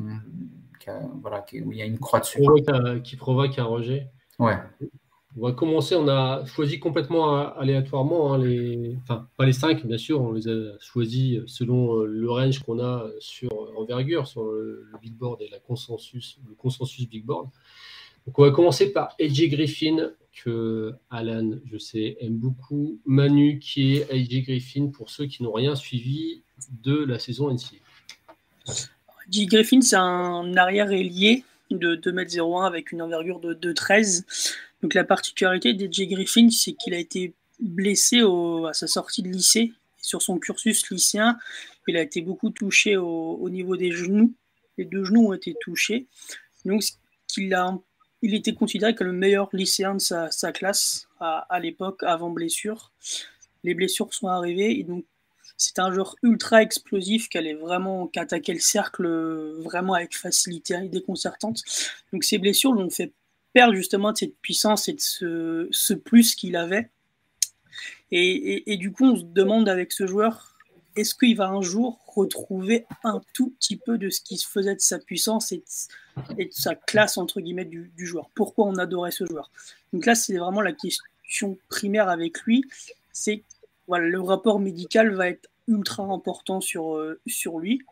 voilà, 1.22 1.44
où 1.64 1.72
il 1.72 1.78
y 1.78 1.82
a 1.82 1.86
une 1.86 1.98
croix 1.98 2.20
dessus. 2.20 2.42
Qui 3.02 3.16
provoque 3.16 3.58
un 3.58 3.64
rejet. 3.64 4.10
Ouais. 4.38 4.58
On 5.36 5.42
va 5.48 5.52
commencer, 5.52 5.96
on 5.96 6.06
a 6.06 6.44
choisi 6.46 6.78
complètement 6.78 7.34
aléatoirement, 7.56 8.32
hein, 8.34 8.38
les... 8.38 8.96
enfin 9.02 9.28
pas 9.36 9.44
les 9.44 9.52
cinq 9.52 9.84
bien 9.84 9.98
sûr, 9.98 10.20
on 10.20 10.30
les 10.30 10.46
a 10.46 10.78
choisis 10.78 11.40
selon 11.46 11.98
euh, 11.98 12.06
le 12.06 12.30
range 12.30 12.60
qu'on 12.60 12.78
a 12.78 13.10
sur 13.18 13.72
envergure, 13.76 14.28
sur 14.28 14.44
le, 14.44 14.86
big 15.02 15.14
board 15.14 15.42
et 15.42 15.48
la 15.48 15.58
consensus, 15.58 16.38
le 16.48 16.54
consensus 16.54 17.08
big 17.08 17.24
board. 17.24 17.48
Donc 18.26 18.38
on 18.38 18.42
va 18.42 18.52
commencer 18.52 18.92
par 18.92 19.16
AJ 19.20 19.48
Griffin, 19.48 20.12
que 20.44 20.92
Alan, 21.10 21.58
je 21.64 21.78
sais, 21.78 22.16
aime 22.20 22.36
beaucoup. 22.36 23.00
Manu, 23.04 23.58
qui 23.58 23.96
est 23.96 24.10
AJ 24.10 24.44
Griffin, 24.44 24.86
pour 24.86 25.10
ceux 25.10 25.26
qui 25.26 25.42
n'ont 25.42 25.52
rien 25.52 25.74
suivi 25.74 26.42
de 26.82 26.96
la 26.96 27.18
saison 27.18 27.52
NCA. 27.52 27.76
AJ 28.68 29.46
Griffin, 29.46 29.80
c'est 29.80 29.96
un 29.96 30.56
arrière 30.56 30.92
ailier 30.92 31.44
de 31.70 31.96
2m01 31.96 32.66
avec 32.66 32.92
une 32.92 33.02
envergure 33.02 33.40
de 33.40 33.52
2,13 33.54 34.24
donc 34.84 34.92
la 34.92 35.04
particularité 35.04 35.72
d'Edge 35.72 36.02
Griffin, 36.02 36.50
c'est 36.50 36.74
qu'il 36.74 36.92
a 36.92 36.98
été 36.98 37.32
blessé 37.58 38.20
à 38.20 38.74
sa 38.74 38.86
sortie 38.86 39.22
de 39.22 39.30
lycée. 39.30 39.72
Sur 40.02 40.20
son 40.20 40.38
cursus 40.38 40.90
lycéen, 40.90 41.38
il 41.88 41.96
a 41.96 42.02
été 42.02 42.20
beaucoup 42.20 42.50
touché 42.50 42.98
au, 42.98 43.48
niveau 43.48 43.78
des 43.78 43.92
genoux. 43.92 44.34
Les 44.76 44.84
deux 44.84 45.02
genoux 45.02 45.28
ont 45.28 45.32
été 45.32 45.54
touchés. 45.58 46.06
Donc 46.66 46.82
il, 47.38 47.54
a, 47.54 47.78
il 48.20 48.34
était 48.34 48.52
considéré 48.52 48.94
comme 48.94 49.06
le 49.06 49.14
meilleur 49.14 49.48
lycéen 49.54 49.94
de 49.94 50.00
sa, 50.00 50.52
classe 50.52 51.08
à, 51.18 51.58
l'époque, 51.62 52.02
avant 52.02 52.28
blessure. 52.28 52.92
Les 53.62 53.72
blessures 53.72 54.12
sont 54.12 54.28
arrivées 54.28 54.78
et 54.78 54.82
donc 54.82 55.06
c'est 55.56 55.78
un 55.78 55.94
joueur 55.94 56.14
ultra 56.22 56.60
explosif 56.60 57.30
qui 57.30 57.38
allait 57.38 57.54
vraiment 57.54 58.06
qui 58.08 58.18
attaquait 58.18 58.52
le 58.52 58.60
cercle 58.60 59.06
vraiment 59.60 59.94
avec 59.94 60.14
facilité 60.14 60.74
et 60.74 60.88
déconcertante. 60.90 61.62
Donc 62.12 62.22
ces 62.22 62.36
blessures 62.36 62.74
l'ont 62.74 62.90
fait 62.90 63.14
justement 63.72 64.12
de 64.12 64.18
cette 64.18 64.36
puissance 64.38 64.88
et 64.88 64.94
de 64.94 65.00
ce, 65.00 65.68
ce 65.70 65.94
plus 65.94 66.34
qu'il 66.34 66.56
avait. 66.56 66.90
Et, 68.10 68.72
et, 68.72 68.76
du 68.76 68.92
coup, 68.92 69.04
on 69.04 69.16
se 69.16 69.24
demande 69.24 69.68
avec 69.68 69.90
ce 69.90 70.06
joueur, 70.06 70.54
est-ce 70.94 71.14
qu'il 71.14 71.36
va 71.36 71.48
un 71.48 71.62
jour 71.62 71.98
retrouver 72.06 72.86
un 73.02 73.20
tout 73.32 73.50
petit 73.50 73.76
peu 73.76 73.98
de 73.98 74.10
ce 74.10 74.20
qui 74.20 74.36
se 74.36 74.46
faisait 74.46 74.76
de 74.76 74.80
sa 74.80 74.98
puissance 74.98 75.50
et 75.50 75.64
de, 76.36 76.48
sa 76.52 76.76
classe, 76.76 77.18
entre 77.18 77.40
guillemets, 77.40 77.64
du, 77.64 77.90
du, 77.96 78.06
joueur? 78.06 78.30
Pourquoi 78.36 78.66
on 78.66 78.76
adorait 78.76 79.10
ce 79.10 79.26
joueur? 79.26 79.50
Donc 79.92 80.06
là, 80.06 80.14
c'est 80.14 80.36
vraiment 80.36 80.60
la 80.60 80.72
question 80.72 81.58
primaire 81.68 82.08
avec 82.08 82.42
lui, 82.42 82.64
c'est 83.12 83.42
voilà, 83.88 84.06
le 84.06 84.20
rapport 84.20 84.60
médical 84.60 85.12
va 85.14 85.28
être 85.28 85.48
ultra 85.66 86.04
important 86.04 86.60
sur, 86.60 86.96
euh, 86.96 87.20
sur 87.26 87.58
lui. 87.58 87.82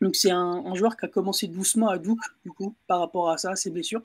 Donc 0.00 0.16
c'est 0.16 0.30
un, 0.30 0.74
joueur 0.74 0.96
qui 0.96 1.06
a 1.06 1.08
commencé 1.08 1.46
doucement 1.46 1.88
à 1.88 1.98
Duke, 1.98 2.20
du 2.44 2.50
coup, 2.50 2.74
par 2.86 3.00
rapport 3.00 3.30
à 3.30 3.38
ça, 3.38 3.56
ses 3.56 3.70
blessures, 3.70 4.02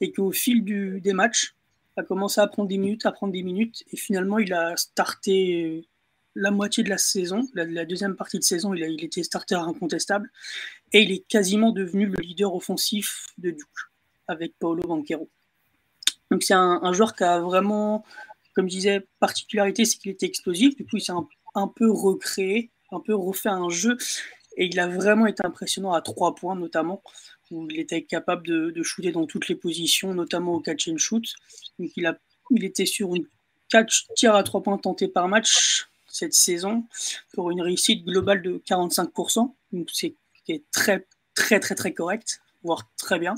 et 0.00 0.12
qui 0.12 0.20
au 0.20 0.32
fil 0.32 0.62
des 0.64 1.12
matchs 1.12 1.54
a 1.96 2.02
commencé 2.02 2.40
à 2.40 2.46
prendre 2.46 2.68
des 2.68 2.78
minutes, 2.78 3.06
à 3.06 3.12
prendre 3.12 3.32
des 3.32 3.42
minutes, 3.42 3.84
et 3.92 3.96
finalement 3.96 4.38
il 4.38 4.52
a 4.52 4.76
starté 4.76 5.88
la 6.34 6.50
moitié 6.50 6.84
de 6.84 6.90
la 6.90 6.98
saison, 6.98 7.48
la, 7.54 7.84
deuxième 7.86 8.14
partie 8.14 8.38
de 8.38 8.44
saison, 8.44 8.74
il, 8.74 9.02
était 9.02 9.22
starter 9.22 9.54
incontestable, 9.54 10.30
et 10.92 11.02
il 11.02 11.10
est 11.10 11.26
quasiment 11.26 11.72
devenu 11.72 12.06
le 12.06 12.22
leader 12.22 12.54
offensif 12.54 13.26
de 13.38 13.50
Duke, 13.50 13.90
avec 14.28 14.52
Paolo 14.58 14.82
Banquero. 14.86 15.28
Donc 16.30 16.42
c'est 16.42 16.54
un, 16.54 16.92
joueur 16.92 17.16
qui 17.16 17.24
a 17.24 17.40
vraiment, 17.40 18.04
comme 18.54 18.68
je 18.68 18.74
disais, 18.74 19.06
particularité, 19.18 19.86
c'est 19.86 19.96
qu'il 19.96 20.10
était 20.10 20.26
explosif, 20.26 20.76
du 20.76 20.84
coup 20.84 20.98
il 20.98 21.00
s'est 21.00 21.12
un 21.54 21.68
peu 21.68 21.90
recréé, 21.90 22.70
un 22.92 23.00
peu 23.00 23.14
refait 23.14 23.48
un 23.48 23.70
jeu 23.70 23.96
et 24.56 24.66
il 24.66 24.80
a 24.80 24.88
vraiment 24.88 25.26
été 25.26 25.44
impressionnant 25.44 25.92
à 25.92 26.00
trois 26.00 26.34
points, 26.34 26.56
notamment, 26.56 27.02
où 27.50 27.68
il 27.70 27.78
était 27.78 28.02
capable 28.02 28.46
de, 28.46 28.82
shooter 28.82 29.12
dans 29.12 29.26
toutes 29.26 29.48
les 29.48 29.54
positions, 29.54 30.14
notamment 30.14 30.54
au 30.54 30.60
catch 30.60 30.88
and 30.88 30.96
shoot. 30.96 31.24
Il, 31.78 32.64
était 32.64 32.86
sur 32.86 33.14
une 33.14 33.26
catch 33.68 34.06
tir 34.14 34.34
à 34.34 34.42
trois 34.42 34.62
points 34.62 34.78
tentés 34.78 35.08
par 35.08 35.28
match 35.28 35.88
cette 36.08 36.32
saison, 36.32 36.84
pour 37.34 37.50
une 37.50 37.60
réussite 37.60 38.04
globale 38.06 38.40
de 38.40 38.62
45%. 38.66 39.52
Donc 39.72 39.90
c'est 39.92 40.14
très, 40.72 41.04
très, 41.34 41.60
très, 41.60 41.74
très 41.74 41.92
correct, 41.92 42.40
voire 42.62 42.88
très 42.96 43.18
bien. 43.18 43.34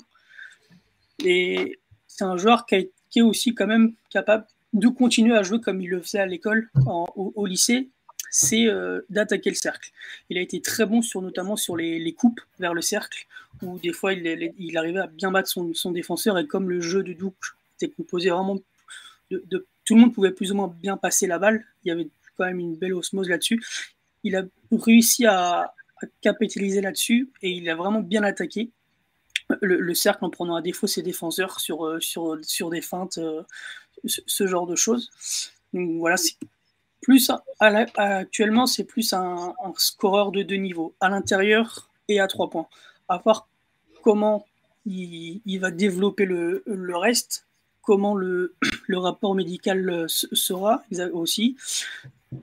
Et 1.24 1.80
c'est 2.06 2.24
un 2.24 2.36
joueur 2.36 2.64
qui, 2.66 2.76
est 3.16 3.22
aussi 3.22 3.54
quand 3.54 3.66
même 3.66 3.94
capable 4.10 4.46
de 4.72 4.86
continuer 4.86 5.36
à 5.36 5.42
jouer 5.42 5.60
comme 5.60 5.80
il 5.80 5.90
le 5.90 6.00
faisait 6.00 6.20
à 6.20 6.26
l'école, 6.26 6.70
au 7.16 7.46
lycée, 7.46 7.88
c'est 8.30 8.66
euh, 8.66 9.00
d'attaquer 9.10 9.50
le 9.50 9.56
cercle. 9.56 9.90
Il 10.30 10.38
a 10.38 10.40
été 10.40 10.60
très 10.60 10.86
bon 10.86 11.02
sur 11.02 11.22
notamment 11.22 11.56
sur 11.56 11.76
les, 11.76 12.12
coupes 12.12 12.40
vers 12.58 12.74
le 12.74 12.82
cercle, 12.82 13.26
où 13.62 13.78
des 13.78 13.92
fois 13.92 14.12
il, 14.12 14.76
arrivait 14.76 15.00
à 15.00 15.06
bien 15.06 15.30
battre 15.30 15.48
son, 15.48 15.92
défenseur, 15.92 16.38
et 16.38 16.46
comme 16.46 16.68
le 16.68 16.80
jeu 16.80 17.02
de 17.02 17.12
Duke 17.12 17.34
était 17.80 17.92
composé 17.92 18.30
vraiment 18.30 18.58
de, 19.30 19.66
Tout 19.84 19.94
le 19.94 20.00
monde 20.00 20.14
pouvait 20.14 20.32
plus 20.32 20.52
ou 20.52 20.54
moins 20.54 20.68
bien 20.68 20.96
passer 20.96 21.26
la 21.26 21.38
balle, 21.38 21.64
il 21.84 21.88
y 21.88 21.90
avait 21.90 22.08
quand 22.36 22.44
même 22.44 22.58
une 22.60 22.76
belle 22.76 22.94
osmose 22.94 23.28
là-dessus. 23.28 23.62
Il 24.24 24.36
a 24.36 24.42
réussi 24.72 25.26
à, 25.26 25.74
capitaliser 26.20 26.80
là-dessus, 26.80 27.30
et 27.42 27.50
il 27.50 27.68
a 27.68 27.74
vraiment 27.74 28.00
bien 28.00 28.22
attaqué. 28.22 28.70
Le, 29.62 29.94
cercle 29.94 30.24
en 30.26 30.30
prenant 30.30 30.56
à 30.56 30.62
défaut 30.62 30.86
ses 30.86 31.02
défenseurs 31.02 31.58
sur, 31.58 31.86
euh, 31.86 32.00
sur, 32.00 32.36
sur 32.42 32.68
des 32.68 32.82
feintes, 32.82 33.16
euh, 33.16 33.42
ce, 34.04 34.20
ce, 34.26 34.46
genre 34.46 34.66
de 34.66 34.76
choses. 34.76 35.10
Donc 35.72 35.98
voilà, 35.98 36.16
plus 37.00 37.30
actuellement, 37.60 38.66
c'est 38.66 38.84
plus 38.84 39.12
un, 39.12 39.54
scoreur 39.76 40.32
de 40.32 40.42
deux 40.42 40.56
niveaux, 40.56 40.94
à 41.00 41.08
l'intérieur 41.08 41.90
et 42.08 42.20
à 42.20 42.26
trois 42.26 42.50
points. 42.50 42.66
À 43.08 43.18
voir 43.18 43.48
comment 44.02 44.46
il, 44.86 45.58
va 45.58 45.70
développer 45.70 46.24
le, 46.24 46.62
reste, 46.96 47.46
comment 47.82 48.14
le, 48.14 48.54
rapport 48.90 49.34
médical 49.34 50.06
sera 50.08 50.82
aussi. 51.12 51.56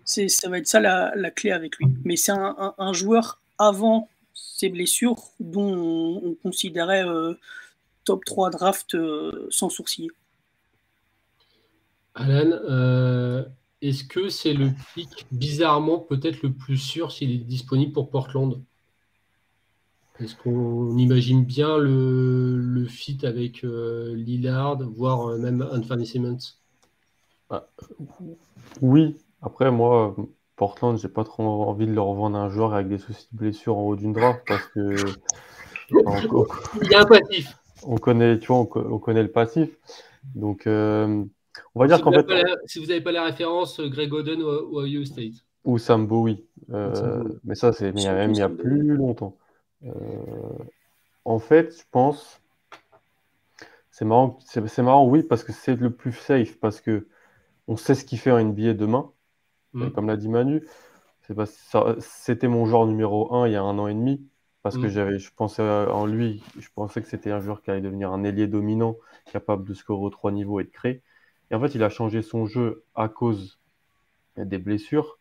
Ça 0.06 0.50
va 0.50 0.58
être 0.58 0.68
ça 0.68 0.80
la, 0.80 1.32
clé 1.32 1.52
avec 1.52 1.78
lui. 1.78 1.88
Mais 2.04 2.16
c'est 2.16 2.34
un, 2.34 2.94
joueur 2.94 3.40
avant 3.58 4.10
ses 4.34 4.70
blessures 4.70 5.22
dont 5.40 6.22
on, 6.24 6.36
considérait 6.36 7.06
euh, 7.06 7.34
top 8.04 8.24
3 8.26 8.50
draft 8.52 8.96
euh, 8.96 9.48
sans 9.50 9.70
sourciller. 9.70 10.12
Alan, 12.14 12.52
euh, 12.52 13.44
est-ce 13.90 14.04
que 14.04 14.30
c'est 14.30 14.54
le 14.54 14.72
pic 14.94 15.28
bizarrement 15.32 16.00
peut-être 16.00 16.42
le 16.42 16.52
plus 16.52 16.78
sûr 16.78 17.12
s'il 17.12 17.32
est 17.32 17.38
disponible 17.38 17.94
pour 17.94 18.10
Portland? 18.10 18.62
Est-ce 20.20 20.36
qu'on 20.36 20.98
imagine 20.98 21.44
bien 21.44 21.78
le, 21.78 22.58
le 22.58 22.86
fit 22.86 23.20
avec 23.24 23.66
euh, 23.66 24.16
Lillard, 24.16 24.78
voire 24.90 25.28
euh, 25.28 25.38
même 25.38 25.68
Anthony 25.74 26.08
Simmons? 26.08 26.38
Ah, 27.50 27.68
Oui, 28.82 29.18
après 29.42 29.72
moi, 29.72 30.16
Portland, 30.56 30.98
j'ai 30.98 31.10
pas 31.10 31.26
trop 31.26 31.44
envie 31.44 31.86
de 31.86 31.94
leur 31.94 32.14
vendre 32.14 32.38
un 32.38 32.50
joueur 32.50 32.74
avec 32.74 32.88
des 32.88 32.98
soucis 32.98 33.28
de 33.34 33.38
blessure 33.38 33.78
en 33.78 33.88
haut 33.88 33.96
d'une 33.96 34.14
draft 34.14 34.42
parce 34.48 34.66
que. 34.68 34.96
Il 35.92 36.92
y 36.92 36.96
a 36.96 37.02
un 37.02 37.06
passif. 37.06 37.58
On 37.84 37.98
connaît, 37.98 38.40
tu 38.40 38.48
vois, 38.48 38.60
on, 38.60 39.00
connaît 39.00 39.22
le 39.22 39.32
passif. 39.32 39.70
Donc, 40.34 40.66
euh, 40.66 41.24
on 41.74 41.80
va 41.80 41.88
dire 41.88 42.02
qu'en 42.02 42.12
fait. 42.12 42.26
si 42.66 42.80
vous 42.80 42.88
n'avez 42.88 43.02
pas 43.02 43.12
la 43.12 43.24
référence, 43.24 43.80
euh, 43.80 43.90
Greg 43.90 44.14
Oden 44.14 44.42
ou, 44.42 44.80
Ohio 44.80 45.06
State. 45.06 45.46
Ou 45.64 45.78
Sambo, 45.78 46.22
oui. 46.22 46.46
Euh, 46.72 47.24
mais 47.44 47.56
ça, 47.56 47.74
c'est 47.74 47.90
il 47.90 48.02
y 48.02 48.08
a 48.08 48.14
même 48.14 48.32
il 48.32 48.38
y 48.38 48.42
a 48.42 48.50
plus 48.50 48.96
longtemps. 48.96 49.38
Euh, 49.84 49.90
en 51.24 51.40
fait, 51.40 51.76
je 51.78 51.84
pense. 51.92 52.42
C'est 53.92 54.06
marrant, 54.06 54.38
c'est 54.46 54.80
marrant, 54.80 55.08
oui, 55.08 55.24
parce 55.24 55.44
que 55.46 55.54
c'est 55.54 55.76
le 55.76 55.90
plus 55.90 56.12
safe, 56.12 56.60
parce 56.60 56.82
que 56.82 57.08
on 57.68 57.78
sait 57.78 57.96
ce 57.96 58.04
qu'il 58.04 58.20
fait 58.20 58.32
en 58.32 58.44
NBA 58.44 58.74
demain. 58.74 59.12
Mm. 59.74 59.90
Comme 59.92 60.08
l'a 60.08 60.18
dit 60.18 60.28
Manu, 60.28 60.68
c'était 62.00 62.50
mon 62.50 62.66
joueur 62.66 62.86
numéro 62.88 63.34
1 63.34 63.48
il 63.48 63.54
y 63.54 63.56
a 63.56 63.64
un 63.64 63.80
an 63.80 63.88
et 63.88 63.94
demi, 63.94 64.28
parce 64.64 64.76
que 64.78 64.88
mm. 64.88 64.90
j'avais, 64.90 65.20
je 65.20 65.32
pensais 65.34 65.64
en 65.64 66.06
lui, 66.06 66.44
je 66.60 66.68
pensais 66.76 67.02
que 67.02 67.08
c'était 67.08 67.32
un 67.32 67.40
joueur 67.40 67.62
qui 67.62 67.72
allait 67.72 67.80
devenir 67.80 68.12
un 68.12 68.26
ailier 68.26 68.48
dominant, 68.48 68.98
capable 69.32 69.66
de 69.66 69.74
scorer 69.74 70.04
aux 70.04 70.10
trois 70.10 70.34
niveaux 70.34 70.60
et 70.60 70.66
de 70.66 70.70
créer. 70.70 71.02
Et 71.52 71.56
en 71.56 71.60
fait, 71.60 71.76
il 71.76 71.84
a 71.84 71.90
changé 71.90 72.22
son 72.22 72.46
jeu 72.46 72.84
à 72.96 73.10
cause 73.10 73.60
des 74.38 74.58
blessures 74.58 75.20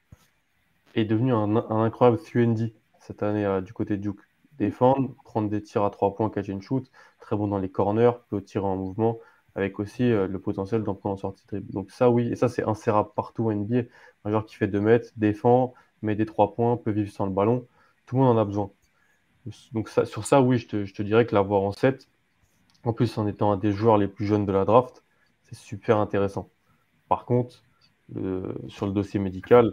et 0.94 1.02
est 1.02 1.04
devenu 1.04 1.32
un, 1.32 1.56
incroyable 1.56 2.18
3 2.18 2.68
cette 3.00 3.22
année 3.22 3.44
euh, 3.44 3.60
du 3.60 3.72
côté 3.72 3.96
de 3.96 4.02
Duke. 4.02 4.20
Défendre, 4.58 5.14
prendre 5.24 5.48
des 5.48 5.62
tirs 5.62 5.84
à 5.84 5.90
3 5.90 6.14
points, 6.14 6.30
catch 6.30 6.48
and 6.48 6.60
shoot, 6.60 6.90
très 7.20 7.36
bon 7.36 7.48
dans 7.48 7.58
les 7.58 7.68
corners, 7.70 8.12
peut 8.30 8.40
tirer 8.40 8.64
en 8.64 8.76
mouvement, 8.76 9.18
avec 9.56 9.80
aussi 9.80 10.04
euh, 10.04 10.28
le 10.28 10.38
potentiel 10.38 10.84
d'en 10.84 10.94
prendre 10.94 11.14
en 11.14 11.18
sortie 11.18 11.44
de 11.52 11.58
Donc 11.72 11.90
ça, 11.90 12.10
oui, 12.10 12.28
et 12.28 12.36
ça, 12.36 12.48
c'est 12.48 12.64
insérable 12.64 13.10
partout 13.16 13.46
en 13.50 13.52
NBA. 13.52 13.82
Un 14.24 14.30
joueur 14.30 14.46
qui 14.46 14.54
fait 14.54 14.68
2 14.68 14.80
mètres, 14.80 15.10
défend, 15.16 15.74
met 16.02 16.14
des 16.16 16.26
3 16.26 16.54
points, 16.54 16.76
peut 16.76 16.92
vivre 16.92 17.10
sans 17.10 17.26
le 17.26 17.32
ballon. 17.32 17.66
tout 18.06 18.16
le 18.16 18.22
monde 18.22 18.36
en 18.36 18.40
a 18.40 18.44
besoin. 18.44 18.70
Donc 19.72 19.88
sur 19.88 20.24
ça, 20.24 20.40
oui, 20.40 20.58
je 20.58 20.68
te, 20.68 20.84
je 20.84 20.94
te 20.94 21.02
dirais 21.02 21.26
que 21.26 21.34
l'avoir 21.34 21.62
en 21.62 21.72
7, 21.72 22.08
en 22.84 22.92
plus 22.92 23.18
en 23.18 23.26
étant 23.26 23.52
un 23.52 23.56
des 23.56 23.72
joueurs 23.72 23.98
les 23.98 24.08
plus 24.08 24.26
jeunes 24.26 24.46
de 24.46 24.52
la 24.52 24.64
draft, 24.64 25.03
c'est 25.44 25.56
super 25.56 25.98
intéressant. 25.98 26.50
Par 27.08 27.24
contre, 27.24 27.62
sur 28.68 28.86
le 28.86 28.92
dossier 28.92 29.20
médical, 29.20 29.72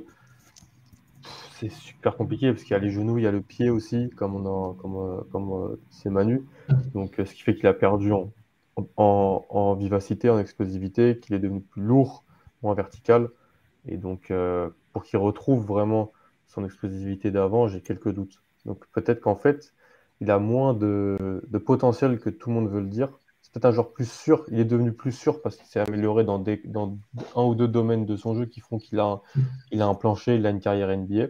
c'est 1.62 1.72
super 1.72 2.18
compliqué 2.18 2.52
parce 2.52 2.64
qu'il 2.64 2.72
y 2.72 2.76
a 2.76 2.80
les 2.80 2.90
genoux, 2.90 3.20
il 3.20 3.24
y 3.24 3.28
a 3.28 3.32
le 3.32 3.42
pied 3.42 3.70
aussi, 3.70 4.10
comme 4.16 4.36
on 4.36 4.46
a, 4.46 4.76
comme, 4.76 4.96
euh, 4.96 5.72
euh, 5.72 5.76
c'est 5.92 6.10
Manu. 6.10 6.44
Donc, 6.96 7.20
euh, 7.20 7.26
ce 7.26 7.36
qui 7.36 7.44
fait 7.44 7.54
qu'il 7.54 7.68
a 7.68 7.74
perdu 7.74 8.12
en, 8.98 9.76
vivacité, 9.76 10.30
en 10.30 10.40
explosivité, 10.40 11.20
qu'il 11.20 11.36
est 11.36 11.40
devenu 11.40 11.62
plus 11.62 11.84
lourd, 11.84 12.24
moins 12.64 12.74
vertical. 12.74 13.30
Et 13.88 13.98
donc, 13.98 14.34
pour 14.94 15.04
qu'il 15.04 15.20
retrouve 15.20 15.66
vraiment 15.66 16.12
son 16.48 16.66
explosivité 16.66 17.32
d'avant, 17.32 17.68
j'ai 17.68 17.82
quelques 17.82 18.12
doutes. 18.12 18.42
Donc, 18.66 18.86
peut-être 18.94 19.22
qu'en 19.22 19.36
fait, 19.36 19.74
il 20.20 20.32
a 20.32 20.40
moins 20.40 20.74
de, 20.74 21.42
potentiel 21.64 22.20
que 22.20 22.30
tout 22.30 22.50
le 22.50 22.56
monde 22.56 22.70
veut 22.70 22.82
le 22.82 22.88
dire. 22.88 23.10
Peut-être 23.52 23.66
un 23.66 23.72
joueur 23.72 23.92
plus 23.92 24.10
sûr. 24.10 24.46
Il 24.50 24.60
est 24.60 24.66
devenu 24.66 24.94
plus 24.94 25.12
sûr 25.12 25.42
parce 25.42 25.58
qu'il 25.58 25.66
s'est 25.66 25.80
amélioré 25.80 26.24
dans, 26.24 26.42
un 27.36 27.44
ou 27.44 27.54
deux 27.54 27.68
domaines 27.68 28.06
de 28.06 28.16
son 28.16 28.34
jeu 28.34 28.46
qui 28.46 28.62
font 28.62 28.78
qu'il 28.80 29.00
a, 29.00 29.22
il 29.72 29.82
a 29.82 29.88
un 29.88 29.96
plancher, 29.96 30.36
il 30.36 30.46
a 30.46 30.52
une 30.52 30.62
carrière 30.62 30.96
NBA. 30.96 31.28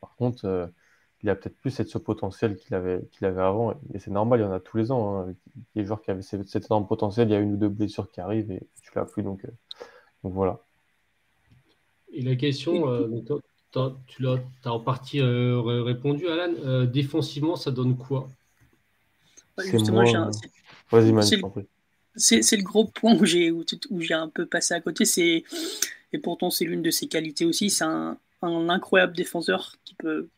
Par 0.00 0.14
contre, 0.14 0.44
euh, 0.44 0.66
il 1.22 1.30
a 1.30 1.34
peut-être 1.34 1.56
plus 1.56 1.70
ce 1.70 1.98
potentiel 1.98 2.56
qu'il 2.56 2.76
avait, 2.76 3.08
qu'il 3.10 3.26
avait 3.26 3.42
avant. 3.42 3.72
Et 3.92 3.98
c'est 3.98 4.12
normal, 4.12 4.40
il 4.40 4.42
y 4.44 4.46
en 4.46 4.52
a 4.52 4.60
tous 4.60 4.76
les 4.76 4.92
ans. 4.92 5.18
Hein. 5.18 5.34
Des 5.74 5.84
joueurs 5.84 6.02
qui 6.02 6.12
avaient 6.12 6.22
cet 6.22 6.66
énorme 6.66 6.86
potentiel, 6.86 7.28
il 7.28 7.32
y 7.32 7.34
a 7.34 7.40
une 7.40 7.54
ou 7.54 7.56
deux 7.56 7.68
blessures 7.68 8.10
qui 8.12 8.20
arrivent 8.20 8.52
et 8.52 8.68
tu 8.82 8.92
l'as 8.94 9.04
plus. 9.04 9.24
Donc, 9.24 9.44
euh, 9.44 9.50
voilà. 10.22 10.60
Et 12.12 12.22
la 12.22 12.36
question, 12.36 12.88
euh, 12.88 13.08
tu 14.06 14.22
l'as 14.22 14.36
as 14.64 14.70
en 14.70 14.78
partie 14.78 15.20
répondu, 15.20 16.28
Alan. 16.28 16.84
défensivement, 16.84 17.56
ça 17.56 17.72
donne 17.72 17.96
quoi? 17.96 18.28
Justement, 19.58 20.04
C'est 22.16 22.56
le 22.56 22.62
gros 22.62 22.86
point 22.86 23.14
où 23.14 23.24
j'ai 23.24 23.50
où, 23.50 23.64
j'ai 24.00 24.14
un 24.14 24.28
peu 24.28 24.46
passé 24.46 24.74
à 24.74 24.80
côté. 24.80 25.04
C'est 25.04 25.44
et 26.12 26.18
pourtant 26.18 26.50
c'est 26.50 26.64
l'une 26.64 26.82
de 26.82 26.90
ses 26.90 27.08
qualités 27.08 27.44
aussi. 27.44 27.70
C'est 27.70 27.84
un, 27.84 28.18
un 28.42 28.68
incroyable 28.68 29.16
défenseur 29.16 29.76
qui 29.84 29.94
peut 29.94 30.28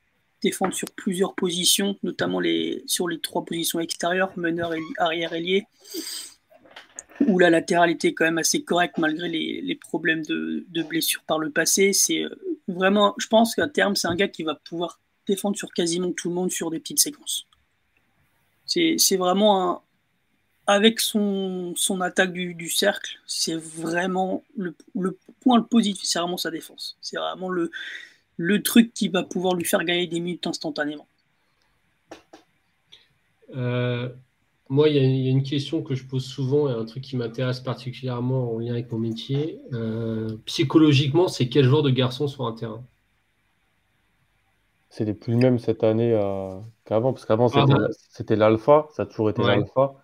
défendre 0.43 0.75
sur 0.75 0.91
plusieurs 0.93 1.35
positions, 1.35 1.97
notamment 2.03 2.41
les, 2.41 2.83
sur 2.87 3.09
les 3.09 3.19
trois 3.19 3.45
positions 3.45 3.81
extérieures, 3.81 4.33
meneur, 4.37 4.75
et 4.75 4.81
arrière, 4.99 5.33
ailier, 5.33 5.67
où 7.27 7.39
la 7.39 7.51
latéralité 7.51 8.09
est 8.09 8.15
quand 8.15 8.27
même 8.27 8.39
assez 8.39 8.63
correcte 8.63 8.99
malgré 8.99 9.29
les, 9.29 9.75
problèmes 9.75 10.25
de, 10.25 10.65
de, 10.69 10.83
blessures 10.83 11.23
par 11.27 11.39
le 11.39 11.51
passé. 11.51 11.93
C'est 11.93 12.23
euh, 12.23 12.39
vraiment, 12.69 13.15
je 13.19 13.27
pense 13.29 13.55
qu'à 13.55 13.69
terme, 13.69 13.97
c'est 13.97 14.09
un 14.09 14.15
gars 14.15 14.29
qui 14.29 14.43
va 14.43 14.55
pouvoir 14.55 15.01
défendre 15.27 15.57
sur 15.57 15.73
quasiment 15.73 16.13
tout 16.13 16.29
le 16.29 16.35
monde 16.35 16.51
sur 16.51 16.71
des 16.71 16.79
petites 16.79 17.01
séquences. 17.01 17.47
C'est 18.67 19.17
vraiment 19.17 19.71
un, 19.71 19.81
avec 20.67 21.01
son, 21.01 21.75
attaque 22.01 22.33
du, 22.33 22.69
cercle, 22.69 23.19
c'est 23.27 23.57
vraiment 23.57 24.43
le, 24.57 24.75
point 25.41 25.59
le 25.59 25.65
positif, 25.65 26.05
c'est 26.05 26.19
vraiment 26.19 26.37
sa 26.37 26.51
défense. 26.51 26.97
C'est 27.01 27.17
vraiment 27.17 27.49
le, 27.49 27.71
le 28.37 28.63
truc 28.63 28.93
qui 28.93 29.09
va 29.09 29.23
pouvoir 29.23 29.55
lui 29.55 29.65
faire 29.65 29.85
gagner 29.85 30.07
des 30.07 30.21
minutes 30.21 30.47
instantanément. 30.47 31.07
Euh, 33.55 34.09
moi, 34.69 34.89
il 34.89 34.97
y, 34.97 35.29
a 35.29 35.31
une 35.31 35.45
question 35.45 35.83
que 35.83 35.95
je 35.95 36.05
pose 36.05 36.25
souvent 36.25 36.69
et 36.69 36.73
un 36.73 36.85
truc 36.85 37.05
qui 37.05 37.17
m'intéresse 37.17 37.61
particulièrement 37.61 38.53
en 38.53 38.59
lien 38.59 38.73
avec 38.73 38.91
mon 38.91 38.99
métier. 38.99 39.61
Euh, 39.73 40.37
psychologiquement, 40.47 41.29
c'est 41.29 41.49
quel 41.49 41.67
genre 41.67 41.85
de 41.85 41.91
garçon 41.91 42.27
sur 42.27 42.45
un 42.47 42.53
terrain? 42.53 42.85
C'est 44.97 45.13
plus 45.13 45.37
mêmes 45.37 45.59
cette 45.59 45.85
année 45.85 46.15
euh, 46.15 46.59
qu'avant, 46.87 47.13
parce 47.13 47.27
qu'avant, 47.27 47.49
ah 47.55 47.67
c'était 48.09 48.35
l'alpha, 48.35 48.87
ça 48.93 49.03
a 49.03 49.07
toujours 49.07 49.29
été 49.29 49.43
l'alpha. 49.43 49.95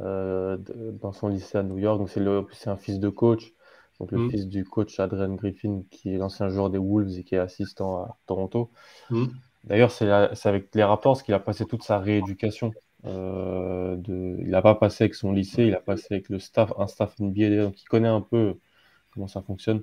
Euh, 0.00 0.56
dans 0.92 1.10
son 1.10 1.26
lycée 1.26 1.58
à 1.58 1.64
New 1.64 1.76
York. 1.76 1.98
Donc, 1.98 2.08
c'est 2.52 2.70
un 2.70 2.76
fils 2.76 3.00
de 3.00 3.08
coach. 3.08 3.52
Donc, 3.98 4.12
le 4.12 4.18
mm. 4.18 4.30
fils 4.30 4.46
du 4.46 4.64
coach 4.64 5.00
Adrian 5.00 5.34
Griffin, 5.34 5.82
qui 5.90 6.14
est 6.14 6.18
l'ancien 6.18 6.48
joueur 6.50 6.70
des 6.70 6.78
Wolves 6.78 7.18
et 7.18 7.24
qui 7.24 7.34
est 7.34 7.38
assistant 7.38 8.04
à 8.04 8.16
Toronto. 8.26 8.70
Mm. 9.10 9.24
D'ailleurs, 9.64 9.90
c'est 9.90 10.08
avec 10.08 10.72
les 10.72 10.84
Raptors 10.84 11.20
qu'il 11.24 11.34
a 11.34 11.40
passé 11.40 11.64
toute 11.66 11.82
sa 11.82 11.98
rééducation. 11.98 12.70
Euh, 13.06 13.96
de... 13.96 14.36
Il 14.38 14.50
n'a 14.50 14.62
pas 14.62 14.76
passé 14.76 15.04
avec 15.04 15.16
son 15.16 15.32
lycée, 15.32 15.64
il 15.64 15.74
a 15.74 15.80
passé 15.80 16.06
avec 16.12 16.28
le 16.28 16.38
staff, 16.38 16.72
un 16.78 16.86
staff 16.86 17.18
NBA, 17.18 17.64
donc 17.64 17.82
il 17.82 17.86
connaît 17.86 18.06
un 18.06 18.20
peu 18.20 18.54
comment 19.12 19.26
ça 19.26 19.42
fonctionne. 19.42 19.82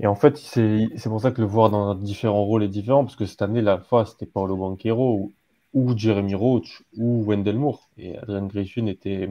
Et 0.00 0.06
en 0.06 0.14
fait, 0.14 0.36
c'est 0.36 0.88
pour 1.04 1.20
ça 1.20 1.32
que 1.32 1.40
le 1.40 1.46
voir 1.46 1.70
dans 1.70 1.94
différents 1.94 2.44
rôles 2.44 2.62
est 2.62 2.68
différent, 2.68 3.04
parce 3.04 3.16
que 3.16 3.26
cette 3.26 3.42
année, 3.42 3.62
la 3.62 3.78
fois, 3.78 4.06
c'était 4.06 4.26
Paolo 4.26 4.56
Banquero, 4.56 5.32
ou 5.74 5.96
Jeremy 5.96 6.34
Roach 6.34 6.82
ou 6.96 7.24
Wendell 7.24 7.58
Moore. 7.58 7.88
Et 7.98 8.16
Adrian 8.18 8.46
Griffin 8.46 8.86
était 8.86 9.28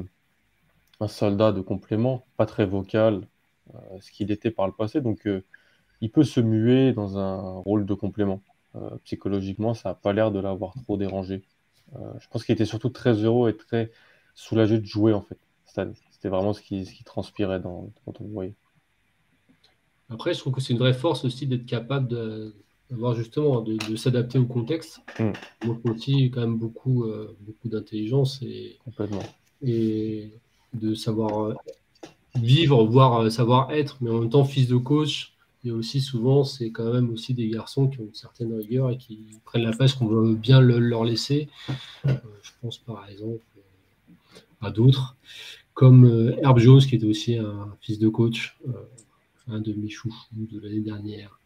un 1.00 1.08
soldat 1.08 1.52
de 1.52 1.62
complément, 1.62 2.26
pas 2.38 2.46
très 2.46 2.66
vocal, 2.66 3.28
euh, 3.76 3.80
ce 4.02 4.12
qu'il 4.12 4.32
était 4.32 4.52
par 4.52 4.68
le 4.68 4.74
passé. 4.74 5.02
Donc, 5.02 5.28
euh, 5.28 5.44
il 6.02 6.12
peut 6.12 6.24
se 6.24 6.40
muer 6.40 6.94
dans 6.94 7.18
un 7.18 7.60
rôle 7.60 7.86
de 7.86 7.94
complément. 7.94 8.42
Euh, 8.76 8.90
psychologiquement, 9.06 9.74
ça 9.74 9.90
n'a 9.90 9.96
pas 9.96 10.14
l'air 10.14 10.32
de 10.32 10.40
l'avoir 10.40 10.74
trop 10.84 10.98
dérangé. 10.98 11.44
je 12.20 12.28
pense 12.30 12.44
qu'il 12.44 12.54
était 12.54 12.66
surtout 12.66 12.90
très 12.90 13.14
heureux 13.14 13.50
et 13.50 13.58
très 13.58 13.92
soulagé 14.36 14.80
de 14.80 14.86
jouer, 14.86 15.14
en 15.14 15.22
fait. 15.22 15.38
C'était 15.66 16.30
vraiment 16.30 16.54
ce 16.54 16.62
qui, 16.62 17.04
transpirait 17.06 17.62
quand 17.62 17.92
on 18.20 18.24
le 18.24 18.30
voyait. 18.32 18.56
Après, 20.10 20.34
je 20.34 20.40
trouve 20.40 20.54
que 20.54 20.62
c'est 20.62 20.74
une 20.74 20.80
vraie 20.80 20.94
force 20.94 21.26
aussi 21.26 21.48
d'être 21.48 21.66
capable 21.66 22.08
de, 22.08 22.54
d'avoir 22.90 23.16
justement 23.16 23.62
de, 23.62 23.96
s'adapter 23.96 24.40
au 24.40 24.46
contexte. 24.46 25.02
Mm. 25.20 25.32
Donc 25.66 25.86
aussi 25.86 26.32
quand 26.32 26.42
même 26.42 26.58
beaucoup, 26.58 27.04
euh, 27.04 27.36
beaucoup 27.42 27.68
d'intelligence 27.68 28.42
et, 28.42 28.78
et 29.62 30.32
de 30.74 30.94
savoir 30.96 31.44
euh, 31.44 31.56
vivre, 32.36 32.84
voire 32.86 33.22
euh, 33.22 33.30
savoir 33.30 33.72
être, 33.72 33.98
mais 34.02 34.10
en 34.10 34.22
même 34.22 34.30
temps 34.30 34.46
fils 34.46 34.68
de 34.68 34.78
coach. 34.78 35.34
Et 35.66 35.72
aussi 35.72 36.00
souvent, 36.00 36.46
c'est 36.46 36.72
quand 36.72 36.94
même 36.94 37.10
aussi 37.10 37.34
des 37.34 37.50
garçons 37.50 37.88
qui 37.88 38.00
ont 38.00 38.06
une 38.06 38.14
certaine 38.14 38.54
rigueur 38.54 38.92
et 38.92 38.98
qui 38.98 39.26
prennent 39.44 39.64
la 39.64 39.76
place 39.76 39.94
qu'on 39.94 40.08
veut 40.08 40.36
bien 40.36 40.62
leur 40.62 41.04
laisser. 41.04 41.50
je 42.06 42.52
pense 42.62 42.78
par 42.78 43.10
exemple 43.10 43.44
à 44.62 44.72
d'autres, 44.72 45.18
comme 45.74 46.34
Herb 46.42 46.60
Jones, 46.60 46.80
qui 46.80 46.96
était 46.96 47.08
aussi 47.08 47.38
un 47.38 47.76
fils 47.82 48.00
de 48.00 48.08
coach, 48.08 48.58
un 49.50 49.60
de 49.60 49.74
mes 49.74 49.90
chouchous 49.90 50.28
de 50.32 50.60
l'année 50.60 50.82
dernière. 50.82 51.40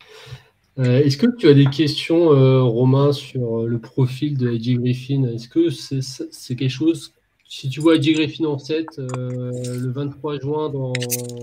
Euh, 0.80 1.04
est-ce 1.04 1.18
que 1.18 1.28
tu 1.28 1.48
as 1.48 1.54
des 1.54 1.66
questions, 1.66 2.32
euh, 2.32 2.62
Romain, 2.64 3.12
sur 3.12 3.62
euh, 3.62 3.68
le 3.68 3.80
profil 3.80 4.38
de 4.38 4.50
Eddie 4.52 4.76
Griffin? 4.76 5.26
Est-ce 5.26 5.50
que 5.50 5.70
c'est 5.70 6.56
quelque 6.56 6.70
chose, 6.70 7.14
si 7.48 7.70
tu 7.70 7.82
vois 7.82 7.98
Eddie 7.98 8.14
Griffin 8.14 8.46
en 8.46 8.58
7 8.58 8.86
le 8.98 9.92
23 9.92 10.40
juin, 10.40 10.70
dans 10.70 10.94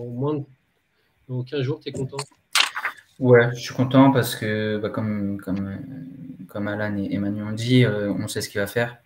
moins 0.06 0.34
de 0.34 0.42
dans 1.28 1.42
15 1.42 1.60
jours, 1.60 1.80
tu 1.80 1.90
es 1.90 1.92
content? 1.92 2.16
Ouais, 3.18 3.50
je 3.54 3.60
suis 3.60 3.74
content 3.74 4.10
parce 4.12 4.34
que, 4.34 4.78
bah, 4.78 4.88
comme, 4.88 5.38
comme, 5.38 5.78
comme 6.48 6.68
Alan 6.68 6.96
et 6.96 7.12
Emmanuel 7.12 7.44
ont 7.44 7.52
dit, 7.52 7.84
on 7.86 8.28
sait 8.28 8.40
ce 8.40 8.48
qu'il 8.48 8.60
va 8.60 8.66
faire. 8.66 8.96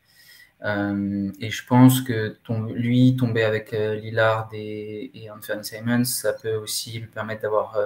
Et 0.65 1.51
je 1.51 1.67
pense 1.67 2.03
que 2.03 2.37
lui, 2.73 3.17
tomber 3.17 3.43
avec 3.43 3.73
Lillard 3.73 4.49
et, 4.53 5.11
et 5.15 5.31
Anthony 5.31 5.65
Simons, 5.65 6.05
ça 6.05 6.33
peut 6.33 6.55
aussi 6.55 6.99
lui 6.99 7.09
permettre 7.09 7.43
d'avoir 7.43 7.77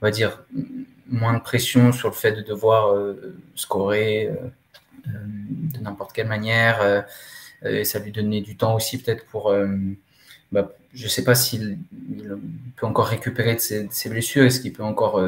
on 0.00 0.06
va 0.06 0.10
dire, 0.10 0.42
moins 1.06 1.34
de 1.34 1.40
pression 1.40 1.92
sur 1.92 2.08
le 2.08 2.14
fait 2.14 2.32
de 2.32 2.42
devoir 2.42 2.94
euh, 2.94 3.36
scorer 3.54 4.28
euh, 4.28 4.34
euh, 5.08 5.10
de 5.74 5.78
n'importe 5.80 6.12
quelle 6.12 6.28
manière. 6.28 7.04
et 7.64 7.84
ça 7.84 7.98
lui 7.98 8.12
donnait 8.12 8.40
du 8.40 8.56
temps 8.56 8.74
aussi 8.74 8.98
peut-être 8.98 9.26
pour... 9.26 9.54
Bah, 10.52 10.72
je 10.92 11.04
ne 11.04 11.08
sais 11.08 11.22
pas 11.22 11.36
s'il 11.36 11.78
peut 12.74 12.86
encore 12.86 13.06
récupérer 13.06 13.54
de 13.54 13.60
ses, 13.60 14.08
blessures, 14.08 14.44
est-ce 14.44 14.60
qu'il 14.60 14.72
peut 14.72 14.82
encore 14.82 15.22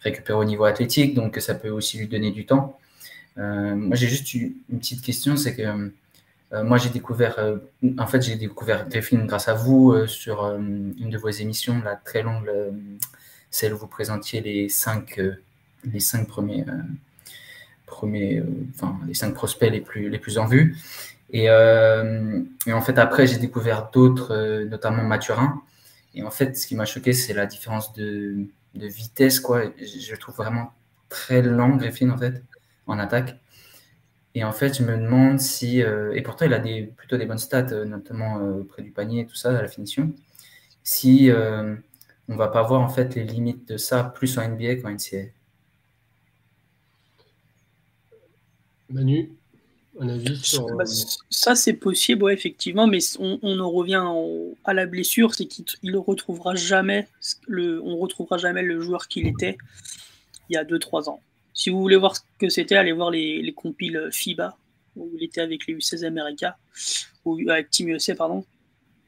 récupérer 0.00 0.38
au 0.38 0.44
niveau 0.44 0.64
athlétique, 0.64 1.14
donc 1.14 1.38
ça 1.40 1.54
peut 1.54 1.70
aussi 1.70 1.98
lui 1.98 2.06
donner 2.06 2.30
du 2.30 2.46
temps. 2.46 2.78
Moi, 3.36 3.96
j'ai 3.96 4.08
juste 4.08 4.34
une, 4.34 4.54
petite 4.78 5.02
question, 5.02 5.36
c'est 5.36 5.54
que 5.54 5.92
moi, 6.62 6.78
j'ai 6.78 6.90
découvert, 6.90 7.38
en 7.98 8.06
fait, 8.06 8.22
j'ai 8.22 8.36
découvert 8.36 8.88
Griffin 8.88 9.24
grâce 9.24 9.48
à 9.48 9.54
vous 9.54 10.06
sur 10.06 10.46
une 10.46 11.10
de 11.10 11.18
vos 11.18 11.28
émissions, 11.28 11.82
la 11.84 11.96
très 11.96 12.22
longue, 12.22 12.50
celle 13.56 13.72
où 13.72 13.78
vous 13.78 13.86
présentiez 13.86 14.40
les 14.42 14.68
cinq, 14.68 15.18
euh, 15.18 15.42
les 15.84 16.00
cinq 16.00 16.28
premiers, 16.28 16.64
euh, 16.68 16.82
premiers 17.86 18.38
euh, 18.38 18.66
enfin, 18.74 18.98
les 19.06 19.14
cinq 19.14 19.34
prospects 19.34 19.70
les 19.70 19.80
plus, 19.80 20.10
les 20.10 20.18
plus 20.18 20.36
en 20.38 20.46
vue. 20.46 20.76
Et, 21.30 21.50
en 21.50 22.80
fait, 22.82 22.98
après, 22.98 23.26
j'ai 23.26 23.38
découvert 23.38 23.90
d'autres, 23.92 24.64
notamment 24.64 25.02
Mathurin. 25.02 25.60
Et 26.14 26.22
en 26.22 26.30
fait, 26.30 26.56
ce 26.56 26.66
qui 26.66 26.76
m'a 26.76 26.84
choqué, 26.84 27.12
c'est 27.12 27.34
la 27.34 27.46
différence 27.46 27.92
de, 27.94 28.46
de, 28.74 28.86
vitesse. 28.86 29.40
Quoi. 29.40 29.64
Je, 29.78 30.12
le 30.12 30.18
trouve 30.18 30.36
vraiment 30.36 30.72
très 31.08 31.42
lent, 31.42 31.76
Griffin, 31.76 32.10
en 32.10 32.16
fait, 32.16 32.42
en 32.86 32.98
attaque. 32.98 33.38
Et 34.34 34.44
en 34.44 34.52
fait, 34.52 34.76
je 34.76 34.82
me 34.82 34.96
demande 34.96 35.40
si. 35.40 35.80
et 35.80 36.22
pourtant, 36.22 36.44
il 36.44 36.52
a 36.52 36.58
des, 36.58 36.82
plutôt 36.82 37.16
des 37.16 37.26
bonnes 37.26 37.38
stats, 37.38 37.84
notamment 37.84 38.62
près 38.68 38.82
du 38.82 38.90
panier 38.90 39.22
et 39.22 39.26
tout 39.26 39.34
ça, 39.34 39.56
à 39.56 39.62
la 39.62 39.68
finition. 39.68 40.12
Si 40.82 41.30
on 42.28 42.36
va 42.36 42.48
pas 42.48 42.62
voir 42.62 42.80
en 42.80 42.88
fait 42.88 43.14
les 43.14 43.24
limites 43.24 43.68
de 43.68 43.76
ça 43.76 44.04
plus 44.04 44.36
en 44.38 44.48
NBA 44.48 44.76
qu'en 44.76 44.90
NCAA. 44.90 45.30
Manu, 48.88 49.32
un 49.98 50.08
avis 50.08 50.36
sur. 50.36 50.66
Bah, 50.76 50.84
ça, 51.30 51.54
c'est 51.54 51.72
possible, 51.72 52.24
ouais, 52.24 52.34
effectivement, 52.34 52.86
mais 52.86 52.98
on, 53.18 53.58
en 53.58 53.70
revient 53.70 54.04
à 54.64 54.74
la 54.74 54.86
blessure, 54.86 55.34
c'est 55.34 55.46
qu'il 55.46 55.64
ne 55.82 55.96
retrouvera 55.96 56.54
jamais 56.54 57.08
le, 57.46 57.82
on 57.82 57.96
retrouvera 57.98 58.38
jamais 58.38 58.62
le 58.62 58.80
joueur 58.80 59.08
qu'il 59.08 59.26
était 59.26 59.56
il 60.48 60.54
y 60.54 60.56
a 60.56 60.64
2-3 60.64 61.08
ans. 61.08 61.20
Si 61.56 61.70
vous 61.70 61.80
voulez 61.80 61.96
voir 61.96 62.14
ce 62.14 62.20
que 62.38 62.50
c'était, 62.50 62.76
allez 62.76 62.92
voir 62.92 63.10
les, 63.10 63.40
les 63.40 63.52
compiles 63.54 64.10
FIBA, 64.12 64.56
où 64.94 65.10
il 65.16 65.24
était 65.24 65.40
avec 65.40 65.66
les 65.66 65.74
U16 65.74 66.04
America, 66.04 66.58
ou 67.24 67.40
avec 67.48 67.70
Team 67.70 67.88
USA, 67.88 68.14
pardon. 68.14 68.44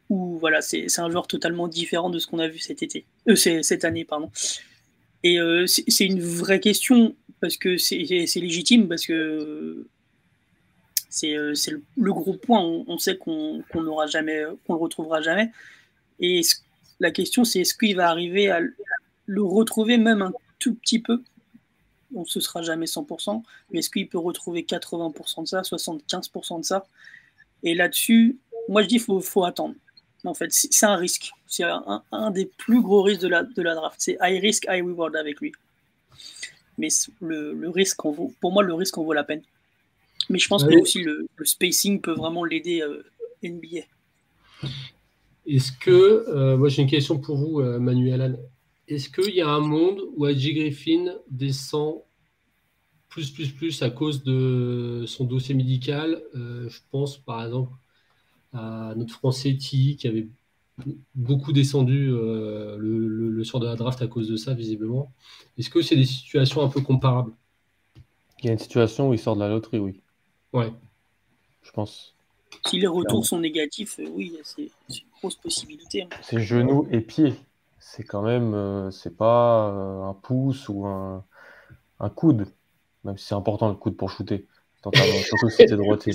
Où 0.08 0.38
voilà, 0.38 0.62
c'est 0.62 0.86
un 0.98 1.10
joueur 1.10 1.26
totalement 1.26 1.68
différent 1.68 2.08
de 2.08 2.18
ce 2.18 2.26
qu'on 2.26 2.38
a 2.38 2.48
vu 2.48 2.58
cet 2.58 2.82
été, 2.82 3.04
euh, 3.28 3.36
cette 3.36 3.84
année, 3.84 4.06
pardon. 4.06 4.30
Et 5.22 5.38
euh, 5.38 5.66
c'est 5.66 6.06
une 6.06 6.22
vraie 6.22 6.60
question 6.60 7.14
parce 7.40 7.58
que 7.58 7.76
c'est 7.76 7.96
légitime 7.96 8.88
parce 8.88 9.04
que 9.04 9.86
c'est 11.10 11.36
euh, 11.36 11.52
le, 11.70 11.82
le, 11.98 12.12
gros 12.14 12.32
point. 12.34 12.62
On, 12.62 12.96
sait 12.96 13.18
qu'on 13.18 13.62
qu'on 13.70 13.82
le 13.82 13.90
retrouvera 13.90 15.20
jamais. 15.20 15.50
Et 16.18 16.40
la 16.98 17.10
question, 17.10 17.44
c'est 17.44 17.60
est-ce 17.60 17.74
qu'il 17.74 17.96
va 17.96 18.08
arriver 18.08 18.48
à 18.50 18.60
le 19.26 19.42
retrouver 19.42 19.98
même 19.98 20.22
un 20.22 20.32
tout 20.58 20.74
petit 20.74 21.00
peu? 21.00 21.22
On 22.14 22.20
ne 22.20 22.26
se 22.26 22.40
sera 22.40 22.62
jamais 22.62 22.86
100%, 22.86 23.42
mais 23.70 23.80
est-ce 23.80 23.90
qu'il 23.90 24.08
peut 24.08 24.18
retrouver 24.18 24.62
80% 24.62 25.42
de 25.42 25.46
ça, 25.46 25.60
75% 25.62 26.60
de 26.60 26.64
ça? 26.64 26.86
Et 27.62 27.74
là-dessus, 27.74 28.38
moi 28.68 28.82
je 28.82 28.88
dis 28.88 28.98
faut, 28.98 29.20
faut 29.20 29.44
attendre. 29.44 29.74
En 30.24 30.34
fait, 30.34 30.48
c'est 30.50 30.86
un 30.86 30.96
risque. 30.96 31.30
C'est 31.46 31.64
un, 31.64 32.30
des 32.30 32.46
plus 32.46 32.82
gros 32.82 33.02
risques 33.02 33.20
de 33.20 33.28
la, 33.28 33.44
de 33.44 33.62
la 33.62 33.74
draft. 33.74 33.96
C'est 33.98 34.18
high 34.20 34.40
risk, 34.40 34.66
high 34.68 34.84
reward 34.84 35.14
avec 35.16 35.40
lui. 35.40 35.52
Mais 36.76 36.88
le, 37.20 37.52
le 37.54 37.68
risque 37.70 38.04
en 38.04 38.10
vaut, 38.10 38.32
pour 38.40 38.52
moi, 38.52 38.62
le 38.62 38.74
risque 38.74 38.98
en 38.98 39.04
vaut 39.04 39.12
la 39.12 39.24
peine. 39.24 39.42
Mais 40.30 40.38
je 40.38 40.48
pense 40.48 40.64
que 40.64 40.74
aussi 40.80 41.02
le, 41.02 41.28
spacing 41.44 42.00
peut 42.00 42.12
vraiment 42.12 42.44
l'aider 42.44 42.82
euh, 42.82 43.02
NBA. 43.42 43.84
Est-ce 45.46 45.72
que, 45.72 45.90
euh, 46.28 46.56
moi 46.56 46.68
j'ai 46.68 46.82
une 46.82 46.90
question 46.90 47.18
pour 47.18 47.36
vous, 47.36 47.60
euh, 47.60 47.78
Manuel 47.78 48.38
Est-ce 48.88 49.08
qu'il 49.10 49.34
y 49.34 49.40
a 49.40 49.48
un 49.48 49.60
monde 49.60 50.00
où 50.16 50.24
AJ 50.24 50.54
Griffin 50.54 51.14
descend 51.30 52.02
plus, 53.08 53.30
plus, 53.30 53.52
plus 53.52 53.82
à 53.82 53.90
cause 53.90 54.22
de 54.22 55.04
son 55.06 55.24
dossier 55.24 55.54
médical? 55.54 56.22
Je 56.34 56.78
pense 56.90 57.18
par 57.18 57.44
exemple 57.44 57.72
à 58.52 58.94
notre 58.96 59.12
Français 59.12 59.56
T 59.56 59.96
qui 59.96 60.08
avait 60.08 60.28
beaucoup 61.14 61.52
descendu 61.52 62.06
le, 62.06 62.76
le, 62.78 63.30
le, 63.30 63.44
soir 63.44 63.60
de 63.60 63.66
la 63.66 63.76
draft 63.76 64.00
à 64.02 64.06
cause 64.06 64.28
de 64.28 64.36
ça, 64.36 64.54
visiblement. 64.54 65.12
Est-ce 65.56 65.70
que 65.70 65.82
c'est 65.82 65.96
des 65.96 66.04
situations 66.04 66.62
un 66.62 66.68
peu 66.68 66.80
comparables? 66.80 67.32
Il 68.40 68.46
y 68.46 68.48
a 68.48 68.52
une 68.52 68.58
situation 68.58 69.10
où 69.10 69.14
il 69.14 69.18
sort 69.18 69.34
de 69.34 69.40
la 69.40 69.48
loterie, 69.48 69.78
oui. 69.78 70.00
Ouais. 70.52 70.72
Je 71.62 71.72
pense. 71.72 72.14
Si 72.66 72.78
les 72.78 72.86
retours 72.86 73.26
sont 73.26 73.40
négatifs, 73.40 73.98
euh, 73.98 74.08
oui, 74.10 74.32
c'est 74.42 74.70
une 74.88 75.08
grosse 75.18 75.36
possibilité. 75.36 76.02
Hein. 76.02 76.08
C'est 76.22 76.40
genoux 76.40 76.86
et 76.90 77.00
pieds. 77.00 77.34
C'est 77.80 78.04
quand 78.04 78.22
même, 78.22 78.54
euh, 78.54 78.90
c'est 78.90 79.16
pas 79.16 79.68
euh, 79.70 80.02
un 80.04 80.14
pouce 80.14 80.68
ou 80.68 80.86
un, 80.86 81.24
un, 82.00 82.10
coude, 82.10 82.46
même 83.04 83.16
si 83.16 83.26
c'est 83.26 83.34
important 83.34 83.68
le 83.68 83.74
coude 83.74 83.96
pour 83.96 84.10
shooter. 84.10 84.46
Surtout 84.82 85.50
si 85.50 85.66
droitier. 85.76 86.12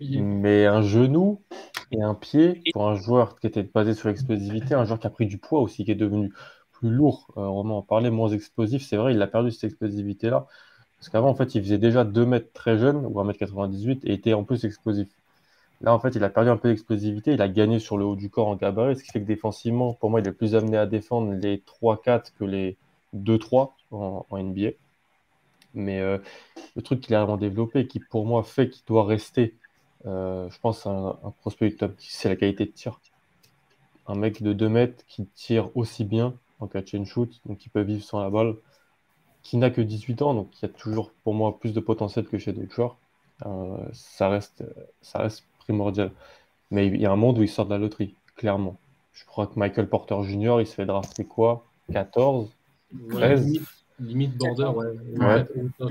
Mais 0.00 0.66
un 0.66 0.82
genou 0.82 1.42
et 1.90 2.02
un 2.02 2.14
pied 2.14 2.62
pour 2.72 2.88
un 2.88 2.94
joueur 2.94 3.38
qui 3.38 3.46
était 3.46 3.62
basé 3.62 3.94
sur 3.94 4.08
l'explosivité, 4.08 4.74
un 4.74 4.84
joueur 4.84 5.00
qui 5.00 5.06
a 5.06 5.10
pris 5.10 5.26
du 5.26 5.38
poids 5.38 5.60
aussi, 5.60 5.84
qui 5.84 5.90
est 5.90 5.96
devenu 5.96 6.32
plus 6.72 6.90
lourd, 6.90 7.28
euh, 7.36 7.46
Romain 7.46 7.74
en 7.74 7.82
parlait, 7.82 8.10
moins 8.10 8.30
explosif. 8.30 8.82
C'est 8.86 8.96
vrai, 8.96 9.12
il 9.14 9.22
a 9.22 9.26
perdu 9.26 9.50
cette 9.50 9.64
explosivité-là. 9.64 10.46
Parce 10.96 11.08
qu'avant, 11.08 11.30
en 11.30 11.34
fait, 11.34 11.54
il 11.54 11.62
faisait 11.62 11.78
déjà 11.78 12.04
2 12.04 12.26
mètres 12.26 12.52
très 12.52 12.78
jeune, 12.78 13.06
ou 13.06 13.20
1m98, 13.20 14.00
et 14.04 14.12
était 14.12 14.34
en 14.34 14.44
plus 14.44 14.64
explosif. 14.64 15.08
Là, 15.80 15.94
en 15.94 15.98
fait, 15.98 16.14
il 16.14 16.24
a 16.24 16.28
perdu 16.28 16.50
un 16.50 16.56
peu 16.58 16.68
d'explosivité, 16.68 17.32
il 17.32 17.42
a 17.42 17.48
gagné 17.48 17.78
sur 17.78 17.96
le 17.96 18.04
haut 18.04 18.16
du 18.16 18.28
corps 18.28 18.48
en 18.48 18.56
gabarit, 18.56 18.96
ce 18.96 19.02
qui 19.02 19.10
fait 19.10 19.20
que 19.20 19.26
défensivement, 19.26 19.94
pour 19.94 20.10
moi, 20.10 20.20
il 20.20 20.28
est 20.28 20.32
plus 20.32 20.54
amené 20.54 20.76
à 20.76 20.86
défendre 20.86 21.32
les 21.32 21.58
3-4 21.58 22.32
que 22.38 22.44
les 22.44 22.76
2-3 23.14 23.72
en, 23.90 24.24
NBA. 24.32 24.70
Mais 25.74 26.00
euh, 26.00 26.18
le 26.76 26.82
truc 26.82 27.00
qu'il 27.00 27.14
a 27.14 27.20
vraiment 27.20 27.38
développé, 27.38 27.86
qui 27.86 28.00
pour 28.00 28.26
moi 28.26 28.42
fait 28.42 28.68
qu'il 28.68 28.84
doit 28.86 29.04
rester, 29.04 29.54
euh, 30.06 30.50
je 30.50 30.58
pense, 30.60 30.86
un, 30.86 31.18
un 31.24 31.30
prospect 31.40 31.70
du 31.70 31.76
top 31.76 31.94
c'est 31.98 32.28
la 32.28 32.36
qualité 32.36 32.66
de 32.66 32.70
tir. 32.72 33.00
Un 34.06 34.16
mec 34.16 34.42
de 34.42 34.52
2 34.52 34.68
mètres 34.68 35.04
qui 35.06 35.26
tire 35.26 35.70
aussi 35.76 36.04
bien 36.04 36.34
en 36.58 36.66
catch 36.66 36.94
and 36.94 37.04
shoot, 37.06 37.40
donc 37.46 37.58
qui 37.58 37.68
peut 37.68 37.80
vivre 37.82 38.02
sans 38.02 38.20
la 38.20 38.30
balle, 38.30 38.56
qui 39.42 39.56
n'a 39.56 39.70
que 39.70 39.80
18 39.80 40.22
ans, 40.22 40.34
donc 40.34 40.50
il 40.60 40.62
y 40.62 40.64
a 40.66 40.72
toujours 40.72 41.12
pour 41.24 41.34
moi 41.34 41.58
plus 41.58 41.72
de 41.72 41.80
potentiel 41.80 42.26
que 42.26 42.38
chez 42.38 42.52
d'autres 42.52 42.74
joueurs. 42.74 42.96
Euh, 43.46 43.78
ça, 43.92 44.28
reste, 44.28 44.64
ça 45.00 45.20
reste 45.20 45.44
primordial. 45.70 46.10
Mais 46.70 46.86
il 46.86 47.00
y 47.00 47.06
a 47.06 47.12
un 47.12 47.16
monde 47.16 47.38
où 47.38 47.42
il 47.42 47.48
sort 47.48 47.66
de 47.66 47.70
la 47.70 47.78
loterie, 47.78 48.14
clairement. 48.36 48.76
Je 49.12 49.24
crois 49.24 49.46
que 49.46 49.58
Michael 49.58 49.88
Porter 49.88 50.22
Jr., 50.22 50.56
il 50.60 50.66
se 50.66 50.74
fait 50.74 50.86
drafter 50.86 51.24
quoi? 51.24 51.64
14 51.92 52.48
13 53.10 53.60
limite, 54.00 54.36
border, 54.36 54.70
ouais. 54.76 55.46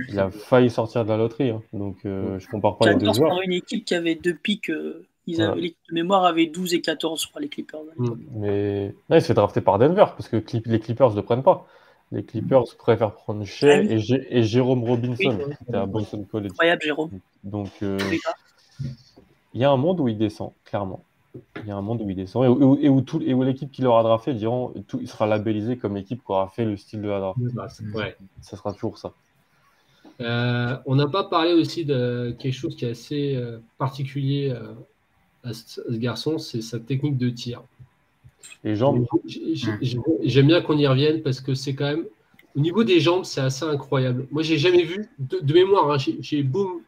Il 0.10 0.20
a 0.20 0.32
failli 0.32 0.70
sortir 0.70 1.04
de 1.04 1.10
la 1.10 1.18
loterie, 1.18 1.52
hein. 1.52 1.62
donc 1.74 1.98
euh, 2.06 2.40
je 2.40 2.48
compare 2.48 2.78
pas 2.78 2.90
les 2.90 2.96
deux 2.96 3.14
joueurs. 3.14 3.40
une 3.44 3.54
équipe 3.54 3.86
qui 3.86 3.94
avait 3.94 4.16
deux 4.16 4.34
pics, 4.34 4.70
euh, 4.72 5.06
ils 5.28 5.42
avaient, 5.42 5.62
les, 5.62 5.76
de 5.90 5.94
mémoire 5.94 6.26
avait 6.26 6.48
12 6.48 6.74
et 6.74 6.82
14 6.82 7.20
sur 7.20 7.40
les 7.40 7.50
Clippers. 7.50 7.82
Mm. 7.98 8.10
Mais 8.38 8.94
il 9.12 9.22
se 9.22 9.28
fait 9.28 9.34
drafter 9.34 9.62
par 9.62 9.78
Denver, 9.78 10.06
parce 10.18 10.28
que 10.28 10.44
les 10.66 10.80
Clippers 10.80 11.12
ne 11.12 11.16
le 11.18 11.22
prennent 11.22 11.44
pas. 11.44 11.68
Les 12.12 12.24
Clippers 12.24 12.64
préfèrent 12.80 13.14
prendre 13.14 13.46
Shea 13.46 13.68
ah 13.68 13.82
et, 13.84 14.42
Jérôme 14.44 14.84
Robinson, 14.84 15.38
qui 15.68 15.76
à 15.76 15.86
Boston 15.86 16.26
College. 16.26 16.52
Incroyable, 16.52 16.82
Jérôme. 16.82 17.12
Donc, 17.44 17.70
euh, 17.84 18.00
il 19.60 19.64
y 19.64 19.66
a 19.66 19.72
un 19.72 19.78
monde 19.78 20.00
où 20.00 20.08
il 20.08 20.18
descend, 20.18 20.54
clairement. 20.64 21.04
Il 21.58 21.68
y 21.68 21.72
a 21.72 21.76
un 21.76 21.82
monde 21.82 22.02
où 22.02 22.10
il 22.10 22.16
descend 22.16 22.46
et 22.46 22.48
où, 22.48 22.78
et 23.22 23.34
où, 23.34 23.44
l'équipe 23.44 23.70
qui 23.70 23.82
l'aura 23.82 24.04
drafté 24.04 24.34
diront 24.34 24.74
tout, 24.88 25.00
il 25.02 25.08
sera 25.10 25.28
labellisé 25.28 25.76
comme 25.76 25.96
l'équipe 25.96 26.20
qui 26.20 26.32
aura 26.32 26.48
fait 26.48 26.64
le 26.64 26.78
style 26.78 27.02
de 27.02 27.10
la 27.10 27.20
draft. 27.20 27.40
Bah, 27.54 27.68
ouais. 27.94 28.16
Ça 28.40 28.56
sera 28.56 28.72
toujours 28.72 28.98
ça. 28.98 29.12
Euh, 30.22 30.78
on 30.86 30.96
n'a 30.96 31.08
pas 31.08 31.26
parlé 31.26 31.52
aussi 31.52 31.84
de 31.84 32.34
quelque 32.40 32.54
chose 32.54 32.78
qui 32.78 32.86
est 32.86 32.92
assez 32.92 33.36
euh, 33.36 33.60
particulier 33.78 34.58
à 35.44 35.52
ce 35.52 35.82
garçon, 35.92 36.38
c'est 36.38 36.62
sa 36.62 36.80
technique 36.80 37.18
de 37.18 37.30
tir. 37.30 37.62
Les 38.64 38.78
jambes. 38.78 39.06
J'aime 40.24 40.48
bien 40.48 40.62
qu'on 40.62 40.78
y 40.78 40.88
revienne 40.88 41.22
parce 41.22 41.42
que 41.42 41.54
c'est 41.54 41.76
quand 41.76 41.86
même. 41.86 42.06
Au 42.56 42.60
niveau 42.60 42.84
des 42.84 43.00
jambes, 43.00 43.26
c'est 43.26 43.42
assez 43.42 43.64
incroyable. 43.64 44.28
Moi, 44.32 44.42
j'ai 44.42 44.58
jamais 44.58 44.84
vu, 44.84 45.08
de, 45.20 45.54
mémoire, 45.54 45.92
hein, 45.92 45.98
j'ai 46.20 46.42
beau 46.44 46.82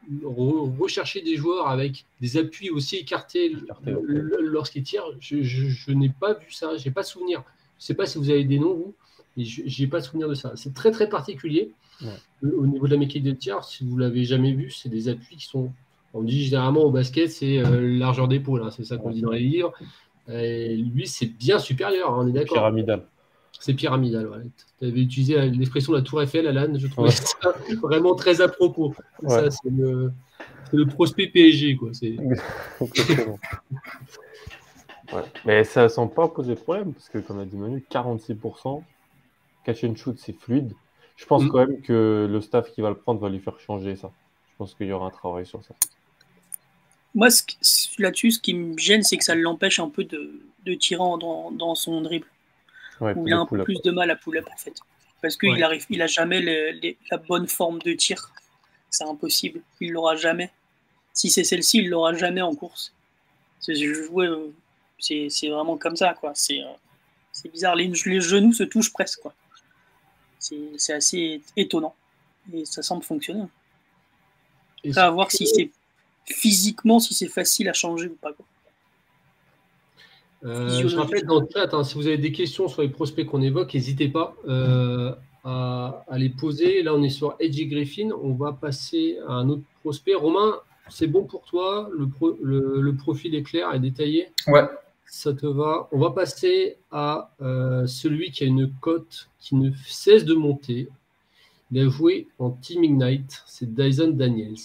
rechercher 0.80 1.22
des 1.22 1.36
joueurs 1.36 1.68
avec 1.68 2.06
des 2.20 2.38
appuis 2.38 2.72
aussi 2.72 2.98
écartés 2.98 3.56
lorsqu'ils 4.40 4.84
tirent. 4.84 5.06
Je, 5.20 5.92
n'ai 5.92 6.10
pas 6.10 6.34
vu 6.34 6.52
ça, 6.52 6.78
j'ai 6.78 6.92
pas 6.92 7.04
souvenir. 7.04 7.44
Je 7.80 7.86
sais 7.86 7.94
pas 7.94 8.06
si 8.06 8.18
vous 8.18 8.30
avez 8.30 8.44
des 8.44 8.60
noms, 8.60 8.74
vous, 8.74 8.94
mais 9.38 9.46
je 9.46 9.82
n'ai 9.82 9.88
pas 9.88 10.02
souvenir 10.02 10.28
de 10.28 10.34
ça. 10.34 10.54
C'est 10.56 10.74
très, 10.74 10.92
très 10.92 11.08
particulier. 11.08 11.72
Au 12.42 12.66
niveau 12.66 12.88
de 12.88 12.92
la 12.94 12.98
mécanique 12.98 13.24
de 13.24 13.32
tir, 13.32 13.64
si 13.64 13.86
vous 13.86 13.98
l'avez 13.98 14.26
jamais 14.26 14.54
vu, 14.54 14.72
c'est 14.72 14.90
des 14.90 15.10
appuis 15.10 15.36
qui 15.36 15.46
sont. 15.46 15.72
On 16.14 16.24
dit 16.24 16.44
généralement 16.44 16.82
au 16.82 16.92
basket, 16.92 17.30
c'est 17.30 17.60
euh, 17.60 17.98
largeur 17.98 18.28
d'épaule, 18.28 18.64
hein, 18.64 18.70
c'est 18.72 18.84
ça 18.84 18.98
qu'on 18.98 19.12
dit 19.12 19.22
dans 19.22 19.32
les 19.32 19.40
livres 19.40 19.72
lui, 20.28 21.08
c'est 21.08 21.26
bien 21.26 21.60
supérieur, 21.60 22.14
hein, 22.14 22.24
on 22.24 22.28
est 22.28 22.32
d'accord. 22.32 22.58
Pyramidal. 22.58 23.06
C'est 23.60 23.74
pyramidal. 23.74 24.50
Tu 24.80 24.86
avais 24.86 25.02
utilisé 25.02 25.50
l'expression 25.50 25.92
de 25.94 25.98
la 25.98 26.04
Tour 26.04 26.22
Eiffel, 26.22 26.48
Alan. 26.48 26.74
Je 26.78 26.88
trouvais 26.88 27.12
ça 27.12 27.54
vraiment 27.82 28.16
très 28.16 28.42
à 28.42 28.48
propos. 28.48 28.94
Ça, 29.28 29.52
c'est 29.52 29.70
le, 29.70 30.14
prospect 30.88 31.28
PSG. 31.28 31.76
Quoi. 31.76 31.92
Mais 35.46 35.64
ça 35.64 35.84
ne 35.84 35.88
semble 35.90 36.14
pas 36.14 36.28
poser 36.28 36.56
problème 36.56 36.94
parce 36.94 37.10
que, 37.10 37.20
comme 37.20 37.40
a 37.40 37.46
dit 37.46 37.58
Manu, 37.58 37.84
46%, 37.92 38.82
catch 39.66 39.84
and 39.84 39.96
shoot, 39.96 40.18
c'est 40.18 40.34
fluide. 40.34 40.74
Je 41.18 41.26
pense 41.26 41.44
mm. 41.44 41.50
quand 41.50 41.68
même 41.68 41.82
que 41.82 42.28
le 42.30 42.42
staff 42.42 42.72
qui 42.72 42.82
va 42.82 42.90
le 42.90 42.96
prendre 42.96 43.20
va 43.20 43.30
lui 43.30 43.40
faire 43.40 43.60
changer 43.60 43.96
ça. 43.96 44.12
Je 44.52 44.58
pense 44.58 44.74
qu'il 44.74 44.88
y 44.88 44.92
aura 44.92 45.08
un 45.08 45.12
travail 45.12 45.46
sur 45.46 45.64
ça. 45.64 45.76
Moi, 47.14 47.28
là-dessus, 48.00 48.32
ce 48.32 48.40
qui 48.40 48.54
me 48.54 48.78
gêne, 48.78 49.04
c'est 49.04 49.18
que 49.18 49.24
ça 49.24 49.36
l'empêche 49.36 49.80
un 49.80 49.90
peu 49.90 50.04
de, 50.04 50.42
de 50.66 50.74
tirer 50.74 51.04
dans, 51.20 51.52
dans, 51.52 51.76
son 51.76 52.02
dribble. 52.02 52.28
Il 53.02 53.34
a 53.34 53.38
un 53.38 53.46
peu 53.46 53.64
plus 53.64 53.82
de 53.82 53.92
mal 53.92 54.12
à 54.12 54.16
pull-up, 54.16 54.48
en 54.52 54.58
fait. 54.58 54.76
Parce 55.22 55.38
qu'il 55.38 55.54
n'a 55.56 55.70
il 55.90 56.02
a 56.02 56.08
jamais 56.08 56.42
la 57.12 57.18
bonne 57.18 57.48
forme 57.48 57.80
de 57.80 57.94
tir. 57.94 58.32
C'est 58.90 59.06
impossible. 59.06 59.62
Il 59.80 59.92
l'aura 59.92 60.16
jamais. 60.16 60.52
Si 61.14 61.30
c'est 61.30 61.44
celle-ci, 61.44 61.80
il 61.80 61.90
l'aura 61.90 62.14
jamais 62.14 62.42
en 62.42 62.56
course. 62.56 62.94
C'est 63.60 65.48
vraiment 65.50 65.78
comme 65.78 65.96
ça, 65.96 66.14
quoi. 66.14 66.34
C'est 66.36 66.64
bizarre. 67.52 67.76
Les, 67.76 67.88
les, 67.88 68.22
genoux 68.22 68.54
se 68.54 68.64
touchent 68.64 68.92
presque, 68.92 69.20
quoi. 69.22 69.34
C'est 70.40 70.94
assez 70.94 71.42
étonnant. 71.56 71.96
Et 72.54 72.66
ça 72.66 72.82
semble 72.82 73.04
fonctionner. 73.04 73.46
Et 74.84 74.98
à 74.98 75.10
voir 75.12 75.32
si 75.32 75.46
c'est 75.46 75.70
physiquement 76.26 77.00
si 77.00 77.14
c'est 77.14 77.28
facile 77.28 77.70
à 77.70 77.74
changer 77.74 78.08
ou 78.08 78.16
pas. 78.16 78.32
Euh, 80.44 80.88
je 80.88 80.96
rappelle 80.96 81.26
dans 81.26 81.40
le 81.40 81.48
chat, 81.54 81.74
hein, 81.74 81.84
si 81.84 81.96
vous 81.96 82.08
avez 82.08 82.18
des 82.18 82.32
questions 82.32 82.68
sur 82.68 82.82
les 82.82 82.90
prospects 82.90 83.26
qu'on 83.26 83.42
évoque, 83.42 83.74
n'hésitez 83.74 84.10
pas. 84.10 84.36
Euh, 84.48 85.14
à, 85.44 86.06
les 86.18 86.30
poser. 86.30 86.84
Là, 86.84 86.94
on 86.94 87.04
est 87.04 87.10
sur 87.10 87.36
Edgy 87.40 87.68
Griffin. 87.68 88.10
On 88.22 88.34
va 88.34 88.54
passer 88.54 89.18
à 89.28 89.34
un 89.34 89.50
autre 89.50 89.64
prospect. 89.82 90.14
Romain, 90.14 90.60
c'est 90.90 91.08
bon 91.08 91.24
pour 91.24 91.44
toi? 91.44 91.90
Le, 91.92 92.80
le, 92.82 92.96
profil 92.96 93.36
est 93.36 93.44
clair 93.44 93.74
et 93.74 93.80
détaillé? 93.80 94.30
Ouais. 94.48 94.64
Ça 95.06 95.34
te 95.34 95.46
va? 95.46 95.88
On 95.92 96.00
va 96.00 96.12
passer 96.12 96.78
à 96.92 97.32
euh, 97.42 97.86
celui 97.88 98.32
qui 98.32 98.44
a 98.44 98.48
une 98.48 98.72
cote 98.82 99.30
qui 99.40 99.56
ne 99.56 99.72
cesse 99.86 100.26
de 100.26 100.34
monter. 100.34 100.90
Il 101.72 101.80
a 101.80 101.90
joué 101.90 102.28
en 102.40 102.52
Team 102.52 102.84
Ignite. 102.84 103.44
C'est 103.46 103.74
Dyson 103.74 104.10
Daniels. 104.10 104.56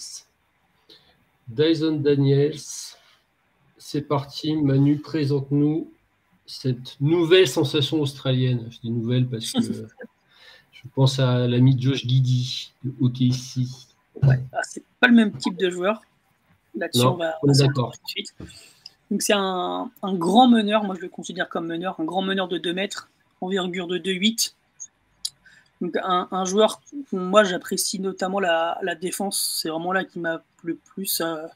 Dyson 1.47 1.97
Daniels, 2.01 2.59
c'est 3.89 4.01
parti. 4.01 4.53
Manu, 4.53 4.97
présente-nous 4.97 5.89
cette 6.45 6.99
nouvelle 6.99 7.47
sensation 7.47 8.01
australienne. 8.01 8.67
Je 8.69 8.79
dis 8.81 8.91
nouvelle 8.91 9.25
parce 9.29 9.49
que 9.53 9.61
je 9.61 10.81
pense 10.93 11.19
à 11.19 11.47
l'ami 11.47 11.73
Josh 11.79 12.05
Giddy 12.05 12.73
de 12.83 12.91
OKC. 12.99 13.65
Ouais, 14.23 14.43
ah, 14.51 14.59
c'est 14.63 14.83
pas 14.99 15.07
le 15.07 15.13
même 15.13 15.31
type 15.37 15.55
de 15.55 15.69
joueur. 15.69 16.01
Là-dessus, 16.75 17.05
on 17.05 17.13
va, 17.13 17.37
tout 17.39 17.47
de 17.47 17.53
suite. 18.07 18.35
Donc, 19.09 19.21
c'est 19.21 19.33
un, 19.33 19.89
grand 20.03 20.49
meneur. 20.49 20.83
Moi, 20.83 20.95
je 20.95 21.03
le 21.03 21.07
considère 21.07 21.47
comme 21.47 21.67
meneur. 21.67 21.97
Un 22.01 22.03
grand 22.03 22.21
meneur 22.21 22.49
de 22.49 22.57
2 22.57 22.73
mètres, 22.73 23.09
envergure 23.39 23.87
de 23.87 23.99
2,8. 23.99 24.53
Donc, 25.79 25.95
un, 26.03 26.43
joueur, 26.43 26.81
moi, 27.13 27.45
j'apprécie 27.45 28.01
notamment 28.01 28.41
la, 28.41 28.95
défense. 28.99 29.59
C'est 29.61 29.69
vraiment 29.69 29.93
là 29.93 30.03
qui 30.03 30.19
m'a 30.19 30.43
le 30.63 30.75
plus. 30.75 31.21
Euh, 31.21 31.47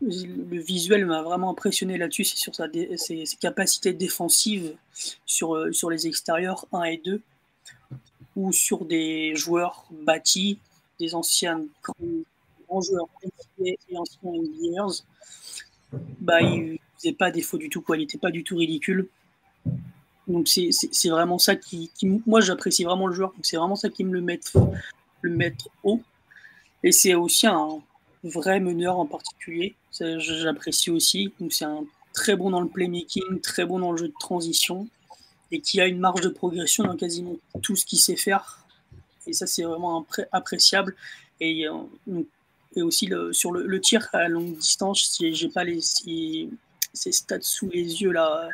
le 0.00 0.60
visuel 0.60 1.06
m'a 1.06 1.22
vraiment 1.22 1.50
impressionné 1.50 1.98
là-dessus, 1.98 2.24
c'est 2.24 2.36
sur 2.36 2.54
ses, 2.54 3.24
capacités 3.40 3.92
défensives 3.92 4.74
sur, 5.26 5.54
euh, 5.54 5.72
sur 5.72 5.90
les 5.90 6.06
extérieurs 6.06 6.66
1 6.72 6.84
et 6.84 7.02
2, 7.04 7.20
ou 8.36 8.52
sur 8.52 8.84
des 8.84 9.34
joueurs 9.34 9.86
bâtis, 9.90 10.58
des 11.00 11.14
anciens 11.14 11.64
grands, 11.82 12.80
joueurs 12.80 13.08
et 13.64 13.78
anciens 13.96 14.32
NBAers, 14.32 15.04
bah, 16.20 16.40
il 16.40 16.78
faisait 16.96 17.12
pas 17.12 17.30
défaut 17.30 17.58
du 17.58 17.68
tout, 17.68 17.82
il 17.94 17.98
n'était 17.98 18.18
pas 18.18 18.30
du 18.30 18.44
tout 18.44 18.56
ridicule. 18.56 19.08
Donc 20.28 20.46
c'est 20.46 21.08
vraiment 21.08 21.38
ça 21.38 21.56
qui, 21.56 21.90
moi 22.26 22.40
j'apprécie 22.40 22.84
vraiment 22.84 23.06
le 23.06 23.14
joueur, 23.14 23.32
c'est 23.42 23.56
vraiment 23.56 23.76
ça 23.76 23.88
qui 23.88 24.04
me 24.04 24.12
le 24.12 24.20
met, 24.20 24.40
le 25.22 25.30
mettre 25.30 25.70
haut. 25.82 26.02
Et 26.84 26.92
c'est 26.92 27.14
aussi 27.14 27.46
un, 27.46 27.80
vrai 28.24 28.60
meneur 28.60 28.98
en 28.98 29.06
particulier. 29.06 29.74
J'apprécie 29.92 30.90
aussi. 30.90 31.32
Donc 31.40 31.52
c'est 31.52 31.64
un 31.64 31.84
très 32.12 32.36
bon 32.36 32.50
dans 32.50 32.60
le 32.60 32.68
playmaking, 32.68 33.40
très 33.40 33.64
bon 33.64 33.78
dans 33.78 33.92
le 33.92 33.98
jeu 33.98 34.08
de 34.08 34.14
transition 34.18 34.88
et 35.50 35.60
qui 35.60 35.80
a 35.80 35.86
une 35.86 35.98
marge 35.98 36.20
de 36.20 36.28
progression 36.28 36.84
dans 36.84 36.96
quasiment 36.96 37.36
tout 37.62 37.76
ce 37.76 37.86
qu'il 37.86 37.98
sait 37.98 38.16
faire. 38.16 38.58
Et 39.26 39.32
ça, 39.32 39.46
c'est 39.46 39.62
vraiment 39.62 40.06
appréciable. 40.32 40.94
Et, 41.40 41.66
euh, 41.66 42.22
et 42.74 42.82
aussi 42.82 43.06
le, 43.06 43.32
sur 43.32 43.52
le, 43.52 43.80
tir 43.80 44.08
à 44.12 44.28
longue 44.28 44.56
distance, 44.56 45.04
si 45.04 45.34
j'ai 45.34 45.48
pas 45.48 45.64
les, 45.64 45.80
si, 45.80 46.50
ces 46.92 47.12
stats 47.12 47.38
sous 47.40 47.68
les 47.68 48.02
yeux 48.02 48.12
là 48.12 48.48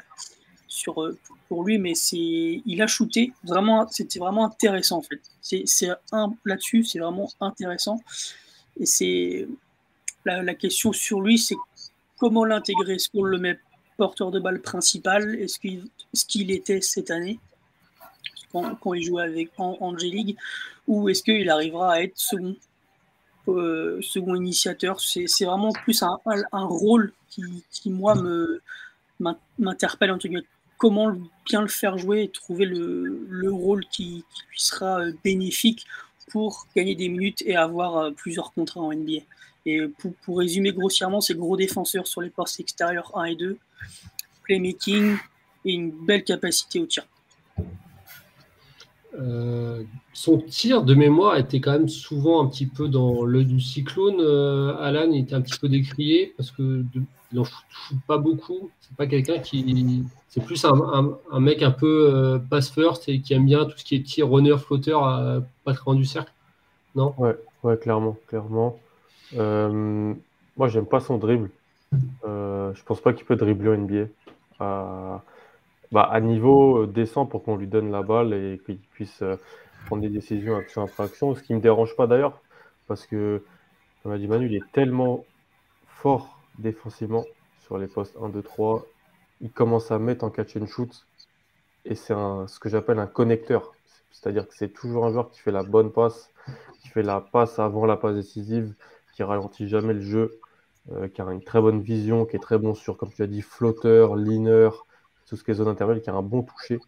sur, 0.69 1.03
euh, 1.03 1.17
pour 1.49 1.65
lui, 1.65 1.79
mais 1.79 1.95
c'est 1.95 2.17
il 2.65 2.83
a 2.83 2.87
shooté. 2.87 3.33
Vraiment, 3.45 3.89
c'était 3.89 4.19
vraiment 4.19 4.47
intéressant 4.47 4.99
en 4.99 5.03
fait. 5.03 5.21
C'est 5.41 5.89
là-dessus, 6.45 6.85
c'est 6.85 6.99
vraiment 6.99 7.31
intéressant. 7.41 8.01
Et 8.81 8.87
c'est 8.87 9.47
la, 10.25 10.55
question 10.55 10.93
sur 10.93 11.20
lui, 11.20 11.39
c'est 11.39 11.57
comment 12.18 12.45
l'intégrer? 12.45 12.95
Est-ce 12.95 13.09
qu'on 13.09 13.22
le 13.22 13.39
met 13.39 13.59
porteur 13.97 14.31
de 14.31 14.41
balle 14.41 14.61
principal? 14.61 15.35
Est-ce 15.37 15.59
qu'il 16.27 16.51
était 16.51 16.81
cette 16.81 17.11
année? 17.11 17.39
Quand, 18.53 18.95
il 18.95 19.03
jouait 19.03 19.25
avec 19.25 19.51
en, 19.59 19.99
G-League 19.99 20.37
Ou 20.87 21.09
est-ce 21.09 21.25
qu'il 21.25 21.51
arrivera 21.51 21.95
à 21.95 22.01
être 22.01 22.16
second, 22.16 22.57
euh, 23.49 24.01
second 24.01 24.37
initiateur? 24.37 25.01
C'est 25.01 25.45
vraiment 25.45 25.72
plus 25.72 26.03
un, 26.03 26.18
rôle 26.53 27.12
qui, 27.29 27.91
moi, 27.91 28.14
m'interpelle 29.59 30.12
en 30.12 30.18
tout 30.18 30.31
cas. 30.31 30.39
Comment 30.77 31.16
bien 31.47 31.62
le 31.62 31.68
faire 31.68 31.97
jouer 31.99 32.25
et 32.25 32.29
trouver 32.29 32.66
le, 32.66 33.27
le 33.29 33.53
rôle 33.53 33.85
qui, 33.87 34.25
qui, 34.35 34.43
lui 34.51 34.61
sera 34.61 35.01
euh, 35.01 35.12
bénéfique 35.22 35.87
pour 36.31 36.66
gagner 36.75 36.95
des 36.95 37.09
minutes 37.09 37.43
et 37.47 37.57
avoir 37.57 37.97
euh, 37.97 38.11
plusieurs 38.11 38.53
contrats 38.53 38.81
en 38.81 38.93
NBA. 38.93 39.22
Et 39.66 39.81
pour, 40.22 40.39
résumer 40.39 40.72
grossièrement, 40.72 41.20
c'est 41.20 41.35
gros 41.35 41.57
défenseurs 41.57 42.07
sur 42.07 42.20
les 42.20 42.29
postes 42.29 42.61
extérieurs 42.61 43.16
1 43.16 43.25
et 43.25 43.35
2, 43.37 43.59
playmaking 44.43 45.16
et 45.64 45.72
une 45.72 45.91
belle 45.91 46.22
capacité 46.22 46.81
au 46.81 46.87
tir. 46.87 47.07
Euh, 49.21 49.83
son 50.12 50.39
tir 50.39 50.83
de 50.83 50.95
mémoire 50.95 51.37
était 51.37 51.61
quand 51.61 51.73
même 51.73 51.89
souvent 51.89 52.45
un 52.45 52.49
petit 52.49 52.67
peu 52.67 52.89
dans 52.89 53.25
l'œil 53.25 53.47
du 53.47 53.61
cyclone. 53.61 54.17
Euh, 54.21 54.77
Alan 54.79 55.12
était 55.12 55.35
un 55.35 55.41
petit 55.41 55.59
peu 55.59 55.69
décrié 55.69 56.35
parce 56.37 56.51
que 56.51 56.85
il 56.95 57.37
n'en 57.39 57.45
fout 57.45 57.99
pas 58.07 58.19
beaucoup. 58.19 58.71
C'est 58.81 58.97
pas 58.97 59.07
quelqu'un 59.07 59.39
qui. 59.39 60.05
C'est 60.29 60.45
plus 60.45 60.65
un, 60.65 61.41
mec 61.41 61.62
un 61.62 61.71
peu 61.71 62.11
euh, 62.12 62.39
pass 62.39 62.71
first 62.71 63.09
et 63.09 63.21
qui 63.21 63.35
aime 63.35 63.47
bien 63.47 63.65
tout 63.65 63.79
ce 63.79 63.85
qui 63.85 63.95
est 63.95 64.03
tir, 64.03 64.29
runner, 64.29 64.59
flotteur, 64.59 65.43
pas 65.65 65.75
très 65.75 65.85
loin 65.85 65.95
du 65.95 66.05
cercle. 66.05 66.33
Non? 66.95 67.15
Ouais, 67.19 67.37
ouais, 67.62 67.77
clairement, 67.77 68.17
clairement. 68.29 68.79
Euh, 69.37 70.15
moi, 70.57 70.69
j'aime 70.69 70.87
pas 70.87 71.01
son 71.01 71.19
dribble. 71.19 71.51
Euh, 72.25 72.73
je 72.75 72.83
pense 72.85 73.01
pas 73.01 73.12
qu'il 73.12 73.25
peut 73.25 73.37
dribbler 73.37 73.69
au 73.69 73.77
NBA. 73.77 74.07
Bah, 75.93 76.03
à 76.03 76.20
niveau 76.20 76.87
décent 76.87 77.26
pour 77.26 77.45
qu'on 77.45 77.57
lui 77.57 77.66
donne 77.66 77.91
la 77.91 78.03
balle 78.03 78.32
et 78.32 78.61
qu'il 78.64 78.78
puisse 78.78 79.22
prendre 79.87 80.03
des 80.03 80.09
décisions 80.09 80.57
action 80.57 80.82
après 80.82 81.05
action. 81.05 81.35
Ce 81.35 81.43
qui 81.43 81.55
me 81.55 81.61
dérange 81.61 81.95
pas 81.97 82.07
d'ailleurs, 82.07 82.41
parce 82.89 83.07
que, 83.07 83.43
comme 84.03 84.12
a 84.12 84.18
dit 84.18 84.26
Manu, 84.26 84.47
il 84.47 84.57
est 84.57 84.72
tellement 84.72 85.24
fort 85.87 86.41
défensivement 86.59 87.24
sur 87.61 87.78
les 87.78 87.87
postes 87.87 88.16
1, 88.20 88.28
2, 88.28 88.43
3. 88.43 88.85
Il 89.41 89.51
commence 89.51 89.91
à 89.91 89.99
mettre 89.99 90.24
en 90.24 90.30
catch 90.30 90.57
and 90.57 90.66
shoot 90.66 91.07
et 91.85 91.95
c'est 91.95 92.14
ce 92.14 92.59
que 92.59 92.68
j'appelle 92.68 92.99
un 92.99 93.07
connecteur. 93.07 93.72
C'est-à-dire 94.11 94.47
que 94.49 94.55
c'est 94.55 94.72
toujours 94.72 95.05
un 95.05 95.12
joueur 95.12 95.30
qui 95.30 95.41
fait 95.41 95.51
la 95.51 95.62
bonne 95.62 95.93
passe, 95.93 96.30
qui 96.80 96.89
fait 96.89 97.03
la 97.03 97.20
passe 97.20 97.59
avant 97.59 97.85
la 97.85 97.97
passe 97.97 98.14
décisive, 98.14 98.74
qui 99.14 99.22
ralentit 99.22 99.68
jamais 99.68 99.93
le 99.93 100.01
jeu, 100.01 100.41
euh, 100.93 101.09
qui 101.09 101.20
a 101.20 101.24
une 101.24 101.43
très 101.43 101.61
bonne 101.61 101.80
vision, 101.80 102.24
qui 102.24 102.37
est 102.37 102.41
très 102.41 102.59
bon 102.59 102.74
sur, 102.74 102.97
comme 102.97 103.12
tu 103.12 103.22
as 103.22 103.26
dit, 103.26 103.43
flotteur, 103.43 104.16
leaner, 104.16 104.70
ce 105.37 105.45
qui 105.45 105.51
est 105.51 105.55
zone 105.55 105.68
intermédiaire, 105.68 106.03
qui 106.03 106.11
a 106.11 106.14
un 106.14 106.22
bon 106.22 106.43
toucher. 106.43 106.78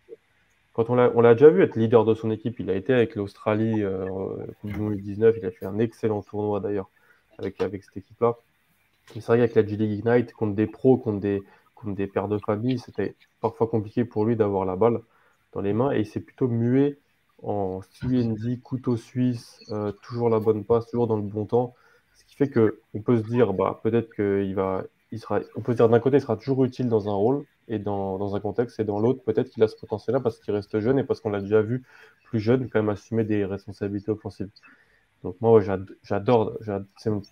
Quand 0.73 0.91
on 0.91 0.95
l'a 0.95 1.35
déjà 1.35 1.49
vu 1.49 1.63
être 1.63 1.77
leader 1.77 2.05
de 2.05 2.15
son 2.15 2.31
équipe, 2.31 2.61
il 2.61 2.69
a 2.69 2.75
été 2.75 2.93
avec 2.93 3.15
l'Australie 3.15 3.83
euh, 3.83 4.07
en 4.11 4.69
2019, 4.69 5.37
il 5.39 5.47
a 5.47 5.51
fait 5.51 5.65
un 5.65 5.79
excellent 5.79 6.21
tournoi 6.21 6.61
d'ailleurs 6.61 6.91
avec, 7.39 7.61
avec 7.63 7.83
cette 7.83 7.97
équipe-là. 7.97 8.37
C'est 9.07 9.25
vrai 9.25 9.39
qu'avec 9.39 9.55
la 9.55 9.67
G-League 9.67 10.05
Ignite, 10.05 10.33
contre 10.35 10.55
des 10.55 10.67
pros, 10.67 10.99
contre 10.99 11.21
des, 11.21 11.43
contre 11.75 11.95
des 11.95 12.07
pères 12.07 12.29
de 12.29 12.39
famille, 12.39 12.79
c'était 12.79 13.15
parfois 13.41 13.69
compliqué 13.69 14.05
pour 14.05 14.27
lui 14.27 14.37
d'avoir 14.37 14.65
la 14.65 14.77
balle 14.77 15.01
dans 15.53 15.63
les 15.63 15.73
mains 15.73 15.93
et 15.93 16.01
il 16.01 16.07
s'est 16.07 16.21
plutôt 16.21 16.49
mué 16.49 16.99
en 17.43 17.81
CND, 17.81 18.61
couteau 18.63 18.97
suisse, 18.97 19.61
euh, 19.71 19.93
toujours 20.03 20.29
la 20.29 20.41
bonne 20.41 20.65
passe, 20.65 20.87
toujours 20.91 21.07
dans 21.07 21.17
le 21.17 21.23
bon 21.23 21.47
temps. 21.47 21.75
Ce 22.17 22.25
qui 22.25 22.35
fait 22.35 22.51
qu'on 22.51 23.01
peut 23.03 23.19
se 23.19 23.27
dire, 23.29 23.53
bah, 23.53 23.81
peut-être 23.83 24.15
qu'il 24.15 24.55
va, 24.55 24.85
il 25.11 25.21
sera, 25.21 25.41
on 25.55 25.61
peut 25.61 25.73
se 25.73 25.77
dire 25.77 25.89
d'un 25.89 26.01
côté, 26.01 26.17
il 26.17 26.21
sera 26.21 26.37
toujours 26.37 26.65
utile 26.65 26.89
dans 26.89 27.09
un 27.09 27.15
rôle 27.15 27.45
et 27.69 27.79
dans, 27.79 28.19
dans 28.19 28.37
un 28.37 28.41
contexte, 28.41 28.79
et 28.81 28.85
dans 28.85 28.99
l'autre, 29.01 29.23
peut-être 29.25 29.51
qu'il 29.51 29.63
a 29.63 29.69
ce 29.69 29.77
potentiel-là 29.77 30.21
parce 30.21 30.39
qu'il 30.39 30.55
reste 30.55 30.79
jeune 30.79 30.99
et 30.99 31.05
parce 31.05 31.21
qu'on 31.21 31.31
l'a 31.31 31.41
déjà 31.41 31.63
vu 31.63 31.83
plus 32.25 32.41
jeune, 32.41 32.69
quand 32.69 32.81
même 32.81 32.89
assumer 32.89 33.25
des 33.25 33.45
responsabilités 33.45 34.11
offensives. 34.11 34.51
Donc 35.25 35.37
moi, 35.41 35.61
j'adore. 36.03 36.59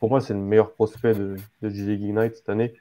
Pour 0.00 0.10
moi, 0.10 0.20
c'est 0.20 0.34
le 0.34 0.40
meilleur 0.40 0.72
prospect 0.72 1.14
de, 1.14 1.36
de 1.62 1.68
Ignite 1.70 2.36
cette 2.36 2.48
année 2.48 2.74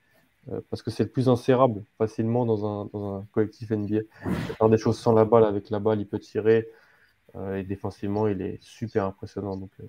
euh, 0.51 0.59
parce 0.69 0.81
que 0.81 0.91
c'est 0.91 1.03
le 1.03 1.09
plus 1.09 1.29
insérable 1.29 1.83
facilement 1.97 2.45
dans 2.45 2.65
un, 2.65 2.89
dans 2.91 3.17
un 3.17 3.25
collectif 3.31 3.71
NBA. 3.71 3.95
Il 3.95 4.03
peut 4.03 4.53
faire 4.57 4.69
des 4.69 4.77
choses 4.77 4.99
sans 4.99 5.13
la 5.13 5.25
balle, 5.25 5.45
avec 5.45 5.69
la 5.69 5.79
balle, 5.79 6.01
il 6.01 6.07
peut 6.07 6.19
tirer. 6.19 6.67
Euh, 7.35 7.57
et 7.57 7.63
défensivement, 7.63 8.27
il 8.27 8.41
est 8.41 8.61
super 8.61 9.05
impressionnant. 9.05 9.55
Donc, 9.55 9.71
euh, 9.79 9.85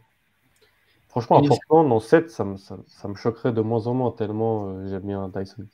franchement, 1.09 1.39
à 1.39 1.43
Portland, 1.43 1.89
dans 1.89 2.01
7, 2.01 2.31
ça 2.31 2.45
me, 2.45 2.57
ça, 2.57 3.09
me, 3.09 3.15
choquerait 3.15 3.53
de 3.53 3.61
moins 3.61 3.87
en 3.87 3.95
moins 3.95 4.13
tellement 4.13 4.87
j'aime 4.89 5.03
bien 5.03 5.29
Dyson. 5.29 5.67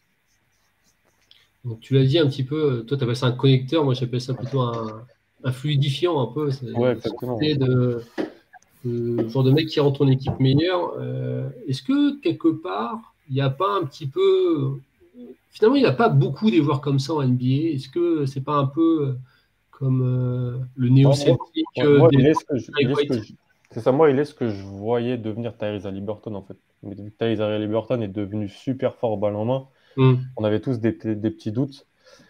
Donc, 1.65 1.81
tu 1.81 1.95
l'as 1.95 2.05
dit 2.05 2.19
un 2.19 2.27
petit 2.27 2.45
peu, 2.45 2.85
toi, 2.87 2.97
tu 2.97 3.05
appelles 3.05 3.17
ça 3.17 3.27
un 3.27 3.33
connecteur, 3.33 3.85
moi, 3.85 3.95
j'appelle 3.95 4.21
ça 4.21 4.35
plutôt 4.35 4.61
un, 4.61 5.05
un, 5.45 5.53
fluidifiant 5.53 6.21
un 6.21 6.33
peu. 6.33 6.51
Ouais, 6.75 6.93
exactement. 6.93 7.39
De, 7.39 8.03
le 8.85 9.29
genre 9.29 9.45
de 9.45 9.51
mec 9.51 9.67
qui 9.67 9.81
rend 9.81 9.93
ton 9.93 10.09
équipe 10.09 10.39
meilleure. 10.41 10.95
Euh, 10.99 11.49
est-ce 11.69 11.83
que 11.83 12.19
quelque 12.21 12.49
part, 12.49 13.15
il 13.29 13.35
n'y 13.35 13.41
a 13.41 13.51
pas 13.51 13.79
un 13.81 13.85
petit 13.85 14.07
peu. 14.07 14.79
Finalement, 15.51 15.77
il 15.77 15.83
n'y 15.83 15.89
a 15.89 15.93
pas 15.93 16.09
beaucoup 16.09 16.51
des 16.51 16.63
joueurs 16.63 16.81
comme 16.81 16.99
ça 16.99 17.15
en 17.15 17.23
NBA. 17.23 17.75
Est-ce 17.75 17.89
que 17.89 18.25
c'est 18.27 18.43
pas 18.43 18.55
un 18.55 18.67
peu 18.67 19.17
comme 19.71 20.03
euh, 20.03 20.59
le 20.77 20.89
néo-celtique 20.89 21.67
euh, 21.79 22.09
C'est 23.71 23.81
ça, 23.81 23.93
moi, 23.93 24.11
il 24.11 24.19
est 24.19 24.25
ce 24.25 24.35
que 24.35 24.49
je 24.49 24.63
voyais 24.63 25.19
devenir 25.19 25.57
Tyrese 25.57 25.87
Liberton 25.87 26.35
en 26.35 26.43
fait. 26.43 26.57
Mais 26.83 26.95
Tyrese 27.19 27.61
Liberton 27.61 28.01
est 28.01 28.09
devenu 28.09 28.49
super 28.49 28.95
fort 28.95 29.19
balle 29.19 29.37
en 29.37 29.45
main. 29.45 29.67
Hmm. 29.97 30.17
On 30.37 30.45
avait 30.45 30.61
tous 30.61 30.79
des, 30.79 30.93
des, 30.93 31.31
petits 31.31 31.53
doutes. 31.53 31.87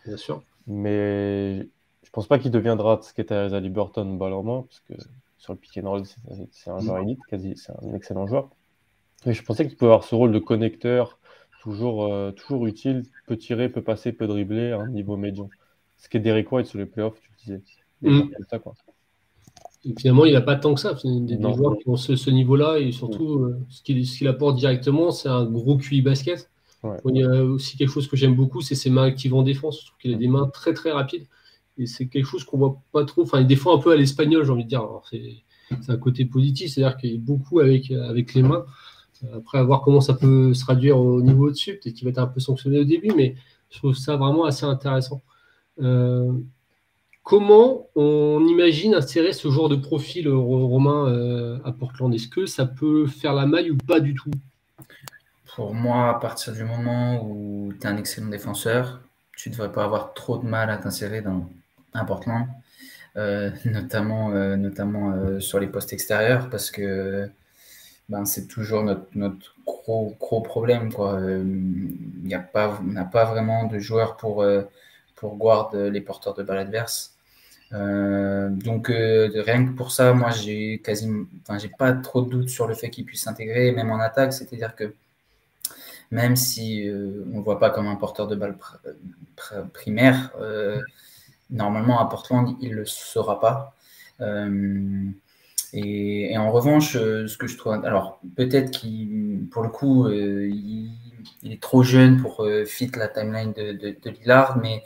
Bien 0.07 0.17
sûr. 0.17 0.43
Mais 0.67 1.69
je 2.11 2.11
pense 2.13 2.27
pas 2.27 2.39
qu'il 2.39 2.51
deviendra 2.51 3.01
ce 3.03 3.13
qu'était 3.13 3.35
à 3.35 3.61
Liberton 3.61 4.15
balle 4.15 4.33
en 4.33 4.43
main, 4.43 4.63
parce 4.63 4.81
que 4.81 4.95
sur 5.39 5.53
le 5.53 5.59
pick 5.59 5.79
and 5.79 5.89
roll, 5.89 6.03
c'est 6.51 6.71
un 6.71 6.81
joueur 6.81 6.99
élite, 6.99 7.21
quasi, 7.29 7.55
c'est 7.57 7.73
un 7.73 7.95
excellent 7.95 8.27
joueur. 8.27 8.51
Mais 9.27 9.35
je 9.35 9.43
pensais 9.43 9.67
qu'il 9.67 9.77
pouvait 9.77 9.91
avoir 9.91 10.05
ce 10.05 10.15
rôle 10.15 10.33
de 10.33 10.39
connecteur, 10.39 11.19
toujours, 11.63 12.05
euh, 12.05 12.33
toujours 12.33 12.67
utile, 12.67 13.05
peut 13.27 13.37
tirer, 13.37 13.69
peut 13.69 13.83
passer, 13.83 14.13
peut 14.13 14.27
dribbler 14.27 14.73
à 14.73 14.81
un 14.81 14.89
niveau 14.89 15.17
médian. 15.17 15.49
Ce 15.99 16.09
qui 16.09 16.17
est 16.17 16.21
Derek 16.21 16.51
White 16.51 16.67
sur 16.67 16.79
les 16.79 16.87
playoffs, 16.87 17.21
tu 17.21 17.31
disais. 17.45 17.63
Mm. 18.03 18.31
Ça, 18.49 18.59
quoi. 18.59 18.75
Et 19.85 19.95
finalement, 19.99 20.25
il 20.25 20.33
n'a 20.33 20.41
pas 20.41 20.57
tant 20.57 20.75
que 20.75 20.81
ça. 20.81 20.95
Des, 21.05 21.37
des 21.37 21.55
joueurs 21.55 21.77
qui 21.79 21.89
ont 21.89 21.97
ce, 21.97 22.31
niveau-là, 22.31 22.79
et 22.79 22.93
surtout, 22.93 23.39
mm. 23.39 23.45
euh, 23.45 23.59
ce 23.69 23.83
qu'il 23.83 24.29
apporte 24.29 24.57
directement, 24.57 25.11
c'est 25.11 25.29
un 25.29 25.45
gros 25.45 25.77
QI 25.77 26.03
basket. 26.03 26.51
Il 26.83 27.17
y 27.17 27.23
a 27.23 27.45
aussi 27.45 27.77
quelque 27.77 27.91
chose 27.91 28.09
que 28.09 28.17
j'aime 28.17 28.35
beaucoup, 28.35 28.63
c'est 28.63 28.75
ses 28.75 28.91
mains 28.91 29.05
actives 29.05 29.35
en 29.35 29.43
défense. 29.43 29.81
Je 29.81 29.87
trouve 29.87 29.99
qu'il 29.99 30.15
a 30.15 30.17
des 30.17 30.29
mains 30.29 30.49
très 30.49 30.73
très 30.73 30.93
rapides. 30.93 31.27
Et 31.79 31.87
c'est 31.87 32.07
quelque 32.07 32.27
chose 32.27 32.45
qu'on 32.45 32.59
voit 32.59 32.81
pas 32.93 33.05
trop. 33.05 33.23
Enfin, 33.23 33.43
des 33.43 33.57
fois 33.57 33.75
un 33.75 33.79
peu 33.79 33.93
à 33.93 33.97
l'espagnol, 33.97 34.45
j'ai 34.45 34.51
envie 34.51 34.65
de 34.65 34.69
dire. 34.69 34.87
C'est 35.83 35.93
un 35.93 35.97
côté 35.99 36.25
positif, 36.25 36.73
c'est-à-dire 36.73 36.97
qu'il 36.97 37.15
est 37.15 37.19
beaucoup 37.19 37.61
avec, 37.61 37.91
avec 37.91 38.35
les 38.35 38.43
mains. 38.43 38.65
Après, 39.35 39.59
à 39.59 39.63
voir 39.63 39.83
comment 39.83 40.01
ça 40.01 40.15
peut 40.15 40.55
se 40.55 40.61
traduire 40.61 40.99
au 40.99 41.21
niveau 41.23 41.49
au-dessus. 41.49 41.79
Peut-être 41.79 41.95
qu'il 41.95 42.05
va 42.05 42.11
être 42.11 42.19
un 42.19 42.27
peu 42.27 42.41
sanctionné 42.41 42.79
au 42.81 42.85
début, 42.85 43.13
mais 43.15 43.37
je 43.71 43.79
trouve 43.79 43.95
ça 43.95 44.17
vraiment 44.17 44.45
assez 44.45 44.65
intéressant. 44.65 45.23
Euh, 45.81 46.33
comment 47.23 47.89
on 47.95 48.45
imagine 48.47 48.95
insérer 48.95 49.33
ce 49.33 49.51
genre 49.51 49.69
de 49.69 49.77
profil 49.77 50.29
romain 50.29 51.07
euh, 51.09 51.59
à 51.65 51.73
Portland? 51.73 52.13
Est-ce 52.15 52.29
que 52.29 52.47
ça 52.47 52.67
peut 52.67 53.07
faire 53.07 53.35
la 53.35 53.47
maille 53.47 53.71
ou 53.71 53.77
pas 53.77 54.01
du 54.01 54.15
tout? 54.15 54.31
Pour 55.55 55.75
moi, 55.75 56.11
à 56.11 56.15
partir 56.15 56.53
du 56.53 56.65
moment 56.65 57.23
où 57.25 57.73
tu 57.81 57.87
es 57.87 57.91
un 57.91 57.97
excellent 57.97 58.29
défenseur, 58.29 59.01
tu 59.37 59.49
ne 59.49 59.55
devrais 59.55 59.73
pas 59.73 59.85
avoir 59.85 60.15
trop 60.15 60.39
de 60.39 60.47
mal 60.47 60.71
à 60.71 60.77
t'insérer 60.77 61.23
dans 61.23 61.49
un 61.95 62.05
Portland, 62.05 62.47
euh, 63.17 63.51
notamment, 63.65 64.31
notamment 64.57 65.41
sur 65.41 65.61
les 65.61 65.67
postes 65.67 65.93
extérieurs, 65.93 66.51
parce 66.51 66.71
que 66.71 67.31
ben, 68.11 68.25
c'est 68.25 68.49
toujours 68.49 68.83
notre, 68.83 69.07
notre, 69.15 69.55
gros, 69.65 70.17
gros 70.19 70.41
problème. 70.43 70.93
Quoi. 70.93 71.15
Euh, 71.21 71.45
y 72.25 72.35
a 72.35 72.41
pas, 72.41 72.79
on 72.81 72.85
n'a 72.85 73.05
pas 73.05 73.25
vraiment 73.25 73.65
de 73.67 73.79
joueurs 73.79 74.17
pour, 74.17 74.43
euh, 74.43 74.63
pour 75.17 75.37
guard 75.37 75.71
les 75.75 76.01
porteurs 76.01 76.35
de 76.35 76.43
balles 76.43 76.59
adverses. 76.59 77.15
Euh, 77.73 78.49
donc 78.51 78.89
rien 78.89 79.67
que 79.67 79.71
pour 79.71 79.93
ça, 79.93 80.13
moi 80.13 80.31
j'ai 80.31 80.81
quasiment, 80.85 81.27
j'ai 81.59 81.69
pas 81.69 81.93
trop 81.93 82.23
de 82.23 82.31
doutes 82.31 82.49
sur 82.49 82.67
le 82.67 82.75
fait 82.75 82.91
qu'il 82.91 83.05
puisse 83.05 83.23
s'intégrer, 83.23 83.73
même 83.73 83.91
en 83.93 84.01
attaque. 84.01 84.33
C'est-à-dire 84.33 84.75
que 84.75 84.95
même 86.11 86.37
si 86.37 86.89
on 86.91 87.39
ne 87.39 87.43
voit 87.43 87.59
pas 87.59 87.71
comme 87.71 87.87
un 87.87 87.97
porteur 87.97 88.27
de 88.27 88.37
balles 88.37 88.57
primaire, 89.73 90.33
normalement 91.51 92.01
à 92.01 92.09
Portland 92.09 92.57
il 92.61 92.73
le 92.73 92.87
sera 92.87 93.41
pas. 93.41 93.77
Et, 95.73 96.37
en 96.37 96.51
revanche, 96.51 96.97
euh, 96.97 97.27
ce 97.27 97.37
que 97.39 97.47
je 97.47 97.57
trouve. 97.57 97.85
Alors, 97.85 98.21
peut-être 98.37 98.71
qu'il, 98.71 99.47
pour 99.51 99.63
le 99.63 99.69
coup, 99.69 100.07
euh, 100.07 100.49
il, 100.49 101.53
est 101.53 101.63
trop 101.63 101.83
jeune 101.83 102.21
pour 102.21 102.45
euh, 102.45 102.65
fit 102.65 102.91
la 102.97 103.09
timeline 103.09 103.53
de, 103.53 103.95
Lillard, 104.11 104.59
mais 104.59 104.83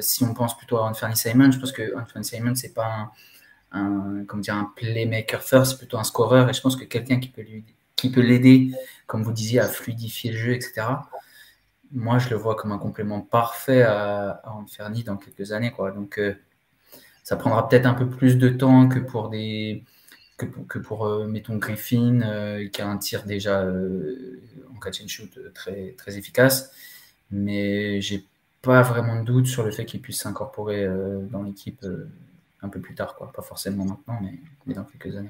si 0.00 0.24
on 0.24 0.34
pense 0.34 0.56
plutôt 0.58 0.78
à 0.78 0.88
Anthony 0.88 1.14
Simon, 1.14 1.52
je 1.52 1.60
pense 1.60 1.70
que 1.70 1.96
Anthony 1.96 2.24
Simon, 2.24 2.54
c'est 2.56 2.74
pas 2.74 3.12
un, 3.70 4.24
dire, 4.38 4.54
un 4.54 4.72
playmaker 4.74 5.40
first, 5.40 5.72
c'est 5.72 5.78
plutôt 5.78 5.98
un 5.98 6.04
scoreur, 6.04 6.50
et 6.50 6.52
je 6.52 6.60
pense 6.60 6.74
que 6.74 6.82
quelqu'un 6.82 7.20
qui 7.20 8.10
peut 8.10 8.20
l'aider, 8.20 8.72
comme 9.08 9.24
vous 9.24 9.32
disiez, 9.32 9.58
à 9.60 9.66
fluidifier 9.66 10.30
le 10.30 10.38
jeu, 10.38 10.52
etc. 10.54 10.86
Moi, 11.90 12.18
je 12.18 12.30
le 12.30 12.36
vois 12.36 12.54
comme 12.54 12.70
un 12.70 12.78
complément 12.78 13.20
parfait 13.20 13.82
à, 13.82 14.40
à 14.44 14.50
Anthony 14.52 15.02
dans 15.04 15.16
quelques 15.16 15.52
années, 15.52 15.72
quoi. 15.72 15.90
Donc, 15.90 16.20
ça 17.24 17.36
prendra 17.36 17.68
peut-être 17.68 17.86
un 17.86 17.94
peu 17.94 18.08
plus 18.08 18.38
de 18.38 18.48
temps 18.48 18.88
que 18.88 18.98
pour 19.00 19.28
des 19.28 19.84
que 20.38 20.78
pour, 20.78 21.06
euh, 21.06 21.26
mettons, 21.26 21.56
Griffin, 21.56 22.20
euh, 22.22 22.68
qui 22.68 22.80
a 22.80 22.88
un 22.88 22.98
tir 22.98 23.24
déjà 23.24 23.62
euh, 23.62 24.40
en 24.74 24.78
catch 24.78 25.02
and 25.02 25.08
shoot 25.08 25.38
très, 25.52 25.94
très 25.98 26.16
efficace. 26.16 26.72
Mais 27.30 28.00
j'ai 28.00 28.24
pas 28.62 28.82
vraiment 28.82 29.20
de 29.20 29.24
doute 29.24 29.46
sur 29.46 29.64
le 29.64 29.70
fait 29.70 29.84
qu'il 29.84 30.00
puisse 30.00 30.20
s'incorporer 30.20 30.88
dans 31.30 31.42
l'équipe 31.42 31.84
un 32.62 32.68
peu 32.68 32.80
plus 32.80 32.94
tard, 32.94 33.14
quoi. 33.16 33.30
Pas 33.32 33.42
forcément 33.42 33.84
maintenant, 33.84 34.20
mais, 34.66 34.74
dans 34.74 34.84
quelques 34.84 35.16
années. 35.16 35.28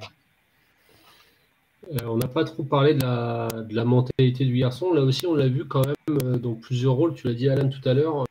On 2.04 2.16
n'a 2.16 2.28
pas 2.28 2.44
trop 2.44 2.64
parlé 2.64 2.94
de 2.94 3.02
la, 3.02 3.84
mentalité 3.84 4.44
du 4.44 4.58
garçon. 4.58 4.92
Là 4.92 5.02
aussi, 5.02 5.26
on 5.26 5.34
l'a 5.34 5.48
vu 5.48 5.64
quand 5.64 5.82
même 5.86 6.38
dans 6.38 6.54
plusieurs 6.54 6.94
rôles. 6.94 7.14
Tu 7.14 7.26
l'as 7.26 7.34
dit, 7.34 7.48
Alan, 7.48 7.68
tout 7.68 7.86
à 7.88 7.94
l'heure, 7.94 8.24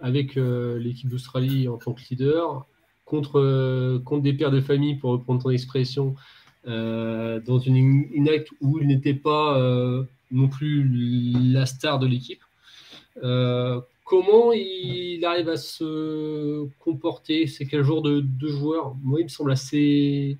avec 0.00 0.34
l'équipe 0.34 1.08
d'Australie 1.08 1.68
en 1.68 1.78
tant 1.78 1.92
que 1.92 2.02
leader, 2.10 2.66
contre, 3.12 3.38
euh, 3.38 4.20
des 4.20 4.32
pères 4.32 4.50
de 4.50 4.60
famille, 4.60 4.94
pour 4.96 5.10
reprendre 5.10 5.42
ton 5.42 5.50
expression, 5.50 6.14
euh, 6.66 7.40
dans 7.40 7.58
une, 7.58 8.28
acte 8.28 8.48
où 8.60 8.78
il 8.78 8.86
n'était 8.86 9.14
pas 9.14 9.58
euh, 9.58 10.04
non 10.30 10.48
plus 10.48 10.88
la 11.52 11.66
star 11.66 11.98
de 11.98 12.06
l'équipe. 12.06 12.42
comment 14.04 14.52
il 14.52 15.24
arrive 15.24 15.48
à 15.48 15.56
se 15.56 16.66
comporter? 16.78 17.46
C'est 17.46 17.66
quel 17.66 17.82
genre 17.82 18.02
de, 18.02 18.20
de, 18.20 18.48
joueur? 18.48 18.96
Moi, 19.02 19.20
il 19.20 19.24
me 19.24 19.28
semble 19.28 19.52
assez 19.52 20.38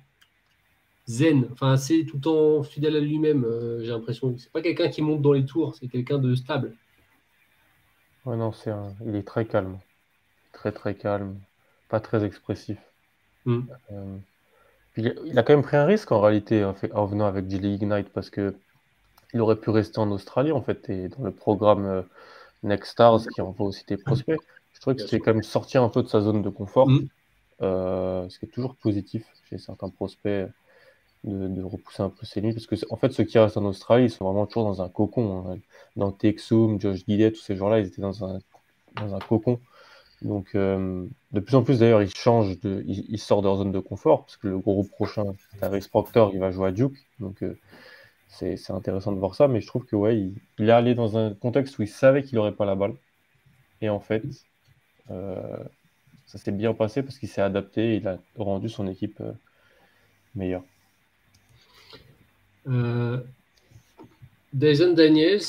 zen, 1.07 1.47
enfin 1.51 1.73
assez 1.73 2.05
tout 2.05 2.17
le 2.17 2.21
temps 2.21 2.63
fidèle 2.63 2.95
à 2.95 2.99
lui-même. 2.99 3.45
J'ai 3.81 3.91
l'impression. 3.91 4.35
C'est 4.37 4.51
pas 4.51 4.61
quelqu'un 4.61 4.89
qui 4.89 5.01
monte 5.01 5.21
dans 5.21 5.33
les 5.33 5.45
tours, 5.45 5.75
c'est 5.75 5.87
quelqu'un 5.87 6.17
de 6.17 6.35
stable. 6.35 6.75
Ouais, 8.25 8.37
non, 8.37 8.51
c'est 8.51 8.71
il 9.05 9.15
est 9.15 9.27
très 9.27 9.45
calme, 9.45 9.79
très 10.53 10.71
très 10.71 10.95
calme 10.95 11.35
pas 11.93 11.99
très 11.99 12.25
expressif. 12.25 12.79
Hmm. 13.45 13.61
Euh, 13.91 14.17
il 14.97 15.37
a 15.37 15.43
quand 15.43 15.53
même 15.53 15.61
pris 15.61 15.77
un 15.77 15.85
risque 15.85 16.11
en 16.11 16.19
réalité 16.19 16.65
en 16.65 17.05
venant 17.05 17.27
avec 17.27 17.47
Gilly 17.47 17.75
Ignite 17.75 18.09
parce 18.09 18.31
que 18.31 18.55
il 19.31 19.41
aurait 19.41 19.57
pu 19.57 19.69
rester 19.69 19.99
en 19.99 20.09
Australie 20.09 20.51
en 20.51 20.63
fait 20.63 20.89
et 20.89 21.07
dans 21.09 21.23
le 21.23 21.29
programme 21.29 21.85
euh, 21.85 22.01
Next 22.63 22.93
Stars 22.93 23.27
qui 23.27 23.41
envoie 23.41 23.67
aussi 23.67 23.85
des 23.87 23.97
prospects. 23.97 24.39
Je 24.73 24.81
trouvais 24.81 24.95
que 24.95 25.05
c'est 25.05 25.19
quand 25.19 25.35
même 25.35 25.43
sortir 25.43 25.83
un 25.83 25.89
peu 25.89 26.01
de 26.01 26.07
sa 26.07 26.21
zone 26.21 26.41
de 26.41 26.49
confort, 26.49 26.89
hmm. 26.89 27.07
euh, 27.61 28.27
ce 28.27 28.39
qui 28.39 28.45
est 28.45 28.49
toujours 28.49 28.75
positif 28.75 29.23
chez 29.47 29.59
certains 29.59 29.89
prospects 29.89 30.49
de, 31.23 31.63
repousser 31.63 32.03
un 32.03 32.09
peu 32.09 32.25
ses 32.25 32.41
limites 32.41 32.57
parce 32.57 32.67
que 32.67 32.75
en 32.91 32.97
fait 32.97 33.11
ceux 33.11 33.23
qui 33.23 33.39
restent 33.39 33.57
en 33.57 33.65
Australie 33.65 34.05
ils 34.05 34.09
sont 34.09 34.25
vraiment 34.25 34.45
toujours 34.45 34.65
dans 34.65 34.81
un 34.81 34.89
cocon. 34.89 35.45
Hein. 35.47 35.57
Dans 35.95 36.11
Texum, 36.11 36.79
Josh 36.81 37.05
Gillet, 37.07 37.31
tous 37.31 37.41
ces 37.41 37.55
gens-là 37.55 37.79
ils 37.79 37.87
étaient 37.87 38.01
dans 38.01 38.25
un, 38.25 38.39
dans 38.95 39.15
un 39.15 39.19
cocon 39.19 39.59
donc, 40.23 40.55
euh, 40.55 41.05
de 41.33 41.39
plus 41.41 41.55
en 41.55 41.63
plus, 41.63 41.79
d'ailleurs, 41.79 42.01
ils 42.01 42.13
changent, 42.13 42.59
de, 42.61 42.83
ils, 42.87 43.19
sortent 43.19 43.43
de 43.43 43.47
leur 43.47 43.57
zone 43.57 43.73
de 43.73 43.79
confort, 43.79 44.23
parce 44.25 44.37
que 44.37 44.47
le 44.47 44.57
groupe 44.57 44.89
prochain, 44.89 45.25
Tyrese 45.59 45.89
Proctor, 45.89 46.31
il 46.33 46.39
va 46.39 46.49
jouer 46.51 46.69
à 46.69 46.71
Duke. 46.71 46.97
Donc, 47.19 47.43
euh, 47.43 47.57
c'est 48.29 48.71
intéressant 48.71 49.11
de 49.11 49.19
voir 49.19 49.35
ça, 49.35 49.47
mais 49.47 49.61
je 49.61 49.67
trouve 49.67 49.85
que, 49.85 49.95
ouais, 49.95 50.17
il, 50.57 50.69
est 50.69 50.71
allé 50.71 50.95
dans 50.95 51.17
un 51.17 51.33
contexte 51.33 51.77
où 51.77 51.83
il 51.83 51.89
savait 51.89 52.23
qu'il 52.23 52.37
n'aurait 52.37 52.53
pas 52.53 52.65
la 52.65 52.75
balle. 52.75 52.95
Et 53.81 53.89
en 53.89 53.99
fait, 53.99 54.23
euh, 55.11 55.57
ça 56.25 56.37
s'est 56.37 56.51
bien 56.51 56.73
passé 56.73 57.03
parce 57.03 57.19
qu'il 57.19 57.29
s'est 57.29 57.41
adapté 57.41 57.95
et 57.95 57.97
il 57.97 58.07
a 58.07 58.17
rendu 58.37 58.69
son 58.69 58.87
équipe 58.87 59.21
meilleure. 60.35 60.63
Dyson 64.53 64.93
Daniels, 64.93 65.41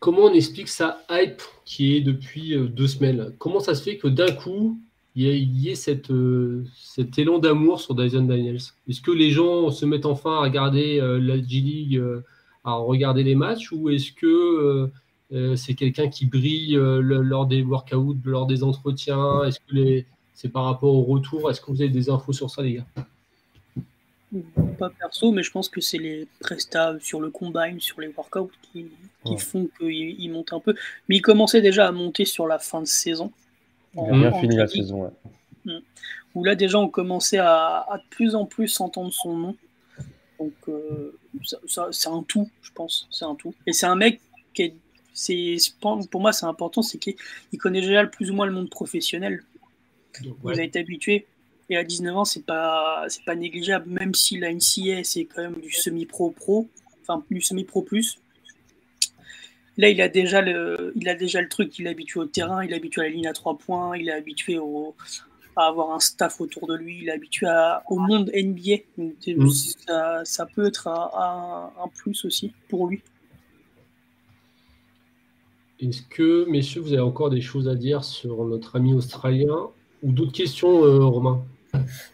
comment 0.00 0.22
on 0.22 0.32
explique 0.32 0.68
sa 0.68 1.00
hype 1.08 1.42
qui 1.64 1.94
est 1.94 2.00
depuis 2.00 2.54
euh, 2.54 2.66
deux 2.66 2.88
semaines? 2.88 3.32
Comment 3.38 3.60
ça 3.60 3.76
se 3.76 3.82
fait 3.82 3.98
que 3.98 4.08
d'un 4.08 4.32
coup, 4.32 4.80
il 5.14 5.26
y 5.26 5.68
ait, 5.68 5.74
cette, 5.76 6.10
euh, 6.10 6.64
cet 6.74 7.18
élan 7.18 7.38
d'amour 7.38 7.80
sur 7.80 7.94
Dyson 7.94 8.22
Daniels? 8.22 8.60
Est-ce 8.88 9.00
que 9.00 9.12
les 9.12 9.30
gens 9.30 9.70
se 9.70 9.86
mettent 9.86 10.06
enfin 10.06 10.38
à 10.38 10.40
regarder 10.40 11.00
euh, 11.00 11.20
la 11.20 11.36
G-League, 11.36 12.02
à 12.64 12.74
regarder 12.74 13.22
les 13.22 13.36
matchs, 13.36 13.70
ou 13.70 13.90
est-ce 13.90 14.12
que 14.12 14.90
c'est 15.54 15.74
quelqu'un 15.74 16.08
qui 16.08 16.26
brille 16.26 16.74
lors 16.74 17.46
des 17.46 17.62
workouts, 17.62 18.18
lors 18.24 18.46
des 18.46 18.64
entretiens? 18.64 19.44
Est-ce 19.44 19.60
que 19.60 20.04
c'est 20.34 20.48
par 20.48 20.64
rapport 20.64 20.92
au 20.92 21.04
retour? 21.04 21.50
Est-ce 21.50 21.60
que 21.60 21.70
vous 21.70 21.80
avez 21.80 21.90
des 21.90 22.10
infos 22.10 22.32
sur 22.32 22.50
ça, 22.50 22.62
les 22.62 22.74
gars? 22.74 22.86
Pas 24.78 24.90
perso, 24.90 25.32
mais 25.32 25.42
je 25.42 25.50
pense 25.50 25.68
que 25.68 25.80
c'est 25.80 25.98
les 25.98 26.26
prestats 26.40 26.96
sur 27.00 27.20
le 27.20 27.30
combine, 27.30 27.80
sur 27.80 28.00
les 28.00 28.08
workouts 28.08 28.50
qui, 28.72 28.86
font 29.38 29.68
qu'il 29.78 30.30
monte 30.30 30.52
un 30.52 30.60
peu. 30.60 30.74
Mais 31.08 31.16
il 31.16 31.22
commençait 31.22 31.60
déjà 31.60 31.88
à 31.88 31.92
monter 31.92 32.24
sur 32.24 32.46
la 32.46 32.58
fin 32.58 32.80
de 32.80 32.86
saison. 32.86 33.32
Il 33.94 34.00
a 34.00 34.12
bien 34.12 34.32
fini 34.40 34.56
la 34.56 34.66
saison, 34.66 35.12
mm. 35.64 35.78
Où 36.34 36.44
là, 36.44 36.54
déjà, 36.54 36.78
on 36.78 36.88
commençait 36.88 37.38
à, 37.38 37.84
de 37.92 38.08
plus 38.08 38.36
en 38.36 38.46
plus 38.46 38.80
entendre 38.80 39.12
son 39.12 39.36
nom. 39.36 39.56
Donc, 40.38 40.52
euh, 40.68 41.18
c'est 41.66 42.08
un 42.08 42.22
tout, 42.22 42.48
je 42.62 42.70
pense. 42.72 43.08
C'est 43.10 43.24
un 43.24 43.34
tout. 43.34 43.52
Et 43.66 43.72
c'est 43.72 43.86
un 43.86 43.96
mec 43.96 44.20
qui 44.54 44.62
est. 44.62 44.74
Pour 45.80 46.20
moi, 46.20 46.32
c'est 46.32 46.46
important, 46.46 46.82
c'est 46.82 46.98
qu'il 46.98 47.16
connaît 47.58 47.80
déjà 47.80 48.06
plus 48.06 48.30
ou 48.30 48.34
moins 48.34 48.46
le 48.46 48.52
monde 48.52 48.70
professionnel. 48.70 49.42
Vous 50.42 50.50
avez 50.50 50.64
été 50.64 50.78
habitué 50.78 51.26
et 51.70 51.76
à 51.76 51.84
19 51.84 52.16
ans, 52.16 52.24
c'est 52.24 52.44
pas, 52.44 53.04
c'est 53.08 53.24
pas 53.24 53.36
négligeable, 53.36 53.88
même 53.88 54.14
si 54.14 54.38
la 54.38 54.52
NCA, 54.52 55.04
c'est 55.04 55.24
quand 55.24 55.42
même 55.42 55.60
du 55.60 55.70
semi-pro-pro, 55.70 56.68
enfin 57.02 57.24
du 57.30 57.40
semi-pro 57.40 57.82
plus. 57.82 58.18
Là, 59.76 59.88
il 59.88 60.02
a, 60.02 60.08
déjà 60.08 60.42
le, 60.42 60.92
il 60.96 61.08
a 61.08 61.14
déjà 61.14 61.40
le 61.40 61.48
truc, 61.48 61.78
il 61.78 61.86
est 61.86 61.90
habitué 61.90 62.20
au 62.20 62.26
terrain, 62.26 62.64
il 62.64 62.72
est 62.72 62.76
habitué 62.76 63.02
à 63.02 63.04
la 63.04 63.10
ligne 63.10 63.28
à 63.28 63.32
3 63.32 63.56
points, 63.56 63.96
il 63.96 64.08
est 64.08 64.12
habitué 64.12 64.58
au, 64.58 64.94
à 65.56 65.68
avoir 65.68 65.92
un 65.92 66.00
staff 66.00 66.40
autour 66.40 66.66
de 66.66 66.74
lui. 66.74 66.98
Il 67.02 67.08
est 67.08 67.12
habitué 67.12 67.46
au 67.88 67.98
monde 67.98 68.30
NBA. 68.34 68.82
Mm. 68.96 69.48
ça, 70.24 70.46
peut 70.54 70.66
être 70.66 70.88
un, 70.88 71.70
plus 71.96 72.24
aussi 72.24 72.52
pour 72.68 72.88
lui. 72.88 73.00
Est-ce 75.78 76.02
que, 76.02 76.44
messieurs, 76.50 76.82
vous 76.82 76.92
avez 76.92 77.00
encore 77.00 77.30
des 77.30 77.40
choses 77.40 77.68
à 77.68 77.74
dire 77.74 78.04
sur 78.04 78.44
notre 78.44 78.76
ami 78.76 78.92
australien 78.92 79.70
ou 80.02 80.12
d'autres 80.12 80.32
questions, 80.32 80.84
euh, 80.84 81.04
Romain? 81.04 81.42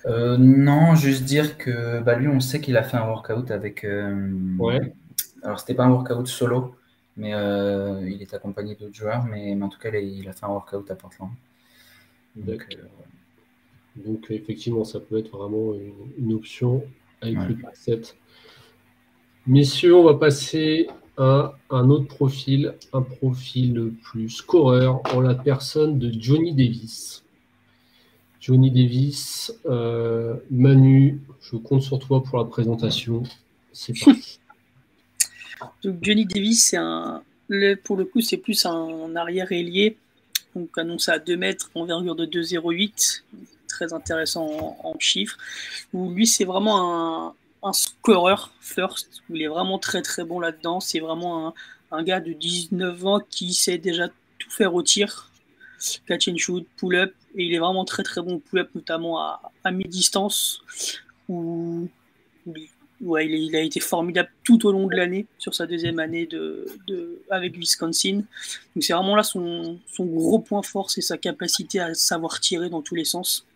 Euh, 0.07 0.37
Non, 0.37 0.95
juste 0.95 1.25
dire 1.25 1.59
que 1.59 2.01
bah, 2.01 2.17
lui, 2.17 2.29
on 2.29 2.41
sait 2.41 2.61
qu'il 2.61 2.77
a 2.77 2.83
fait 2.83 2.97
un 2.97 3.07
workout 3.07 3.51
avec. 3.51 3.85
Euh, 3.85 4.31
ouais. 4.59 4.93
Alors, 5.43 5.61
c'était 5.61 5.75
pas 5.75 5.85
un 5.85 5.91
workout 5.91 6.27
solo, 6.27 6.75
mais 7.17 7.31
il 7.31 8.19
est 8.21 8.35
accompagné 8.35 8.75
d'autres 8.75 8.95
joueurs. 8.95 9.25
Mais, 9.25 9.61
en 9.61 9.69
tout 9.69 9.79
cas, 9.79 9.91
il 9.91 10.29
a 10.29 10.33
fait 10.33 10.45
un 10.45 10.51
workout 10.51 10.91
à 10.91 10.95
Portland. 10.95 11.31
Donc, 12.37 12.67
donc, 13.97 14.31
effectivement, 14.31 14.85
ça 14.85 15.01
peut 15.01 15.19
être 15.19 15.31
vraiment 15.31 15.75
une, 16.19 16.35
option 16.35 16.85
avec 17.23 17.37
le 17.49 17.57
7. 17.73 18.17
Messieurs, 19.47 19.95
on 19.95 20.05
va 20.05 20.15
passer 20.15 20.89
à 21.17 21.55
un 21.71 21.89
autre 21.89 22.09
profil, 22.09 22.75
un 22.93 23.03
profil 23.03 23.93
plus 24.03 24.29
scoreur 24.29 25.01
en 25.15 25.21
la 25.21 25.35
personne 25.35 25.99
de 25.99 26.13
Johnny 26.13 26.53
Davis. 26.55 27.25
Johnny 28.47 28.71
Davis, 28.71 29.53
euh, 29.67 30.37
Manu, 30.53 31.21
je 31.41 31.57
compte 31.57 31.83
sur 31.83 31.99
toi 31.99 32.23
pour 32.23 32.39
la 32.39 32.45
présentation. 32.45 33.25
C'est 33.73 33.93
parti. 34.05 34.39
Donc 35.83 35.97
Johnny 36.01 36.27
Davis, 36.27 36.67
c'est 36.67 36.77
un, 36.77 37.25
pour 37.83 37.97
le 37.97 38.05
coup, 38.05 38.21
c'est 38.21 38.37
plus 38.37 38.65
un 38.65 39.17
arrière 39.17 39.51
ailier, 39.51 39.97
donc 40.55 40.79
annoncé 40.79 41.11
à 41.11 41.19
2 41.19 41.37
mètres, 41.37 41.73
envergure 41.75 42.15
de 42.15 42.25
2,08, 42.25 43.25
très 43.67 43.93
intéressant 43.93 44.79
en, 44.81 44.97
chiffres. 45.01 45.39
Où 45.93 46.13
lui, 46.13 46.29
c'est 46.29 46.45
vraiment 46.45 47.25
un, 47.25 47.35
un 47.65 47.73
scorer 47.73 48.37
first, 48.61 49.23
où 49.29 49.35
il 49.35 49.43
est 49.43 49.49
vraiment 49.49 49.81
très 49.81 50.03
très 50.03 50.23
bon 50.23 50.39
là-dedans. 50.39 50.79
C'est 50.79 51.01
vraiment 51.01 51.49
un, 51.49 51.55
un, 51.91 52.05
gars 52.05 52.21
de 52.21 52.33
19 52.33 53.07
ans 53.07 53.21
qui 53.29 53.55
sait 53.55 53.79
déjà 53.79 54.07
tout 54.39 54.51
faire 54.51 54.73
au 54.73 54.85
tir, 54.85 55.33
catch 56.07 56.29
and 56.29 56.37
shoot, 56.37 56.65
pull-up, 56.77 57.13
et 57.37 57.45
il 57.45 57.55
est 57.55 57.59
vraiment 57.59 57.85
très 57.85 58.03
très 58.03 58.23
bon 58.23 58.39
pull-up, 58.39 58.71
notamment 58.75 59.21
à, 59.21 59.71
mi-distance, 59.71 60.63
où, 61.29 61.89
ouais, 63.03 63.29
il, 63.29 63.55
a 63.55 63.61
été 63.61 63.81
formidable 63.81 64.31
tout 64.43 64.67
au 64.67 64.73
long 64.73 64.87
de 64.87 64.97
l'année, 64.97 65.27
sur 65.39 65.55
sa 65.55 65.67
deuxième 65.67 65.99
année 65.99 66.27
de, 66.27 66.67
de 66.87 67.21
avec 67.31 67.57
Wisconsin. 67.57 68.23
Donc 68.75 68.85
c'est 68.85 68.95
vraiment 68.95 69.17
là 69.17 69.23
son, 69.23 69.79
son 69.93 70.07
gros 70.07 70.39
point 70.39 70.63
fort, 70.63 70.91
c'est 70.91 71.03
sa 71.03 71.19
capacité 71.19 71.81
à 71.81 71.95
savoir 71.95 72.41
tirer 72.41 72.71
dans 72.71 72.83
tous 72.83 72.95
les 72.95 73.05
sens. 73.05 73.47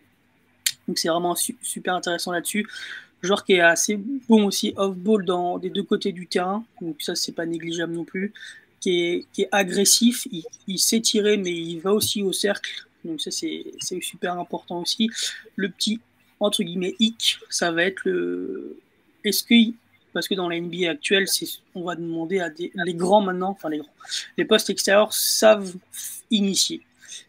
Donc 0.87 0.99
c'est 0.99 1.09
vraiment 1.09 1.35
super 1.35 1.95
intéressant 1.95 2.31
là-dessus. 2.31 2.67
Joueur 3.23 3.45
qui 3.45 3.53
est 3.53 3.59
assez 3.61 3.97
bon 3.97 4.45
aussi 4.45 4.73
off-ball 4.77 5.25
dans 5.25 5.59
des 5.59 5.69
deux 5.69 5.83
côtés 5.83 6.11
du 6.11 6.27
terrain, 6.27 6.65
donc 6.81 7.01
ça 7.01 7.15
c'est 7.15 7.33
pas 7.33 7.45
négligeable 7.45 7.93
non 7.93 8.03
plus. 8.03 8.33
Qui 8.79 9.03
est, 9.03 9.25
qui 9.31 9.43
est 9.43 9.49
agressif, 9.51 10.27
il, 10.67 10.79
sait 10.79 11.01
tirer 11.01 11.37
mais 11.37 11.51
il 11.51 11.79
va 11.81 11.93
aussi 11.93 12.23
au 12.23 12.33
cercle, 12.33 12.87
donc 13.05 13.21
ça 13.21 13.31
c'est 13.31 13.63
super 14.01 14.37
important 14.39 14.81
aussi. 14.81 15.09
Le 15.55 15.69
petit 15.69 15.99
entre 16.39 16.63
guillemets 16.63 16.95
hic, 16.99 17.37
ça 17.49 17.71
va 17.71 17.83
être 17.83 18.01
le 18.05 18.79
est-ce 19.23 19.43
que 19.43 19.55
parce 20.13 20.27
que 20.27 20.35
dans 20.35 20.49
la 20.49 20.59
NBA 20.59 20.89
actuelle, 20.89 21.25
on 21.73 21.83
va 21.83 21.95
demander 21.95 22.39
à 22.39 22.49
des, 22.49 22.71
les 22.83 22.93
grands 22.93 23.21
maintenant, 23.21 23.51
enfin 23.51 23.69
les 23.69 23.77
grands, 23.77 23.93
les 24.37 24.45
postes 24.45 24.69
extérieurs 24.69 25.13
savent 25.13 25.73
initier. 26.31 26.81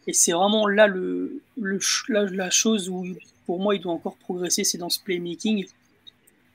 Et 0.07 0.13
c'est 0.13 0.33
vraiment 0.33 0.67
là 0.67 0.87
le, 0.87 1.41
la, 2.09 2.49
chose 2.49 2.89
où 2.89 3.05
pour 3.45 3.59
moi 3.59 3.75
il 3.75 3.81
doit 3.81 3.93
encore 3.93 4.17
progresser, 4.17 4.63
c'est 4.63 4.77
dans 4.77 4.89
ce 4.89 4.99
playmaking 4.99 5.65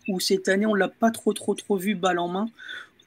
où 0.08 0.20
cette 0.20 0.48
année 0.48 0.66
on 0.66 0.74
l'a 0.74 0.88
pas 0.88 1.10
trop 1.10 1.32
trop 1.32 1.54
trop 1.54 1.76
vu 1.76 1.94
balle 1.94 2.18
en 2.18 2.28
main, 2.28 2.50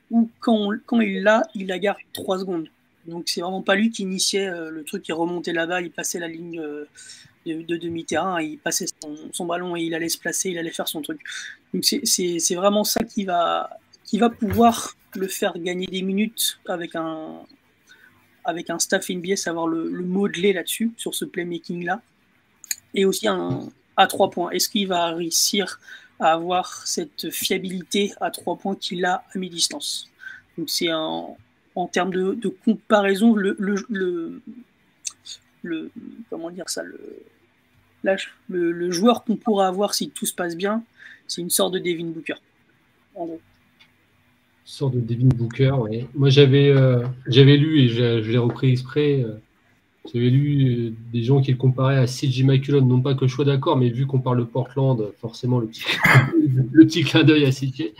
ou 0.09 0.29
quand, 0.39 0.69
quand 0.85 1.01
il 1.01 1.23
l'a, 1.23 1.43
il 1.55 1.67
la 1.67 1.79
garde 1.79 1.97
3 2.13 2.39
secondes. 2.39 2.67
Donc 3.05 3.23
c'est 3.27 3.41
vraiment 3.41 3.61
pas 3.61 3.75
lui 3.75 3.89
qui 3.89 4.03
initiait 4.03 4.47
euh, 4.47 4.69
le 4.69 4.83
truc, 4.83 5.07
il 5.07 5.13
remontait 5.13 5.53
là-bas, 5.53 5.81
il 5.81 5.91
passait 5.91 6.19
la 6.19 6.27
ligne 6.27 6.59
euh, 6.59 6.85
de, 7.45 7.77
demi-terrain, 7.77 8.41
il 8.41 8.59
passait 8.59 8.85
son, 9.33 9.45
ballon 9.45 9.75
et 9.75 9.81
il 9.81 9.95
allait 9.95 10.09
se 10.09 10.17
placer, 10.17 10.49
il 10.49 10.57
allait 10.57 10.71
faire 10.71 10.87
son 10.87 11.01
truc. 11.01 11.19
Donc 11.73 11.83
c'est 11.83 12.55
vraiment 12.55 12.83
ça 12.83 13.03
qui 13.03 13.25
va, 13.25 13.69
qui 14.03 14.19
va 14.19 14.29
pouvoir 14.29 14.95
le 15.15 15.27
faire 15.27 15.57
gagner 15.57 15.87
des 15.87 16.03
minutes 16.03 16.59
avec 16.67 16.95
un, 16.95 17.39
avec 18.43 18.69
un 18.69 18.79
staff 18.79 19.09
NBA, 19.09 19.35
savoir 19.35 19.67
le, 19.67 19.89
le 19.89 20.03
modeler 20.03 20.53
là-dessus, 20.53 20.91
sur 20.97 21.15
ce 21.15 21.25
playmaking-là. 21.25 22.01
Et 22.93 23.05
aussi 23.05 23.27
un, 23.27 23.69
à 23.97 24.07
trois 24.07 24.29
points. 24.29 24.51
Est-ce 24.51 24.69
qu'il 24.69 24.87
va 24.87 25.07
réussir 25.11 25.79
à 26.19 26.33
avoir 26.33 26.85
cette 26.85 27.31
fiabilité 27.31 28.13
à 28.21 28.31
trois 28.31 28.57
points 28.57 28.75
qu'il 28.75 29.05
a 29.05 29.23
à 29.33 29.37
mi-distance? 29.37 30.09
Donc 30.57 30.69
c'est 30.69 30.91
en, 30.91 31.37
en 31.75 31.87
termes 31.87 32.11
de, 32.11 32.55
comparaison 32.65 33.35
le, 33.35 33.55
comment 36.29 36.49
dire 36.51 36.69
ça 36.69 36.83
le, 38.03 38.91
joueur 38.91 39.23
qu'on 39.23 39.35
pourra 39.35 39.67
avoir 39.67 39.93
si 39.93 40.09
tout 40.09 40.25
se 40.25 40.33
passe 40.33 40.55
bien, 40.55 40.83
c'est 41.27 41.41
une 41.41 41.49
sorte 41.49 41.73
de 41.73 41.79
Devin 41.79 42.07
Booker. 42.07 42.35
En 43.15 43.27
sorte 44.65 44.95
de 44.95 45.01
Devin 45.01 45.27
Booker, 45.27 45.71
oui. 45.79 46.07
Moi 46.15 46.29
j'avais 46.29 46.69
euh, 46.69 47.05
j'avais 47.27 47.57
lu 47.57 47.81
et 47.81 47.89
je, 47.89 48.29
l'ai 48.29 48.37
repris 48.37 48.71
exprès. 48.71 49.23
Euh, 49.23 49.35
j'avais 50.11 50.29
lu 50.29 50.65
euh, 50.65 50.93
des 51.13 51.23
gens 51.23 51.41
qui 51.41 51.51
le 51.51 51.57
comparaient 51.57 51.97
à 51.97 52.05
CJ 52.05 52.43
McCullum, 52.43 52.87
non 52.87 53.01
pas 53.01 53.13
que 53.13 53.27
je 53.27 53.33
sois 53.33 53.45
d'accord, 53.45 53.77
mais 53.77 53.89
vu 53.89 54.07
qu'on 54.07 54.19
parle 54.19 54.39
de 54.39 54.43
Portland, 54.43 55.11
forcément 55.19 55.59
le 55.59 55.67
petit, 55.67 55.83
le 56.71 56.85
petit 56.85 57.03
clin 57.03 57.23
d'œil 57.23 57.45
à 57.45 57.51
CJ. 57.51 57.91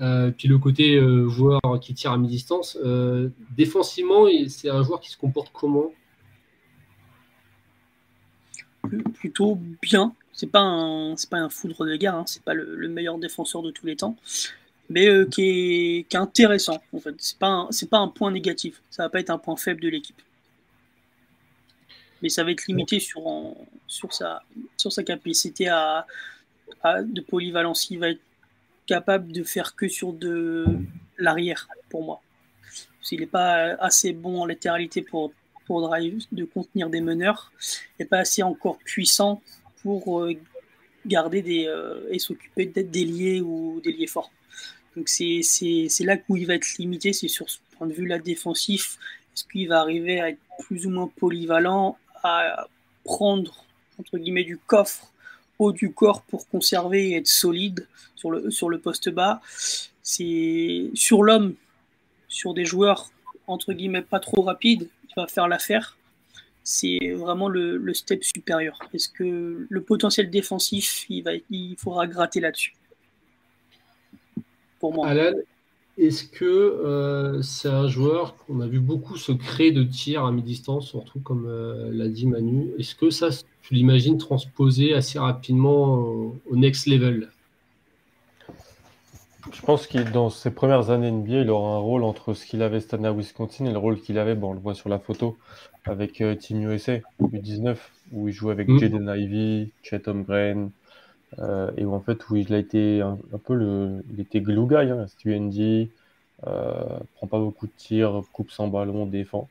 Euh, 0.00 0.30
puis 0.30 0.48
le 0.48 0.58
côté 0.58 0.96
euh, 0.96 1.28
joueur 1.28 1.60
qui 1.80 1.94
tire 1.94 2.12
à 2.12 2.18
mi-distance. 2.18 2.78
défensivement, 3.56 4.26
c'est 4.48 4.68
un 4.68 4.82
joueur 4.82 5.00
qui 5.00 5.10
se 5.10 5.16
comporte 5.16 5.50
comment? 5.52 5.92
Plutôt 9.14 9.58
bien. 9.82 10.14
C'est 10.32 10.50
pas 10.50 10.60
un, 10.60 11.14
pas 11.30 11.38
un 11.38 11.48
foudre 11.48 11.86
de 11.86 11.96
guerre. 11.96 12.16
Hein. 12.16 12.24
C'est 12.26 12.42
pas 12.42 12.54
le, 12.54 12.88
meilleur 12.88 13.18
défenseur 13.18 13.62
de 13.62 13.70
tous 13.70 13.86
les 13.86 13.96
temps, 13.96 14.16
mais 14.90 15.08
qui 15.30 16.04
est, 16.10 16.14
intéressant. 16.14 16.82
En 16.92 16.98
fait, 16.98 17.14
c'est 17.18 17.38
pas, 17.38 17.66
c'est 17.70 17.88
pas 17.88 17.98
un 17.98 18.08
point 18.08 18.30
négatif. 18.30 18.82
Ça 18.90 19.04
va 19.04 19.08
pas 19.08 19.20
être 19.20 19.30
un 19.30 19.38
point 19.38 19.56
faible 19.56 19.80
de 19.80 19.88
l'équipe 19.88 20.20
mais 22.24 22.30
ça 22.30 22.42
va 22.42 22.52
être 22.52 22.66
limité 22.66 23.00
sur, 23.00 23.22
sur, 23.86 24.14
sa, 24.14 24.42
sur 24.78 24.90
sa 24.90 25.02
capacité 25.02 25.68
à, 25.68 26.06
de 27.02 27.20
polyvalence. 27.20 27.90
Il 27.90 27.98
va 27.98 28.08
être 28.08 28.22
capable 28.86 29.32
de 29.32 29.42
faire 29.42 29.74
que 29.74 29.88
sur 29.88 30.12
de 30.12 30.66
l'arrière, 31.18 31.68
pour 31.90 32.04
moi. 32.04 32.20
S'il 33.00 33.20
n'est 33.20 33.26
pas 33.26 33.74
assez 33.80 34.12
bon 34.12 34.42
en 34.42 34.46
latéralité 34.46 35.02
pour, 35.02 35.32
pour 35.66 35.80
de 35.80 36.44
contenir 36.44 36.90
des 36.90 37.00
meneurs, 37.00 37.52
et 37.98 38.04
pas 38.04 38.18
assez 38.18 38.42
encore 38.42 38.78
puissant 38.78 39.42
pour 39.82 40.22
euh, 40.22 40.34
garder 41.06 41.42
des, 41.42 41.66
euh, 41.66 42.08
et 42.10 42.18
s'occuper 42.18 42.66
d'être 42.66 42.90
délié 42.90 43.40
ou 43.40 43.80
délié 43.82 44.06
fort. 44.06 44.30
Donc 44.96 45.08
c'est 45.08 45.42
là 46.00 46.16
où 46.28 46.36
il 46.36 46.46
va 46.46 46.54
être 46.54 46.78
limité, 46.78 47.12
c'est 47.12 47.28
sur 47.28 47.50
ce 47.50 47.58
point 47.76 47.86
de 47.86 47.92
vue-là 47.92 48.18
défensif. 48.18 48.98
Est-ce 49.34 49.44
qu'il 49.44 49.68
va 49.68 49.80
arriver 49.80 50.20
à 50.20 50.30
être 50.30 50.40
plus 50.60 50.86
ou 50.86 50.90
moins 50.90 51.10
polyvalent 51.16 51.98
à 52.22 52.68
prendre 53.02 53.64
entre 53.98 54.18
guillemets 54.18 54.44
du 54.44 54.56
coffre 54.56 55.12
haut 55.58 55.72
du 55.72 55.92
corps 55.92 56.22
pour 56.22 56.48
conserver 56.48 57.10
et 57.10 57.16
être 57.16 57.26
solide 57.26 57.86
sur 58.14 58.30
le, 58.30 58.50
sur 58.50 58.68
le 58.68 58.78
poste 58.78 59.08
bas. 59.08 59.40
C'est 60.02 60.90
sur 60.94 61.22
l'homme, 61.22 61.54
sur 62.28 62.54
des 62.54 62.64
joueurs 62.64 63.10
entre 63.46 63.72
guillemets 63.72 64.02
pas 64.02 64.20
trop 64.20 64.42
rapides, 64.42 64.88
qui 65.08 65.14
va 65.16 65.26
faire 65.26 65.48
l'affaire. 65.48 65.96
C'est 66.62 67.12
vraiment 67.12 67.48
le, 67.48 67.92
step 67.92 68.24
supérieur. 68.24 68.78
Est-ce 68.94 69.08
que 69.08 69.66
le 69.68 69.82
potentiel 69.82 70.30
défensif, 70.30 71.04
il, 71.10 71.22
va, 71.22 71.32
il 71.50 71.76
faudra 71.76 72.06
gratter 72.06 72.40
là-dessus 72.40 72.74
Pour 74.80 74.94
moi. 74.94 75.08
Est-ce 75.96 76.24
que 76.24 76.44
euh, 76.44 77.40
c'est 77.42 77.68
un 77.68 77.86
joueur 77.86 78.36
qu'on 78.36 78.60
a 78.60 78.66
vu 78.66 78.80
beaucoup 78.80 79.16
se 79.16 79.30
créer 79.30 79.70
de 79.70 79.84
tirs 79.84 80.24
à 80.24 80.32
mi-distance, 80.32 80.88
surtout 80.88 81.20
comme 81.20 81.46
euh, 81.46 81.90
l'a 81.92 82.08
dit 82.08 82.26
Manu? 82.26 82.72
Est-ce 82.78 82.96
que 82.96 83.10
ça, 83.10 83.28
tu 83.62 83.74
l'imagines 83.74 84.18
transposer 84.18 84.92
assez 84.92 85.20
rapidement 85.20 85.98
au, 85.98 86.56
next 86.56 86.86
level? 86.86 87.28
Je 89.52 89.62
pense 89.62 89.86
que 89.86 89.98
dans 90.12 90.30
ses 90.30 90.50
premières 90.50 90.90
années 90.90 91.12
NBA, 91.12 91.42
il 91.42 91.50
aura 91.50 91.76
un 91.76 91.78
rôle 91.78 92.02
entre 92.02 92.34
ce 92.34 92.44
qu'il 92.44 92.62
avait 92.62 92.80
cette 92.80 92.94
année 92.94 93.06
à 93.06 93.12
Wisconsin 93.12 93.66
et 93.66 93.72
le 93.72 93.78
rôle 93.78 94.00
qu'il 94.00 94.18
avait, 94.18 94.34
bon, 94.34 94.50
on 94.50 94.54
le 94.54 94.58
voit 94.58 94.74
sur 94.74 94.88
la 94.88 94.98
photo, 94.98 95.36
avec 95.84 96.20
euh, 96.20 96.34
Team 96.34 96.68
USA, 96.68 96.98
U19, 97.20 97.76
où 98.10 98.26
il 98.26 98.34
jouait 98.34 98.52
avec 98.52 98.68
mm. 98.68 98.78
Jaden 98.80 99.14
Ivey, 99.16 99.68
Chet 99.82 100.08
Holmgren, 100.08 100.70
euh, 101.40 101.70
et 101.76 101.84
où 101.84 101.94
en 101.94 102.00
fait 102.00 102.28
où 102.28 102.36
il 102.36 102.52
a 102.54 102.58
été 102.58 103.00
un, 103.00 103.18
peu 103.44 103.54
le, 103.54 104.04
il 104.12 104.20
était 104.20 104.40
glue 104.40 104.66
guy, 104.66 104.90
hein, 104.90 105.06
UND, 105.24 105.88
euh, 106.46 106.98
prend 107.14 107.26
pas 107.26 107.38
beaucoup 107.38 107.66
de 107.66 107.72
tirs, 107.76 108.22
coupe 108.32 108.50
sans 108.50 108.68
ballon, 108.68 109.06
défend. 109.06 109.48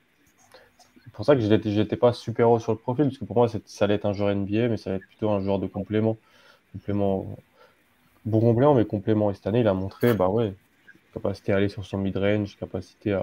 pour 1.13 1.25
ça 1.25 1.35
que 1.35 1.41
j'étais 1.41 1.97
pas 1.97 2.13
super 2.13 2.49
haut 2.51 2.59
sur 2.59 2.71
le 2.71 2.77
profil, 2.77 3.05
parce 3.05 3.17
que 3.17 3.25
pour 3.25 3.35
moi, 3.37 3.47
ça 3.47 3.85
allait 3.85 3.95
être 3.95 4.05
un 4.05 4.13
joueur 4.13 4.29
NBA, 4.35 4.69
mais 4.69 4.77
ça 4.77 4.89
allait 4.89 4.99
être 4.99 5.07
plutôt 5.07 5.29
un 5.31 5.41
joueur 5.41 5.59
de 5.59 5.67
complément. 5.67 6.17
Complément, 6.73 7.27
bon 8.25 8.39
complément, 8.39 8.75
mais 8.75 8.85
complément. 8.85 9.31
Et 9.31 9.33
cette 9.35 9.47
année, 9.47 9.61
il 9.61 9.67
a 9.67 9.73
montré, 9.73 10.13
bah 10.13 10.29
ouais, 10.29 10.53
capacité 11.13 11.53
à 11.53 11.57
aller 11.57 11.69
sur 11.69 11.85
son 11.85 11.97
mid-range, 11.97 12.57
capacité 12.57 13.13
à 13.13 13.21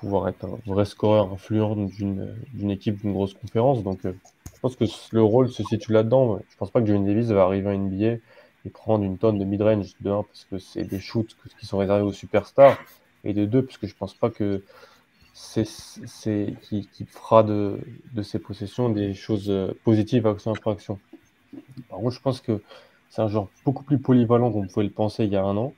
pouvoir 0.00 0.28
être 0.28 0.44
un 0.44 0.58
vrai 0.66 0.84
scoreur 0.84 1.32
influent 1.32 1.76
d'une, 1.76 2.70
équipe 2.70 3.00
d'une 3.00 3.12
grosse 3.12 3.34
conférence. 3.34 3.82
Donc, 3.82 4.04
euh, 4.04 4.12
je 4.54 4.60
pense 4.60 4.76
que 4.76 4.84
le 5.12 5.22
rôle 5.22 5.50
se 5.50 5.62
situe 5.62 5.92
là-dedans. 5.92 6.38
Je 6.50 6.56
pense 6.56 6.70
pas 6.70 6.80
que 6.80 6.86
Johnny 6.86 7.06
Davis 7.06 7.28
va 7.28 7.42
arriver 7.42 7.70
à 7.70 7.76
NBA 7.76 8.16
et 8.64 8.70
prendre 8.72 9.04
une 9.04 9.18
tonne 9.18 9.38
de 9.38 9.44
mid-range 9.44 9.94
de 10.00 10.10
1 10.10 10.22
parce 10.22 10.46
que 10.50 10.58
c'est 10.58 10.84
des 10.84 11.00
shoots 11.00 11.36
qui 11.58 11.66
sont 11.66 11.78
réservés 11.78 12.02
aux 12.02 12.12
superstars 12.12 12.76
et 13.24 13.32
de 13.32 13.44
2 13.44 13.64
parce 13.64 13.78
que 13.78 13.86
je 13.86 13.94
pense 13.94 14.14
pas 14.14 14.30
que 14.30 14.62
c'est 15.32 16.56
qui, 16.62 16.88
qui, 16.92 17.04
fera 17.04 17.44
de, 17.44 17.78
de 18.12 18.22
ses 18.22 18.40
possessions 18.40 18.88
des 18.88 19.14
choses 19.14 19.50
euh, 19.50 19.72
positives 19.84 20.26
à 20.26 20.36
son 20.38 20.50
infraction. 20.50 20.98
Par 21.88 22.00
contre, 22.00 22.10
je 22.10 22.20
pense 22.20 22.40
que 22.40 22.60
c'est 23.10 23.22
un 23.22 23.28
joueur 23.28 23.48
beaucoup 23.64 23.84
plus 23.84 23.98
polyvalent 23.98 24.50
qu'on 24.50 24.66
pouvait 24.66 24.86
le 24.86 24.92
penser 24.92 25.24
il 25.24 25.32
y 25.32 25.36
a 25.36 25.44
un 25.44 25.56
an. 25.56 25.72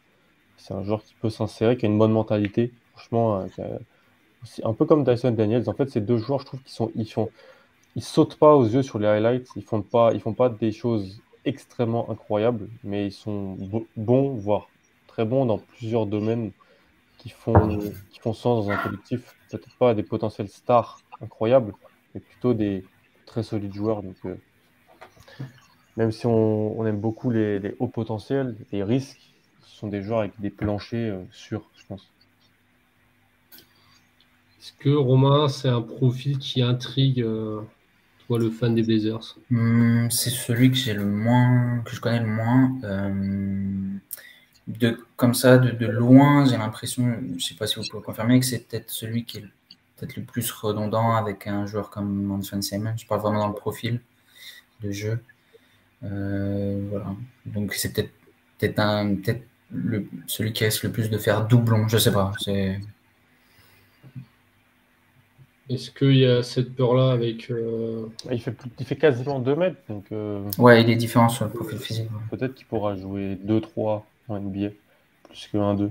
C'est 0.56 0.74
un 0.74 0.82
joueur 0.82 1.02
qui 1.02 1.14
peut 1.14 1.30
s'insérer, 1.30 1.76
qui 1.76 1.86
a 1.86 1.88
une 1.88 1.98
bonne 1.98 2.12
mentalité. 2.12 2.72
Franchement, 2.94 3.46
euh, 3.58 3.78
c'est 4.44 4.64
un 4.64 4.72
peu 4.72 4.86
comme 4.86 5.04
Dyson 5.04 5.32
Daniels. 5.32 5.68
En 5.68 5.74
fait, 5.74 5.90
ces 5.90 6.00
deux 6.00 6.18
joueurs, 6.18 6.40
je 6.40 6.46
trouve 6.46 6.62
qu'ils 6.62 7.06
sont, 7.06 7.30
ils 7.96 8.02
sautent 8.02 8.36
pas 8.36 8.54
aux 8.54 8.64
yeux 8.64 8.82
sur 8.82 8.98
les 8.98 9.06
highlights. 9.06 9.48
Ils 9.56 9.64
font 9.64 9.82
pas, 9.82 10.16
font 10.18 10.34
pas 10.34 10.48
des 10.48 10.72
choses 10.72 11.20
extrêmement 11.44 12.10
incroyables, 12.10 12.68
mais 12.84 13.06
ils 13.06 13.12
sont 13.12 13.56
bons, 13.96 14.34
voire 14.34 14.68
très 15.06 15.24
bons 15.24 15.46
dans 15.46 15.58
plusieurs 15.58 16.06
domaines 16.06 16.52
qui 17.18 17.30
font, 17.30 17.78
qui 18.10 18.20
sens 18.22 18.66
dans 18.66 18.70
un 18.70 18.76
collectif. 18.76 19.36
Peut-être 19.50 19.76
pas 19.78 19.94
des 19.94 20.02
potentiels 20.02 20.48
stars 20.48 21.00
incroyables, 21.20 21.74
mais 22.14 22.20
plutôt 22.20 22.54
des 22.54 22.84
très 23.26 23.42
solides 23.42 23.74
joueurs. 23.74 24.02
Euh, 24.24 24.36
même 25.96 26.12
si 26.12 26.26
on, 26.26 26.86
aime 26.86 27.00
beaucoup 27.00 27.30
les, 27.30 27.74
hauts 27.78 27.88
potentiels, 27.88 28.56
les 28.72 28.82
risques, 28.82 29.34
ce 29.62 29.76
sont 29.76 29.88
des 29.88 30.02
joueurs 30.02 30.20
avec 30.20 30.40
des 30.40 30.50
planchers 30.50 31.14
euh, 31.14 31.24
sûrs, 31.30 31.68
je 31.76 31.84
pense. 31.86 32.10
Est-ce 34.60 34.72
que 34.74 34.90
Romain, 34.90 35.48
c'est 35.48 35.68
un 35.68 35.82
profil 35.82 36.38
qui 36.38 36.62
intrigue 36.62 37.22
euh, 37.22 37.60
toi, 38.26 38.38
le 38.38 38.50
fan 38.50 38.74
des 38.74 38.82
Blazers? 38.82 39.38
Hmm, 39.50 40.08
C'est 40.10 40.30
celui 40.30 40.70
que 40.70 40.76
j'ai 40.76 40.94
le 40.94 41.06
moins, 41.06 41.80
que 41.84 41.94
je 41.94 42.00
connais 42.00 42.20
le 42.20 42.26
moins 42.26 42.70
de, 44.66 44.98
comme 45.16 45.34
ça, 45.34 45.58
de, 45.58 45.86
loin, 45.86 46.44
j'ai 46.46 46.56
l'impression, 46.56 47.14
je 47.28 47.34
ne 47.34 47.38
sais 47.38 47.54
pas 47.54 47.66
si 47.66 47.76
vous 47.76 47.84
pouvez 47.90 48.02
confirmer, 48.02 48.40
que 48.40 48.46
c'est 48.46 48.66
peut-être 48.68 48.90
celui 48.90 49.24
qui 49.24 49.38
est 49.38 49.44
peut-être 49.96 50.16
le 50.16 50.22
plus 50.22 50.50
redondant 50.50 51.14
avec 51.14 51.46
un 51.46 51.66
joueur 51.66 51.90
comme 51.90 52.30
Antoine 52.30 52.62
Simon. 52.62 52.94
Je 52.96 53.06
parle 53.06 53.20
vraiment 53.20 53.40
dans 53.40 53.48
le 53.48 53.54
profil 53.54 54.00
de 54.82 54.90
jeu. 54.90 55.22
Euh, 56.04 56.86
voilà. 56.90 57.14
Donc 57.46 57.74
c'est 57.74 57.92
peut-être 57.92 58.80
le, 59.72 60.06
celui 60.26 60.52
qui 60.52 60.64
risque 60.64 60.84
le 60.84 60.92
plus 60.92 61.10
de 61.10 61.18
faire 61.18 61.46
doublon. 61.46 61.86
Je 61.88 61.98
sais 61.98 62.12
pas. 62.12 62.32
Est-ce 65.70 65.90
qu'il 65.92 66.16
y 66.16 66.26
a 66.26 66.42
cette 66.42 66.74
peur-là 66.74 67.12
avec. 67.12 67.50
Euh, 67.50 68.06
il, 68.30 68.40
fait 68.40 68.54
il 68.78 68.84
fait 68.84 68.96
quasiment 68.96 69.38
2 69.38 69.54
mètres. 69.54 69.76
Donc, 69.88 70.06
euh, 70.10 70.42
Ouais, 70.58 70.82
il 70.82 70.90
est 70.90 70.96
différent 70.96 71.28
sur 71.28 71.44
le 71.44 71.52
profil 71.52 71.78
physique. 71.78 72.08
Peut-être 72.30 72.54
qu'il 72.54 72.66
pourra 72.66 72.96
jouer 72.96 73.38
2-3 73.46 74.02
en 74.28 74.40
NBA, 74.40 74.70
plus 75.28 75.48
que 75.52 75.56
1-2. 75.56 75.90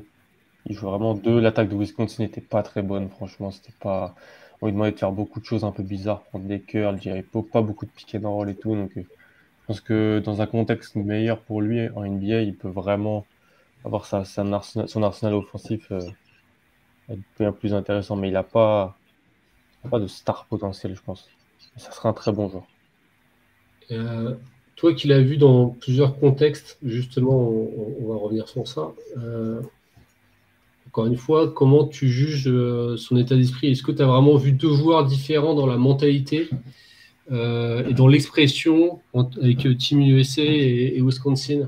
Il 0.66 0.76
joue 0.76 0.88
vraiment 0.88 1.14
2. 1.14 1.40
L'attaque 1.40 1.70
de 1.70 1.76
Wisconsin 1.76 2.24
n'était 2.24 2.42
pas 2.42 2.62
très 2.62 2.82
bonne, 2.82 3.10
franchement. 3.10 3.52
C'était 3.52 3.74
pas. 3.80 4.16
On 4.62 4.66
lui 4.66 4.74
demandait 4.74 4.92
de 4.92 4.98
faire 5.00 5.14
beaucoup 5.14 5.40
de 5.40 5.46
choses 5.46 5.64
un 5.64 5.72
peu 5.72 5.84
bizarres, 5.84 6.22
prendre 6.24 6.46
des 6.46 6.60
curls, 6.60 7.00
il 7.06 7.24
pas 7.24 7.62
beaucoup 7.62 7.86
de 7.86 8.18
and 8.18 8.30
roll 8.30 8.50
et 8.50 8.56
tout. 8.56 8.76
Donc, 8.76 8.92
euh, 8.98 9.02
je 9.02 9.66
pense 9.68 9.80
que 9.80 10.20
dans 10.20 10.42
un 10.42 10.46
contexte 10.48 10.96
meilleur 10.96 11.40
pour 11.40 11.62
lui 11.62 11.88
en 11.96 12.04
NBA, 12.06 12.42
il 12.42 12.56
peut 12.56 12.68
vraiment 12.68 13.26
avoir 13.86 14.06
sa, 14.06 14.26
son 14.26 14.52
arsenal 15.04 15.34
offensif 15.34 15.90
euh, 15.92 16.02
être 17.10 17.20
bien 17.40 17.54
plus 17.54 17.74
intéressant. 17.74 18.18
Mais 18.18 18.28
il 18.28 18.34
n'a 18.34 18.44
pas, 18.44 18.99
pas 19.88 20.00
de 20.00 20.08
star 20.08 20.46
potentiel, 20.46 20.96
je 20.96 21.02
pense. 21.02 21.28
Ça 21.78 21.92
sera 21.92 22.10
un 22.10 22.14
très 22.14 22.32
bon 22.32 22.50
joueur. 22.50 22.68
Euh, 23.92 24.36
toi 24.80 24.94
qui 24.94 25.10
l'as 25.10 25.20
vu 25.20 25.36
dans 25.36 25.68
plusieurs 25.68 26.18
contextes, 26.20 26.78
justement, 26.82 27.38
on, 27.38 28.08
va 28.08 28.16
revenir 28.16 28.48
sur 28.48 28.66
ça. 28.66 28.94
Euh, 29.18 29.62
encore 30.88 31.06
une 31.06 31.18
fois, 31.18 31.52
comment 31.52 31.86
tu 31.86 32.08
juges 32.08 32.48
euh, 32.48 32.96
son 32.96 33.18
état 33.18 33.36
d'esprit? 33.36 33.72
Est-ce 33.72 33.84
que 33.84 33.92
tu 33.92 34.02
as 34.02 34.06
vraiment 34.06 34.38
vu 34.38 34.54
deux 34.54 34.74
joueurs 34.74 35.06
différents 35.06 35.54
dans 35.54 35.68
la 35.68 35.76
mentalité 35.76 36.50
euh, 37.30 37.86
et 37.90 37.94
dans 37.94 38.08
l'expression 38.08 39.02
avec 39.14 39.68
Team 39.78 40.00
USA 40.00 40.44
et, 40.44 41.02
Wisconsin? 41.02 41.68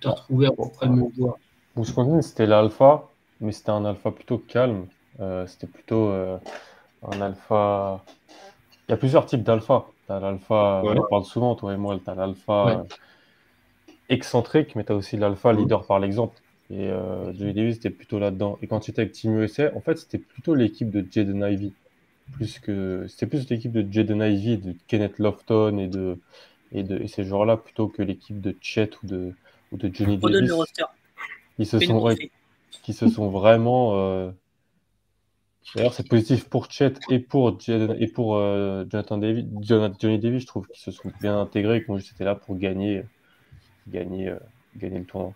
Tu 0.00 0.06
as 0.06 0.12
retrouvé 0.12 0.46
à 0.46 0.52
peu 0.52 0.68
près 0.72 0.86
le 0.86 0.92
même 0.92 1.12
joueur 1.16 1.36
Wisconsin, 1.74 2.22
c'était 2.22 2.46
l'alpha, 2.46 3.08
mais 3.40 3.50
c'était 3.50 3.70
un 3.70 3.84
alpha 3.84 4.12
plutôt 4.12 4.38
calme. 4.38 4.86
c'était 5.46 5.66
plutôt 5.66 6.12
un 7.02 7.20
alpha. 7.20 8.04
Il 8.88 8.92
y 8.92 8.94
a 8.94 8.96
plusieurs 8.96 9.26
types 9.26 9.42
d'alpha. 9.42 9.86
Tu 10.06 10.12
l'alpha, 10.12 10.82
on 10.84 11.06
parle 11.08 11.24
souvent, 11.24 11.54
toi 11.54 11.72
et 11.72 11.76
moi, 11.76 11.98
tu 12.02 12.10
as 12.10 12.14
l'alpha 12.14 12.68
euh, 12.68 12.82
excentrique, 14.08 14.74
mais 14.74 14.84
tu 14.84 14.92
as 14.92 14.96
aussi 14.96 15.16
l'alpha 15.16 15.52
leader 15.52 15.86
par 15.86 16.00
l'exemple. 16.00 16.36
Et 16.70 16.88
euh, 16.88 17.32
Joey 17.34 17.52
Davis 17.52 17.76
était 17.76 17.90
plutôt 17.90 18.18
là-dedans. 18.18 18.58
Et 18.62 18.66
quand 18.66 18.80
tu 18.80 18.90
étais 18.90 19.02
avec 19.02 19.12
Team 19.12 19.40
USA, 19.40 19.70
en 19.76 19.80
fait, 19.80 19.98
c'était 19.98 20.18
plutôt 20.18 20.54
l'équipe 20.54 20.90
de 20.90 21.04
Jaden 21.10 21.42
Ivy. 21.42 21.72
Plus 22.32 22.60
que... 22.60 23.06
C'était 23.08 23.26
plus 23.26 23.48
l'équipe 23.50 23.72
de 23.72 23.86
Jaden 23.90 24.20
Ivy, 24.20 24.58
de 24.58 24.74
Kenneth 24.86 25.18
Lofton 25.18 25.78
et, 25.78 25.88
de... 25.88 26.18
et, 26.72 26.84
de... 26.84 26.98
et 26.98 27.08
ces 27.08 27.24
joueurs-là, 27.24 27.56
plutôt 27.56 27.88
que 27.88 28.02
l'équipe 28.02 28.40
de 28.40 28.54
Chet 28.60 28.90
ou 29.02 29.06
de, 29.06 29.32
ou 29.72 29.76
de 29.76 29.90
Johnny 29.92 30.18
Davis. 30.18 30.52
Qui 31.56 31.66
se, 31.66 31.78
sont... 31.80 32.08
qui 32.82 32.92
se 32.92 33.08
sont 33.08 33.28
vraiment 33.28 33.94
euh, 33.94 34.30
D'ailleurs, 35.74 35.94
c'est 35.94 36.08
positif 36.08 36.48
pour 36.48 36.70
Chet 36.70 36.94
et 37.10 37.20
pour, 37.20 37.56
euh, 38.36 38.84
Jonathan 38.90 39.18
David, 39.18 39.48
Johnny 39.62 40.18
Davis. 40.18 40.42
Je 40.42 40.46
trouve 40.46 40.66
qu'ils 40.66 40.80
se 40.80 40.90
sont 40.90 41.12
bien 41.20 41.40
intégrés 41.40 41.76
et 41.76 41.84
qu'ils 41.84 41.92
ont 41.92 41.96
juste 41.96 42.12
été 42.12 42.24
là 42.24 42.34
pour 42.34 42.56
gagner, 42.56 43.04
gagner, 43.86 44.30
euh, 44.30 44.38
gagner 44.76 44.98
le 44.98 45.04
tournoi. 45.04 45.32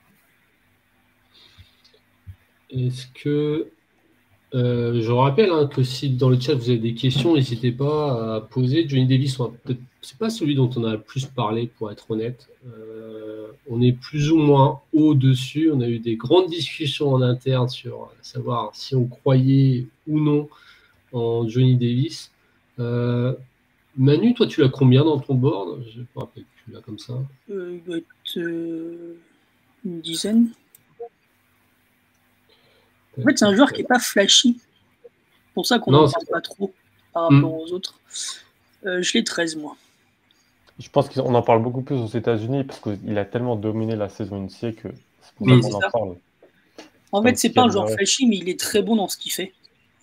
Est-ce 2.71 3.07
que. 3.09 3.71
Euh, 4.55 5.03
je 5.03 5.11
rappelle 5.11 5.51
hein, 5.51 5.67
que 5.67 5.83
si 5.83 6.11
dans 6.11 6.29
le 6.29 6.39
chat 6.39 6.55
vous 6.55 6.71
avez 6.71 6.79
des 6.79 6.95
questions, 6.95 7.35
n'hésitez 7.35 7.73
pas 7.73 8.37
à 8.37 8.41
poser. 8.41 8.89
Johnny 8.89 9.07
Davis, 9.07 9.39
c'est 10.01 10.19
pas 10.19 10.31
celui 10.31 10.55
dont 10.55 10.71
on 10.77 10.85
a 10.85 10.93
le 10.93 11.01
plus 11.01 11.27
parlé, 11.27 11.67
pour 11.67 11.91
être 11.91 12.11
honnête. 12.11 12.49
on 13.69 13.81
est 13.83 13.93
plus 13.93 14.31
ou 14.31 14.37
moins 14.37 14.81
au-dessus. 14.93 15.71
On 15.73 15.81
a 15.81 15.89
eu 15.89 15.99
des 15.99 16.17
grandes 16.17 16.49
discussions 16.49 17.13
en 17.13 17.23
interne 17.23 17.69
sur 17.69 18.11
savoir 18.23 18.71
si 18.75 18.95
on 18.95 19.07
croyait 19.07 19.87
ou 20.07 20.21
non 20.21 20.49
en 21.13 21.49
Johnny 21.49 21.77
Davis. 21.77 22.31
Euh, 22.79 23.35
Manu, 23.97 24.35
toi, 24.35 24.47
tu 24.47 24.61
l'as 24.61 24.69
combien 24.69 25.05
dans 25.05 25.19
ton 25.19 25.35
board? 25.35 25.85
Je 25.89 25.99
ne 25.99 26.03
me 26.03 26.21
rappelle 26.21 26.45
plus 26.45 26.73
là 26.73 26.81
comme 26.85 26.99
ça. 26.99 27.15
Euh, 27.51 27.79
euh, 28.37 29.15
une 29.85 30.01
dizaine. 30.01 30.49
En 33.19 33.23
fait, 33.23 33.39
c'est 33.39 33.45
un 33.45 33.55
joueur 33.55 33.73
qui 33.73 33.83
n'est 33.83 33.89
pas 33.89 33.99
flashy. 33.99 34.59
C'est 34.59 35.55
pour 35.55 35.67
ça 35.67 35.79
qu'on 35.79 35.93
n'en 35.93 36.11
parle 36.11 36.27
pas 36.27 36.41
trop 36.41 36.73
par 37.13 37.25
rapport 37.25 37.53
hmm. 37.53 37.61
aux 37.61 37.73
autres. 37.73 38.01
je 38.85 39.13
l'ai 39.13 39.25
13, 39.25 39.57
moi. 39.57 39.77
Je 40.79 40.89
pense 40.89 41.09
qu'on 41.09 41.35
en 41.35 41.43
parle 41.43 41.63
beaucoup 41.63 41.83
plus 41.83 41.97
aux 41.97 42.09
États-Unis 42.09 42.65
parce 42.65 42.81
qu'il 42.81 43.17
a 43.17 43.25
tellement 43.25 43.55
dominé 43.55 43.95
la 43.95 44.09
saison 44.09 44.37
initiée 44.37 44.75
que 44.75 44.89
c'est 45.23 45.35
pour 45.37 45.49
ça 45.49 45.55
qu'on 45.61 45.75
en 45.75 45.91
parle. 45.91 46.17
En 47.13 47.23
fait, 47.23 47.39
c'est 47.39 47.51
pas 47.51 47.63
un 47.63 47.71
joueur 47.71 47.89
flashy, 47.91 48.27
mais 48.27 48.37
il 48.37 48.49
est 48.49 48.59
très 48.59 48.83
bon 48.83 48.97
dans 48.97 49.09
ce 49.09 49.17
qu'il 49.17 49.31
fait. 49.31 49.53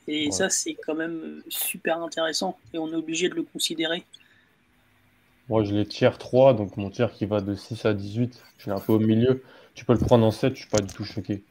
Et 0.07 0.31
ça, 0.31 0.49
c'est 0.49 0.75
quand 0.75 0.95
même 0.95 1.43
super 1.49 2.01
intéressant 2.01 2.57
et 2.73 2.79
on 2.79 2.89
est 2.91 2.95
obligé 2.95 3.29
de 3.29 3.35
le 3.35 3.43
considérer. 3.43 4.03
Moi, 5.49 5.63
je 5.63 5.73
l'ai 5.73 5.85
tiers 5.85 6.17
3, 6.17 6.53
donc 6.53 6.77
mon 6.77 6.89
tiers 6.89 7.11
qui 7.11 7.25
va 7.25 7.41
de 7.41 7.53
6 7.53 7.85
à 7.85 7.93
18, 7.93 8.41
je 8.57 8.65
l'ai 8.67 8.71
un 8.71 8.79
peu 8.79 8.93
au 8.93 8.99
milieu. 8.99 9.43
Tu 9.75 9.83
peux 9.83 9.93
le 9.93 9.99
prendre 9.99 10.25
en 10.25 10.31
7, 10.31 10.55
je 10.55 10.61
suis 10.61 10.69
pas 10.69 10.79
du 10.79 10.93
tout 10.93 11.03
choqué. 11.03 11.43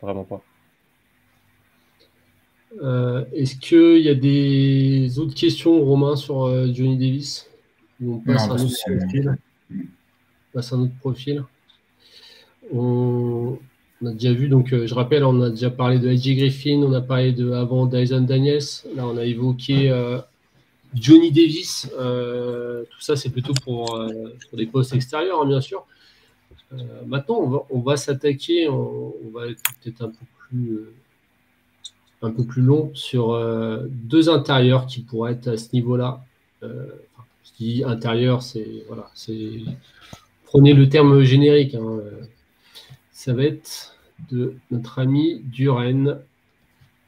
Vraiment 0.00 0.24
pas. 0.24 0.42
Euh, 2.78 3.24
est-ce 3.32 3.56
qu'il 3.56 3.98
y 3.98 4.08
a 4.08 4.14
des 4.14 5.18
autres 5.18 5.34
questions, 5.34 5.82
Romain, 5.82 6.16
sur 6.16 6.44
euh, 6.44 6.68
Johnny 6.72 6.96
Davis? 6.96 7.48
On 8.04 8.18
passe 8.18 8.48
à 8.48 8.52
un 8.52 8.64
autre 8.64 8.98
profil? 8.98 9.38
On 9.70 10.52
passe 10.52 10.72
à 10.72 10.76
un 10.76 10.80
autre 10.82 10.98
profil. 11.00 11.44
On, 12.72 13.58
on 14.00 14.06
a 14.06 14.12
déjà 14.12 14.32
vu, 14.32 14.48
donc 14.48 14.72
euh, 14.72 14.86
je 14.86 14.94
rappelle, 14.94 15.24
on 15.24 15.40
a 15.42 15.50
déjà 15.50 15.70
parlé 15.70 15.98
de 15.98 16.08
AJ 16.08 16.36
Griffin, 16.36 16.82
on 16.82 16.92
a 16.92 17.00
parlé 17.00 17.32
de 17.32 17.50
avant 17.52 17.86
Dyson 17.86 18.22
Daniels, 18.22 18.62
là 18.94 19.06
on 19.06 19.16
a 19.16 19.24
évoqué 19.24 19.90
Johnny 20.94 21.32
Davis. 21.32 21.88
Tout 21.90 23.00
ça, 23.00 23.16
c'est 23.16 23.30
plutôt 23.30 23.54
pour, 23.64 24.00
des 24.52 24.66
postes 24.66 24.94
extérieurs, 24.94 25.42
hein, 25.42 25.46
bien 25.46 25.60
sûr. 25.60 25.84
maintenant, 27.04 27.66
on 27.68 27.80
va, 27.80 27.96
s'attaquer, 27.96 28.68
on, 28.68 29.12
va 29.34 29.48
être 29.48 29.62
peut-être 29.82 30.02
un 30.02 30.08
peu 30.08 30.24
plus 30.48 30.86
un 32.22 32.30
peu 32.30 32.44
plus 32.44 32.62
long 32.62 32.90
sur 32.94 33.32
euh, 33.32 33.86
deux 33.88 34.28
intérieurs 34.28 34.86
qui 34.86 35.00
pourraient 35.00 35.32
être 35.32 35.48
à 35.48 35.56
ce 35.56 35.68
niveau-là. 35.72 36.24
Euh, 36.62 36.86
je 37.44 37.50
dis 37.58 37.84
intérieur, 37.84 38.42
c'est 38.42 38.84
voilà, 38.86 39.10
c'est 39.14 39.60
prenez 40.44 40.74
le 40.74 40.88
terme 40.88 41.22
générique. 41.22 41.74
Hein, 41.74 42.00
ça 43.12 43.32
va 43.32 43.44
être 43.44 43.96
de 44.30 44.54
notre 44.70 44.98
ami 44.98 45.40
Duren, 45.44 46.18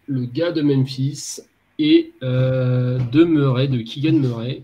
le 0.06 0.24
gars 0.24 0.52
de 0.52 0.62
Memphis, 0.62 1.40
et 1.78 2.12
de 2.20 3.24
Murray, 3.24 3.66
de 3.66 3.78
Keegan 3.78 4.18
Murray, 4.18 4.62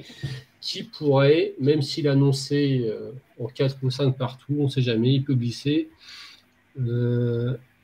qui 0.61 0.85
pourrait, 0.85 1.55
même 1.59 1.83
s'il 1.83 2.07
annonçait 2.07 2.93
en 3.41 3.47
4 3.47 3.79
ou 3.83 3.91
5 3.91 4.17
partout, 4.17 4.55
on 4.59 4.65
ne 4.65 4.69
sait 4.69 4.83
jamais, 4.83 5.15
il 5.15 5.25
peut 5.25 5.35
glisser. 5.35 5.89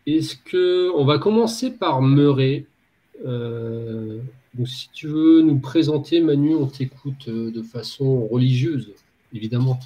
Est-ce 0.07 0.37
que 0.37 0.91
on 0.95 1.05
va 1.05 1.19
commencer 1.19 1.71
par 1.71 2.01
euh, 3.25 4.19
donc, 4.55 4.69
si 4.69 4.89
tu 4.93 5.09
veux 5.09 5.43
nous 5.43 5.59
présenter, 5.59 6.21
Manu, 6.21 6.55
on 6.55 6.67
t'écoute 6.67 7.29
euh, 7.29 7.51
de 7.51 7.63
façon 7.63 8.27
religieuse, 8.27 8.93
évidemment. 9.33 9.81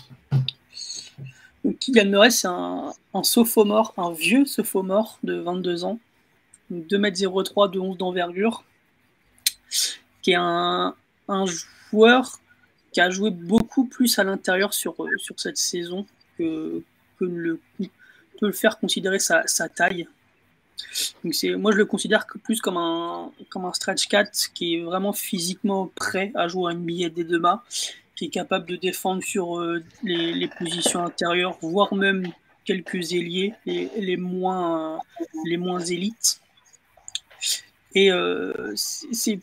Kylian 1.81 2.07
Murray, 2.07 2.31
c'est 2.31 2.49
un, 2.49 2.93
un 3.14 3.23
sophomore, 3.23 3.95
un 3.97 4.12
vieux 4.12 4.45
sophomore 4.45 5.19
de 5.23 5.35
22 5.35 5.85
ans, 5.85 5.99
2m03 6.73 7.71
de 7.71 7.79
11 7.79 7.97
d'envergure, 7.97 8.64
qui 10.23 10.33
est 10.33 10.39
un, 10.39 10.95
un, 11.29 11.45
joueur 11.47 12.41
qui 12.93 13.01
a 13.01 13.11
joué 13.11 13.31
beaucoup 13.31 13.87
plus 13.87 14.19
à 14.19 14.25
l'intérieur 14.25 14.75
sur, 14.75 14.95
sur 15.16 15.41
cette 15.41 15.57
saison 15.57 16.07
que, 16.37 16.83
que 17.19 17.25
le, 17.25 17.61
peut 18.39 18.47
le 18.47 18.53
faire 18.53 18.78
considérer 18.78 19.18
sa, 19.18 19.45
taille. 19.68 20.09
Donc 21.24 21.34
moi, 21.59 21.72
je 21.72 21.76
le 21.76 21.86
considère 21.86 22.26
plus 22.45 22.61
comme 22.61 22.76
un, 22.76 23.30
comme 23.51 23.64
un 23.64 23.72
stretch 23.72 24.07
cat 24.09 24.30
qui 24.55 24.76
est 24.76 24.82
vraiment 24.82 25.12
physiquement 25.12 25.91
prêt 25.95 26.32
à 26.34 26.49
jouer 26.49 26.70
à 26.70 26.74
une 26.74 26.84
billet 26.84 27.11
des 27.11 27.24
deux 27.24 27.39
mains, 27.39 27.62
qui 28.14 28.26
est 28.26 28.30
capable 28.30 28.66
de 28.66 28.76
défendre 28.76 29.22
sur 29.22 29.61
euh, 29.61 29.82
les, 30.03 30.49
positions 30.59 31.05
intérieures, 31.05 31.57
voire 31.61 31.95
même 31.95 32.26
quelques 32.64 33.12
ailiers, 33.12 33.55
les, 33.66 33.91
les 33.97 34.16
moins, 34.16 35.01
les 35.45 35.57
moins 35.57 35.80
élites. 35.80 36.41
Et 37.95 38.12
euh, 38.12 38.72
c'est 38.76 39.41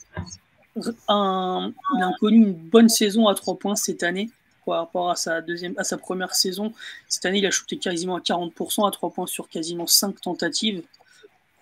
un, 1.07 1.73
il 1.95 2.03
a 2.03 2.11
connu 2.19 2.37
une 2.37 2.53
bonne 2.53 2.89
saison 2.89 3.27
à 3.27 3.35
trois 3.35 3.57
points 3.57 3.75
cette 3.75 4.03
année 4.03 4.29
par 4.66 4.80
rapport 4.80 5.09
à 5.09 5.16
sa, 5.16 5.41
deuxième, 5.41 5.74
à 5.78 5.84
sa 5.84 5.97
première 5.97 6.36
saison. 6.36 6.74
Cette 7.07 7.26
année, 7.26 7.39
il 7.39 7.45
a 7.45 7.51
shooté 7.51 7.78
quasiment 7.78 8.16
à 8.16 8.20
40% 8.20 8.88
à 8.88 8.91
trois 8.91 9.11
points 9.11 9.28
sur 9.28 9.47
quasiment 9.47 9.88
5 9.88 10.20
tentatives 10.22 10.84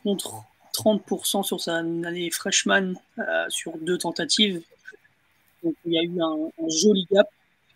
contre 0.03 0.43
30% 0.73 1.43
sur 1.43 1.61
sa 1.61 1.77
année 1.77 2.31
freshman 2.31 2.93
euh, 3.19 3.45
sur 3.49 3.77
deux 3.77 3.97
tentatives. 3.97 4.63
Donc 5.63 5.75
il 5.85 5.93
y 5.93 5.99
a 5.99 6.03
eu 6.03 6.21
un, 6.21 6.69
joli 6.69 7.07
gap 7.11 7.27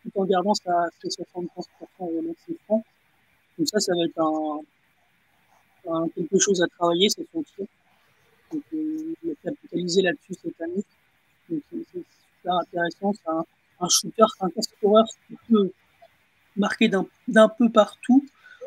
tout 0.03 0.11
en 0.19 0.25
gardant 0.25 0.53
sa, 0.53 0.89
75% 1.03 1.47
au 1.99 2.21
Donc 3.57 3.67
ça, 3.67 3.79
ça 3.79 3.93
va 3.93 4.05
être 4.05 4.19
un, 4.19 6.09
quelque 6.09 6.39
chose 6.39 6.61
à 6.61 6.67
travailler, 6.67 7.09
c'est 7.09 7.25
son 7.31 7.43
tir. 7.43 7.65
Donc, 8.51 8.63
euh, 8.73 9.13
il 9.23 9.31
a 9.31 9.35
capitalisé 9.43 10.01
là-dessus 10.01 10.33
cette 10.41 10.61
année. 10.61 10.83
Donc 11.49 11.61
c'est 11.71 11.85
super 11.93 12.55
intéressant. 12.55 13.13
C'est 13.13 13.29
shooter, 13.89 14.25
un 14.41 14.49
scoreur 14.61 15.05
qui 15.27 15.35
peut 15.49 15.71
marquer 16.55 16.89
d'un 16.89 17.49
peu 17.49 17.69
partout 17.69 18.25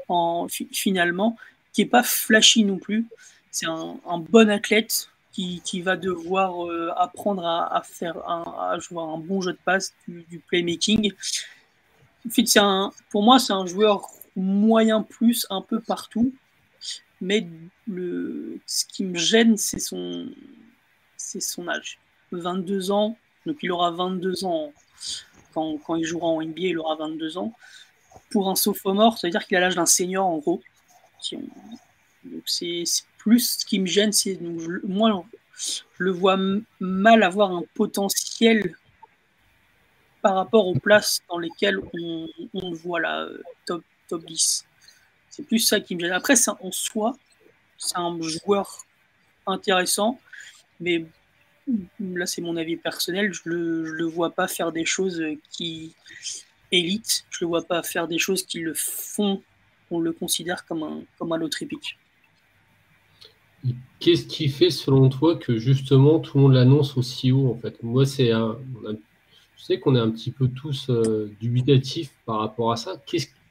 en, 0.09 0.47
finalement, 0.73 1.37
qui 1.73 1.83
n'est 1.83 1.89
pas 1.89 2.03
flashy 2.03 2.65
non 2.65 2.79
plus 2.79 3.07
c'est 3.51 3.67
un, 3.67 4.19
bon 4.19 4.49
athlète 4.51 5.09
qui, 5.33 5.81
va 5.81 5.97
devoir 5.97 6.67
euh, 6.67 6.91
apprendre 6.97 7.45
à, 7.47 7.83
faire 7.83 8.17
un, 8.29 8.43
à 8.43 8.79
jouer 8.79 9.03
un 9.03 9.17
bon 9.17 9.41
jeu 9.41 9.53
de 9.53 9.59
passe, 9.65 9.95
du, 10.07 10.39
playmaking. 10.47 11.13
un, 12.57 12.93
pour 13.11 13.23
moi, 13.23 13.39
c'est 13.39 13.53
un 13.53 13.67
joueur 13.67 14.07
moyen 14.37 15.03
plus 15.03 15.47
un 15.51 15.63
peu 15.63 15.81
partout. 15.81 16.33
Mais 17.23 17.47
le, 17.87 18.61
ce 18.67 18.85
qui 18.85 19.05
me 19.05 19.17
gêne, 19.17 19.57
c'est 19.57 19.79
son, 19.79 20.29
son 21.17 21.69
âge. 21.69 21.99
22 22.33 22.91
ans, 22.93 23.17
donc 23.47 23.59
il 23.63 23.73
aura 23.73 23.91
22 23.91 24.45
ans 24.45 24.73
quand, 25.55 25.97
il 25.97 26.05
jouera 26.05 26.29
en 26.29 26.43
NBA, 26.43 26.61
il 26.61 26.79
aura 26.79 26.97
22 26.97 27.39
ans. 27.39 27.53
Pour 28.31 28.49
un 28.49 28.55
sophomore, 28.55 29.19
ça 29.19 29.27
veut 29.27 29.31
dire 29.31 29.47
qu'il 29.47 29.57
a 29.57 29.61
l'âge 29.61 29.77
d'un 29.77 29.87
senior 29.87 30.27
en 30.27 30.39
gros. 30.39 30.63
Donc 31.33 32.43
c'est 32.47 32.85
plus 33.19 33.59
ce 33.61 33.67
qui 33.67 33.79
me 33.79 33.87
gêne, 33.87 34.13
c'est 34.13 34.39
moi, 34.85 35.25
je 35.57 35.83
le 35.99 36.11
vois 36.11 36.39
mal 36.81 37.23
avoir 37.23 37.53
un 37.53 37.63
potentiel 37.75 38.75
par 40.23 40.35
rapport 40.35 40.67
aux 40.67 40.79
places 40.79 41.23
dans 41.29 41.39
lesquelles 41.39 41.81
on, 42.55 42.73
voit 42.73 43.01
la 43.01 43.21
euh, 43.23 43.43
top, 43.67 43.83
top 44.09 44.25
10. 44.25 44.67
C'est 45.31 45.43
plus 45.45 45.61
ça 45.61 45.81
qui 45.81 45.95
me 45.95 46.01
gêne. 46.01 46.13
Après, 46.13 46.35
en 46.49 46.73
soi, 46.73 47.17
c'est 47.79 47.97
un 47.97 48.21
joueur 48.21 48.85
intéressant, 49.47 50.21
mais 50.81 51.05
là, 52.01 52.27
c'est 52.27 52.43
mon 52.43 52.57
avis 52.57 52.77
personnel. 52.77 53.33
Je 53.33 53.43
le, 53.45 53.85
le 53.85 54.05
vois 54.05 54.31
pas 54.31 54.49
faire 54.49 54.73
des 54.73 54.85
choses 54.85 55.23
qui 55.51 55.95
élite. 56.73 57.25
Je 57.31 57.45
le 57.45 57.49
vois 57.49 57.63
pas 57.63 57.83
faire 57.83 58.09
des 58.09 58.19
choses 58.19 58.45
qui 58.45 58.61
le 58.61 58.75
font, 58.75 59.43
on 59.91 60.01
le 60.01 60.13
considère 60.13 60.65
comme 60.67 60.83
un, 60.83 61.03
comme 61.19 61.33
un 61.33 61.41
autre 61.41 61.63
épique. 61.63 61.99
Qu'est-ce 63.99 64.25
qui 64.25 64.49
fait, 64.49 64.71
selon 64.71 65.11
toi, 65.11 65.37
que 65.37 65.59
justement 65.59 66.19
tout 66.21 66.39
le 66.39 66.45
monde 66.45 66.55
l'annonce 66.55 66.97
aussi 66.97 67.33
haut 67.33 67.51
en 67.51 67.57
fait? 67.57 67.83
Moi, 67.83 68.07
c'est 68.07 68.31
un. 68.31 68.59
je 68.87 69.63
sais 69.63 69.79
qu'on 69.79 69.95
est 69.95 70.01
un 70.01 70.11
petit 70.11 70.31
peu 70.31 70.49
tous 70.49 70.89
euh, 70.89 71.31
dubitatifs 71.41 72.13
par 72.25 72.39
rapport 72.39 72.73
à 72.73 72.77
ça. 72.77 73.03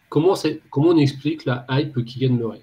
comment, 0.09 0.33
comment 0.71 0.89
on 0.89 0.97
explique 0.97 1.45
la 1.45 1.65
hype 1.69 2.03
qui 2.03 2.19
gagne 2.19 2.35
Murray 2.35 2.61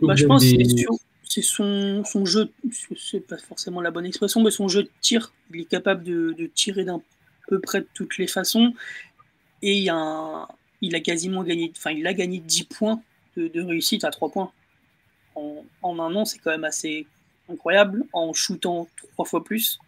bah, 0.00 0.14
Je 0.14 0.24
pense 0.24 0.42
que 0.42 1.09
c'est 1.30 1.42
son, 1.42 2.02
son, 2.04 2.24
jeu, 2.24 2.52
c'est 2.98 3.20
pas 3.20 3.38
forcément 3.38 3.80
la 3.80 3.92
bonne 3.92 4.04
expression, 4.04 4.42
mais 4.42 4.50
son 4.50 4.66
jeu 4.66 4.82
de 4.82 4.90
tir. 5.00 5.32
Il 5.54 5.60
est 5.60 5.64
capable 5.64 6.02
de, 6.02 6.50
tirer 6.56 6.84
d'un 6.84 7.00
peu 7.46 7.60
près 7.60 7.82
de 7.82 7.86
toutes 7.94 8.18
les 8.18 8.26
façons. 8.26 8.74
Et 9.62 9.78
il, 9.78 9.90
a, 9.90 11.00
quasiment 11.04 11.44
gagné, 11.44 11.72
enfin, 11.76 11.92
il 11.92 12.04
a 12.08 12.14
gagné 12.14 12.40
10 12.40 12.64
points 12.64 13.00
de, 13.36 13.62
réussite 13.62 14.02
à 14.02 14.10
3 14.10 14.32
points 14.32 14.50
en, 15.36 15.64
un 15.84 16.14
an, 16.16 16.24
c'est 16.24 16.38
quand 16.40 16.50
même 16.50 16.64
assez 16.64 17.06
incroyable, 17.48 18.04
en 18.12 18.32
shootant 18.32 18.88
trois 19.12 19.24
fois 19.24 19.44
plus. 19.44 19.78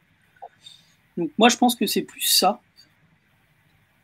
Donc 1.16 1.32
moi, 1.38 1.48
je 1.48 1.56
pense 1.56 1.74
que 1.74 1.86
c'est 1.86 2.02
plus 2.02 2.20
ça. 2.20 2.60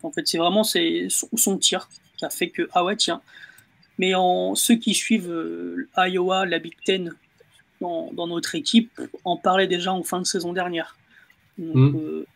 En 0.03 0.11
fait, 0.11 0.27
c'est 0.27 0.39
vraiment 0.39 0.65
son, 0.65 1.59
tir 1.59 1.89
qui 2.17 2.25
a 2.25 2.31
fait 2.31 2.51
que, 2.51 2.69
ah 2.73 2.85
ouais, 2.85 2.97
tiens. 2.97 3.23
Mais 3.99 4.15
en 4.17 4.57
ceux 4.57 4.75
qui 4.75 4.93
suivent 4.93 5.31
euh, 5.31 5.89
Iowa, 5.97 6.47
la 6.47 6.59
Big 6.59 6.75
Ten, 6.85 7.15
dans, 7.81 8.27
notre 8.27 8.55
équipe, 8.55 9.01
en 9.25 9.37
parlaient 9.37 9.67
déjà 9.67 9.93
en 9.93 10.03
fin 10.03 10.21
de 10.21 10.27
saison 10.27 10.53
dernière. 10.53 10.97
Donc, 11.59 11.75
mm. 11.75 11.97
euh, 11.97 12.27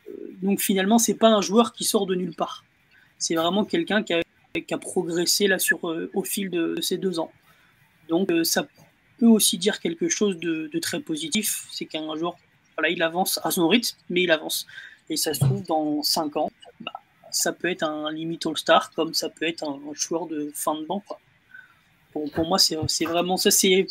donc 0.42 0.60
finalement, 0.60 0.98
c'est 0.98 1.14
pas 1.14 1.28
un 1.28 1.40
joueur 1.40 1.72
qui 1.72 1.84
sort 1.84 2.06
de 2.06 2.14
nulle 2.14 2.34
part. 2.34 2.64
C'est 3.18 3.34
vraiment 3.34 3.64
quelqu'un 3.64 4.02
qui 4.02 4.14
a, 4.14 4.78
progressé 4.78 5.46
là 5.46 5.58
sur, 5.58 5.88
euh, 5.88 6.10
au 6.14 6.24
fil 6.24 6.50
de, 6.50 6.80
ces 6.80 6.98
deux 6.98 7.18
ans. 7.18 7.30
Donc 8.08 8.30
ça 8.42 8.66
aussi 9.30 9.58
dire 9.58 9.80
quelque 9.80 10.08
chose 10.08 10.38
de, 10.38 10.70
très 10.80 11.00
positif, 11.00 11.66
c'est 11.70 11.86
qu'un 11.86 12.16
jour, 12.16 12.36
voilà, 12.76 12.90
il 12.90 13.02
avance 13.02 13.40
à 13.44 13.50
son 13.50 13.68
rythme, 13.68 13.96
mais 14.08 14.22
il 14.22 14.30
avance. 14.30 14.66
Et 15.08 15.16
ça 15.16 15.34
se 15.34 15.40
trouve, 15.40 15.62
dans 15.64 16.02
5 16.02 16.36
ans, 16.36 16.50
bah, 16.80 16.92
ça 17.30 17.52
peut 17.52 17.68
être 17.68 17.82
un 17.82 18.10
limit 18.10 18.38
All-Star, 18.44 18.90
comme 18.92 19.14
ça 19.14 19.28
peut 19.28 19.46
être 19.46 19.64
un, 19.64 19.78
joueur 19.94 20.26
de 20.26 20.50
fin 20.54 20.74
de 20.74 20.84
banc. 20.84 21.02
Pour, 22.12 22.46
moi, 22.46 22.58
c'est 22.58 23.04
vraiment 23.04 23.36
ça, 23.36 23.50
c'est 23.50 23.86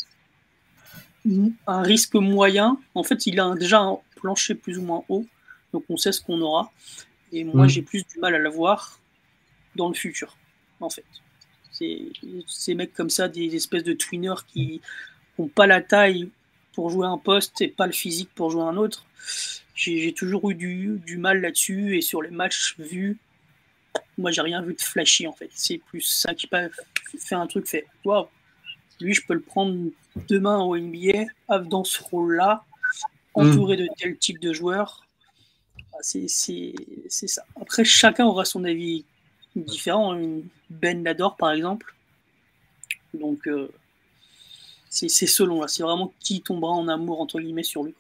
un 1.68 1.82
risque 1.82 2.16
moyen. 2.16 2.78
En 2.96 3.04
fait, 3.04 3.26
il 3.28 3.40
a 3.40 3.54
déjà 3.56 3.80
un 3.80 3.98
plancher 4.16 4.56
plus 4.56 4.78
ou 4.78 4.84
moins 4.84 5.04
haut, 5.10 5.26
donc 5.74 5.84
on 5.90 5.98
sait 5.98 6.12
ce 6.12 6.22
qu'on 6.22 6.42
aura. 6.42 6.72
Et 7.32 7.44
moi, 7.44 7.66
mm. 7.66 7.70
j'ai 7.70 7.82
plus 7.82 8.06
du 8.06 8.20
mal 8.20 8.36
à 8.36 8.40
l'avoir 8.40 9.00
dans 9.76 9.88
le 9.88 9.94
futur, 9.94 10.38
en 10.80 10.90
fait. 10.90 11.06
Ces 11.72 12.76
mecs 12.76 12.94
comme 12.94 13.10
ça, 13.10 13.28
des 13.28 13.56
espèces 13.56 13.84
de 13.84 13.94
twinners 13.94 14.44
qui 14.48 14.82
pas 15.50 15.68
la 15.68 15.82
taille 15.82 16.30
pour 16.74 16.90
jouer 16.90 17.08
un 17.08 17.18
poste 17.18 17.62
et 17.62 17.68
pas 17.68 17.86
le 17.86 17.92
physique 17.92 18.30
pour 18.36 18.52
jouer 18.52 18.64
un 18.64 18.78
autre. 18.78 19.06
J'ai 19.76 20.14
toujours 20.14 20.50
eu 20.52 20.56
du, 20.56 21.18
mal 21.18 21.42
là-dessus 21.42 21.98
et 21.98 22.02
sur 22.02 22.22
les 22.22 22.30
matchs 22.30 22.76
vus, 22.78 23.18
moi 24.18 24.32
j'ai 24.32 24.42
rien 24.42 24.62
vu 24.62 24.74
de 24.74 24.82
flashy 24.82 25.28
en 25.28 25.34
fait. 25.34 25.50
C'est 25.54 25.80
plus 25.80 26.02
ça 26.02 26.34
qui 26.34 26.48
faire 26.48 27.40
un 27.40 27.48
truc 27.48 27.68
fait. 27.68 27.86
Waouh, 28.06 28.28
lui 29.02 29.14
je 29.14 29.26
peux 29.26 29.34
le 29.34 29.42
prendre 29.42 29.76
demain 30.30 30.60
au 30.60 30.78
NBA 30.78 31.26
dans 31.66 31.84
ce 31.84 32.02
rôle-là, 32.04 32.64
entouré 33.34 33.78
de 33.78 33.88
tel 33.98 34.18
type 34.18 34.40
de 34.40 34.54
joueurs. 34.54 35.06
C'est 36.02 36.28
ça. 36.28 37.44
Après, 37.60 37.84
chacun 37.84 38.26
aura 38.26 38.46
son 38.46 38.64
avis 38.64 39.06
différent. 39.56 40.18
Ben 40.70 41.04
l'adore 41.04 41.36
par 41.36 41.52
exemple. 41.52 41.94
Donc, 43.14 43.48
euh, 43.48 43.70
C'est 44.90 45.10
selon, 45.10 45.68
c'est 45.68 45.84
vraiment 45.84 46.14
qui 46.20 46.42
tombera 46.42 46.72
en 46.72 46.88
amour, 46.88 47.22
entre 47.22 47.40
guillemets, 47.40 47.64
sur 47.64 47.84
lui. 47.84 47.94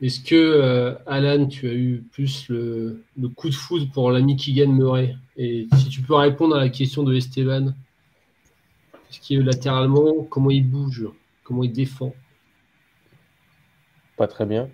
Est-ce 0.00 0.20
que, 0.20 0.34
euh, 0.34 0.94
Alan, 1.06 1.46
tu 1.46 1.68
as 1.68 1.74
eu 1.74 2.02
plus 2.12 2.48
le, 2.48 3.04
coup 3.36 3.50
de 3.50 3.54
foudre 3.54 3.90
pour 3.92 4.10
l'ami 4.10 4.36
Keegan 4.36 4.72
Murray? 4.72 5.14
Et 5.36 5.68
si 5.76 5.88
tu 5.88 6.00
peux 6.00 6.14
répondre 6.14 6.56
à 6.56 6.60
la 6.60 6.70
question 6.70 7.02
de 7.02 7.14
Esteban, 7.14 7.74
ce 9.10 9.20
qui 9.20 9.34
est 9.34 9.42
latéralement, 9.42 10.24
comment 10.24 10.50
il 10.50 10.68
bouge, 10.68 11.08
comment 11.44 11.64
il 11.64 11.72
défend 11.72 12.14
Pas 14.16 14.28
très 14.28 14.46
bien. 14.46 14.68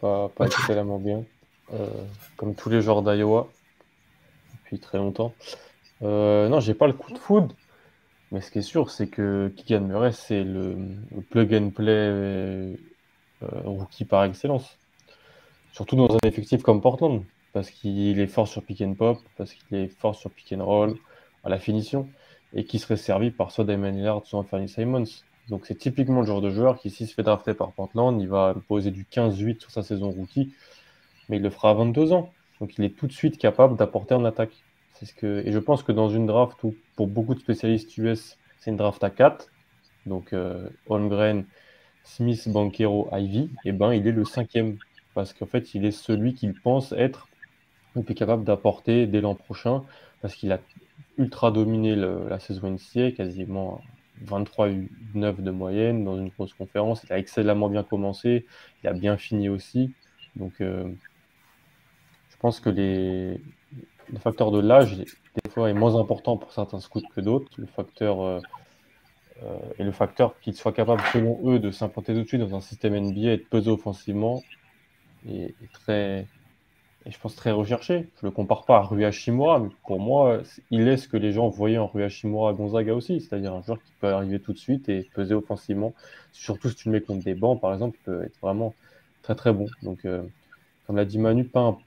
Pas, 0.00 0.28
pas 0.28 0.46
excellemment 0.46 0.98
bien. 0.98 1.24
Euh, 1.74 1.86
comme 2.36 2.54
tous 2.54 2.70
les 2.70 2.80
joueurs 2.80 3.02
d'Iowa 3.02 3.48
depuis 4.54 4.78
très 4.78 4.98
longtemps. 4.98 5.34
Euh, 6.02 6.48
non, 6.48 6.60
j'ai 6.60 6.74
pas 6.74 6.86
le 6.86 6.92
coup 6.94 7.12
de 7.12 7.18
foudre. 7.18 7.54
Mais 8.30 8.40
ce 8.40 8.50
qui 8.50 8.58
est 8.58 8.62
sûr, 8.62 8.90
c'est 8.90 9.08
que 9.08 9.52
Keegan 9.56 9.80
Murray, 9.80 10.12
c'est 10.12 10.44
le, 10.44 10.76
plug 11.30 11.54
and 11.54 11.70
play 11.70 11.88
euh, 11.90 12.76
rookie 13.40 14.04
par 14.04 14.24
excellence. 14.24 14.78
Surtout 15.72 15.96
dans 15.96 16.14
un 16.14 16.28
effectif 16.28 16.62
comme 16.62 16.80
Portland, 16.82 17.22
parce 17.52 17.70
qu'il 17.70 18.20
est 18.20 18.26
fort 18.26 18.48
sur 18.48 18.62
pick 18.62 18.82
and 18.82 18.94
pop, 18.94 19.18
parce 19.36 19.54
qu'il 19.54 19.78
est 19.78 19.88
fort 19.88 20.14
sur 20.14 20.30
pick 20.30 20.52
and 20.52 20.64
roll, 20.64 20.94
à 21.44 21.48
la 21.48 21.58
finition, 21.58 22.08
et 22.54 22.64
qui 22.64 22.78
serait 22.78 22.96
servi 22.96 23.30
par 23.30 23.50
soit 23.50 23.64
Damon 23.64 23.90
Lillard, 23.90 24.24
soit 24.24 24.40
Anthony 24.40 24.68
Simons. 24.68 25.04
Donc 25.48 25.66
c'est 25.66 25.76
typiquement 25.76 26.20
le 26.20 26.26
genre 26.26 26.40
de 26.40 26.50
joueur 26.50 26.78
qui, 26.78 26.90
s'il 26.90 27.06
se 27.06 27.14
fait 27.14 27.22
drafter 27.22 27.54
par 27.54 27.72
Portland, 27.72 28.20
il 28.20 28.28
va 28.28 28.54
poser 28.68 28.90
du 28.90 29.04
15-8 29.04 29.60
sur 29.60 29.70
sa 29.70 29.82
saison 29.82 30.10
rookie, 30.10 30.52
mais 31.28 31.36
il 31.36 31.42
le 31.42 31.50
fera 31.50 31.70
à 31.70 31.74
22 31.74 32.12
ans. 32.12 32.32
Donc 32.60 32.76
il 32.78 32.84
est 32.84 32.96
tout 32.96 33.06
de 33.06 33.12
suite 33.12 33.38
capable 33.38 33.76
d'apporter 33.76 34.14
en 34.14 34.24
attaque. 34.24 34.52
Et 35.22 35.52
je 35.52 35.58
pense 35.58 35.84
que 35.84 35.92
dans 35.92 36.08
une 36.08 36.26
draft 36.26 36.62
où, 36.64 36.74
pour 36.96 37.06
beaucoup 37.06 37.34
de 37.34 37.40
spécialistes 37.40 37.96
US, 37.98 38.36
c'est 38.58 38.70
une 38.70 38.76
draft 38.76 39.02
à 39.04 39.10
4, 39.10 39.48
donc 40.06 40.32
euh, 40.32 40.68
Holmgren, 40.88 41.44
Smith, 42.02 42.48
Banquero, 42.48 43.08
Ivy, 43.12 43.50
et 43.64 43.68
eh 43.68 43.72
ben, 43.72 43.92
il 43.92 44.06
est 44.06 44.12
le 44.12 44.24
cinquième. 44.24 44.78
Parce 45.14 45.32
qu'en 45.32 45.46
fait, 45.46 45.74
il 45.74 45.84
est 45.84 45.92
celui 45.92 46.34
qu'il 46.34 46.54
pense 46.54 46.92
être 46.92 47.28
le 47.94 48.02
plus 48.02 48.14
capable 48.14 48.44
d'apporter 48.44 49.06
dès 49.06 49.20
l'an 49.20 49.34
prochain, 49.34 49.84
parce 50.20 50.34
qu'il 50.34 50.52
a 50.52 50.58
ultra 51.18 51.50
dominé 51.50 51.96
la 51.96 52.38
saison 52.38 52.70
NCA, 52.70 53.12
quasiment 53.12 53.80
23-9 54.24 55.42
de 55.42 55.50
moyenne 55.50 56.04
dans 56.04 56.16
une 56.16 56.28
grosse 56.28 56.54
conférence. 56.54 57.04
Il 57.04 57.12
a 57.12 57.18
excellemment 57.18 57.68
bien 57.68 57.82
commencé, 57.82 58.46
il 58.82 58.88
a 58.88 58.92
bien 58.92 59.16
fini 59.16 59.48
aussi. 59.48 59.92
Donc, 60.36 60.60
euh, 60.60 60.90
je 62.30 62.36
pense 62.38 62.60
que 62.60 62.70
les, 62.70 63.40
le 64.12 64.18
facteur 64.18 64.50
de 64.50 64.60
l'âge, 64.60 64.96
des 64.96 65.50
fois, 65.50 65.70
est 65.70 65.74
moins 65.74 65.98
important 66.00 66.36
pour 66.36 66.52
certains 66.52 66.80
scouts 66.80 67.02
que 67.14 67.20
d'autres. 67.20 67.50
Le 67.56 67.66
facteur 67.66 68.20
euh, 68.22 68.40
euh, 69.44 69.58
et 69.78 69.84
le 69.84 69.92
facteur 69.92 70.38
qu'ils 70.40 70.54
soient 70.54 70.72
capables, 70.72 71.02
selon 71.12 71.38
eux, 71.44 71.58
de 71.58 71.70
s'implanter 71.70 72.14
tout 72.14 72.22
de 72.22 72.28
suite 72.28 72.40
dans 72.40 72.56
un 72.56 72.60
système 72.60 72.96
NBA 72.96 73.32
et 73.32 73.36
de 73.38 73.44
peser 73.48 73.70
offensivement 73.70 74.42
est, 75.28 75.54
très, 75.72 76.26
et 77.08 77.10
je 77.10 77.18
pense 77.18 77.34
très 77.34 77.50
recherché. 77.50 78.08
Je 78.20 78.26
le 78.26 78.30
compare 78.30 78.64
pas 78.64 78.76
à 78.76 78.82
Rui 78.82 79.04
Hashimura, 79.04 79.58
mais 79.58 79.70
pour 79.86 79.98
moi, 79.98 80.42
il 80.70 80.86
est 80.86 80.98
ce 80.98 81.08
que 81.08 81.16
les 81.16 81.32
gens 81.32 81.48
voyaient 81.48 81.78
en 81.78 81.86
Rui 81.86 82.02
Hashimura 82.04 82.50
à 82.50 82.52
Gonzaga 82.52 82.94
aussi, 82.94 83.20
c'est-à-dire 83.20 83.54
un 83.54 83.62
joueur 83.62 83.82
qui 83.82 83.92
peut 84.00 84.08
arriver 84.08 84.38
tout 84.40 84.52
de 84.52 84.58
suite 84.58 84.88
et 84.88 85.08
peser 85.14 85.34
offensivement. 85.34 85.94
Surtout 86.32 86.68
si 86.68 86.76
tu 86.76 86.88
le 86.88 86.92
mets 86.92 87.00
contre 87.00 87.24
des 87.24 87.34
bancs, 87.34 87.60
par 87.60 87.72
exemple, 87.72 87.96
il 88.00 88.04
peut 88.04 88.24
être 88.24 88.38
vraiment 88.40 88.74
très 89.22 89.34
très 89.34 89.52
bon. 89.52 89.66
Donc, 89.82 90.04
euh, 90.04 90.22
comme 90.86 90.96
l'a 90.96 91.04
dit 91.04 91.18
Manu, 91.18 91.44
pas 91.44 91.60
un 91.60 91.78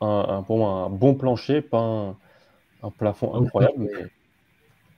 un, 0.00 0.42
pour 0.42 0.58
moi, 0.58 0.70
un 0.70 0.90
bon 0.90 1.14
plancher, 1.14 1.60
pas 1.60 2.14
un, 2.82 2.90
plafond 2.90 3.34
incroyable. 3.34 3.74
Mais 3.78 4.06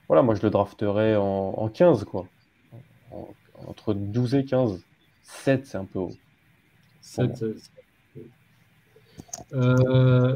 voilà, 0.07 0.21
moi 0.21 0.35
je 0.35 0.41
le 0.43 0.49
drafterais 0.49 1.15
en, 1.15 1.67
15, 1.69 2.05
quoi. 2.05 2.27
entre 3.67 3.93
12 3.93 4.35
et 4.35 4.45
15. 4.45 4.83
7, 5.23 5.65
c'est 5.65 5.77
un 5.77 5.85
peu 5.85 5.99
haut. 5.99 6.13
7, 7.01 7.43
euh, 9.53 10.35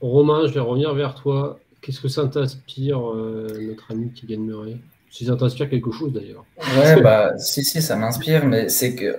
Romain, 0.00 0.46
je 0.46 0.54
vais 0.54 0.60
revenir 0.60 0.94
vers 0.94 1.14
toi. 1.14 1.58
Qu'est-ce 1.80 2.00
que 2.00 2.08
ça 2.08 2.26
t'inspire, 2.28 3.10
euh, 3.10 3.48
notre 3.60 3.90
ami 3.90 4.12
qui 4.12 4.26
gagne 4.26 4.40
Murray? 4.40 4.76
Si 5.10 5.26
ça 5.26 5.36
t'inspire 5.36 5.68
quelque 5.68 5.90
chose 5.90 6.12
d'ailleurs. 6.12 6.44
Ouais, 6.76 7.00
bah, 7.02 7.36
si, 7.38 7.64
si, 7.64 7.82
ça 7.82 7.96
m'inspire, 7.96 8.46
mais 8.46 8.68
c'est 8.68 8.94
que 8.94 9.16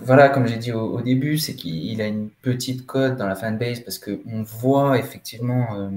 voilà, 0.00 0.28
comme 0.28 0.46
j'ai 0.46 0.56
dit 0.56 0.72
au, 0.72 1.00
début, 1.00 1.38
c'est 1.38 1.54
qu'il 1.54 2.00
a 2.00 2.06
une 2.06 2.30
petite 2.30 2.86
cote 2.86 3.16
dans 3.16 3.26
la 3.26 3.34
fanbase 3.34 3.80
parce 3.80 3.98
qu'on 3.98 4.42
voit 4.42 4.98
effectivement 4.98 5.76
euh, 5.76 5.90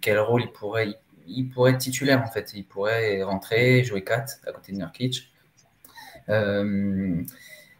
quel 0.00 0.18
rôle 0.18 0.42
il 0.42 0.52
pourrait, 0.52 0.94
il, 1.26 1.48
pourrait 1.48 1.72
être 1.72 1.78
titulaire 1.78 2.22
en 2.22 2.30
fait. 2.30 2.52
Il 2.54 2.64
pourrait 2.64 3.22
rentrer, 3.22 3.82
jouer 3.82 4.04
4 4.04 4.40
à 4.46 4.52
côté 4.52 4.72
de 4.72 4.78
Nurkic. 4.78 5.30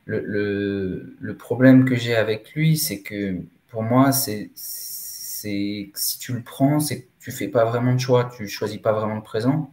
Le, 0.06 1.32
problème 1.38 1.84
que 1.84 1.94
j'ai 1.94 2.16
avec 2.16 2.52
lui, 2.54 2.76
c'est 2.76 3.00
que 3.00 3.36
pour 3.70 3.82
moi, 3.82 4.12
c'est 4.12 4.50
si 4.54 6.18
tu 6.18 6.32
le 6.34 6.42
prends, 6.42 6.80
c'est 6.80 7.02
que 7.02 7.06
tu 7.20 7.32
fais 7.32 7.48
pas 7.48 7.64
vraiment 7.64 7.94
de 7.94 8.00
choix, 8.00 8.30
tu 8.36 8.46
choisis 8.48 8.78
pas 8.78 8.92
vraiment 8.92 9.14
le 9.14 9.22
présent, 9.22 9.72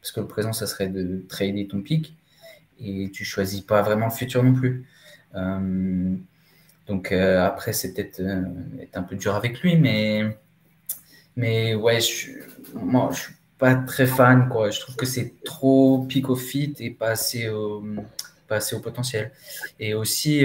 parce 0.00 0.12
que 0.12 0.20
le 0.20 0.28
présent, 0.28 0.52
ça 0.52 0.66
serait 0.66 0.88
de 0.88 1.24
trader 1.28 1.66
ton 1.66 1.80
pic, 1.80 2.16
et 2.80 3.10
tu 3.12 3.24
choisis 3.24 3.60
pas 3.60 3.82
vraiment 3.82 4.06
le 4.06 4.12
futur 4.12 4.44
non 4.44 4.52
plus. 4.54 4.86
Euh, 5.34 6.14
donc 6.86 7.12
euh, 7.12 7.44
après, 7.44 7.72
c'est 7.72 7.94
peut-être 7.94 8.20
euh, 8.20 8.44
un 8.94 9.02
peu 9.02 9.16
dur 9.16 9.34
avec 9.34 9.60
lui, 9.60 9.76
mais, 9.76 10.36
mais 11.36 11.74
ouais, 11.74 12.00
je, 12.00 12.30
moi, 12.74 13.10
je 13.12 13.20
suis 13.22 13.34
pas 13.58 13.74
très 13.74 14.06
fan. 14.06 14.48
Quoi. 14.48 14.70
Je 14.70 14.80
trouve 14.80 14.96
que 14.96 15.06
c'est 15.06 15.34
trop 15.44 16.04
pic 16.08 16.28
au 16.30 16.36
fit 16.36 16.74
et 16.78 16.90
pas 16.90 17.10
assez 17.10 17.48
au, 17.48 17.84
pas 18.46 18.56
assez 18.56 18.76
au 18.76 18.80
potentiel. 18.80 19.32
Et 19.80 19.94
aussi, 19.94 20.44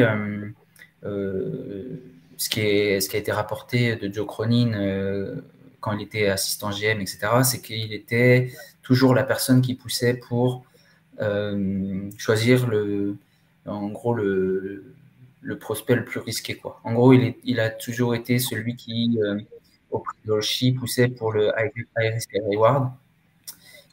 ce, 2.38 2.50
qui 2.50 2.62
est, 2.62 3.02
ce 3.02 3.10
qui 3.10 3.16
a 3.16 3.20
été 3.20 3.32
rapporté 3.32 3.96
de 3.96 4.14
Joe 4.14 4.28
Cronin 4.28 5.42
quand 5.80 5.92
il 5.94 6.02
était 6.02 6.28
assistant 6.28 6.70
GM, 6.72 7.02
etc., 7.02 7.28
c'est 7.44 7.62
qu'il 7.62 7.94
était 7.94 8.52
toujours 8.82 9.14
la 9.14 9.24
personne 9.24 9.62
qui 9.62 9.76
poussait 9.76 10.14
pour 10.14 10.66
choisir 12.18 12.68
le, 12.68 13.18
en 13.66 13.90
gros 13.90 14.14
le, 14.14 14.94
le, 15.42 15.58
prospect 15.58 15.96
le 15.96 16.06
plus 16.06 16.20
risqué. 16.20 16.56
Quoi. 16.56 16.80
En 16.84 16.94
gros, 16.94 17.14
il, 17.14 17.24
est, 17.24 17.38
il 17.44 17.60
a 17.60 17.70
toujours 17.70 18.16
été 18.16 18.40
celui 18.40 18.76
qui, 18.76 19.18
euh, 19.24 19.40
au 19.92 20.00
prix 20.00 20.72
poussait 20.72 21.08
pour 21.08 21.32
le 21.32 21.52
high, 21.58 22.14
risk 22.14 22.32
reward. 22.52 22.92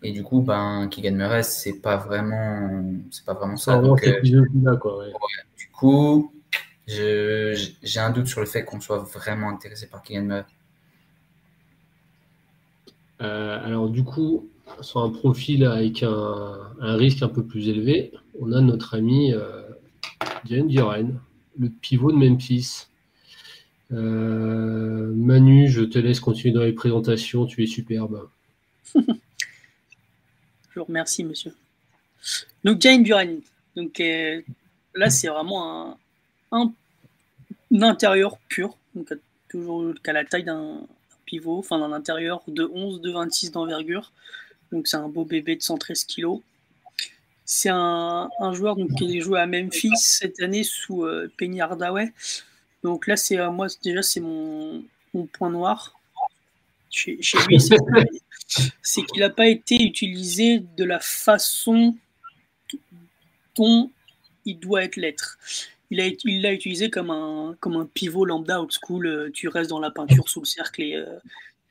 Et 0.02 0.12
du 0.12 0.22
coup, 0.22 0.40
ben, 0.40 0.88
Keegan 0.90 1.14
Murray, 1.14 1.42
c'est 1.42 1.80
pas 1.80 1.96
vraiment, 1.98 2.94
c'est 3.10 3.24
pas 3.24 3.34
vraiment 3.34 3.56
ça. 3.56 3.78
Donc, 3.78 4.02
euh, 4.06 4.20
du 4.22 5.68
coup, 5.72 6.32
j'ai 6.90 8.00
un 8.00 8.10
doute 8.10 8.26
sur 8.26 8.40
le 8.40 8.46
fait 8.46 8.64
qu'on 8.64 8.80
soit 8.80 8.98
vraiment 8.98 9.50
intéressé 9.50 9.86
par 9.86 10.02
Keegan 10.02 10.22
Murray. 10.22 10.44
Euh, 13.22 13.64
alors, 13.64 13.90
du 13.90 14.02
coup, 14.02 14.48
sur 14.80 15.00
un 15.00 15.10
profil 15.10 15.64
avec 15.64 16.02
un, 16.02 16.72
un, 16.80 16.96
risque 16.96 17.22
un 17.22 17.28
peu 17.28 17.44
plus 17.44 17.68
élevé, 17.68 18.12
on 18.40 18.52
a 18.52 18.60
notre 18.60 18.94
ami 18.96 19.32
euh, 19.32 19.62
Duran, 20.44 21.10
le 21.58 21.68
pivot 21.68 22.12
de 22.12 22.16
Memphis. 22.16 22.86
Euh, 23.92 25.12
Manu, 25.14 25.68
je 25.68 25.82
te 25.82 25.98
laisse 25.98 26.20
continuer 26.20 26.54
dans 26.54 26.62
les 26.62 26.72
présentations, 26.72 27.46
tu 27.46 27.62
es 27.62 27.66
superbe. 27.66 28.28
je 28.94 29.00
vous 30.76 30.84
remercie, 30.84 31.24
monsieur. 31.24 31.54
Donc, 32.64 32.80
Jane 32.80 33.02
Duran. 33.02 33.36
Donc, 33.76 34.00
euh, 34.00 34.40
là, 34.94 35.10
c'est 35.10 35.28
vraiment 35.28 35.98
un, 36.52 36.72
intérieur 37.72 38.38
pur, 38.48 38.76
donc 38.94 39.12
toujours 39.48 39.94
qu'à 40.02 40.12
la 40.12 40.24
taille 40.24 40.44
d'un 40.44 40.86
pivot, 41.26 41.58
enfin 41.58 41.78
d'un 41.78 41.92
intérieur 41.92 42.42
de 42.48 42.68
11, 42.72 43.00
de 43.00 43.10
26 43.10 43.52
d'envergure. 43.52 44.12
Donc, 44.72 44.86
c'est 44.86 44.96
un 44.96 45.08
beau 45.08 45.24
bébé 45.24 45.56
de 45.56 45.62
113 45.62 46.04
kg. 46.04 46.40
C'est 47.44 47.70
un, 47.70 48.28
joueur 48.52 48.76
donc, 48.76 48.94
qui 48.94 49.18
a 49.18 49.20
joué 49.20 49.40
à 49.40 49.46
Memphis 49.46 49.90
cette 49.96 50.40
année 50.40 50.62
sous 50.62 51.04
euh, 51.04 51.32
Penny 51.36 51.60
Hardaway. 51.60 52.12
Donc 52.84 53.08
là, 53.08 53.16
c'est 53.16 53.38
euh, 53.38 53.50
moi 53.50 53.66
déjà 53.82 54.02
c'est 54.02 54.20
mon, 54.20 54.84
point 55.32 55.50
noir 55.50 55.98
chez, 56.90 57.18
lui, 57.48 57.60
c'est 58.82 59.02
qu'il 59.02 59.20
n'a 59.20 59.30
pas 59.30 59.48
été 59.48 59.82
utilisé 59.82 60.60
de 60.76 60.84
la 60.84 61.00
façon 61.00 61.96
dont 63.56 63.90
il 64.44 64.58
doit 64.58 64.84
être 64.84 64.96
l'être. 64.96 65.38
Il 65.90 65.98
l'a 65.98 66.06
il 66.06 66.54
utilisé 66.54 66.88
comme 66.88 67.10
un, 67.10 67.56
comme 67.60 67.76
un 67.76 67.86
pivot 67.86 68.24
lambda 68.24 68.60
old 68.60 68.70
school. 68.70 69.06
Euh, 69.06 69.30
tu 69.32 69.48
restes 69.48 69.70
dans 69.70 69.80
la 69.80 69.90
peinture 69.90 70.28
sous 70.28 70.40
le 70.40 70.46
cercle 70.46 70.82
et 70.82 71.04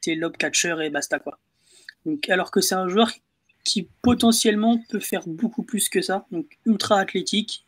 tu 0.01 0.11
es 0.11 0.15
lob 0.15 0.35
catcher 0.37 0.75
et 0.81 0.89
basta 0.89 1.19
quoi. 1.19 1.39
Donc, 2.05 2.29
alors 2.29 2.51
que 2.51 2.61
c'est 2.61 2.75
un 2.75 2.87
joueur 2.87 3.11
qui 3.63 3.87
potentiellement 4.01 4.83
peut 4.89 4.99
faire 4.99 5.27
beaucoup 5.27 5.63
plus 5.63 5.89
que 5.89 6.01
ça, 6.01 6.25
donc 6.31 6.57
ultra 6.65 6.99
athlétique. 6.99 7.65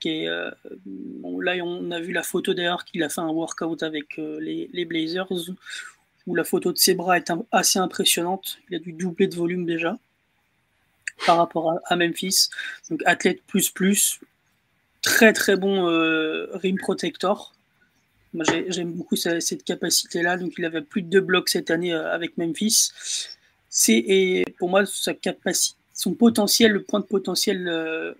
Qui 0.00 0.10
est, 0.10 0.28
euh, 0.28 0.50
là, 1.40 1.54
on 1.64 1.90
a 1.90 2.00
vu 2.00 2.12
la 2.12 2.22
photo 2.22 2.52
d'ailleurs 2.52 2.84
qu'il 2.84 3.02
a 3.02 3.08
fait 3.08 3.22
un 3.22 3.30
workout 3.30 3.82
avec 3.82 4.18
euh, 4.18 4.38
les, 4.40 4.84
Blazers, 4.84 5.26
où 6.26 6.34
la 6.34 6.44
photo 6.44 6.70
de 6.72 6.78
ses 6.78 6.94
bras 6.94 7.16
est 7.16 7.32
assez 7.50 7.78
impressionnante. 7.78 8.58
Il 8.68 8.76
a 8.76 8.78
dû 8.78 8.92
doubler 8.92 9.26
de 9.26 9.34
volume 9.34 9.64
déjà. 9.64 9.98
par 11.24 11.38
rapport 11.38 11.80
à, 11.86 11.96
Memphis. 11.96 12.50
Donc 12.90 13.02
athlète 13.06 13.42
plus 13.46 13.70
plus, 13.70 14.20
très 15.06 15.32
très 15.32 15.56
bon 15.56 15.88
euh, 15.88 16.50
rim 16.54 16.76
protector. 16.76 17.54
J'aime 18.68 18.92
beaucoup 18.92 19.16
cette 19.16 19.62
capacité-là. 19.62 20.36
Donc 20.36 20.54
il 20.58 20.64
avait 20.64 20.82
plus 20.82 21.00
de 21.00 21.08
deux 21.08 21.20
blocs 21.20 21.48
cette 21.48 21.70
année 21.70 21.94
euh, 21.94 22.12
avec 22.12 22.36
Memphis. 22.36 22.90
C'est 23.70 23.96
et 23.96 24.44
pour 24.58 24.68
moi 24.68 24.84
sa 24.84 25.14
capacité, 25.14 25.78
son 25.94 26.12
potentiel, 26.12 26.72
le 26.72 26.82
point 26.82 27.00
de 27.00 27.06
potentiel 27.06 27.68
euh, 27.68 28.12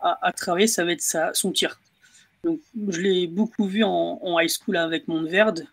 à, 0.00 0.32
travailler, 0.32 0.66
ça 0.66 0.84
va 0.84 0.92
être 0.92 1.02
son 1.32 1.50
tir. 1.50 1.80
Donc 2.44 2.60
je 2.88 3.00
l'ai 3.00 3.26
beaucoup 3.26 3.66
vu 3.66 3.82
en, 3.82 4.38
high 4.38 4.50
school 4.50 4.76
avec 4.76 5.08
Montverde 5.08 5.66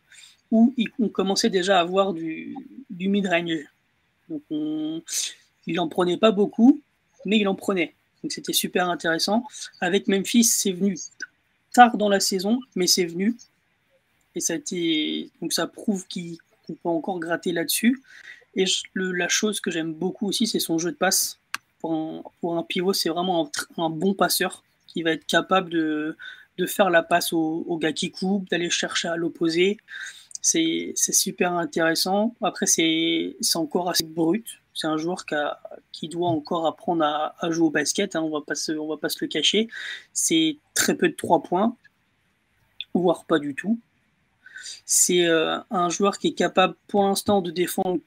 où 0.51 0.73
on 0.99 1.09
commençait 1.09 1.49
déjà 1.49 1.77
à 1.77 1.81
avoir 1.81 2.13
du, 2.13 2.55
du 2.89 3.09
mid-range. 3.09 3.65
Donc 4.29 4.41
il 4.49 5.75
n'en 5.75 5.89
prenait 5.89 6.17
pas 6.17 6.31
beaucoup, 6.31 6.81
mais 7.25 7.37
il 7.39 7.47
en 7.47 7.55
prenait. 7.55 7.93
Donc 8.23 8.31
c'était 8.31 8.53
super 8.53 8.89
intéressant. 8.89 9.45
Avec 9.81 10.07
Memphis, 10.07 10.43
c'est 10.43 10.71
venu 10.71 10.97
tard 11.73 11.97
dans 11.97 12.09
la 12.09 12.19
saison, 12.19 12.59
mais 12.75 12.87
c'est 12.87 13.05
venu. 13.05 13.35
Et 14.35 14.39
ça 14.39 14.53
a 14.53 14.55
été. 14.57 15.29
Ça 15.49 15.67
prouve 15.67 16.05
qu'on 16.07 16.73
peut 16.73 16.89
encore 16.89 17.19
gratter 17.19 17.51
là-dessus. 17.51 18.01
Et 18.55 18.65
la 18.95 19.27
chose 19.27 19.59
que 19.59 19.71
j'aime 19.71 19.93
beaucoup 19.93 20.27
aussi, 20.27 20.47
c'est 20.47 20.59
son 20.59 20.77
jeu 20.77 20.91
de 20.91 20.97
passe. 20.97 21.37
Pour 21.79 22.23
un, 22.43 22.63
pivot, 22.63 22.93
c'est 22.93 23.09
vraiment 23.09 23.49
un, 23.77 23.89
bon 23.89 24.13
passeur 24.13 24.63
qui 24.87 25.01
va 25.01 25.11
être 25.11 25.25
capable 25.25 25.69
de, 25.69 26.17
de 26.57 26.65
faire 26.65 26.89
la 26.89 27.03
passe 27.03 27.31
au, 27.31 27.63
au 27.67 27.77
gars 27.77 27.93
qui 27.93 28.11
coupe, 28.11 28.49
d'aller 28.49 28.69
chercher 28.69 29.07
à 29.07 29.15
l'opposé. 29.15 29.77
C'est 30.41 30.93
super 30.95 31.53
intéressant. 31.53 32.35
Après, 32.41 32.65
c'est 32.65 33.35
encore 33.55 33.89
assez 33.89 34.03
brut. 34.03 34.45
C'est 34.79 34.87
un 34.87 34.95
joueur 34.95 35.25
qui, 35.91 36.07
doit 36.07 36.29
encore 36.29 36.65
apprendre 36.65 37.03
à, 37.03 37.51
jouer 37.51 37.67
au 37.67 37.69
basket. 37.69 38.15
Hein. 38.15 38.21
on 38.21 38.29
va 38.29 38.39
va 38.39 38.97
pas 38.97 39.09
se 39.09 39.17
le 39.19 39.27
cacher. 39.27 39.67
C'est 40.13 40.55
très 40.73 40.95
peu 40.95 41.09
de 41.09 41.15
trois 41.15 41.43
points, 41.43 41.75
voire 42.93 43.25
pas 43.25 43.39
du 43.39 43.55
tout. 43.55 43.77
C'est 44.85 45.25
euh, 45.25 45.57
un 45.69 45.89
joueur 45.89 46.17
qui 46.17 46.29
est 46.29 46.33
capable 46.33 46.75
pour 46.87 47.03
l'instant 47.03 47.41
de 47.41 47.51
défendre 47.51 47.99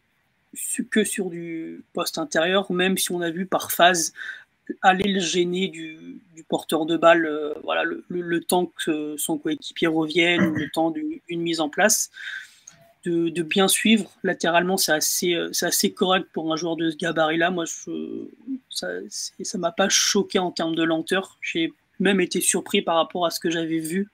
que 0.91 1.05
sur 1.05 1.29
du 1.29 1.85
poste 1.93 2.17
intérieur, 2.17 2.73
même 2.73 2.97
si 2.97 3.13
on 3.13 3.21
a 3.21 3.31
vu 3.31 3.45
par 3.45 3.71
phase 3.71 4.15
aller 4.81 5.13
le 5.13 5.21
gêner 5.21 5.69
du, 5.69 6.23
porteur 6.49 6.87
de 6.87 6.97
balle, 6.97 7.27
euh, 7.27 7.53
voilà, 7.65 7.85
le, 7.85 8.41
temps 8.41 8.73
que 8.83 9.19
son 9.19 9.37
coéquipier 9.37 9.89
revienne, 9.89 10.55
le 10.55 10.71
temps 10.71 10.91
d'une 10.91 11.43
mise 11.43 11.61
en 11.61 11.69
place, 11.69 12.11
de, 13.05 13.43
bien 13.43 13.69
suivre. 13.69 14.11
Latéralement, 14.23 14.77
c'est 14.77 14.93
assez, 14.93 15.35
euh, 15.35 15.51
assez 15.63 15.93
correct 15.93 16.29
pour 16.33 16.53
un 16.53 16.57
joueur 16.57 16.77
de 16.77 16.91
ce 16.91 16.97
gabarit-là. 16.97 17.51
Moi, 17.51 17.65
je, 17.65 18.29
ça 18.69 18.89
ne 18.89 19.59
m'a 19.59 19.73
pas 19.73 19.89
choqué 19.89 20.39
en 20.39 20.51
termes 20.51 20.75
de 20.75 20.83
lenteur. 20.83 21.39
J'ai 21.41 21.73
même 22.01 22.21
été 22.21 22.41
surpris 22.41 22.83
par 22.83 22.97
rapport 22.97 23.27
à 23.27 23.31
ce 23.31 23.41
que 23.41 23.51
j'avais 23.51 23.79
vu 23.79 24.09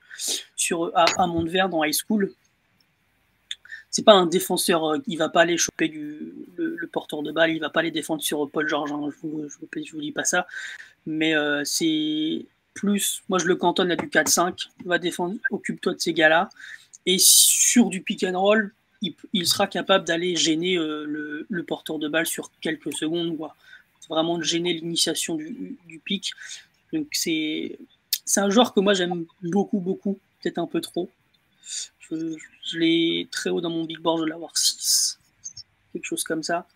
sur, 0.55 0.91
à, 0.95 1.05
à 1.17 1.25
en 1.25 1.83
high 1.83 1.93
school 1.93 2.33
c'est 3.89 4.03
pas 4.03 4.13
un 4.13 4.25
défenseur, 4.25 4.85
euh, 4.85 4.97
il 5.07 5.17
va 5.17 5.29
pas 5.29 5.41
aller 5.41 5.57
choper 5.57 5.87
du, 5.87 6.33
le, 6.57 6.87
porteur 6.87 7.23
de 7.23 7.31
balle, 7.31 7.51
il 7.51 7.59
va 7.59 7.69
pas 7.69 7.79
aller 7.79 7.91
défendre 7.91 8.21
sur 8.21 8.49
Paul 8.49 8.67
George, 8.67 8.91
hein, 8.91 9.09
je, 9.11 9.27
vous, 9.27 9.47
je, 9.49 9.91
vous, 9.91 10.01
dis 10.01 10.11
pas 10.11 10.23
ça, 10.23 10.47
mais 11.05 11.35
euh, 11.35 11.63
c'est 11.65 12.45
plus, 12.73 13.23
moi 13.29 13.39
je 13.39 13.45
le 13.45 13.55
cantonne 13.55 13.91
à 13.91 13.95
du 13.95 14.07
4-5, 14.07 14.69
va 14.85 14.99
défendre, 14.99 15.35
occupe-toi 15.51 15.93
de 15.93 15.99
ces 15.99 16.13
gars-là, 16.13 16.49
et 17.05 17.17
sur 17.19 17.89
du 17.89 18.01
pick 18.01 18.23
and 18.23 18.39
roll, 18.39 18.73
il, 19.01 19.47
sera 19.47 19.67
capable 19.67 20.05
d'aller 20.05 20.35
gêner 20.35 20.77
euh, 20.77 21.45
le, 21.47 21.63
porteur 21.63 21.99
de 21.99 22.07
balle 22.07 22.25
sur 22.25 22.51
quelques 22.61 22.93
secondes, 22.93 23.37
quoi. 23.37 23.55
vraiment 24.09 24.37
de 24.37 24.43
gêner 24.43 24.73
l'initiation 24.73 25.35
du, 25.35 26.01
pick, 26.03 26.31
donc 26.93 27.07
c'est 27.11 27.77
un 28.37 28.49
joueur 28.49 28.73
que 28.73 28.79
moi 28.79 28.93
j'aime 28.93 29.25
beaucoup, 29.41 29.79
beaucoup, 29.79 30.19
peut-être 30.41 30.57
un 30.57 30.67
peu 30.67 30.81
trop, 30.81 31.09
je, 32.11 32.77
l'ai 32.77 33.27
très 33.31 33.49
haut 33.49 33.61
dans 33.61 33.69
mon 33.69 33.83
big 33.83 33.99
board, 33.99 34.19
je 34.19 34.23
vais 34.23 34.29
l'avoir 34.29 34.55
6. 34.57 35.19
Quelque 35.93 36.05
chose 36.05 36.23
comme 36.23 36.43
ça. 36.43 36.67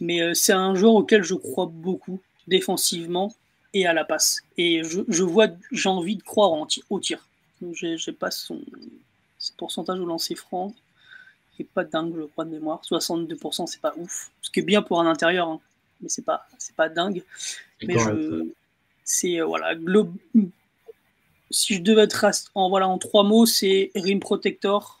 Mais 0.00 0.20
euh, 0.20 0.34
c'est 0.34 0.52
un 0.52 0.74
joueur 0.74 0.94
auquel 0.94 1.22
je 1.22 1.34
crois 1.34 1.66
beaucoup, 1.66 2.20
défensivement 2.46 3.34
et 3.72 3.86
à 3.86 3.92
la 3.92 4.04
passe. 4.04 4.42
Et 4.56 4.82
je, 4.84 5.22
vois, 5.22 5.48
j'ai 5.72 5.88
envie 5.88 6.16
de 6.16 6.22
croire 6.22 6.52
au 6.90 7.00
tir. 7.00 7.26
J'ai 7.72 8.12
pas 8.12 8.30
son, 8.30 8.60
pourcentage 9.56 9.98
au 10.00 10.06
lancer 10.06 10.34
franc. 10.34 10.74
Pas 11.64 11.84
dingue, 11.84 12.14
je 12.16 12.24
crois, 12.24 12.44
de 12.44 12.50
mémoire. 12.50 12.82
62%, 12.82 13.66
c'est 13.66 13.80
pas 13.80 13.94
ouf. 13.96 14.30
Ce 14.42 14.50
qui 14.50 14.60
est 14.60 14.64
bien 14.64 14.82
pour 14.82 15.00
un 15.00 15.06
intérieur, 15.06 15.48
hein. 15.48 15.60
mais 16.00 16.08
c'est 16.08 16.24
pas, 16.24 16.46
pas 16.76 16.88
dingue. 16.88 17.22
Mais 17.82 17.98
je, 17.98 18.46
c'est, 19.04 19.40
euh, 19.40 19.44
voilà, 19.46 19.74
globe, 19.74 20.14
si 21.50 21.74
je 21.74 21.82
devais 21.82 22.02
être 22.02 22.26
en, 22.54 22.68
voilà, 22.68 22.88
en 22.88 22.98
trois 22.98 23.22
mots, 23.22 23.46
c'est 23.46 23.90
rim 23.94 24.20
protector, 24.20 25.00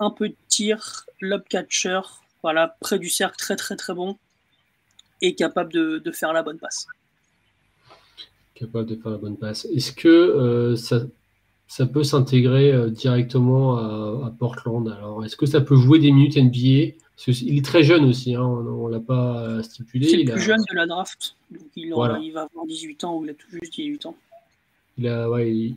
un 0.00 0.10
peu 0.10 0.28
de 0.28 0.36
tir, 0.48 1.06
lob 1.20 1.44
catcher, 1.48 2.00
voilà, 2.42 2.76
près 2.80 2.98
du 2.98 3.08
cercle, 3.08 3.36
très 3.36 3.56
très 3.56 3.76
très 3.76 3.94
bon, 3.94 4.18
et 5.22 5.34
capable 5.34 5.72
de, 5.72 6.10
faire 6.12 6.32
la 6.32 6.42
bonne 6.42 6.58
passe. 6.58 6.86
Capable 8.54 8.86
de 8.86 8.96
faire 8.96 9.12
la 9.12 9.18
bonne 9.18 9.36
passe. 9.36 9.64
Est-ce 9.66 9.92
que 9.92 10.08
euh, 10.08 10.76
ça, 10.76 11.00
ça, 11.76 11.86
peut 11.86 12.04
s'intégrer 12.04 12.72
euh, 12.72 12.88
directement 12.88 13.76
à, 13.76 14.32
Portland 14.38 14.88
Alors, 14.88 15.24
est-ce 15.24 15.36
que 15.36 15.46
ça 15.46 15.60
peut 15.60 15.76
jouer 15.76 15.98
des 15.98 16.12
minutes 16.12 16.36
NBA 16.36 16.96
il 17.28 17.58
est 17.58 17.64
très 17.64 17.84
jeune 17.84 18.04
aussi, 18.06 18.34
hein, 18.34 18.42
on 18.42 18.88
ne 18.88 18.92
l'a 18.92 18.98
pas 18.98 19.62
stipulé. 19.62 20.08
C'est 20.08 20.16
le 20.16 20.32
plus 20.32 20.42
jeune 20.42 20.60
de 20.68 20.74
la 20.74 20.84
draft. 20.84 21.36
il, 21.76 21.84
il, 21.84 22.32
va 22.32 22.42
avoir 22.42 22.66
18 22.66 23.04
ans 23.04 23.18
ou 23.18 23.24
il 23.24 23.30
a 23.30 23.34
tout 23.34 23.46
juste 23.50 23.72
18 23.72 24.06
ans. 24.06 24.16
Il 24.98 25.06
a, 25.06 25.30
ouais, 25.30 25.74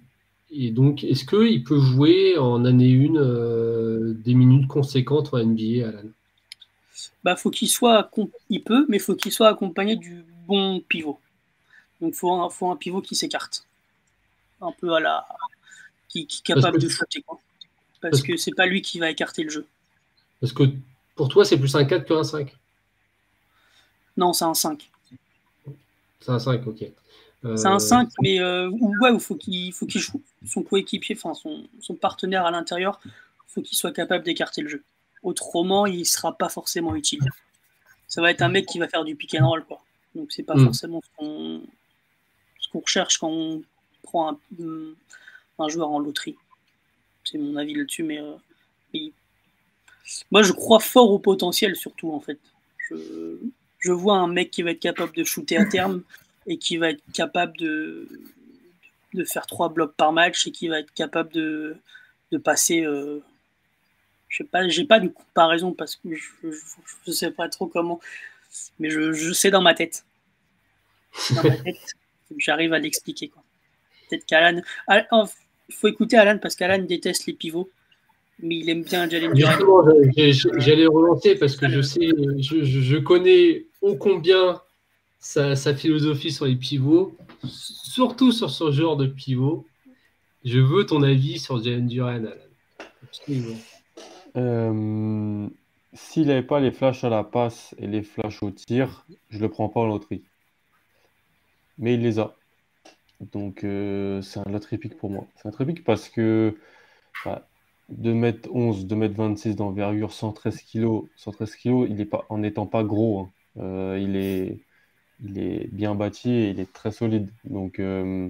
et 0.49 0.71
donc, 0.71 1.03
est-ce 1.03 1.25
qu'il 1.25 1.63
peut 1.63 1.79
jouer 1.79 2.37
en 2.37 2.63
année 2.65 2.93
1 2.93 3.15
euh, 3.15 4.13
des 4.13 4.33
minutes 4.33 4.67
conséquentes 4.67 5.33
en 5.33 5.43
NBA, 5.43 5.87
Alan? 5.87 6.09
Bah, 7.23 7.35
faut 7.35 7.49
qu'il 7.49 7.67
soit, 7.67 8.09
il 8.49 8.63
peut, 8.63 8.85
mais 8.87 8.99
faut 8.99 9.15
qu'il 9.15 9.31
soit 9.31 9.49
accompagné 9.49 9.95
du 9.95 10.23
bon 10.47 10.81
pivot. 10.87 11.19
Donc, 12.01 12.13
faut 12.13 12.31
un, 12.31 12.49
faut 12.49 12.71
un 12.71 12.75
pivot 12.75 13.01
qui 13.01 13.15
s'écarte, 13.15 13.65
un 14.61 14.71
peu 14.71 14.93
à 14.93 14.99
la, 14.99 15.25
qui, 16.07 16.21
est 16.21 16.43
capable 16.43 16.79
de 16.79 16.89
shooter, 16.89 17.21
quoi. 17.21 17.39
Parce, 18.01 18.11
parce 18.11 18.23
que 18.23 18.37
c'est 18.37 18.53
pas 18.53 18.65
lui 18.65 18.81
qui 18.81 18.99
va 18.99 19.09
écarter 19.09 19.43
le 19.43 19.49
jeu. 19.49 19.65
Parce 20.39 20.53
que 20.53 20.63
pour 21.15 21.29
toi, 21.29 21.45
c'est 21.45 21.57
plus 21.57 21.75
un 21.75 21.85
4 21.85 22.05
qu'un 22.05 22.23
5 22.23 22.55
Non, 24.17 24.33
c'est 24.33 24.45
un 24.45 24.53
5. 24.53 24.89
C'est 26.21 26.31
un 26.31 26.39
5, 26.39 26.67
ok. 26.67 26.85
C'est 27.55 27.67
un 27.67 27.79
5, 27.79 28.07
euh, 28.07 28.11
mais 28.21 28.39
euh, 28.39 28.69
ouais, 28.69 29.13
il 29.13 29.19
faut 29.19 29.35
qu'il 29.35 29.71
faut 29.71 29.85
qu'il 29.85 30.01
joue 30.01 30.21
son 30.45 30.63
coéquipier, 30.63 31.15
enfin 31.15 31.33
son, 31.33 31.67
son, 31.79 31.95
partenaire 31.95 32.45
à 32.45 32.51
l'intérieur, 32.51 32.99
il 33.05 33.11
faut 33.47 33.61
qu'il 33.61 33.77
soit 33.77 33.91
capable 33.91 34.23
d'écarter 34.23 34.61
le 34.61 34.69
jeu. 34.69 34.83
Autrement, 35.23 35.85
il 35.85 35.99
ne 35.99 36.03
sera 36.03 36.37
pas 36.37 36.49
forcément 36.49 36.95
utile. 36.95 37.21
Ça 38.07 38.21
va 38.21 38.31
être 38.31 38.41
un 38.41 38.49
mec 38.49 38.65
qui 38.65 38.79
va 38.79 38.87
faire 38.87 39.03
du 39.03 39.15
pick 39.15 39.35
and 39.35 39.47
roll, 39.47 39.63
quoi. 39.65 39.81
Donc 40.15 40.31
c'est 40.31 40.43
pas 40.43 40.55
mm. 40.55 40.65
forcément 40.65 41.01
ce 41.01 42.69
qu'on 42.69 42.79
recherche 42.79 43.17
quand 43.19 43.29
on 43.29 43.61
prend 44.03 44.31
un, 44.31 44.39
un, 45.59 45.69
joueur 45.69 45.89
en 45.89 45.99
loterie. 45.99 46.35
C'est 47.23 47.37
mon 47.37 47.55
avis 47.57 47.75
là-dessus, 47.75 48.03
mais, 48.03 48.19
euh, 48.19 48.35
moi 50.31 50.41
je 50.41 50.53
crois 50.53 50.79
fort 50.79 51.11
au 51.11 51.19
potentiel 51.19 51.75
surtout 51.75 52.11
en 52.11 52.19
fait. 52.19 52.39
Je, 52.89 53.37
je 53.79 53.91
vois 53.91 54.15
un 54.15 54.27
mec 54.27 54.51
qui 54.51 54.63
va 54.63 54.71
être 54.71 54.79
capable 54.79 55.13
de 55.13 55.23
shooter 55.23 55.57
à 55.57 55.65
terme 55.65 56.03
et 56.45 56.57
qui 56.57 56.77
va 56.77 56.91
être 56.91 57.03
capable 57.13 57.57
de, 57.57 58.07
de 59.13 59.23
faire 59.23 59.45
trois 59.45 59.69
blocs 59.69 59.95
par 59.95 60.13
match 60.13 60.47
et 60.47 60.51
qui 60.51 60.67
va 60.67 60.79
être 60.79 60.93
capable 60.93 61.31
de, 61.33 61.77
de 62.31 62.37
passer. 62.37 62.81
Euh, 62.81 63.19
je 64.29 64.37
sais 64.37 64.43
pas, 64.43 64.67
j'ai 64.67 64.85
pas 64.85 64.99
de 64.99 65.07
comparaison 65.07 65.73
parce 65.73 65.95
que 65.95 66.13
je, 66.13 66.51
je, 67.05 67.11
sais 67.11 67.31
pas 67.31 67.47
trop 67.47 67.67
comment, 67.67 67.99
mais 68.79 68.89
je, 68.89 69.13
je 69.13 69.31
sais 69.31 69.51
dans 69.51 69.61
ma 69.61 69.73
tête. 69.73 70.05
Dans 71.35 71.43
ma 71.43 71.57
tête, 71.63 71.95
j'arrive 72.37 72.73
à 72.73 72.79
l'expliquer. 72.79 73.31
Peut-être 74.09 74.25
qu'Alan. 74.25 74.61
Il 75.69 75.75
faut 75.75 75.87
écouter 75.87 76.17
Alan 76.17 76.37
parce 76.39 76.55
qu'Alan 76.55 76.83
déteste 76.83 77.25
les 77.25 77.33
pivots 77.33 77.69
mais 78.39 78.57
il 78.57 78.69
aime 78.69 78.83
bien 78.83 79.09
Jalen 79.09 79.33
J'allais 79.35 80.85
relancer 80.85 81.35
parce 81.35 81.55
que 81.55 81.69
je 81.69 81.81
sais, 81.81 82.09
je, 82.37 82.63
je, 82.63 82.97
connais 82.97 83.65
ô 83.81 83.95
combien 83.95 84.61
sa, 85.19 85.55
philosophie 85.75 86.31
sur 86.31 86.45
les 86.45 86.55
pivots, 86.55 87.15
surtout 87.43 88.31
sur 88.31 88.49
ce 88.49 88.71
genre 88.71 88.97
de 88.97 89.07
pivot. 89.07 89.65
Je 90.45 90.59
veux 90.59 90.85
ton 90.85 91.01
avis 91.03 91.39
sur 91.39 91.61
Jalen 91.63 91.87
Duran, 91.87 92.25
euh, 94.35 95.47
S'il 95.93 96.27
n'avait 96.27 96.43
pas 96.43 96.59
les 96.59 96.71
flashs 96.71 97.03
à 97.03 97.09
la 97.09 97.23
passe 97.23 97.75
et 97.79 97.87
les 97.87 98.03
flashs 98.03 98.43
au 98.43 98.51
tir, 98.51 99.05
je 99.29 99.39
le 99.39 99.49
prends 99.49 99.67
pas 99.67 99.79
en 99.79 99.87
loterie. 99.87 100.23
Mais 101.79 101.95
il 101.95 102.01
les 102.01 102.19
a. 102.19 102.35
Donc 103.19 103.63
euh, 103.63 104.21
c'est 104.21 104.39
un 104.39 104.49
loterie 104.51 104.77
pick 104.77 104.97
pour 104.97 105.09
moi. 105.09 105.27
C'est 105.35 105.47
un 105.47 105.51
loterie 105.51 105.73
parce 105.81 106.09
que 106.09 106.55
2m11, 107.91 108.87
2m26 108.87 109.55
d'envergure, 109.55 110.11
113 110.13 110.61
kg, 110.61 111.03
113 111.15 111.55
kg, 111.55 111.87
il 111.89 111.99
est 112.01 112.05
pas, 112.05 112.25
en 112.29 112.39
n'étant 112.39 112.65
pas 112.67 112.83
gros, 112.83 113.21
hein. 113.21 113.29
euh, 113.57 113.99
il 113.99 114.15
est 114.15 114.59
il 115.23 115.39
est 115.39 115.67
bien 115.73 115.95
bâti 115.95 116.31
et 116.31 116.49
il 116.49 116.59
est 116.59 116.71
très 116.71 116.91
solide. 116.91 117.29
Donc, 117.45 117.79
euh, 117.79 118.29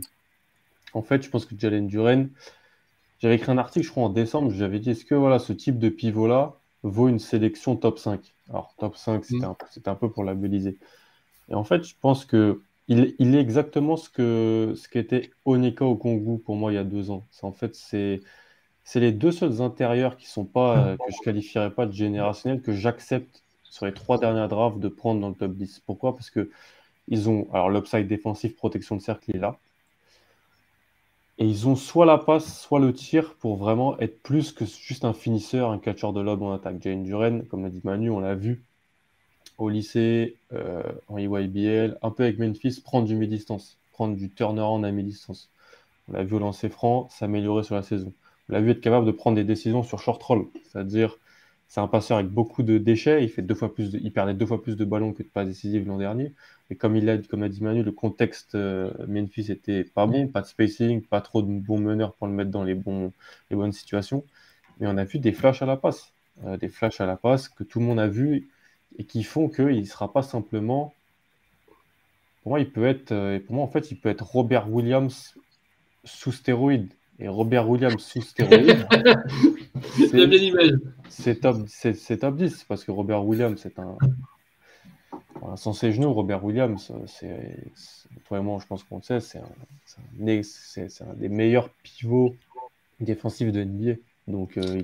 en 0.93 1.01
fait, 1.01 1.23
je 1.23 1.29
pense 1.29 1.45
que 1.45 1.55
Jalen 1.57 1.87
Duren, 1.87 2.29
j'avais 3.19 3.35
écrit 3.35 3.51
un 3.51 3.57
article, 3.57 3.85
je 3.85 3.91
crois, 3.91 4.03
en 4.03 4.09
décembre, 4.09 4.51
j'avais 4.51 4.79
dit, 4.79 4.91
est-ce 4.91 5.05
que 5.05 5.15
voilà, 5.15 5.39
ce 5.39 5.53
type 5.53 5.79
de 5.79 5.89
pivot-là 5.89 6.57
vaut 6.83 7.09
une 7.09 7.19
sélection 7.19 7.75
top 7.75 7.99
5 7.99 8.33
Alors, 8.49 8.73
top 8.77 8.95
5, 8.95 9.25
c'était 9.25 9.45
un, 9.45 9.55
un, 9.85 9.95
peu 9.95 10.09
pour 10.09 10.23
labelliser. 10.23 10.77
Et 11.49 11.55
en 11.55 11.63
fait, 11.63 11.83
je 11.83 11.95
pense 11.99 12.25
que 12.25 12.61
il, 12.87 13.35
est 13.35 13.39
exactement 13.39 13.97
ce 13.97 14.09
que 14.09 14.73
ce 14.75 14.87
qu'était 14.87 15.31
Onika 15.45 15.85
au 15.85 15.95
Congo 15.95 16.37
pour 16.37 16.55
moi 16.55 16.71
il 16.71 16.75
y 16.75 16.77
a 16.77 16.83
deux 16.83 17.11
ans. 17.11 17.27
En 17.41 17.51
fait, 17.51 17.75
c'est 17.75 18.21
les 18.95 19.11
deux 19.11 19.31
seuls 19.31 19.61
intérieurs 19.61 20.17
qui 20.17 20.27
sont 20.27 20.45
pas 20.45 20.95
que 20.97 21.11
je 21.11 21.23
qualifierais 21.23 21.71
pas 21.71 21.85
de 21.85 21.91
générationnels 21.93 22.61
que 22.61 22.73
j'accepte 22.73 23.43
sur 23.63 23.85
les 23.85 23.93
trois 23.93 24.17
dernières 24.17 24.47
drafts 24.47 24.79
de 24.79 24.87
prendre 24.87 25.21
dans 25.21 25.29
le 25.29 25.35
top 25.35 25.53
10. 25.53 25.81
Pourquoi? 25.85 26.15
Parce 26.15 26.29
que 26.29 26.49
ils 27.07 27.29
ont 27.29 27.47
alors 27.53 27.69
l'upside 27.69 28.07
défensif, 28.07 28.55
protection 28.55 28.95
de 28.95 29.01
cercle 29.01 29.35
est 29.35 29.39
là. 29.39 29.57
Et 31.39 31.45
ils 31.45 31.67
ont 31.67 31.75
soit 31.75 32.05
la 32.05 32.17
passe, 32.17 32.61
soit 32.61 32.79
le 32.79 32.93
tir 32.93 33.35
pour 33.35 33.57
vraiment 33.57 33.99
être 33.99 34.21
plus 34.23 34.51
que 34.51 34.65
juste 34.65 35.05
un 35.05 35.13
finisseur, 35.13 35.69
un 35.71 35.77
catcheur 35.77 36.11
de 36.13 36.21
lob 36.21 36.41
en 36.41 36.51
attaque. 36.53 36.81
Jane 36.81 37.03
Duren, 37.03 37.45
comme 37.47 37.63
l'a 37.63 37.69
dit 37.69 37.81
Manu, 37.83 38.09
on 38.09 38.19
l'a 38.19 38.35
vu 38.35 38.65
au 39.57 39.69
lycée, 39.69 40.37
euh, 40.53 40.83
en 41.07 41.17
EYBL, 41.17 41.97
un 42.01 42.11
peu 42.11 42.23
avec 42.23 42.39
Memphis, 42.39 42.81
prendre 42.83 43.07
du 43.07 43.15
mi-distance, 43.15 43.77
prendre 43.91 44.15
du 44.15 44.29
turnaround 44.29 44.85
à 44.85 44.91
mi-distance. 44.91 45.49
On 46.07 46.13
l'a 46.13 46.23
vu 46.23 46.35
au 46.35 46.39
lancer 46.39 46.69
franc, 46.69 47.09
s'améliorer 47.09 47.63
sur 47.63 47.75
la 47.75 47.83
saison. 47.83 48.13
On 48.49 48.53
l'a 48.53 48.61
vu 48.61 48.71
être 48.71 48.81
capable 48.81 49.05
de 49.05 49.11
prendre 49.11 49.35
des 49.35 49.43
décisions 49.43 49.83
sur 49.83 49.99
short 49.99 50.21
roll, 50.23 50.47
c'est-à-dire 50.63 51.17
c'est 51.67 51.81
un 51.81 51.87
passeur 51.87 52.17
avec 52.17 52.31
beaucoup 52.31 52.63
de 52.63 52.77
déchets, 52.77 53.23
il, 53.23 53.29
fait 53.29 53.41
deux 53.41 53.55
fois 53.55 53.73
plus 53.73 53.91
de, 53.91 53.99
il 54.01 54.13
perdait 54.13 54.33
deux 54.33 54.45
fois 54.45 54.61
plus 54.61 54.77
de 54.77 54.85
ballons 54.85 55.11
que 55.11 55.21
de 55.21 55.27
passes 55.27 55.47
décisives 55.47 55.85
l'an 55.85 55.97
dernier. 55.97 56.33
Et 56.69 56.75
comme 56.75 56.95
il 56.95 57.09
a, 57.09 57.17
comme 57.17 57.43
a 57.43 57.49
dit 57.49 57.61
Manu, 57.61 57.83
le 57.83 57.91
contexte 57.91 58.55
euh, 58.55 58.91
Memphis 59.07 59.51
était 59.51 59.83
pas 59.83 60.05
bon, 60.05 60.27
pas 60.29 60.41
de 60.41 60.47
spacing, 60.47 61.01
pas 61.01 61.19
trop 61.19 61.41
de 61.41 61.47
bons 61.47 61.79
meneurs 61.79 62.13
pour 62.13 62.27
le 62.27 62.33
mettre 62.33 62.51
dans 62.51 62.63
les, 62.63 62.75
bons, 62.75 63.11
les 63.49 63.57
bonnes 63.57 63.73
situations. 63.73 64.23
Mais 64.79 64.87
on 64.87 64.97
a 64.97 65.03
vu 65.03 65.19
des 65.19 65.33
flashs 65.33 65.61
à 65.61 65.65
la 65.65 65.75
passe, 65.75 66.13
euh, 66.45 66.55
des 66.55 66.69
flashs 66.69 67.01
à 67.01 67.05
la 67.05 67.17
passe 67.17 67.49
que 67.49 67.63
tout 67.65 67.79
le 67.79 67.85
monde 67.85 67.99
a 67.99 68.07
vu 68.07 68.47
et 68.97 69.05
qui 69.05 69.23
font 69.23 69.49
qu'il 69.49 69.79
ne 69.79 69.83
sera 69.83 70.11
pas 70.11 70.23
simplement. 70.23 70.93
Pour 72.41 72.51
moi, 72.51 72.59
il 72.59 72.71
peut 72.71 72.85
être. 72.85 73.11
Euh, 73.11 73.39
pour 73.39 73.55
moi, 73.55 73.63
en 73.63 73.67
fait, 73.67 73.91
il 73.91 73.99
peut 73.99 74.09
être 74.09 74.25
Robert 74.25 74.71
Williams 74.71 75.35
sous 76.03 76.31
stéroïde. 76.31 76.91
Et 77.19 77.27
Robert 77.27 77.69
Williams 77.69 78.01
sous 78.01 78.21
stéroïde. 78.21 78.87
c'est 79.97 80.27
bien 80.27 80.39
l'image. 80.39 80.71
C'est 81.09 81.41
top, 81.41 81.57
c'est, 81.67 82.17
top 82.19 82.37
10 82.37 82.63
parce 82.65 82.83
que 82.83 82.91
Robert 82.91 83.25
Williams, 83.25 83.59
c'est 83.61 83.79
un. 83.79 83.97
sans 85.55 85.73
ses 85.73 85.91
genoux, 85.91 86.13
Robert 86.13 86.43
Williams, 86.43 86.91
c'est, 87.07 87.57
vraiment, 88.29 88.59
je 88.59 88.67
pense 88.67 88.83
qu'on 88.83 88.97
le 88.97 89.01
sait, 89.01 89.19
c'est 89.19 89.39
un, 89.39 90.41
c'est 90.43 91.01
un 91.03 91.13
des 91.15 91.29
meilleurs 91.29 91.69
pivots 91.83 92.35
défensifs 92.99 93.51
de 93.51 93.63
NBA. 93.63 93.95
Donc, 94.27 94.57
euh, 94.57 94.81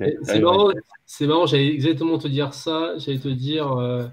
c'est 1.06 1.28
marrant, 1.28 1.46
j'allais 1.46 1.68
exactement 1.68 2.18
te 2.18 2.28
dire 2.28 2.54
ça. 2.54 2.98
J'allais 2.98 3.20
te 3.20 3.28
dire 3.28 3.74
euh, 3.74 4.06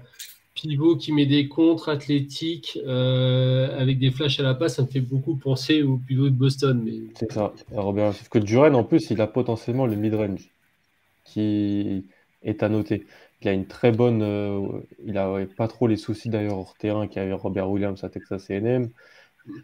pivot 0.55 0.97
qui 0.97 1.13
met 1.13 1.25
des 1.25 1.47
contres 1.47 1.87
athlétiques 1.87 2.77
euh, 2.85 3.79
avec 3.79 3.97
des 3.97 4.11
flashs 4.11 4.39
à 4.41 4.43
la 4.43 4.53
passe, 4.53 4.75
ça 4.75 4.81
me 4.81 4.87
fait 4.87 4.99
beaucoup 4.99 5.35
penser 5.35 5.83
au 5.83 5.97
pivot 5.97 6.25
de 6.25 6.35
Boston. 6.35 6.81
Mais... 6.83 7.13
C'est 7.15 7.31
ça, 7.31 7.53
Robert. 7.71 8.13
que 8.29 8.39
Duren, 8.39 8.75
en 8.75 8.83
plus, 8.83 9.09
il 9.09 9.21
a 9.21 9.27
potentiellement 9.27 9.85
le 9.85 9.95
mid-range 9.95 10.49
qui 11.23 12.03
est 12.43 12.61
à 12.61 12.67
noter. 12.67 13.05
Il 13.41 13.47
a 13.47 13.53
une 13.53 13.65
très 13.65 13.91
bonne. 13.91 14.83
il 15.05 15.17
a 15.17 15.45
pas 15.57 15.69
trop 15.69 15.87
les 15.87 15.95
soucis 15.95 16.29
d'ailleurs 16.29 16.57
hors 16.57 16.75
terrain 16.77 17.07
qu'avait 17.07 17.31
Robert 17.33 17.69
Williams 17.69 18.03
à 18.03 18.09
Texas 18.09 18.51
AM. 18.51 18.89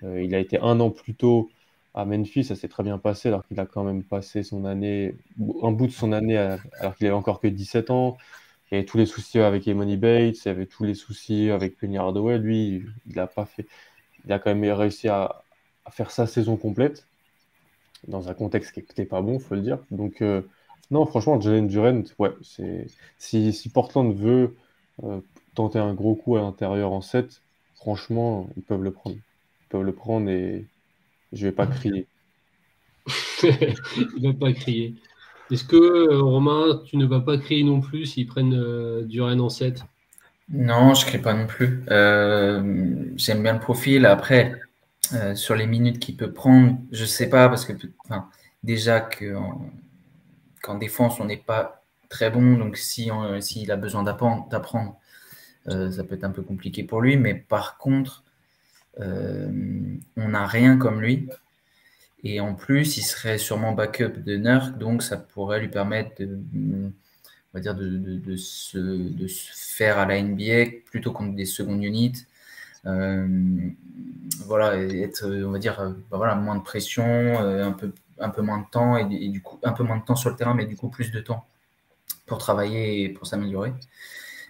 il 0.02 0.34
a 0.34 0.40
été 0.40 0.60
un 0.60 0.80
an 0.80 0.90
plus 0.92 1.14
tôt 1.14 1.52
à 1.98 2.06
Memphis, 2.06 2.44
ça 2.44 2.56
s'est 2.56 2.68
très 2.68 2.84
bien 2.84 3.00
passé 3.00 3.28
alors 3.30 3.46
qu'il 3.48 3.60
a 3.60 3.66
quand 3.66 3.84
même 3.84 4.04
passé 4.04 4.44
son 4.44 4.66
année, 4.66 5.16
un 5.64 5.72
bout 5.72 5.88
de 5.88 5.92
son 5.92 6.12
année 6.12 6.38
alors 6.80 6.96
qu'il 6.96 7.08
avait 7.08 7.16
encore 7.16 7.40
que 7.40 7.48
17 7.48 7.90
ans. 7.90 8.18
Il 8.70 8.76
y 8.76 8.78
avait 8.78 8.86
tous 8.86 8.98
les 8.98 9.08
soucis 9.08 9.40
avec 9.40 9.68
Emony 9.68 9.98
Bates, 9.98 10.46
il 10.46 10.48
y 10.48 10.52
avait 10.52 10.68
tous 10.68 10.84
les 10.84 10.94
soucis 10.94 11.50
avec 11.50 11.78
Penny 11.78 11.98
Hardaway. 11.98 12.38
Lui, 12.38 12.84
il 13.08 13.16
n'a 13.16 13.26
pas 13.26 13.46
fait. 13.46 13.66
Il 14.26 14.32
a 14.32 14.38
quand 14.38 14.54
même 14.54 14.72
réussi 14.72 15.08
à, 15.08 15.44
faire 15.90 16.12
sa 16.12 16.28
saison 16.28 16.56
complète 16.56 17.08
dans 18.08 18.30
un 18.30 18.34
contexte 18.36 18.74
qui 18.74 18.82
n'était 18.82 19.06
pas 19.06 19.22
bon, 19.22 19.40
faut 19.40 19.56
le 19.56 19.62
dire. 19.62 19.80
Donc, 19.90 20.22
euh, 20.22 20.42
non, 20.92 21.06
franchement, 21.08 21.42
Jalen 21.42 21.68
Durant, 21.68 22.04
ouais, 22.20 22.32
c'est 22.44 22.88
si, 23.18 23.54
si, 23.54 23.70
Portland 23.70 24.14
veut 24.14 24.56
euh, 25.04 25.22
tenter 25.56 25.80
un 25.80 25.94
gros 25.94 26.16
coup 26.16 26.36
à 26.36 26.42
l'intérieur 26.42 26.92
en 26.92 27.02
7, 27.02 27.42
franchement, 27.76 28.50
ils 28.58 28.64
peuvent 28.64 28.84
le 28.84 28.92
prendre. 28.92 29.16
Ils 29.16 29.68
peuvent 29.70 29.84
le 29.84 29.94
prendre 29.94 30.30
et 30.30 30.68
je 31.34 31.46
vais 31.46 31.52
pas 31.52 31.68
crier. 31.68 32.08
il 33.44 34.22
va 34.22 34.34
pas 34.34 34.54
crier. 34.54 34.96
Est-ce 35.52 35.64
que, 35.64 35.76
euh, 35.76 36.22
Romain, 36.22 36.82
tu 36.86 36.98
ne 36.98 37.06
vas 37.06 37.22
pas 37.22 37.38
crier 37.38 37.64
non 37.64 37.80
plus 37.80 38.06
s'ils 38.06 38.28
prennent 38.28 38.54
euh, 38.54 39.04
du 39.04 39.22
Rennes 39.22 39.40
en 39.40 39.50
7 39.50 39.84
Non, 40.50 40.94
je 40.94 41.06
ne 41.06 41.10
crie 41.10 41.20
pas 41.20 41.34
non 41.34 41.48
plus. 41.48 41.84
Euh, 41.90 43.06
j'aime 43.16 43.44
bien 43.44 43.54
le 43.54 43.60
profil. 43.60 44.06
Après, 44.06 44.60
sur 45.36 45.56
les 45.56 45.68
minutes 45.68 46.00
qu'il 46.00 46.18
peut 46.18 46.34
prendre, 46.34 46.78
je 46.92 47.04
ne 47.04 47.08
sais 47.08 47.30
pas, 47.30 47.48
parce 47.48 47.64
que 47.64 47.72
déjà 48.62 49.00
qu'en 49.00 50.78
défense, 50.78 51.22
on 51.22 51.26
n'est 51.26 51.38
pas 51.38 51.82
très 52.10 52.30
bon. 52.30 52.58
Donc, 52.58 52.76
s'il 52.76 53.14
si, 53.40 53.72
a 53.72 53.78
besoin 53.78 54.04
d'apprendre, 54.04 54.50
ça 55.66 56.04
peut 56.04 56.16
être 56.16 56.26
un 56.26 56.32
peu 56.32 56.42
compliqué 56.42 56.84
pour 56.84 57.00
lui. 57.00 57.16
Mais 57.16 57.36
par 57.36 57.78
contre, 57.78 58.26
euh, 58.27 58.27
on 59.00 60.28
n'a 60.30 60.46
rien 60.46 60.78
comme 60.78 61.02
lui. 61.02 61.30
Et 62.24 62.40
en 62.40 62.56
plus, 62.56 62.98
il 62.98 63.04
serait 63.04 63.38
sûrement 63.38 63.74
backup 63.74 64.22
de 64.26 64.38
Nurk, 64.38 64.78
donc 64.78 65.04
ça 65.04 65.18
pourrait 65.18 65.60
lui 65.60 65.70
permettre 65.70 66.12
de, 66.20 66.40
on 66.56 66.92
va 67.54 67.60
dire 67.60 67.76
de, 67.76 68.36
se, 68.36 69.18
faire 69.56 69.98
à 70.00 70.06
la 70.06 70.22
NBA 70.22 70.82
plutôt 70.86 71.12
contre 71.12 71.36
des 71.36 71.46
secondes 71.46 71.84
units. 71.84 72.26
Euh, 72.86 73.28
voilà, 74.46 74.78
être, 74.78 75.26
on 75.46 75.52
va 75.52 75.60
dire, 75.60 75.96
bah 76.10 76.18
voilà, 76.18 76.36
moins 76.36 76.56
de 76.56 76.64
pression, 76.64 77.06
euh, 77.06 77.66
un, 77.66 77.72
peu, 77.72 77.94
un 78.20 78.30
peu 78.30 78.42
moins 78.42 78.60
de 78.60 78.70
temps, 78.72 78.98
et, 78.98 79.30
du 79.30 79.42
coup, 79.42 79.60
un 79.64 79.74
peu 79.74 79.84
moins 79.84 79.98
de 79.98 80.04
temps 80.04 80.16
sur 80.16 80.30
le 80.30 80.36
terrain, 80.36 80.54
mais 80.54 80.66
du 80.66 80.76
coup, 80.76 80.90
plus 80.90 81.12
de 81.12 81.20
temps 81.20 81.46
pour 82.26 82.40
travailler 82.40 83.04
et 83.04 83.10
pour 83.10 83.28
s'améliorer. 83.28 83.74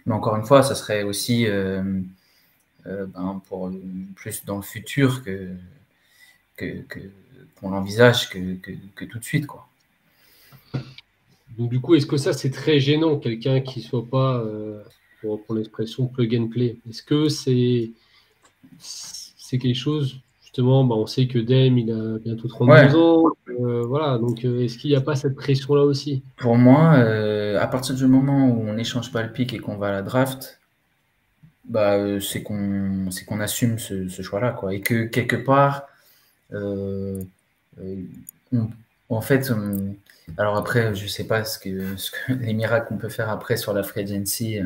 Mais 0.06 0.14
encore 0.14 0.36
une 0.36 0.44
fois, 0.44 0.62
ça 0.62 0.74
serait 0.74 1.02
aussi 1.02 1.46
euh, 1.46 1.82
ben, 2.88 3.42
pour 3.48 3.70
plus 4.16 4.44
dans 4.44 4.56
le 4.56 4.62
futur 4.62 5.22
que 5.22 5.56
qu'on 7.60 7.70
l'envisage 7.70 8.28
que, 8.30 8.54
que, 8.94 9.04
tout 9.04 9.18
de 9.18 9.24
suite. 9.24 9.46
Quoi. 9.46 9.66
Donc, 11.56 11.70
du 11.70 11.80
coup, 11.80 11.94
est-ce 11.94 12.06
que 12.06 12.16
ça, 12.16 12.32
c'est 12.32 12.50
très 12.50 12.78
gênant, 12.78 13.16
quelqu'un 13.18 13.60
qui 13.60 13.80
ne 13.80 13.84
soit 13.84 14.06
pas, 14.06 14.36
euh, 14.36 14.82
pour 15.20 15.32
reprendre 15.32 15.58
l'expression, 15.58 16.06
plug 16.06 16.36
and 16.36 16.48
play? 16.48 16.78
Est-ce 16.88 17.02
que 17.02 17.28
c'est 17.28 17.90
c'est 18.78 19.56
quelque 19.58 19.76
chose, 19.76 20.20
justement, 20.42 20.84
ben, 20.84 20.94
on 20.96 21.06
sait 21.06 21.26
que 21.26 21.38
Dame, 21.38 21.78
il 21.78 21.90
a 21.90 22.18
bientôt 22.18 22.48
32 22.48 22.94
ans. 22.96 23.24
Euh, 23.48 23.82
voilà, 23.86 24.18
donc 24.18 24.44
est-ce 24.44 24.76
qu'il 24.76 24.90
n'y 24.90 24.96
a 24.96 25.00
pas 25.00 25.16
cette 25.16 25.34
pression-là 25.34 25.84
aussi? 25.84 26.22
Pour 26.36 26.56
moi, 26.56 26.92
à 26.92 27.66
partir 27.66 27.94
du 27.94 28.06
moment 28.06 28.46
où 28.50 28.68
on 28.68 28.74
n'échange 28.74 29.10
pas 29.10 29.22
le 29.22 29.32
pic 29.32 29.54
et 29.54 29.58
qu'on 29.58 29.76
va 29.76 29.88
à 29.88 29.92
la 29.92 30.02
draft, 30.02 30.57
bah, 31.68 31.96
euh, 31.96 32.20
c'est 32.20 32.42
qu'on 32.42 33.08
qu'on 33.26 33.40
assume 33.40 33.78
ce, 33.78 34.08
choix-là, 34.22 34.52
quoi. 34.52 34.74
Et 34.74 34.80
que 34.80 35.04
quelque 35.04 35.36
part, 35.36 35.86
euh, 36.52 37.22
euh, 37.80 38.02
en 39.10 39.20
fait, 39.20 39.52
alors 40.38 40.56
après, 40.56 40.94
je 40.94 41.06
sais 41.06 41.24
pas 41.26 41.44
ce 41.44 41.58
que, 41.58 41.96
ce 41.98 42.10
que 42.10 42.32
les 42.32 42.54
miracles 42.54 42.88
qu'on 42.88 42.96
peut 42.98 43.08
faire 43.10 43.30
après 43.30 43.56
sur 43.56 43.72
la 43.74 43.82
free 43.82 44.02
agency 44.02 44.58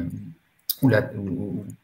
ou, 0.83 0.89
la, 0.89 1.11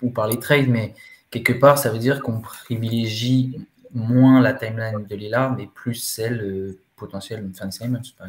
ou, 0.03 0.11
par 0.11 0.28
les 0.28 0.39
trades, 0.39 0.69
mais 0.69 0.95
quelque 1.31 1.53
part, 1.53 1.78
ça 1.78 1.90
veut 1.90 1.99
dire 1.99 2.23
qu'on 2.23 2.40
privilégie 2.40 3.61
moins 3.93 4.40
la 4.40 4.53
timeline 4.55 5.05
de 5.07 5.16
Lillard, 5.16 5.57
mais 5.57 5.66
plus 5.66 5.95
celle 5.95 6.74
potentielle 6.97 7.49
de 7.51 7.57
Fan 7.57 7.70
par. 8.19 8.28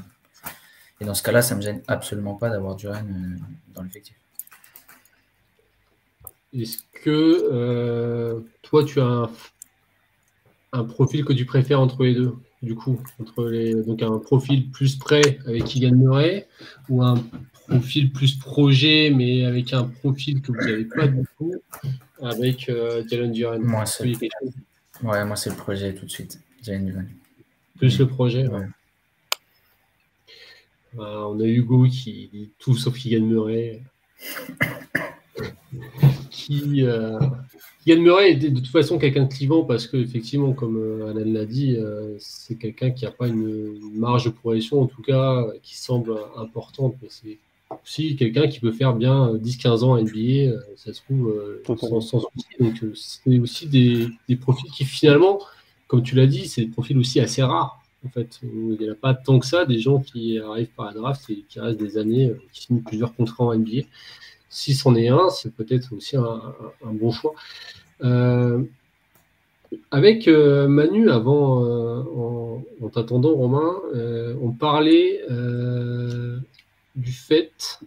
Et 1.02 1.06
dans 1.06 1.14
ce 1.14 1.24
cas-là, 1.24 1.42
ça 1.42 1.56
me 1.56 1.62
gêne 1.62 1.82
absolument 1.88 2.36
pas 2.36 2.50
d'avoir 2.50 2.76
Duran 2.76 3.04
dans 3.74 3.84
l'effectif. 3.84 4.16
Est-ce 6.54 6.80
que 7.04 7.50
euh, 7.52 8.40
toi, 8.62 8.84
tu 8.84 9.00
as 9.00 9.30
un, 10.74 10.84
profil 10.84 11.24
que 11.26 11.34
tu 11.34 11.46
préfères 11.46 11.80
entre 11.80 12.04
les 12.04 12.16
deux 12.16 12.36
Du 12.62 12.76
coup, 12.76 13.00
entre 13.20 13.46
les, 13.46 13.76
donc 13.76 14.02
un 14.02 14.18
profil 14.18 14.72
plus 14.72 14.96
prêt 14.96 15.40
avec 15.46 15.66
qui 15.66 15.80
gagnerait 15.80 16.48
ou 16.90 17.04
un 17.04 17.16
profil 17.68 18.12
plus 18.12 18.36
projet, 18.36 19.12
mais 19.16 19.46
avec 19.46 19.74
un 19.74 19.84
profil 19.84 20.42
que 20.42 20.52
vous 20.52 20.60
n'avez 20.60 20.86
pas 20.86 21.08
du 21.08 21.24
tout 21.38 21.54
avec 22.22 22.68
euh, 22.70 23.04
Jalen 23.08 23.32
Duran? 23.32 23.60
Moi, 23.60 23.86
c'est 23.86 24.06
ouais, 24.06 25.26
moi, 25.26 25.36
c'est 25.36 25.52
le 25.52 25.56
projet 25.56 25.94
tout 25.94 26.06
de 26.06 26.12
suite. 26.12 26.40
Jalen 26.64 26.86
Duran. 26.86 27.06
Plus 27.78 28.00
le 28.00 28.08
projet 28.08 28.48
ouais. 28.48 28.66
Bah, 30.94 31.28
on 31.28 31.40
a 31.40 31.46
Hugo 31.46 31.88
qui 31.88 32.30
dit 32.34 32.50
tout 32.58 32.76
sauf 32.76 32.98
qui 32.98 33.10
gagnerait. 33.10 33.84
qui, 36.30 36.84
euh, 36.84 37.20
Yann 37.86 38.02
Murray 38.02 38.36
de 38.36 38.50
toute 38.50 38.68
façon 38.68 38.98
quelqu'un 38.98 39.24
de 39.24 39.34
clivant 39.34 39.64
parce 39.64 39.88
que 39.88 39.98
effectivement, 39.98 40.54
comme 40.54 40.78
euh, 40.78 41.10
Alan 41.10 41.32
l'a 41.32 41.46
dit, 41.46 41.76
euh, 41.78 42.16
c'est 42.20 42.56
quelqu'un 42.56 42.92
qui 42.92 43.06
n'a 43.06 43.12
pas 43.12 43.28
une, 43.28 43.80
marge 43.94 44.26
de 44.26 44.30
progression 44.30 44.82
en 44.82 44.88
tout 44.88 45.02
cas 45.02 45.46
qui 45.64 45.78
semble 45.78 46.16
importante, 46.38 46.96
mais 47.02 47.08
c'est 47.10 47.38
aussi 47.84 48.16
quelqu'un 48.16 48.48
qui 48.48 48.60
peut 48.60 48.72
faire 48.72 48.94
bien 48.94 49.34
10-15 49.36 49.84
ans 49.84 49.94
à 49.96 50.02
NBA, 50.02 50.56
ça 50.76 50.94
se 50.94 51.02
trouve 51.02 51.34
sans, 51.66 52.02
sans, 52.02 52.20
souci. 52.20 52.48
Donc 52.60 52.76
c'est 52.96 53.40
aussi 53.40 53.68
des, 53.68 54.08
des, 54.28 54.36
profils 54.36 54.72
qui 54.72 54.86
finalement, 54.86 55.40
comme 55.88 56.02
tu 56.02 56.16
l'as 56.16 56.28
dit, 56.28 56.48
c'est 56.48 56.62
des 56.62 56.72
profils 56.72 56.98
aussi 56.98 57.20
assez 57.20 57.44
rares. 57.44 57.82
En 58.06 58.10
fait, 58.10 58.40
il 58.44 58.78
n'y 58.80 58.90
a 58.90 58.96
pas 58.96 59.14
tant 59.14 59.40
que 59.40 59.46
ça 59.46 59.66
des 59.66 59.78
gens 59.78 60.00
qui 60.00 60.40
arrivent 60.40 60.74
par 60.76 60.86
la 60.86 60.94
draft 60.94 61.30
et 61.30 61.44
qui 61.50 61.60
restent 61.60 61.80
des 61.80 61.98
années, 61.98 62.32
qui 62.54 62.64
signent 62.64 62.82
plusieurs 62.82 63.14
contrats 63.14 63.44
en 63.44 63.54
NBA 63.54 63.82
si 64.50 64.74
c'en 64.74 64.96
est 64.96 65.08
un, 65.08 65.30
c'est 65.30 65.54
peut-être 65.54 65.94
aussi 65.96 66.18
un, 66.18 66.42
bon 66.84 67.12
choix. 67.12 67.34
Euh, 68.04 68.64
avec 69.92 70.28
euh, 70.28 70.68
Manu, 70.68 71.12
avant, 71.12 71.64
euh, 71.64 72.64
en, 72.82 72.90
t'attendant, 72.90 73.34
Romain, 73.34 73.76
on 74.42 74.52
parlait 74.52 75.22
du 76.96 77.12
fait 77.12 77.80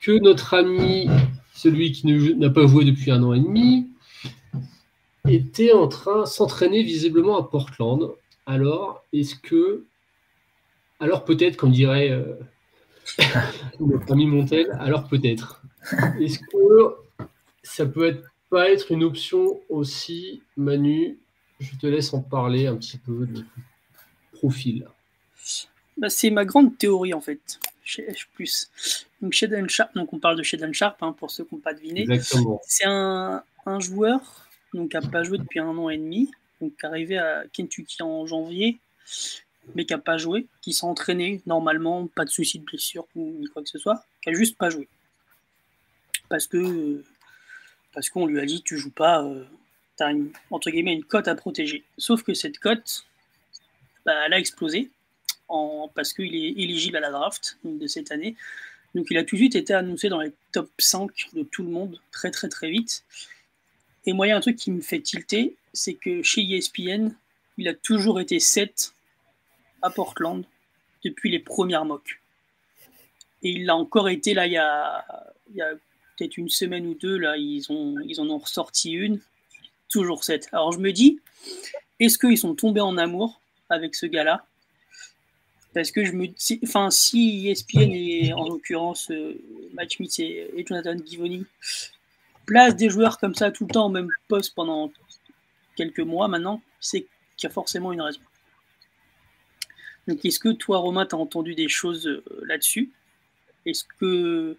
que 0.00 0.12
notre 0.20 0.54
ami, 0.54 1.08
celui 1.52 1.92
qui 1.92 2.06
n'a 2.36 2.50
pas 2.50 2.66
joué 2.66 2.84
depuis 2.84 3.10
un 3.10 3.22
an 3.24 3.34
et 3.34 3.40
demi, 3.40 3.88
était 5.26 5.72
en 5.72 5.88
train 5.88 6.20
de 6.20 6.26
s'entraîner 6.26 6.82
visiblement 6.82 7.36
à 7.36 7.42
Portland. 7.42 8.10
Alors, 8.46 9.04
est-ce 9.12 9.34
que. 9.34 9.84
Alors, 11.00 11.24
peut-être 11.24 11.56
qu'on 11.56 11.70
dirait 11.70 12.16
notre 13.80 14.12
ami 14.12 14.26
Montel, 14.26 14.76
alors 14.78 15.08
peut-être. 15.08 15.62
Est-ce 16.20 16.38
que 16.38 17.26
ça 17.62 17.86
peut 17.86 18.06
être, 18.06 18.24
pas 18.50 18.70
être 18.70 18.92
une 18.92 19.04
option 19.04 19.60
aussi, 19.68 20.42
Manu? 20.56 21.18
Je 21.60 21.76
te 21.76 21.86
laisse 21.86 22.12
en 22.14 22.20
parler 22.20 22.66
un 22.66 22.76
petit 22.76 22.98
peu 22.98 23.26
de 23.26 23.44
profil. 24.32 24.86
Bah, 25.96 26.08
c'est 26.08 26.30
ma 26.30 26.44
grande 26.44 26.78
théorie 26.78 27.14
en 27.14 27.20
fait. 27.20 27.58
Plus. 28.34 28.70
Donc 29.22 29.32
Sharp, 29.32 29.94
donc 29.94 30.12
on 30.12 30.18
parle 30.18 30.36
de 30.36 30.42
Shaden 30.42 30.74
Sharp 30.74 31.02
hein, 31.02 31.14
pour 31.18 31.30
ceux 31.30 31.44
qui 31.44 31.54
n'ont 31.54 31.60
pas 31.60 31.72
deviné. 31.72 32.06
C'est 32.66 32.84
un, 32.84 33.42
un, 33.64 33.80
joueur 33.80 34.46
donc 34.74 34.90
qui 34.90 34.96
n'a 34.96 35.02
pas 35.02 35.22
joué 35.22 35.38
depuis 35.38 35.58
un 35.58 35.76
an 35.76 35.88
et 35.88 35.96
demi, 35.96 36.30
donc 36.60 36.76
qui 36.76 36.84
est 36.84 36.88
arrivé 36.88 37.16
à 37.16 37.44
Kentucky 37.50 38.02
en 38.02 38.26
janvier, 38.26 38.78
mais 39.74 39.84
qui 39.84 39.92
n'a 39.92 39.98
pas 39.98 40.18
joué, 40.18 40.46
qui 40.62 40.72
s'est 40.72 40.86
entraîné 40.86 41.42
normalement, 41.46 42.06
pas 42.06 42.24
de 42.24 42.30
souci 42.30 42.58
de 42.58 42.64
blessure 42.64 43.06
ou 43.14 43.44
quoi 43.52 43.62
que 43.62 43.68
ce 43.68 43.78
soit, 43.78 44.04
qui 44.22 44.30
a 44.30 44.32
juste 44.32 44.56
pas 44.56 44.70
joué. 44.70 44.88
Parce 46.28 46.46
que 46.46 47.04
parce 47.92 48.10
qu'on 48.10 48.26
lui 48.26 48.38
a 48.40 48.46
dit 48.46 48.62
tu 48.62 48.78
joues 48.78 48.90
pas, 48.90 49.24
euh, 49.24 49.44
tu 49.96 50.04
as 50.04 50.10
une, 50.10 50.30
entre 50.50 50.70
guillemets 50.70 50.92
une 50.92 51.04
cote 51.04 51.28
à 51.28 51.34
protéger. 51.34 51.84
Sauf 51.96 52.22
que 52.22 52.34
cette 52.34 52.58
cote, 52.58 53.04
bah, 54.04 54.14
elle 54.26 54.34
a 54.34 54.38
explosé 54.38 54.90
parce 55.94 56.12
qu'il 56.12 56.34
est 56.34 56.62
éligible 56.62 56.96
à 56.96 57.00
la 57.00 57.10
draft 57.10 57.58
de 57.64 57.86
cette 57.86 58.12
année. 58.12 58.36
Donc 58.94 59.06
il 59.10 59.16
a 59.16 59.24
tout 59.24 59.36
de 59.36 59.40
suite 59.40 59.56
été 59.56 59.72
annoncé 59.74 60.08
dans 60.08 60.20
les 60.20 60.32
top 60.52 60.70
5 60.78 61.10
de 61.34 61.42
tout 61.42 61.62
le 61.62 61.70
monde 61.70 62.00
très 62.10 62.30
très 62.30 62.48
très 62.48 62.70
vite. 62.70 63.04
Et 64.06 64.12
moi, 64.12 64.26
il 64.26 64.30
y 64.30 64.32
a 64.32 64.36
un 64.36 64.40
truc 64.40 64.56
qui 64.56 64.70
me 64.70 64.80
fait 64.80 65.00
tilter, 65.00 65.56
c'est 65.72 65.94
que 65.94 66.22
chez 66.22 66.42
ESPN, 66.42 67.10
il 67.58 67.68
a 67.68 67.74
toujours 67.74 68.20
été 68.20 68.40
7 68.40 68.94
à 69.82 69.90
Portland 69.90 70.44
depuis 71.04 71.30
les 71.30 71.38
premières 71.38 71.84
mocks. 71.84 72.20
Et 73.42 73.50
il 73.50 73.66
l'a 73.66 73.76
encore 73.76 74.08
été 74.08 74.34
là 74.34 74.46
il 74.46 74.52
y 74.52 74.56
a, 74.58 75.04
peut-être 76.16 76.36
une 76.36 76.48
semaine 76.48 76.86
ou 76.86 76.94
deux, 76.94 77.16
là, 77.16 77.36
ils, 77.36 77.70
ont, 77.70 77.96
ils 78.00 78.20
en 78.20 78.28
ont 78.28 78.38
ressorti 78.38 78.92
une, 78.92 79.20
toujours 79.88 80.24
7. 80.24 80.48
Alors 80.52 80.72
je 80.72 80.78
me 80.78 80.92
dis, 80.92 81.20
est-ce 82.00 82.18
qu'ils 82.18 82.38
sont 82.38 82.54
tombés 82.54 82.80
en 82.80 82.96
amour 82.96 83.40
avec 83.68 83.94
ce 83.94 84.06
gars-là? 84.06 84.44
Parce 85.74 85.90
que 85.90 86.04
je 86.04 86.12
me 86.12 86.26
dis, 86.26 86.60
enfin, 86.64 86.90
si 86.90 87.48
ESPN 87.48 87.92
et 87.92 88.32
en 88.32 88.48
l'occurrence 88.48 89.10
euh, 89.10 89.40
Match 89.74 89.96
Smith 89.96 90.18
et, 90.18 90.64
Jonathan 90.66 90.96
Givoni 91.04 91.46
place 92.46 92.74
des 92.74 92.88
joueurs 92.88 93.18
comme 93.18 93.34
ça 93.34 93.50
tout 93.50 93.66
le 93.66 93.72
temps 93.72 93.86
au 93.86 93.90
même 93.90 94.08
poste 94.26 94.54
pendant 94.54 94.90
quelques 95.76 96.00
mois 96.00 96.26
maintenant, 96.26 96.62
c'est 96.80 97.06
qu'il 97.36 97.44
y 97.44 97.46
a 97.46 97.50
forcément 97.50 97.92
une 97.92 98.00
raison. 98.00 98.20
Donc, 100.08 100.24
est-ce 100.24 100.40
que 100.40 100.48
toi, 100.48 100.78
Romain, 100.78 101.06
tu 101.06 101.14
as 101.14 101.18
entendu 101.18 101.54
des 101.54 101.68
choses 101.68 102.06
euh, 102.06 102.24
là-dessus? 102.46 102.90
Est-ce 103.66 103.84
que 104.00 104.56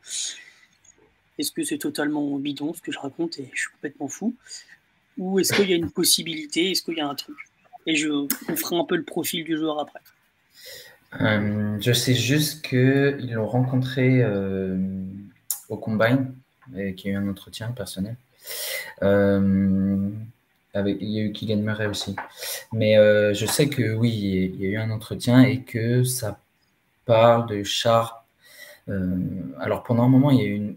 est-ce 1.39 1.51
c'est 1.63 1.77
totalement 1.79 2.37
bidon 2.37 2.73
ce 2.73 2.81
que 2.81 2.91
je 2.91 2.99
raconte 2.99 3.39
et 3.39 3.49
je 3.53 3.61
suis 3.61 3.71
complètement 3.71 4.07
fou? 4.07 4.35
Ou 5.17 5.39
est-ce 5.39 5.53
qu'il 5.53 5.69
y 5.69 5.73
a 5.73 5.75
une 5.75 5.89
possibilité 5.89 6.71
Est-ce 6.71 6.83
qu'il 6.83 6.97
y 6.97 7.01
a 7.01 7.07
un 7.07 7.15
truc? 7.15 7.35
Et 7.87 7.95
je 7.95 8.09
on 8.09 8.55
fera 8.55 8.77
un 8.77 8.83
peu 8.83 8.95
le 8.95 9.03
profil 9.03 9.43
du 9.43 9.57
joueur 9.57 9.79
après. 9.79 10.01
Euh, 11.21 11.77
je 11.79 11.93
sais 11.93 12.13
juste 12.13 12.63
qu'ils 12.65 13.31
l'ont 13.33 13.47
rencontré 13.47 14.21
euh, 14.21 14.77
au 15.69 15.77
Combine, 15.77 16.35
et 16.77 16.93
qu'il 16.93 17.11
y 17.11 17.15
a 17.15 17.17
eu 17.17 17.21
un 17.21 17.27
entretien 17.29 17.71
personnel. 17.71 18.15
Il 20.75 21.09
y 21.09 21.19
a 21.19 21.23
eu 21.23 21.31
Kylian 21.31 21.57
Murray 21.57 21.87
aussi. 21.87 22.15
Mais 22.71 22.97
euh, 22.97 23.33
je 23.33 23.45
sais 23.45 23.69
que 23.69 23.95
oui, 23.95 24.11
il 24.53 24.61
y 24.61 24.67
a 24.67 24.69
eu 24.69 24.77
un 24.77 24.91
entretien 24.91 25.41
et 25.41 25.63
que 25.63 26.03
ça 26.03 26.39
parle 27.05 27.47
de 27.47 27.63
Sharp. 27.63 28.23
Euh, 28.87 29.17
alors 29.59 29.83
pendant 29.83 30.03
un 30.03 30.09
moment, 30.09 30.31
il 30.31 30.39
y 30.39 30.41
a 30.41 30.45
eu 30.45 30.55
une 30.55 30.75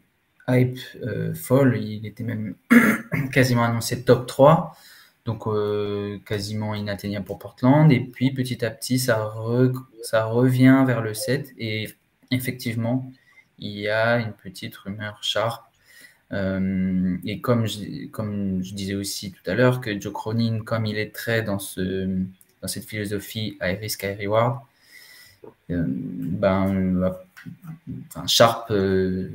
hype 0.48 0.78
euh, 1.02 1.34
folle. 1.34 1.76
Il 1.76 2.06
était 2.06 2.24
même 2.24 2.54
quasiment 3.32 3.64
annoncé 3.64 4.04
top 4.04 4.26
3. 4.26 4.74
Donc 5.24 5.44
quasiment 6.24 6.74
inatteignable 6.74 7.26
pour 7.26 7.38
Portland. 7.38 7.92
Et 7.92 8.00
puis 8.00 8.32
petit 8.32 8.64
à 8.64 8.70
petit, 8.70 8.98
ça, 8.98 9.32
ça 10.02 10.24
revient 10.24 10.82
vers 10.84 11.00
le 11.00 11.14
7. 11.14 11.52
Et 11.58 11.88
effectivement, 12.32 13.08
il 13.58 13.78
y 13.78 13.88
a 13.88 14.18
une 14.18 14.32
petite 14.32 14.74
rumeur 14.76 15.22
Sharp 15.22 15.71
euh, 16.32 17.16
et 17.24 17.40
comme 17.40 17.66
je, 17.66 18.06
comme 18.06 18.62
je 18.62 18.74
disais 18.74 18.94
aussi 18.94 19.32
tout 19.32 19.50
à 19.50 19.54
l'heure, 19.54 19.80
que 19.80 20.00
Joe 20.00 20.12
Cronin, 20.12 20.60
comme 20.64 20.86
il 20.86 20.98
est 20.98 21.14
très 21.14 21.42
dans, 21.42 21.58
ce, 21.58 22.06
dans 22.60 22.68
cette 22.68 22.84
philosophie 22.84 23.58
high 23.60 23.78
risk, 23.78 24.02
high 24.04 24.18
reward, 24.18 24.60
euh, 25.70 25.84
ben, 25.86 27.12
Sharp 28.26 28.70
euh, 28.70 29.28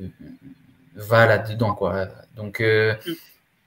va 0.95 1.25
là-dedans. 1.27 1.75
Quoi. 1.75 2.07
Donc, 2.35 2.57
je 2.59 2.95
ne 2.95 3.15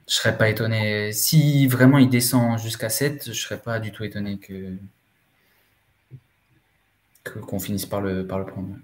serais 0.06 0.36
pas 0.36 0.48
étonné. 0.48 1.12
Si 1.12 1.68
vraiment 1.68 1.98
il 1.98 2.08
descend 2.08 2.58
jusqu'à 2.58 2.88
7, 2.88 3.24
je 3.24 3.30
ne 3.30 3.34
serais 3.34 3.58
pas 3.58 3.78
du 3.78 3.92
tout 3.92 4.04
étonné 4.04 4.38
que 4.38 4.74
qu'on 7.46 7.60
finisse 7.60 7.86
par 7.86 8.00
le, 8.00 8.26
par 8.26 8.38
le 8.38 8.46
prendre. 8.46 8.74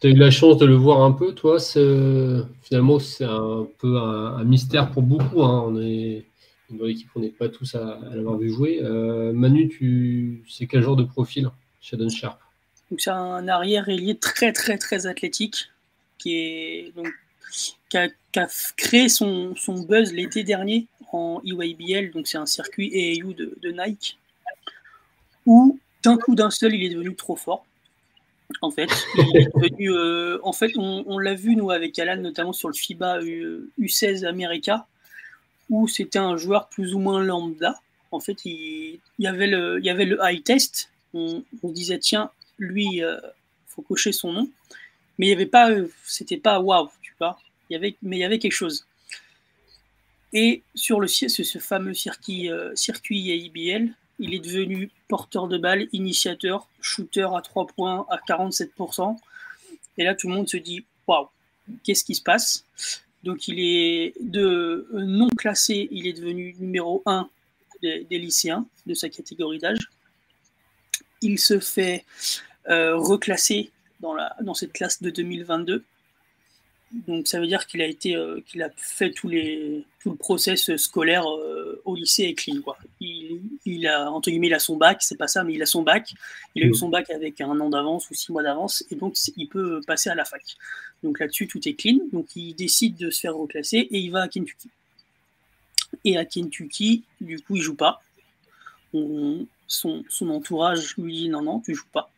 Tu 0.00 0.06
as 0.06 0.10
eu 0.10 0.14
la 0.14 0.30
chance 0.30 0.56
de 0.58 0.66
le 0.66 0.74
voir 0.74 1.02
un 1.02 1.12
peu, 1.12 1.34
toi. 1.34 1.58
Finalement, 1.60 2.98
c'est 2.98 3.24
un 3.24 3.66
peu 3.78 3.98
un, 3.98 4.44
mystère 4.44 4.90
pour 4.90 5.02
beaucoup. 5.02 5.42
Hein. 5.42 5.64
On 5.66 5.80
est 5.80 6.24
dans 6.70 6.84
l'équipe, 6.84 7.08
on 7.16 7.20
n'est 7.20 7.28
pas 7.28 7.48
tous 7.48 7.74
à, 7.74 7.98
l'avoir 8.14 8.38
vu 8.38 8.50
jouer. 8.50 8.80
Euh, 8.82 9.32
Manu, 9.32 9.68
tu 9.68 10.44
sais 10.48 10.66
quel 10.66 10.82
genre 10.82 10.96
de 10.96 11.04
profil 11.04 11.50
Shadon 11.80 12.08
Sharp? 12.08 12.38
C'est 12.98 13.10
un 13.10 13.46
arrière 13.48 13.88
ailier 13.88 14.16
très, 14.16 14.52
très, 14.52 14.78
très 14.78 15.06
athlétique 15.06 15.70
qui, 16.18 16.92
a, 17.94 18.08
créé 18.76 19.08
son, 19.08 19.54
buzz 19.88 20.12
l'été 20.12 20.44
dernier 20.44 20.86
en 21.12 21.40
EYBL, 21.44 22.12
donc 22.12 22.26
c'est 22.28 22.38
un 22.38 22.46
circuit 22.46 22.92
AAU 22.94 23.32
de, 23.32 23.56
de 23.60 23.70
Nike, 23.72 24.18
où 25.46 25.78
d'un 26.04 26.16
coup 26.16 26.34
d'un 26.34 26.50
seul, 26.50 26.74
il 26.74 26.84
est 26.84 26.94
devenu 26.94 27.14
trop 27.14 27.36
fort 27.36 27.64
en 28.60 28.70
fait. 28.70 28.90
Euh, 29.82 30.38
en 30.42 30.52
fait, 30.52 30.72
on, 30.76 31.18
l'a 31.18 31.34
vu, 31.34 31.56
nous, 31.56 31.70
avec 31.70 31.98
Alan, 31.98 32.16
notamment 32.16 32.52
sur 32.52 32.68
le 32.68 32.74
FIBA 32.74 33.22
U, 33.22 33.88
16 33.88 34.24
America, 34.24 34.86
où 35.70 35.88
c'était 35.88 36.18
un 36.18 36.36
joueur 36.36 36.68
plus 36.68 36.94
ou 36.94 36.98
moins 36.98 37.22
lambda. 37.22 37.74
En 38.10 38.20
fait, 38.20 38.44
il, 38.44 39.00
y, 39.18 39.26
avait 39.26 39.46
le, 39.46 39.78
il 39.78 39.84
y 39.84 39.90
avait 39.90 40.04
le 40.04 40.18
high 40.22 40.42
test. 40.44 40.90
On, 41.14 41.42
disait, 41.64 41.98
tiens, 41.98 42.30
lui, 42.58 42.86
il 42.92 43.02
euh, 43.02 43.18
faut 43.68 43.82
cocher 43.82 44.12
son 44.12 44.32
nom. 44.32 44.50
Mais 45.18 45.26
il 45.26 45.28
n'y 45.30 45.34
avait 45.34 45.46
pas, 45.46 45.70
euh, 45.70 45.90
c'était 46.04 46.36
pas 46.36 46.60
waouh, 46.60 46.90
tu 47.02 47.14
vois. 47.18 47.38
Il 47.68 47.74
y 47.74 47.76
avait, 47.76 47.96
mais 48.02 48.18
il 48.18 48.20
y 48.20 48.24
avait 48.24 48.38
quelque 48.38 48.52
chose. 48.52 48.86
Et 50.32 50.62
sur 50.74 51.00
le, 51.00 51.08
ce, 51.08 51.28
ce 51.28 51.58
fameux 51.58 51.94
circuit, 51.94 52.50
circuit 52.74 53.18
IBL, 53.18 53.94
il 54.20 54.34
est 54.34 54.40
devenu 54.40 54.90
porteur 55.08 55.48
de 55.48 55.58
balle, 55.58 55.88
initiateur, 55.92 56.68
shooter 56.80 57.28
à 57.34 57.40
3 57.40 57.66
points 57.66 58.06
à 58.10 58.18
47%. 58.18 59.16
Et 59.98 60.04
là, 60.04 60.14
tout 60.14 60.28
le 60.28 60.34
monde 60.34 60.48
se 60.48 60.58
dit 60.58 60.84
waouh, 61.06 61.28
qu'est-ce 61.82 62.04
qui 62.04 62.14
se 62.14 62.22
passe? 62.22 62.64
Donc, 63.24 63.48
il 63.48 63.58
est 63.58 64.14
de 64.20 64.88
non 64.92 65.28
classé, 65.30 65.88
il 65.90 66.06
est 66.06 66.12
devenu 66.12 66.54
numéro 66.58 67.02
1 67.06 67.28
des, 67.82 68.04
lycéens 68.10 68.66
de 68.86 68.94
sa 68.94 69.08
catégorie 69.08 69.58
d'âge. 69.58 69.90
Il 71.22 71.38
se 71.38 71.58
fait 71.58 72.04
euh, 72.68 72.96
reclasser 72.96 73.70
dans, 74.00 74.14
la, 74.14 74.36
dans 74.42 74.54
cette 74.54 74.72
classe 74.72 75.02
de 75.02 75.10
2022. 75.10 75.82
Donc 76.92 77.28
ça 77.28 77.38
veut 77.38 77.46
dire 77.46 77.66
qu'il 77.66 77.80
a 77.82 77.86
été, 77.86 78.16
euh, 78.16 78.40
qu'il 78.46 78.62
a 78.62 78.70
fait 78.76 79.12
tous 79.12 79.28
les, 79.28 79.84
tout 80.00 80.10
le 80.10 80.16
process 80.16 80.74
scolaire 80.76 81.24
euh, 81.24 81.80
au 81.84 81.94
lycée 81.94 82.24
et 82.24 82.34
clean. 82.34 82.60
Quoi. 82.62 82.76
Il, 82.98 83.42
il, 83.64 83.86
a 83.86 84.10
entre 84.10 84.30
guillemets, 84.30 84.48
il 84.48 84.54
a 84.54 84.58
son 84.58 84.76
bac, 84.76 84.98
c'est 85.00 85.16
pas 85.16 85.28
ça, 85.28 85.44
mais 85.44 85.54
il 85.54 85.62
a 85.62 85.66
son 85.66 85.82
bac. 85.82 86.12
Il 86.56 86.64
a 86.64 86.66
eu 86.66 86.74
son 86.74 86.88
bac 86.88 87.08
avec 87.10 87.40
un 87.40 87.60
an 87.60 87.70
d'avance 87.70 88.10
ou 88.10 88.14
six 88.14 88.32
mois 88.32 88.42
d'avance, 88.42 88.84
et 88.90 88.96
donc 88.96 89.14
il 89.36 89.48
peut 89.48 89.80
passer 89.86 90.10
à 90.10 90.16
la 90.16 90.24
fac. 90.24 90.42
Donc 91.04 91.20
là-dessus, 91.20 91.46
tout 91.46 91.60
est 91.68 91.74
clean. 91.74 91.98
Donc 92.12 92.34
il 92.34 92.54
décide 92.54 92.96
de 92.96 93.10
se 93.10 93.20
faire 93.20 93.36
reclasser 93.36 93.78
et 93.78 93.98
il 93.98 94.10
va 94.10 94.22
à 94.22 94.28
Kentucky. 94.28 94.68
Et 96.04 96.18
à 96.18 96.24
Kentucky, 96.24 97.04
du 97.20 97.40
coup, 97.40 97.56
il 97.56 97.62
joue 97.62 97.76
pas. 97.76 98.02
On, 98.92 99.46
son, 99.68 100.02
son 100.08 100.28
entourage 100.30 100.96
lui 100.96 101.14
dit 101.14 101.28
non, 101.28 101.42
non, 101.42 101.60
tu 101.60 101.74
joues 101.74 101.88
pas. 101.92 102.10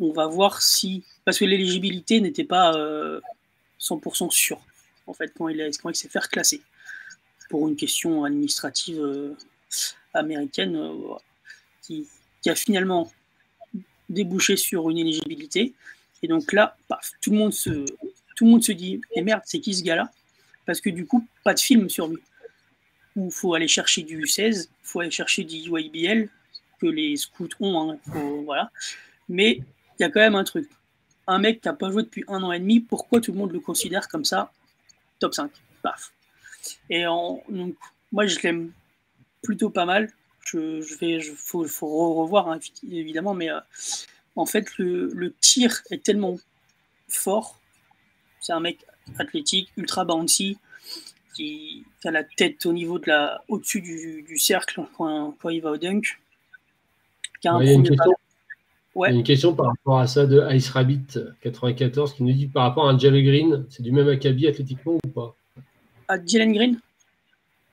On 0.00 0.10
va 0.10 0.26
voir 0.26 0.62
si. 0.62 1.04
Parce 1.24 1.38
que 1.38 1.44
l'éligibilité 1.44 2.20
n'était 2.20 2.44
pas. 2.44 2.76
100% 3.80 4.30
sûr, 4.30 4.60
en 5.06 5.14
fait, 5.14 5.32
quand 5.36 5.48
il, 5.48 5.70
quand 5.82 5.90
il 5.90 5.96
s'est 5.96 6.08
fait 6.08 6.18
reclasser. 6.18 6.62
Pour 7.48 7.68
une 7.68 7.76
question 7.76 8.24
administrative 8.24 9.00
euh, 9.00 9.36
américaine 10.14 10.76
euh, 10.76 11.14
qui, 11.82 12.08
a 12.46 12.54
finalement 12.54 13.12
débouché 14.08 14.56
sur 14.56 14.88
une 14.88 14.98
éligibilité. 14.98 15.74
Et 16.22 16.28
donc 16.28 16.52
là, 16.52 16.76
paf, 16.86 17.12
tout 17.20 17.32
le 17.32 17.38
monde 17.38 17.52
se, 17.52 17.86
tout 18.36 18.44
le 18.44 18.50
monde 18.50 18.62
se 18.62 18.70
dit 18.70 19.00
Et 19.16 19.22
merde, 19.22 19.42
c'est 19.44 19.58
qui 19.58 19.74
ce 19.74 19.82
gars-là? 19.82 20.12
Parce 20.64 20.80
que 20.80 20.90
du 20.90 21.06
coup, 21.06 21.26
pas 21.42 21.54
de 21.54 21.60
film 21.60 21.88
sur 21.88 22.06
lui. 22.06 22.18
Où 23.16 23.26
il 23.26 23.32
faut 23.32 23.54
aller 23.54 23.66
chercher 23.66 24.02
du 24.02 24.22
U16, 24.22 24.68
il 24.68 24.86
faut 24.86 25.00
aller 25.00 25.10
chercher 25.10 25.42
du 25.42 25.56
UIBL, 25.68 26.28
que 26.80 26.86
les 26.86 27.16
scouts 27.16 27.48
ont, 27.60 27.92
hein, 27.92 27.98
voilà. 28.44 28.70
Mais 29.28 29.60
il 29.98 30.02
y 30.02 30.04
a 30.04 30.10
quand 30.10 30.20
même 30.20 30.34
un 30.34 30.44
truc 30.44 30.68
un 31.26 31.38
mec 31.38 31.60
qui 31.60 31.68
n'a 31.68 31.74
pas 31.74 31.90
joué 31.90 32.02
depuis 32.02 32.24
un 32.28 32.42
an 32.42 32.52
et 32.52 32.60
demi, 32.60 32.80
pourquoi 32.80 33.20
tout 33.20 33.32
le 33.32 33.38
monde 33.38 33.52
le 33.52 33.60
considère 33.60 34.08
comme 34.08 34.24
ça 34.24 34.52
top 35.18 35.34
5 35.34 35.50
Paf. 35.82 36.12
Et 36.90 37.06
en, 37.06 37.42
donc, 37.48 37.74
moi, 38.12 38.26
je 38.26 38.38
l'aime 38.40 38.72
plutôt 39.42 39.70
pas 39.70 39.84
mal. 39.84 40.10
Je, 40.44 40.80
je 40.80 40.96
vais, 40.98 41.20
je, 41.20 41.32
faut, 41.32 41.64
faut 41.64 42.14
revoir 42.14 42.48
hein, 42.48 42.58
évidemment, 42.88 43.34
mais 43.34 43.50
euh, 43.50 43.60
en 44.36 44.46
fait, 44.46 44.78
le, 44.78 45.10
le, 45.12 45.32
tir 45.32 45.82
est 45.90 46.04
tellement 46.04 46.38
fort. 47.08 47.60
C'est 48.40 48.52
un 48.52 48.60
mec 48.60 48.78
athlétique, 49.18 49.70
ultra 49.76 50.04
bouncy, 50.04 50.58
qui, 51.34 51.84
qui, 52.00 52.08
a 52.08 52.10
la 52.12 52.22
tête 52.22 52.64
au 52.66 52.72
niveau 52.72 52.98
de 52.98 53.08
la, 53.08 53.42
au-dessus 53.48 53.80
du, 53.80 54.22
du, 54.22 54.38
cercle 54.38 54.86
quand, 54.96 55.36
quand, 55.40 55.48
il 55.48 55.60
va 55.60 55.72
au 55.72 55.76
dunk. 55.76 56.20
Qui 57.40 57.48
a 57.48 57.54
un 57.54 57.58
ouais, 57.58 57.76
Ouais. 58.96 59.10
Il 59.10 59.12
y 59.12 59.16
a 59.16 59.18
une 59.18 59.24
question 59.24 59.54
par 59.54 59.66
rapport 59.66 59.98
à 59.98 60.06
ça 60.06 60.24
de 60.24 60.42
Ice 60.54 60.70
Rabbit 60.70 61.18
94 61.42 62.14
qui 62.14 62.24
nous 62.24 62.32
dit 62.32 62.46
par 62.46 62.62
rapport 62.62 62.88
à 62.88 62.92
un 62.92 62.98
Jalen 62.98 63.22
Green, 63.22 63.66
c'est 63.68 63.82
du 63.82 63.92
même 63.92 64.08
acabit 64.08 64.48
athlétiquement 64.48 64.94
ou 65.04 65.08
pas? 65.08 65.36
À 66.08 66.16
Jalen 66.24 66.54
Green? 66.54 66.80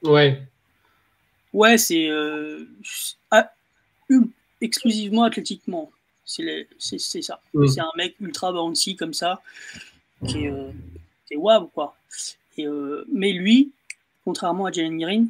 Ouais. 0.03 0.43
Ouais, 1.53 1.77
c'est 1.77 2.09
euh, 2.09 2.67
exclusivement 4.59 5.23
athlétiquement. 5.23 5.89
C'est 6.25 6.67
ça. 7.21 7.39
Mm. 7.53 7.67
C'est 7.67 7.79
un 7.79 7.91
mec 7.95 8.15
ultra 8.19 8.51
bouncy 8.51 8.97
comme 8.97 9.13
ça, 9.13 9.41
qui 10.27 10.43
est, 10.43 10.51
euh, 10.51 10.71
qui 11.25 11.35
est 11.35 11.37
wow, 11.37 11.67
quoi. 11.67 11.95
Et, 12.57 12.67
euh, 12.67 13.05
mais 13.09 13.31
lui, 13.31 13.71
contrairement 14.25 14.65
à 14.65 14.73
Jalen 14.73 14.99
Green, 14.99 15.29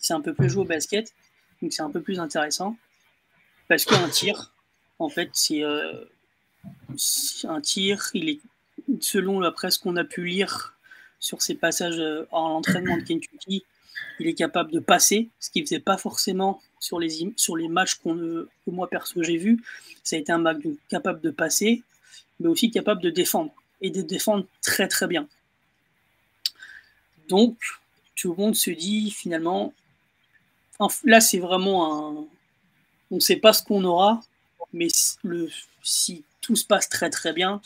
c'est 0.00 0.12
un 0.12 0.20
peu 0.20 0.34
plus 0.34 0.50
joué 0.50 0.62
au 0.62 0.66
basket, 0.66 1.14
donc 1.62 1.72
c'est 1.72 1.82
un 1.82 1.90
peu 1.90 2.02
plus 2.02 2.20
intéressant. 2.20 2.76
Parce 3.68 3.86
qu'un 3.86 4.08
tir, 4.10 4.52
en 5.00 5.08
fait, 5.08 5.30
euh, 5.50 6.04
c'est 6.96 7.48
un 7.48 7.60
tir. 7.60 8.10
Il 8.14 8.28
est, 8.28 8.40
selon 9.00 9.40
la 9.40 9.50
presse 9.50 9.78
qu'on 9.78 9.96
a 9.96 10.04
pu 10.04 10.24
lire 10.24 10.76
sur 11.18 11.42
ses 11.42 11.54
passages 11.54 11.98
euh, 11.98 12.26
en 12.30 12.48
l'entraînement 12.50 12.96
de 12.96 13.02
Kentucky, 13.02 13.64
il 14.20 14.26
est 14.26 14.34
capable 14.34 14.70
de 14.70 14.80
passer, 14.80 15.28
ce 15.40 15.50
qu'il 15.50 15.62
ne 15.62 15.66
faisait 15.66 15.80
pas 15.80 15.96
forcément 15.96 16.62
sur 16.78 17.00
les, 17.00 17.32
sur 17.36 17.56
les 17.56 17.68
matchs 17.68 17.96
qu'on, 17.96 18.14
que 18.14 18.70
moi 18.70 18.88
perso 18.88 19.22
j'ai 19.22 19.36
vu. 19.36 19.62
Ça 20.04 20.16
a 20.16 20.18
été 20.18 20.32
un 20.32 20.38
mec 20.38 20.58
capable 20.88 21.20
de 21.20 21.30
passer, 21.30 21.82
mais 22.38 22.48
aussi 22.48 22.70
capable 22.70 23.02
de 23.02 23.10
défendre 23.10 23.52
et 23.80 23.90
de 23.90 24.02
défendre 24.02 24.46
très 24.62 24.88
très 24.88 25.06
bien. 25.06 25.26
Donc, 27.28 27.56
tout 28.16 28.30
le 28.30 28.36
monde 28.36 28.56
se 28.56 28.70
dit 28.70 29.10
finalement, 29.10 29.72
là 31.04 31.20
c'est 31.20 31.38
vraiment 31.38 32.18
un, 32.20 32.26
on 33.10 33.16
ne 33.16 33.20
sait 33.20 33.36
pas 33.36 33.52
ce 33.52 33.62
qu'on 33.62 33.84
aura, 33.84 34.22
mais 34.72 34.88
le, 35.22 35.48
si 35.82 36.24
tout 36.40 36.56
se 36.56 36.64
passe 36.64 36.88
très 36.88 37.10
très 37.10 37.32
bien, 37.32 37.60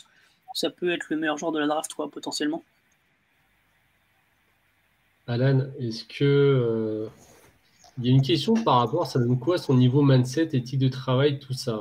ça 0.53 0.69
peut 0.69 0.91
être 0.91 1.07
le 1.09 1.17
meilleur 1.17 1.37
joueur 1.37 1.51
de 1.51 1.59
la 1.59 1.67
draft, 1.67 1.93
quoi, 1.93 2.09
potentiellement. 2.09 2.63
Alan, 5.27 5.67
est-ce 5.79 6.05
que 6.05 6.23
euh, 6.23 7.07
il 7.97 8.05
y 8.05 8.09
a 8.09 8.11
une 8.11 8.21
question 8.21 8.53
par 8.53 8.79
rapport, 8.79 9.07
ça 9.07 9.19
donne 9.19 9.39
quoi 9.39 9.57
son 9.57 9.75
niveau 9.75 10.01
mindset, 10.01 10.49
éthique 10.53 10.79
de 10.79 10.87
travail, 10.87 11.39
tout 11.39 11.53
ça? 11.53 11.79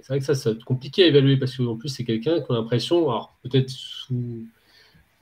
C'est 0.00 0.08
vrai 0.08 0.18
que 0.20 0.24
ça, 0.24 0.34
c'est 0.34 0.62
compliqué 0.64 1.04
à 1.04 1.06
évaluer 1.06 1.36
parce 1.36 1.56
qu'en 1.56 1.76
plus, 1.76 1.88
c'est 1.88 2.04
quelqu'un 2.04 2.40
qui 2.40 2.52
a 2.52 2.54
l'impression, 2.54 3.10
alors 3.10 3.36
peut-être 3.42 3.70
sous 3.70 4.46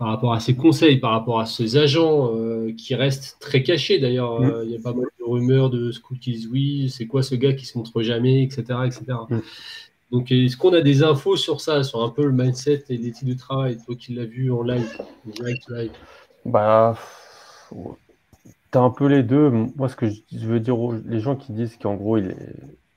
par 0.02 0.10
rapport 0.10 0.32
à 0.32 0.40
ses 0.40 0.56
conseils, 0.56 0.96
par 0.96 1.12
rapport 1.12 1.38
à 1.38 1.46
ses 1.46 1.76
agents, 1.76 2.34
euh, 2.34 2.72
qui 2.76 2.96
restent 2.96 3.36
très 3.38 3.62
cachés 3.62 4.00
d'ailleurs. 4.00 4.40
Mm. 4.40 4.44
Euh, 4.50 4.64
il 4.64 4.72
y 4.72 4.76
a 4.76 4.80
pas 4.80 4.92
mal 4.92 5.06
de 5.16 5.24
rumeurs 5.24 5.70
de 5.70 5.92
cookies, 6.02 6.48
oui, 6.50 6.90
c'est 6.90 7.06
quoi 7.06 7.22
ce 7.22 7.36
gars 7.36 7.52
qui 7.52 7.66
se 7.66 7.78
montre 7.78 8.02
jamais, 8.02 8.42
etc. 8.42 8.64
etc. 8.84 9.04
Mm. 9.30 9.38
Donc, 10.10 10.32
est-ce 10.32 10.56
qu'on 10.56 10.72
a 10.72 10.80
des 10.80 11.04
infos 11.04 11.36
sur 11.36 11.60
ça, 11.60 11.84
sur 11.84 12.02
un 12.02 12.08
peu 12.08 12.24
le 12.24 12.32
mindset 12.32 12.82
et 12.88 12.96
l'éthique 12.96 13.28
de 13.28 13.38
travail, 13.38 13.78
toi 13.86 13.94
qui 13.94 14.12
l'as 14.12 14.24
vu 14.24 14.50
en 14.50 14.64
live, 14.64 14.90
direct 15.24 15.62
live? 15.68 15.92
Bah, 16.46 16.98
t'as 18.72 18.80
un 18.80 18.90
peu 18.90 19.06
les 19.06 19.22
deux. 19.22 19.50
Moi, 19.50 19.88
ce 19.88 19.94
que 19.94 20.06
je 20.08 20.48
veux 20.48 20.58
dire 20.58 20.80
aux 20.80 20.94
les 21.06 21.20
gens 21.20 21.36
qui 21.36 21.52
disent 21.52 21.76
qu'en 21.80 21.94
gros, 21.94 22.18
il 22.18 22.26
est 22.26 22.36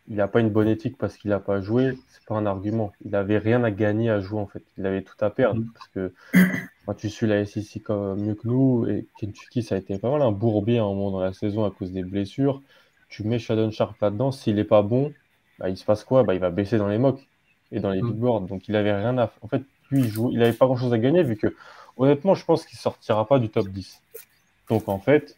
il 0.08 0.16
n'a 0.16 0.28
pas 0.28 0.40
une 0.40 0.50
bonne 0.50 0.68
éthique 0.68 0.98
parce 0.98 1.18
qu'il 1.18 1.32
n'a 1.32 1.40
pas 1.40 1.62
joué, 1.62 1.98
c'est 2.10 2.26
pas 2.26 2.36
un 2.36 2.46
argument. 2.46 2.92
Il 3.04 3.12
n'avait 3.12 3.38
rien 3.38 3.64
à 3.64 3.72
gagner 3.72 4.10
à 4.10 4.20
jouer 4.20 4.40
en 4.40 4.48
fait. 4.48 4.64
Il 4.78 4.86
avait 4.86 5.02
tout 5.02 5.16
à 5.20 5.30
perdre 5.30 5.62
mm. 5.62 5.72
parce 5.74 5.88
que 5.90 6.14
quand 6.86 6.94
tu 6.94 7.10
suis 7.10 7.28
la 7.28 7.46
SEC 7.46 7.82
comme 7.84 8.22
mieux 8.22 8.36
que 8.36 8.48
nous 8.48 8.88
et 8.88 9.08
Kentucky, 9.18 9.64
ça 9.64 9.76
a 9.76 9.78
été 9.78 9.98
pas 9.98 10.12
mal 10.12 10.22
un 10.22 10.32
bourbier 10.32 10.78
à 10.78 10.84
un 10.84 10.88
moment 10.88 11.12
dans 11.12 11.20
la 11.20 11.34
saison 11.34 11.66
à 11.66 11.72
cause 11.72 11.92
des 11.92 12.04
blessures. 12.04 12.62
Tu 13.10 13.24
mets 13.24 13.40
Shadon 13.40 13.72
Sharp 13.72 14.00
là-dedans, 14.02 14.32
s'il 14.32 14.56
n'est 14.56 14.64
pas 14.64 14.82
bon, 14.82 15.14
bah, 15.60 15.70
il 15.70 15.78
se 15.78 15.86
passe 15.86 16.04
quoi? 16.04 16.24
Bah, 16.24 16.34
Il 16.34 16.40
va 16.40 16.52
baisser 16.52 16.78
dans 16.78 16.88
les 16.88 16.98
mocks 16.98 17.28
et 17.72 17.80
dans 17.80 17.90
les 17.90 18.02
mm. 18.02 18.12
big 18.12 18.16
boards. 18.18 18.42
Donc 18.42 18.68
il 18.68 18.76
avait 18.76 18.94
rien 18.94 19.18
à. 19.18 19.32
En 19.42 19.48
fait, 19.48 19.64
lui, 19.90 20.02
il 20.02 20.10
joue... 20.10 20.30
il 20.32 20.40
n'avait 20.40 20.54
pas 20.54 20.66
grand-chose 20.66 20.94
à 20.94 21.00
gagner 21.00 21.24
vu 21.24 21.38
que 21.38 21.56
honnêtement, 21.98 22.36
je 22.36 22.46
pense 22.46 22.66
qu'il 22.66 22.78
sortira 22.78 23.28
pas 23.28 23.40
du 23.40 23.50
top 23.50 23.68
10. 23.68 24.02
Donc 24.70 24.88
en 24.88 25.00
fait, 25.00 25.38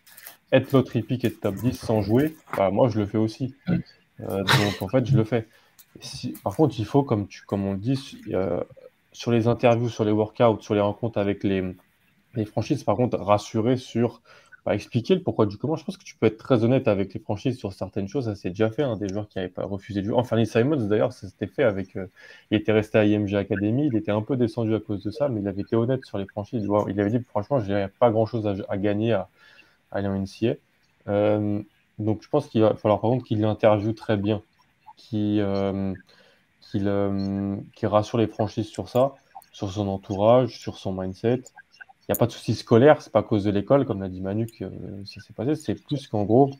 être 0.51 0.71
lottery 0.71 1.01
pick 1.01 1.23
et 1.25 1.31
top 1.31 1.55
10 1.55 1.73
sans 1.73 2.01
jouer, 2.01 2.35
bah, 2.55 2.71
moi 2.71 2.89
je 2.89 2.99
le 2.99 3.05
fais 3.05 3.17
aussi. 3.17 3.55
Euh, 3.69 4.43
donc 4.43 4.81
en 4.81 4.87
fait, 4.87 5.05
je 5.05 5.15
le 5.15 5.23
fais. 5.23 5.47
par 6.43 6.55
contre, 6.55 6.75
il 6.79 6.85
faut, 6.85 7.03
comme, 7.03 7.27
tu, 7.27 7.43
comme 7.43 7.65
on 7.65 7.73
le 7.73 7.79
dit, 7.79 8.19
sur 9.17 9.31
les 9.31 9.47
interviews, 9.47 9.89
sur 9.89 10.05
les 10.05 10.11
workouts, 10.11 10.61
sur 10.61 10.75
les 10.75 10.79
rencontres 10.79 11.17
avec 11.17 11.43
les, 11.43 11.73
franchises, 12.45 12.83
par 12.83 12.95
contre, 12.95 13.17
rassurer 13.17 13.75
sur 13.75 14.21
bah, 14.63 14.75
expliquer 14.75 15.15
le 15.15 15.23
pourquoi 15.23 15.47
du 15.47 15.57
comment. 15.57 15.75
Je 15.75 15.83
pense 15.83 15.97
que 15.97 16.03
tu 16.03 16.15
peux 16.15 16.27
être 16.27 16.37
très 16.37 16.63
honnête 16.63 16.87
avec 16.87 17.15
les 17.15 17.19
franchises 17.19 17.57
sur 17.57 17.73
certaines 17.73 18.07
choses. 18.07 18.25
Ça 18.25 18.35
s'est 18.35 18.49
déjà 18.49 18.69
fait, 18.69 18.83
hein, 18.83 18.95
des 18.95 19.09
joueurs 19.09 19.27
qui 19.27 19.39
n'avaient 19.39 19.49
pas 19.49 19.65
refusé 19.65 20.01
de 20.01 20.05
jouer. 20.05 20.15
Enfin, 20.15 20.43
Simons, 20.45 20.75
d'ailleurs, 20.87 21.13
ça 21.13 21.27
s'était 21.27 21.47
fait 21.47 21.63
avec. 21.63 21.95
Euh, 21.95 22.05
il 22.51 22.57
était 22.57 22.71
resté 22.71 22.99
à 22.99 23.05
IMG 23.05 23.33
Academy. 23.33 23.87
Il 23.87 23.95
était 23.95 24.11
un 24.11 24.21
peu 24.21 24.37
descendu 24.37 24.75
à 24.75 24.79
cause 24.79 25.01
de 25.03 25.09
ça, 25.09 25.29
mais 25.29 25.41
il 25.41 25.47
avait 25.47 25.63
été 25.63 25.75
honnête 25.75 26.05
sur 26.05 26.19
les 26.19 26.27
franchises. 26.27 26.67
Il 26.87 27.01
avait 27.01 27.09
dit, 27.09 27.19
franchement, 27.23 27.59
je 27.59 27.71
n'avais 27.71 27.87
pas 27.87 28.11
grand-chose 28.11 28.47
à, 28.69 28.77
gagner 28.77 29.13
à, 29.13 29.29
aller 29.91 30.07
en 30.07 30.15
NCA. 30.15 30.57
Donc 31.97 32.21
je 32.21 32.29
pense 32.29 32.47
qu'il 32.47 32.61
va 32.61 32.75
falloir 32.75 33.01
par 33.01 33.09
contre 33.09 33.25
qu'il 33.25 33.41
l'interviewe 33.41 33.93
très 33.93 34.17
bien, 34.17 34.43
qu'il 36.69 36.87
euh, 36.87 37.55
euh, 37.83 37.87
rassure 37.87 38.17
les 38.17 38.27
franchises 38.27 38.67
sur 38.67 38.89
ça, 38.89 39.13
sur 39.51 39.71
son 39.71 39.87
entourage, 39.87 40.59
sur 40.59 40.77
son 40.77 40.93
mindset. 40.93 41.43
Il 42.01 42.11
n'y 42.11 42.13
a 42.13 42.19
pas 42.19 42.27
de 42.27 42.31
souci 42.31 42.55
scolaire, 42.55 43.01
c'est 43.01 43.11
pas 43.11 43.19
à 43.19 43.23
cause 43.23 43.43
de 43.43 43.51
l'école, 43.51 43.85
comme 43.85 44.01
l'a 44.01 44.09
dit 44.09 44.21
Manu 44.21 44.47
que 44.47 44.65
euh, 44.65 45.05
ça 45.05 45.21
s'est 45.21 45.33
passé, 45.33 45.55
c'est 45.55 45.75
plus 45.75 46.07
qu'en 46.07 46.23
gros, 46.23 46.51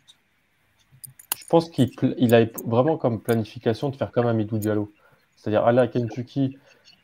je 1.38 1.46
pense 1.46 1.70
qu'il 1.70 1.92
il 2.18 2.36
a 2.36 2.46
vraiment 2.66 2.98
comme 2.98 3.22
planification 3.22 3.90
de 3.90 3.96
faire 3.96 4.12
comme 4.12 4.28
Amidou 4.28 4.58
Diallo. 4.58 4.92
C'est-à-dire 5.36 5.66
aller 5.66 5.80
à 5.80 5.88
Kentucky 5.88 6.58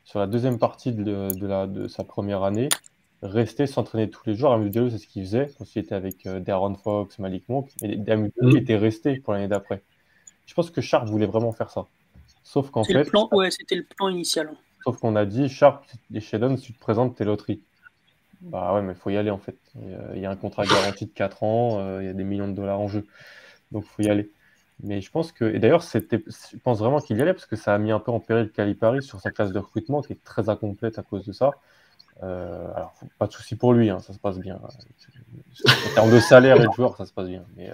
sur 0.04 0.18
la 0.18 0.26
deuxième 0.26 0.58
partie 0.58 0.92
de, 0.92 1.28
de, 1.34 1.46
la, 1.46 1.66
de 1.66 1.88
sa 1.88 2.04
première 2.04 2.42
année, 2.42 2.68
rester 3.22 3.66
s'entraîner 3.66 4.10
tous 4.10 4.22
les 4.26 4.34
jours. 4.34 4.52
Amudelo, 4.52 4.90
c'est 4.90 4.98
ce 4.98 5.06
qu'il 5.06 5.22
faisait 5.22 5.50
quand 5.56 5.64
il 5.74 5.78
était 5.78 5.94
avec 5.94 6.26
euh, 6.26 6.40
Darren 6.40 6.74
Fox, 6.74 7.18
Malik 7.18 7.48
Monk. 7.48 7.70
Et 7.82 7.98
Amudelo 8.10 8.52
mm. 8.52 8.56
était 8.56 8.76
resté 8.76 9.16
pour 9.16 9.32
l'année 9.32 9.48
d'après. 9.48 9.82
Je 10.46 10.54
pense 10.54 10.70
que 10.70 10.80
Sharp 10.80 11.08
voulait 11.08 11.26
vraiment 11.26 11.52
faire 11.52 11.70
ça. 11.70 11.86
Sauf 12.44 12.70
qu'en 12.70 12.84
fait. 12.84 13.10
ouais, 13.32 13.50
c'était 13.50 13.74
le 13.74 13.82
plan 13.84 14.08
initial. 14.08 14.50
Sauf 14.84 14.98
qu'on 14.98 15.16
a 15.16 15.24
dit 15.24 15.48
Sharp 15.48 15.84
et 16.12 16.20
Sheldon, 16.20 16.56
si 16.56 16.66
tu 16.66 16.72
te 16.74 16.78
présentes, 16.78 17.16
t'es 17.16 17.24
loterie. 17.24 17.62
Bah 18.42 18.74
ouais, 18.74 18.82
mais 18.82 18.92
il 18.92 18.98
faut 18.98 19.08
y 19.08 19.16
aller 19.16 19.30
en 19.30 19.38
fait. 19.38 19.56
Il 20.14 20.20
y 20.20 20.26
a 20.26 20.30
un 20.30 20.36
contrat 20.36 20.66
garanti 20.66 21.06
de 21.06 21.10
4 21.10 21.42
ans, 21.42 21.78
euh, 21.78 22.02
il 22.02 22.06
y 22.06 22.10
a 22.10 22.12
des 22.12 22.24
millions 22.24 22.46
de 22.46 22.52
dollars 22.52 22.78
en 22.78 22.88
jeu. 22.88 23.06
Donc 23.72 23.84
il 23.84 23.88
faut 23.88 24.02
y 24.02 24.10
aller. 24.10 24.30
Mais 24.82 25.00
je 25.00 25.10
pense 25.10 25.32
que. 25.32 25.46
Et 25.46 25.58
d'ailleurs, 25.58 25.82
je 25.82 26.56
pense 26.62 26.78
vraiment 26.78 27.00
qu'il 27.00 27.16
y 27.16 27.22
allait 27.22 27.32
parce 27.32 27.46
que 27.46 27.56
ça 27.56 27.74
a 27.74 27.78
mis 27.78 27.90
un 27.90 28.00
peu 28.00 28.12
en 28.12 28.20
péril 28.20 28.50
Calipari 28.50 29.02
sur 29.02 29.20
sa 29.20 29.30
classe 29.30 29.52
de 29.52 29.58
recrutement 29.58 30.02
qui 30.02 30.12
est 30.12 30.22
très 30.22 30.50
incomplète 30.50 30.98
à 30.98 31.02
cause 31.02 31.24
de 31.24 31.32
ça. 31.32 31.52
alors, 32.20 32.94
pas 33.18 33.26
de 33.26 33.32
souci 33.32 33.56
pour 33.56 33.72
lui, 33.72 33.88
hein, 33.88 34.00
ça 34.00 34.12
se 34.12 34.18
passe 34.18 34.38
bien. 34.38 34.60
En 34.60 35.94
termes 35.94 36.12
de 36.12 36.20
salaire 36.20 36.60
et 36.60 36.66
de 36.66 36.72
joueur, 36.72 36.96
ça 36.98 37.06
se 37.06 37.12
passe 37.12 37.28
bien. 37.28 37.44
Mais, 37.56 37.70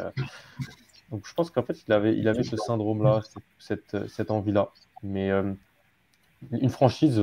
donc 1.10 1.26
je 1.26 1.34
pense 1.34 1.50
qu'en 1.50 1.62
fait, 1.62 1.82
il 1.86 1.92
avait, 1.92 2.16
il 2.16 2.28
avait 2.28 2.42
ce 2.42 2.56
syndrome-là, 2.56 3.20
cette, 3.58 4.08
cette 4.08 4.30
envie-là. 4.30 4.70
Mais 5.02 5.30
une 6.52 6.70
franchise, 6.70 7.20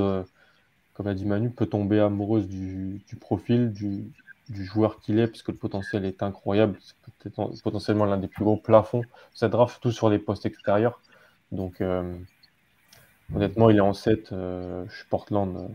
comme 0.98 1.06
a 1.06 1.14
dit 1.14 1.24
Manu, 1.24 1.50
peut 1.50 1.66
tomber 1.66 2.00
amoureuse 2.00 2.48
du, 2.48 3.00
profil, 3.20 3.72
du, 3.72 4.12
joueur 4.50 4.98
qu'il 4.98 5.20
est, 5.20 5.28
puisque 5.28 5.48
le 5.48 5.54
potentiel 5.54 6.04
est 6.04 6.24
incroyable. 6.24 6.76
C'est 7.22 7.32
potentiellement 7.62 8.04
l'un 8.04 8.18
des 8.18 8.26
plus 8.26 8.44
gros 8.44 8.56
plafonds. 8.56 9.04
Ça 9.32 9.48
draft 9.48 9.74
surtout 9.74 9.92
sur 9.92 10.10
les 10.10 10.18
postes 10.18 10.44
extérieurs. 10.44 11.00
Donc, 11.52 11.80
euh, 11.80 12.16
honnêtement, 13.32 13.70
il 13.70 13.76
est 13.76 13.80
en 13.80 13.94
7. 13.94 14.32
Euh, 14.32 14.86
je 14.88 14.96
suis 14.96 15.06
Portland. 15.08 15.56
Euh, 15.56 15.68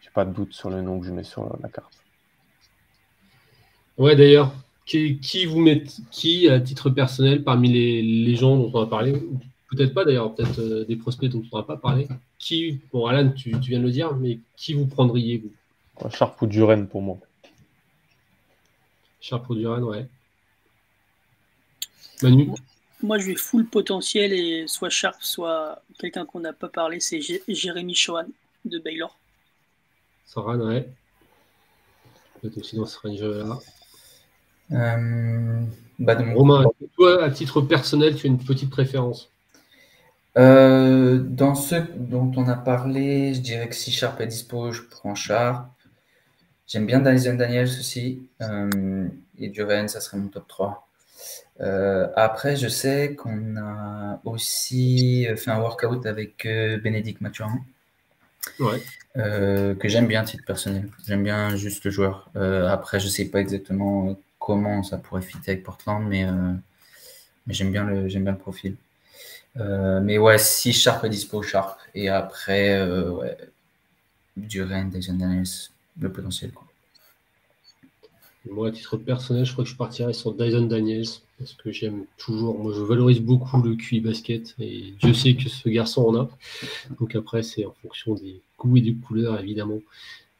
j'ai 0.00 0.10
pas 0.10 0.24
de 0.24 0.32
doute 0.32 0.52
sur 0.52 0.68
le 0.68 0.82
nom 0.82 0.98
que 0.98 1.06
je 1.06 1.12
mets 1.12 1.22
sur 1.22 1.56
la 1.62 1.68
carte. 1.68 2.02
Ouais, 3.98 4.16
d'ailleurs, 4.16 4.52
qui, 4.90 5.46
vous 5.46 5.60
met 5.60 5.84
qui, 6.10 6.48
à 6.48 6.60
titre 6.60 6.90
personnel, 6.90 7.44
parmi 7.44 7.72
les, 7.72 8.02
les 8.02 8.36
gens 8.36 8.56
dont 8.56 8.70
on 8.74 8.82
a 8.82 8.86
parlé, 8.86 9.12
peut-être 9.70 9.94
pas 9.94 10.04
d'ailleurs, 10.04 10.34
peut-être 10.34 10.58
euh, 10.58 10.84
des 10.84 10.96
prospects 10.96 11.30
dont 11.30 11.44
on 11.52 11.58
n'a 11.58 11.62
pas 11.62 11.76
parlé. 11.76 12.08
Qui, 12.38 12.80
bon, 12.92 13.06
Alan, 13.06 13.30
tu, 13.30 13.56
viens 13.58 13.78
de 13.78 13.84
le 13.84 13.90
dire, 13.90 14.14
mais 14.16 14.40
qui 14.56 14.74
vous 14.74 14.86
prendriez, 14.86 15.38
vous? 15.38 16.10
Sharp 16.10 16.40
ou 16.42 16.46
Duren 16.46 16.88
pour 16.88 17.02
moi. 17.02 17.18
Sharp 19.20 19.48
ou 19.50 19.54
Duren, 19.54 19.82
ouais. 19.84 20.06
Manu? 22.22 22.50
Moi, 23.02 23.18
je 23.18 23.26
vais 23.26 23.34
full 23.36 23.66
potentiel 23.66 24.32
et 24.32 24.66
soit 24.66 24.90
Sharp, 24.90 25.22
soit 25.22 25.82
quelqu'un 25.98 26.24
qu'on 26.24 26.40
n'a 26.40 26.52
pas 26.52 26.68
parlé, 26.68 27.00
c'est 27.00 27.20
Jérémy 27.46 27.94
Chohan 27.94 28.26
de 28.64 28.78
Baylor. 28.78 29.16
Soran, 30.26 30.58
ouais. 30.58 30.88
Peut-être 32.40 32.58
aussi 32.58 32.76
dans 32.76 32.86
ce 32.86 32.98
range-là. 32.98 33.26
Euh, 33.26 33.54
bah, 34.70 36.16
Romain, 36.34 36.64
toi, 36.96 37.24
à 37.24 37.30
titre 37.30 37.60
personnel, 37.60 38.14
tu 38.14 38.26
as 38.26 38.30
une 38.30 38.38
petite 38.38 38.70
préférence 38.70 39.30
euh, 40.38 41.18
dans 41.18 41.54
ceux 41.54 41.86
dont 41.96 42.30
on 42.36 42.48
a 42.48 42.54
parlé, 42.54 43.34
je 43.34 43.40
dirais 43.40 43.68
que 43.68 43.74
si 43.74 43.90
Sharp 43.90 44.20
est 44.20 44.26
dispo, 44.26 44.70
je 44.72 44.82
prends 44.82 45.14
Sharp. 45.14 45.66
J'aime 46.66 46.86
bien 46.86 47.00
Dyson 47.00 47.34
Daniels 47.34 47.68
aussi. 47.68 48.22
Euh, 48.42 49.08
et 49.38 49.48
Duren, 49.48 49.88
ça 49.88 50.00
serait 50.00 50.18
mon 50.18 50.28
top 50.28 50.46
3. 50.46 50.86
Euh, 51.60 52.08
après, 52.16 52.56
je 52.56 52.68
sais 52.68 53.16
qu'on 53.16 53.56
a 53.56 54.20
aussi 54.24 55.26
fait 55.36 55.50
un 55.50 55.58
workout 55.58 56.06
avec 56.06 56.46
Bénédicte 56.82 57.20
Mathurin. 57.20 57.58
que 59.16 59.88
j'aime 59.88 60.06
bien, 60.06 60.22
titre 60.22 60.44
personnel. 60.46 60.88
J'aime 61.06 61.24
bien 61.24 61.56
juste 61.56 61.84
le 61.84 61.90
joueur. 61.90 62.30
après, 62.36 63.00
je 63.00 63.08
sais 63.08 63.24
pas 63.24 63.40
exactement 63.40 64.16
comment 64.50 64.82
ça 64.82 64.98
pourrait 64.98 65.22
fitter 65.22 65.52
avec 65.52 65.64
Portland, 65.64 66.04
mais, 66.06 66.24
mais 67.46 67.54
j'aime 67.54 67.70
bien, 67.72 67.84
le, 67.84 68.06
bien 68.06 68.32
le 68.32 68.38
profil. 68.38 68.76
Euh, 69.58 70.00
mais 70.00 70.18
ouais, 70.18 70.38
si 70.38 70.72
Sharp 70.72 71.04
est 71.04 71.08
dispo, 71.08 71.42
Sharp. 71.42 71.78
Et 71.94 72.08
après, 72.08 72.78
euh, 72.78 73.10
ouais, 73.10 73.36
Duren, 74.36 74.90
Dyson 74.90 75.18
le 76.00 76.12
potentiel. 76.12 76.52
Quoi. 76.52 76.66
Moi, 78.50 78.68
à 78.68 78.70
titre 78.70 78.96
personnel, 78.96 79.44
je 79.44 79.52
crois 79.52 79.64
que 79.64 79.70
je 79.70 79.76
partirais 79.76 80.12
sur 80.12 80.32
Dyson 80.32 80.66
Daniels 80.66 81.06
parce 81.38 81.54
que 81.54 81.72
j'aime 81.72 82.04
toujours, 82.18 82.58
moi 82.58 82.72
je 82.74 82.82
valorise 82.82 83.20
beaucoup 83.20 83.62
le 83.62 83.74
QI 83.74 84.00
basket 84.00 84.54
et 84.58 84.94
Dieu 85.00 85.14
sait 85.14 85.34
que 85.34 85.48
ce 85.48 85.68
garçon 85.68 86.02
en 86.02 86.16
a. 86.22 86.28
Donc 86.98 87.14
après, 87.14 87.42
c'est 87.42 87.64
en 87.64 87.74
fonction 87.82 88.14
des 88.14 88.40
goûts 88.58 88.76
et 88.76 88.82
des 88.82 88.94
couleurs 88.94 89.40
évidemment. 89.40 89.80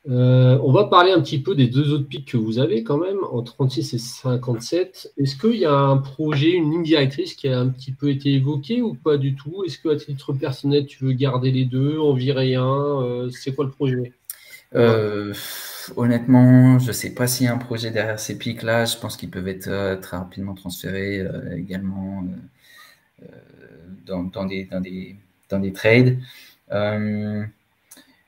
Euh, 0.08 0.58
on 0.62 0.72
va 0.72 0.84
parler 0.84 1.12
un 1.12 1.20
petit 1.20 1.42
peu 1.42 1.54
des 1.54 1.66
deux 1.66 1.92
autres 1.92 2.08
pics 2.08 2.32
que 2.32 2.38
vous 2.38 2.58
avez 2.58 2.82
quand 2.82 2.96
même, 2.96 3.18
en 3.30 3.42
36 3.42 3.94
et 3.94 3.98
57. 3.98 5.12
Est-ce 5.18 5.36
qu'il 5.36 5.56
y 5.56 5.66
a 5.66 5.74
un 5.74 5.98
projet, 5.98 6.52
une 6.52 6.70
ligne 6.70 6.82
directrice 6.82 7.34
qui 7.34 7.48
a 7.48 7.58
un 7.58 7.68
petit 7.68 7.92
peu 7.92 8.08
été 8.08 8.32
évoquée 8.32 8.80
ou 8.80 8.94
pas 8.94 9.18
du 9.18 9.34
tout? 9.34 9.62
Est-ce 9.64 9.78
qu'à 9.78 9.96
titre 9.96 10.32
personnel, 10.32 10.86
tu 10.86 11.04
veux 11.04 11.12
garder 11.12 11.50
les 11.50 11.66
deux, 11.66 11.98
en 11.98 12.14
virer 12.14 12.54
un? 12.54 13.02
Euh, 13.02 13.30
C'est 13.30 13.54
quoi 13.54 13.66
le 13.66 13.70
projet? 13.70 14.14
Euh, 14.74 15.34
Honnêtement, 15.96 16.78
je 16.78 16.88
ne 16.88 16.92
sais 16.92 17.12
pas 17.12 17.26
s'il 17.26 17.46
y 17.46 17.48
a 17.48 17.54
un 17.54 17.58
projet 17.58 17.90
derrière 17.90 18.18
ces 18.18 18.38
pics-là. 18.38 18.86
Je 18.86 18.96
pense 18.96 19.16
qu'ils 19.16 19.30
peuvent 19.30 19.48
être 19.48 20.00
très 20.00 20.16
rapidement 20.16 20.54
transférés 20.54 21.26
également 21.56 22.24
dans, 24.06 24.46
des, 24.46 24.68
trades 25.74 26.18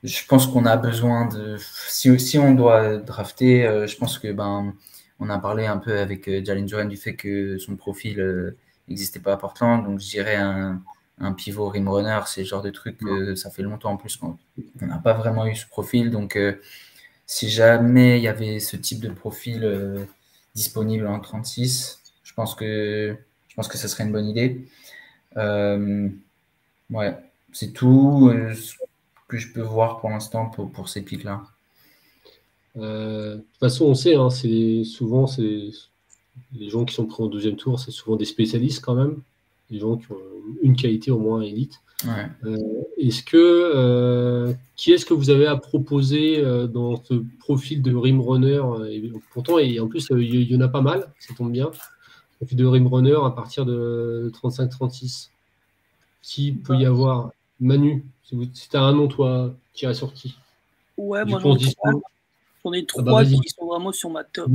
je 0.03 0.27
pense 0.27 0.47
qu'on 0.47 0.67
a 0.67 0.77
besoin 0.77 1.27
de. 1.27 1.57
Si, 1.89 2.19
si 2.19 2.39
on 2.39 2.55
doit 2.55 2.97
drafter, 2.99 3.67
euh, 3.67 3.87
je 3.87 3.97
pense 3.97 4.19
que 4.19 4.33
ben, 4.33 4.75
on 5.21 5.31
a 5.31 5.39
parlé 5.39 5.67
un 5.67 5.79
peu 5.79 5.99
avec 5.99 6.29
euh, 6.29 6.45
Jalen 6.45 6.69
Johan 6.69 6.87
du 6.87 6.97
fait 6.97 7.15
que 7.15 7.59
son 7.59 7.77
profil 7.77 8.55
n'existait 8.89 9.21
euh, 9.21 9.23
pas 9.23 9.35
à 9.35 9.37
Portland. 9.37 9.85
Donc, 9.85 10.01
je 10.01 10.09
dirais 10.09 10.37
un, 10.37 10.83
un 11.21 11.33
pivot 11.33 11.69
rim 11.69 11.89
runner, 11.89 12.21
c'est 12.27 12.43
le 12.43 12.47
genre 12.49 12.63
de 12.63 12.71
truc 12.71 12.99
que 12.99 13.35
ça 13.37 13.51
fait 13.51 13.63
longtemps 13.63 13.93
en 13.93 13.97
plus 13.97 14.17
qu'on 14.17 14.39
n'a 14.81 14.99
pas 14.99 15.13
vraiment 15.15 15.47
eu 15.47 15.55
ce 15.55 15.67
profil. 15.69 16.11
Donc, 16.11 16.39
si 17.27 17.49
jamais 17.49 18.19
il 18.19 18.23
y 18.25 18.29
avait 18.29 18.59
ce 18.59 18.77
type 18.77 19.01
de 19.01 19.11
profil 19.11 20.07
disponible 20.55 21.07
en 21.07 21.21
36, 21.21 22.01
je 22.25 22.35
pense 22.35 22.55
que 22.55 23.17
je 23.49 23.55
pense 23.55 23.69
que 23.69 23.79
ce 23.79 23.87
serait 23.89 24.05
une 24.05 24.13
bonne 24.13 24.27
idée. 24.27 24.67
ouais, 26.91 27.17
c'est 27.53 27.73
tout 27.73 28.33
je 29.39 29.53
peux 29.53 29.63
voir 29.63 30.01
pour 30.01 30.11
l'instant 30.11 30.47
pour, 30.47 30.71
pour, 30.71 30.89
ces 30.89 31.03
pics-là 31.03 31.43
euh, 32.77 33.37
De 33.37 33.41
toute 33.41 33.59
façon, 33.61 33.87
on 33.87 33.95
sait, 33.95 34.15
hein, 34.15 34.31
c'est 34.31 34.85
souvent 34.85 35.27
c'est 35.27 35.71
les 36.55 36.71
gens 36.71 36.85
qui 36.85 36.95
sont 36.95 37.07
pris 37.07 37.23
en 37.23 37.27
deuxième 37.27 37.57
tour, 37.57 37.79
c'est 37.79 37.91
souvent 37.91 38.17
des 38.17 38.25
spécialistes 38.25 38.83
quand 38.85 38.95
même, 38.95 39.21
des 39.71 39.79
gens 39.79 39.97
qui 39.97 40.11
ont 40.13 40.19
une 40.63 40.77
qualité 40.77 41.11
au 41.11 41.19
moins 41.19 41.43
élite. 41.43 41.81
Euh, 42.45 42.57
est-ce 42.99 43.23
que 43.23 43.37
euh, 43.37 44.53
qui 44.75 44.91
est-ce 44.91 45.07
que 45.07 45.15
vous 45.15 45.31
avez 45.31 45.47
à 45.47 45.57
proposer 45.57 46.43
dans 46.69 46.97
ce 47.05 47.23
profil 47.39 47.81
de 47.81 47.95
rim 47.95 48.21
runner 48.21 48.61
et, 48.91 49.13
Pourtant, 49.33 49.59
et 49.59 49.79
en 49.79 49.87
plus, 49.87 50.09
il 50.11 50.51
y, 50.51 50.57
en 50.57 50.61
a 50.61 50.69
pas 50.69 50.81
mal, 50.81 51.13
ça 51.21 51.33
tombe 51.35 51.53
bien. 51.53 51.71
Profil 52.39 52.59
de 52.59 52.65
rim 52.65 52.89
runner 52.89 53.19
à 53.25 53.31
partir 53.31 53.65
de 53.65 54.33
35-36. 54.43 55.29
Qui 56.23 56.53
peut 56.53 56.77
y 56.77 56.87
avoir 56.87 57.33
Manu, 57.63 58.05
si 58.25 58.69
un 58.75 58.93
nom, 58.93 59.07
toi, 59.07 59.55
qui 59.73 59.87
a 59.87 59.95
sorti. 59.95 60.37
Ouais, 60.97 61.25
moi 61.25 61.41
j'en 61.41 61.57
ai 62.73 62.85
trois, 62.85 63.03
ah 63.03 63.23
bah, 63.23 63.25
qui 63.25 63.49
sont 63.49 63.67
vraiment 63.67 63.93
sur 63.93 64.11
ma 64.11 64.25
top. 64.25 64.51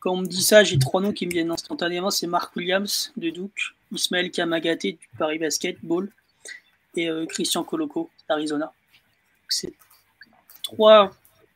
Quand 0.00 0.12
on 0.12 0.16
me 0.18 0.26
dit 0.26 0.42
ça, 0.42 0.64
j'ai 0.64 0.78
trois 0.78 1.00
noms 1.00 1.12
qui 1.12 1.26
me 1.26 1.32
viennent 1.32 1.50
instantanément. 1.50 2.10
C'est 2.10 2.26
Mark 2.26 2.54
Williams 2.56 3.12
de 3.16 3.30
Duke, 3.30 3.74
Ismaël 3.92 4.30
Kamagaté 4.30 4.92
du 4.92 5.08
Paris 5.18 5.38
Basketball 5.38 6.10
et 6.94 7.08
euh, 7.08 7.26
Christian 7.26 7.64
Coloco 7.64 8.10
d'Arizona. 8.28 8.72
C'est 9.48 9.72
trois 10.62 11.10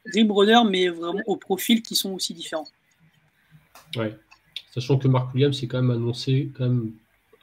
rim 0.07 0.33
mais 0.69 0.89
vraiment 0.89 1.23
au 1.27 1.37
profil 1.37 1.83
qui 1.83 1.95
sont 1.95 2.13
aussi 2.13 2.35
différents. 2.35 2.69
Ouais. 3.97 4.17
Sachant 4.73 4.99
que 4.99 5.09
Mark 5.09 5.35
Williams 5.35 5.63
est 5.63 5.67
quand 5.67 5.83
même 5.83 5.91
annoncé 5.91 6.51
quand 6.57 6.65
même 6.65 6.93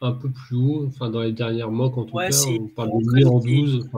un 0.01 0.11
peu 0.11 0.29
plus 0.29 0.55
haut, 0.55 0.85
enfin 0.87 1.09
dans 1.09 1.21
les 1.21 1.31
dernières 1.31 1.71
moques 1.71 1.97
en 1.97 2.05
tout 2.05 2.17
cas, 2.17 2.29
on 2.47 2.67
parle 2.67 3.03
de 3.03 3.15
lui 3.15 3.25
en 3.25 3.39
12. 3.39 3.89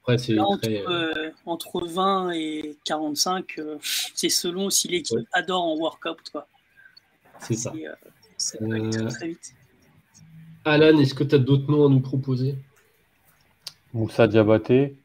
après, 0.00 0.18
c'est 0.18 0.38
entre, 0.38 0.68
euh, 0.68 1.30
entre, 1.46 1.86
20 1.86 2.32
et 2.32 2.76
45, 2.84 3.58
euh, 3.58 3.76
c'est 4.14 4.28
selon 4.28 4.68
si 4.68 4.88
l'équipe 4.88 5.26
adore 5.32 5.64
en 5.64 5.76
workout. 5.76 6.18
C'est 7.40 7.54
ça. 7.54 7.72
Euh, 7.74 7.94
ça 8.36 8.58
peut 8.58 8.70
aller 8.70 8.90
très, 8.90 9.28
vite. 9.28 9.54
Alan, 10.64 10.98
est-ce 10.98 11.14
que 11.14 11.24
tu 11.24 11.34
as 11.34 11.38
d'autres 11.38 11.70
noms 11.70 11.86
à 11.86 11.88
nous 11.88 12.00
proposer? 12.00 12.56
Moussa 13.94 14.26
Diabaté, 14.26 14.96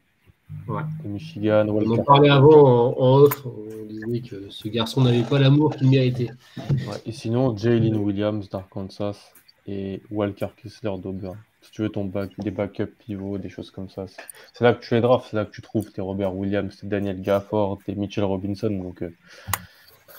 ouais. 0.68 0.82
de 1.02 1.08
Michigan. 1.08 1.66
On 1.68 1.98
en 1.98 2.02
parlait 2.02 2.28
avant 2.28 2.94
en, 2.98 3.20
off, 3.20 3.46
on 3.46 3.86
disait 3.86 4.20
que 4.20 4.50
ce 4.50 4.68
garçon 4.68 5.00
n'avait 5.00 5.22
pas 5.22 5.38
l'amour 5.38 5.74
qu'il 5.74 5.88
méritait. 5.88 6.30
Ouais, 6.58 7.00
et 7.06 7.12
sinon, 7.12 7.56
Jalen 7.56 7.96
Williams 7.96 8.50
d'Arkansas 8.50 9.32
et 9.66 10.02
Walker 10.10 10.48
Kessler 10.56 10.92
d'Auburn. 10.98 11.36
Si 11.60 11.70
tu 11.70 11.82
veux 11.82 11.88
ton 11.90 12.04
back, 12.04 12.30
des 12.38 12.50
backups 12.50 12.92
pivots, 12.98 13.38
des 13.38 13.48
choses 13.48 13.70
comme 13.70 13.88
ça. 13.88 14.06
C'est 14.52 14.64
là 14.64 14.74
que 14.74 14.84
tu 14.84 14.94
les 14.94 15.00
drafts, 15.00 15.28
c'est 15.30 15.36
là 15.36 15.44
que 15.44 15.52
tu 15.52 15.62
trouves 15.62 15.92
tes 15.92 16.00
Robert 16.00 16.34
Williams, 16.34 16.76
tes 16.76 16.86
Daniel 16.86 17.20
Gafford, 17.20 17.78
tes 17.84 17.94
Mitchell 17.94 18.24
Robinson. 18.24 18.70
Donc 18.70 19.02
euh, 19.02 19.14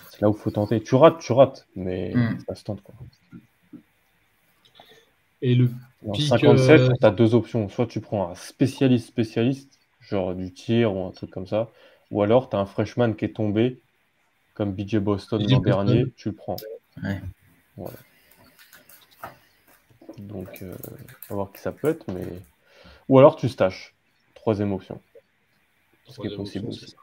c'est 0.09 0.21
là 0.21 0.29
où 0.29 0.33
il 0.33 0.39
faut 0.39 0.51
tenter. 0.51 0.81
Tu 0.81 0.95
rates, 0.95 1.19
tu 1.19 1.33
rates, 1.33 1.67
mais 1.75 2.13
mm. 2.15 2.39
ça 2.47 2.55
se 2.55 2.63
tente. 2.63 2.81
Quoi. 2.81 2.95
Et 5.41 5.55
le 5.55 5.69
en 6.07 6.13
57, 6.13 6.91
tu 6.99 7.05
as 7.05 7.11
deux 7.11 7.35
options. 7.35 7.67
Soit 7.67 7.87
tu 7.87 7.99
prends 7.99 8.29
un 8.29 8.35
spécialiste 8.35 9.07
spécialiste, 9.07 9.79
genre 9.99 10.33
du 10.33 10.51
tir 10.53 10.95
ou 10.95 11.05
un 11.05 11.11
truc 11.11 11.29
comme 11.29 11.47
ça, 11.47 11.69
ou 12.11 12.21
alors 12.21 12.49
tu 12.49 12.55
as 12.55 12.59
un 12.59 12.65
freshman 12.65 13.13
qui 13.13 13.25
est 13.25 13.35
tombé, 13.35 13.79
comme 14.53 14.73
BJ 14.73 14.97
Boston 14.97 15.45
l'an 15.45 15.59
dernier, 15.59 16.05
tu 16.15 16.29
le 16.29 16.35
prends. 16.35 16.55
Ouais. 17.03 17.19
Voilà. 17.75 17.97
Donc, 20.19 20.61
euh, 20.61 20.73
on 21.29 21.29
va 21.29 21.35
voir 21.35 21.51
qui 21.51 21.61
ça 21.61 21.71
peut 21.71 21.89
être, 21.89 22.05
mais. 22.11 22.27
Ou 23.09 23.19
alors 23.19 23.35
tu 23.35 23.49
staches. 23.49 23.93
Troisième 24.35 24.73
option. 24.73 25.01
Ce 26.07 26.19
qui 26.19 26.27
est 26.27 26.35
possible 26.35 26.67
aussi. 26.67 26.95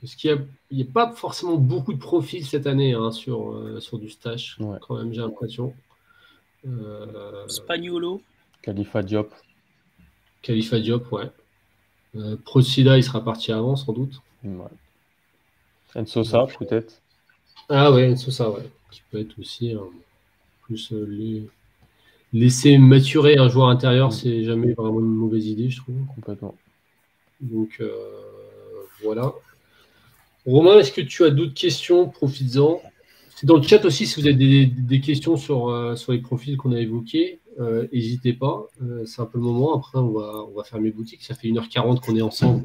Parce 0.00 0.14
qu'il 0.14 0.46
n'y 0.70 0.82
a, 0.82 0.86
pas 0.86 1.12
forcément 1.12 1.56
beaucoup 1.56 1.92
de 1.92 1.98
profils 1.98 2.46
cette 2.46 2.66
année 2.66 2.94
hein, 2.94 3.12
sur, 3.12 3.52
euh, 3.52 3.80
sur 3.80 3.98
du 3.98 4.08
stash, 4.08 4.58
quand 4.80 4.96
même, 4.96 5.12
j'ai 5.12 5.20
l'impression. 5.20 5.74
Euh... 6.66 7.46
Spagnolo. 7.48 8.22
Khalifa 8.62 9.02
Diop. 9.02 9.34
Khalifa 10.40 10.80
Diop, 10.80 11.12
ouais. 11.12 11.30
Euh, 12.16 12.36
Procida, 12.42 12.96
il 12.96 13.04
sera 13.04 13.22
parti 13.22 13.52
avant, 13.52 13.76
sans 13.76 13.92
doute. 13.92 14.22
Ouais. 14.42 14.64
Ensosa, 15.94 16.46
peut-être. 16.58 17.02
Ah 17.68 17.92
ouais, 17.92 18.10
Ensosa, 18.10 18.48
ouais. 18.50 18.70
Qui 18.90 19.02
peut 19.10 19.20
être 19.20 19.38
aussi 19.38 19.76
plus 20.62 20.92
euh, 20.92 21.46
laisser 22.32 22.78
maturer 22.78 23.36
un 23.36 23.48
joueur 23.48 23.68
intérieur, 23.68 24.08
mm. 24.08 24.12
c'est 24.12 24.44
jamais 24.44 24.72
vraiment 24.72 25.00
une 25.00 25.06
mauvaise 25.06 25.46
idée, 25.46 25.70
je 25.70 25.78
trouve. 25.78 25.96
Complètement. 26.14 26.54
Donc 27.40 27.78
euh, 27.80 27.90
voilà. 29.02 29.32
Romain, 30.46 30.78
est-ce 30.78 30.92
que 30.92 31.00
tu 31.00 31.24
as 31.24 31.30
d'autres 31.30 31.54
questions? 31.54 32.08
Profites-en. 32.08 32.80
C'est 33.34 33.46
dans 33.46 33.56
le 33.56 33.62
chat 33.62 33.84
aussi 33.84 34.06
si 34.06 34.20
vous 34.20 34.26
avez 34.26 34.66
des, 34.66 35.00
questions 35.00 35.36
sur, 35.36 35.68
euh, 35.68 35.96
sur 35.96 36.12
les 36.12 36.18
profils 36.18 36.56
qu'on 36.56 36.72
a 36.72 36.80
évoqués. 36.80 37.38
N'hésitez 37.92 38.32
pas, 38.32 38.68
c'est 39.04 39.20
un 39.20 39.26
peu 39.26 39.36
le 39.36 39.44
moment. 39.44 39.76
Après, 39.76 39.98
on 39.98 40.12
va, 40.12 40.46
on 40.48 40.56
va 40.56 40.64
fermer 40.64 40.90
boutique. 40.92 41.22
Ça 41.22 41.34
fait 41.34 41.48
1h40 41.48 42.00
qu'on 42.00 42.16
est 42.16 42.22
ensemble. 42.22 42.64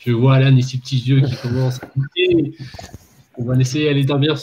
je 0.00 0.10
vois 0.10 0.34
Alan 0.34 0.56
et 0.56 0.62
ses 0.62 0.78
petits 0.78 0.98
yeux 0.98 1.20
qui 1.20 1.36
commencent 1.36 1.80
à 1.80 1.86
on 3.38 3.44
va 3.44 3.54
laisser 3.54 3.88
aller 3.88 4.04
dormir, 4.04 4.36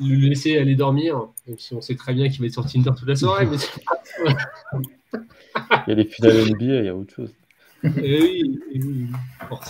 le 0.00 0.28
laisser 0.28 0.58
aller 0.58 0.74
dormir, 0.74 1.28
même 1.46 1.58
si 1.58 1.74
on 1.74 1.80
sait 1.80 1.96
très 1.96 2.14
bien 2.14 2.28
qu'il 2.28 2.40
va 2.40 2.46
être 2.46 2.52
sur 2.52 2.66
Tinder 2.66 2.90
toute 2.96 3.08
la 3.08 3.16
soirée. 3.16 3.46
Mais 3.46 3.56
il 5.86 5.88
y 5.88 5.92
a 5.92 5.94
les 5.94 6.04
finales 6.04 6.50
NBA, 6.50 6.64
il 6.64 6.84
y 6.84 6.88
a 6.88 6.94
autre 6.94 7.14
chose. 7.14 7.32
Et 7.84 7.88
eh 8.02 8.22
oui, 8.22 8.60
eh 8.72 8.82
oui, 8.82 9.06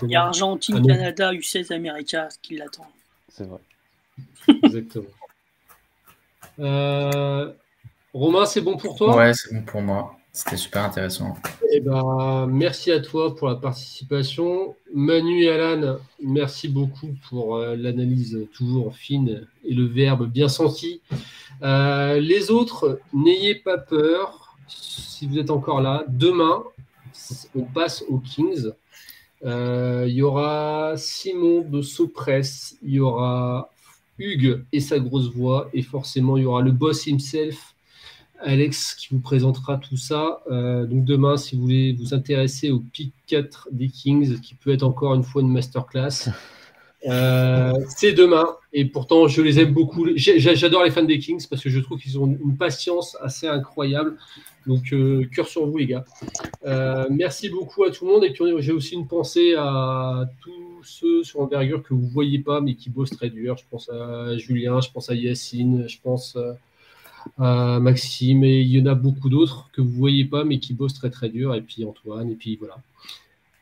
Il 0.02 0.10
y 0.10 0.16
a 0.16 0.24
Argentine, 0.24 0.80
ah 0.84 0.86
Canada, 0.86 1.32
U16, 1.32 1.72
America 1.72 2.28
qui 2.42 2.56
l'attend. 2.56 2.86
C'est 3.28 3.44
vrai. 3.44 3.58
Exactement. 4.62 5.06
Euh, 6.60 7.52
Romain, 8.12 8.46
c'est 8.46 8.60
bon 8.60 8.76
pour 8.76 8.96
toi? 8.96 9.16
Ouais, 9.16 9.34
c'est 9.34 9.52
bon 9.52 9.62
pour 9.62 9.82
moi. 9.82 10.16
C'était 10.36 10.56
super 10.56 10.82
intéressant. 10.82 11.36
Eh 11.72 11.78
ben, 11.78 12.48
merci 12.48 12.90
à 12.90 12.98
toi 12.98 13.36
pour 13.36 13.46
la 13.46 13.54
participation. 13.54 14.74
Manu 14.92 15.44
et 15.44 15.50
Alan, 15.50 15.98
merci 16.20 16.66
beaucoup 16.66 17.14
pour 17.28 17.54
euh, 17.54 17.76
l'analyse 17.76 18.48
toujours 18.52 18.96
fine 18.96 19.46
et 19.64 19.72
le 19.72 19.84
verbe 19.84 20.28
bien 20.28 20.48
senti. 20.48 21.00
Euh, 21.62 22.18
les 22.18 22.50
autres, 22.50 22.98
n'ayez 23.12 23.54
pas 23.54 23.78
peur. 23.78 24.56
Si 24.66 25.28
vous 25.28 25.38
êtes 25.38 25.50
encore 25.50 25.80
là, 25.80 26.04
demain, 26.08 26.64
on 27.54 27.62
passe 27.62 28.04
aux 28.08 28.18
Kings. 28.18 28.72
Euh, 29.44 30.04
il 30.08 30.14
y 30.14 30.22
aura 30.22 30.94
Simon 30.96 31.60
de 31.60 31.80
Sopress, 31.80 32.76
il 32.82 32.94
y 32.94 33.00
aura 33.00 33.70
Hugues 34.18 34.64
et 34.72 34.80
sa 34.80 34.98
grosse 34.98 35.32
voix, 35.32 35.68
et 35.72 35.82
forcément, 35.82 36.36
il 36.36 36.42
y 36.42 36.46
aura 36.46 36.62
le 36.62 36.72
boss 36.72 37.06
himself, 37.06 37.73
Alex 38.44 38.94
qui 38.94 39.08
vous 39.10 39.20
présentera 39.20 39.78
tout 39.78 39.96
ça. 39.96 40.42
Euh, 40.50 40.86
donc 40.86 41.04
demain, 41.04 41.36
si 41.36 41.56
vous 41.56 41.62
voulez 41.62 41.92
vous 41.92 42.14
intéresser 42.14 42.70
au 42.70 42.80
pick 42.80 43.12
4 43.26 43.68
des 43.72 43.88
Kings, 43.88 44.40
qui 44.40 44.54
peut 44.54 44.72
être 44.72 44.82
encore 44.82 45.14
une 45.14 45.24
fois 45.24 45.42
une 45.42 45.50
masterclass, 45.50 46.28
euh, 47.08 47.72
c'est 47.88 48.12
demain. 48.12 48.46
Et 48.72 48.84
pourtant, 48.84 49.26
je 49.28 49.42
les 49.42 49.58
aime 49.60 49.72
beaucoup. 49.72 50.06
J'adore 50.16 50.84
les 50.84 50.90
fans 50.90 51.02
des 51.02 51.18
Kings 51.18 51.44
parce 51.48 51.62
que 51.62 51.70
je 51.70 51.80
trouve 51.80 51.98
qu'ils 51.98 52.18
ont 52.18 52.26
une 52.26 52.56
patience 52.56 53.16
assez 53.20 53.48
incroyable. 53.48 54.16
Donc, 54.66 54.92
euh, 54.92 55.26
cœur 55.34 55.46
sur 55.46 55.66
vous, 55.66 55.76
les 55.78 55.86
gars. 55.86 56.04
merci 57.10 57.48
beaucoup 57.48 57.84
à 57.84 57.90
tout 57.90 58.06
le 58.06 58.12
monde. 58.12 58.24
Et 58.24 58.30
puis, 58.30 58.44
j'ai 58.58 58.72
aussi 58.72 58.94
une 58.94 59.06
pensée 59.06 59.54
à 59.56 60.26
tous 60.40 60.52
ceux 60.82 61.24
sur 61.24 61.40
envergure 61.40 61.82
que 61.82 61.94
vous 61.94 62.06
ne 62.06 62.10
voyez 62.10 62.38
pas, 62.38 62.60
mais 62.60 62.74
qui 62.74 62.90
bossent 62.90 63.16
très 63.16 63.30
dur. 63.30 63.56
Je 63.56 63.64
pense 63.70 63.88
à 63.88 64.36
Julien, 64.36 64.80
je 64.80 64.90
pense 64.90 65.08
à 65.08 65.14
Yacine, 65.14 65.86
je 65.88 65.98
pense 66.02 66.36
Maxime, 67.38 68.44
et 68.44 68.60
il 68.60 68.68
y 68.68 68.80
en 68.80 68.86
a 68.86 68.94
beaucoup 68.94 69.28
d'autres 69.28 69.68
que 69.72 69.80
vous 69.80 69.90
ne 69.90 69.98
voyez 69.98 70.24
pas, 70.24 70.44
mais 70.44 70.58
qui 70.58 70.74
bossent 70.74 70.94
très 70.94 71.10
très 71.10 71.28
dur, 71.28 71.54
et 71.54 71.62
puis 71.62 71.84
Antoine, 71.84 72.30
et 72.30 72.34
puis 72.34 72.56
voilà. 72.56 72.76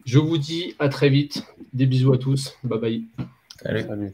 Je 0.04 0.18
vous 0.18 0.38
dis 0.38 0.74
à 0.78 0.88
très 0.88 1.10
vite. 1.10 1.44
Des 1.72 1.86
bisous 1.86 2.12
à 2.12 2.18
tous. 2.18 2.54
Bye 2.64 2.78
bye. 2.78 3.02
Salut. 3.62 4.12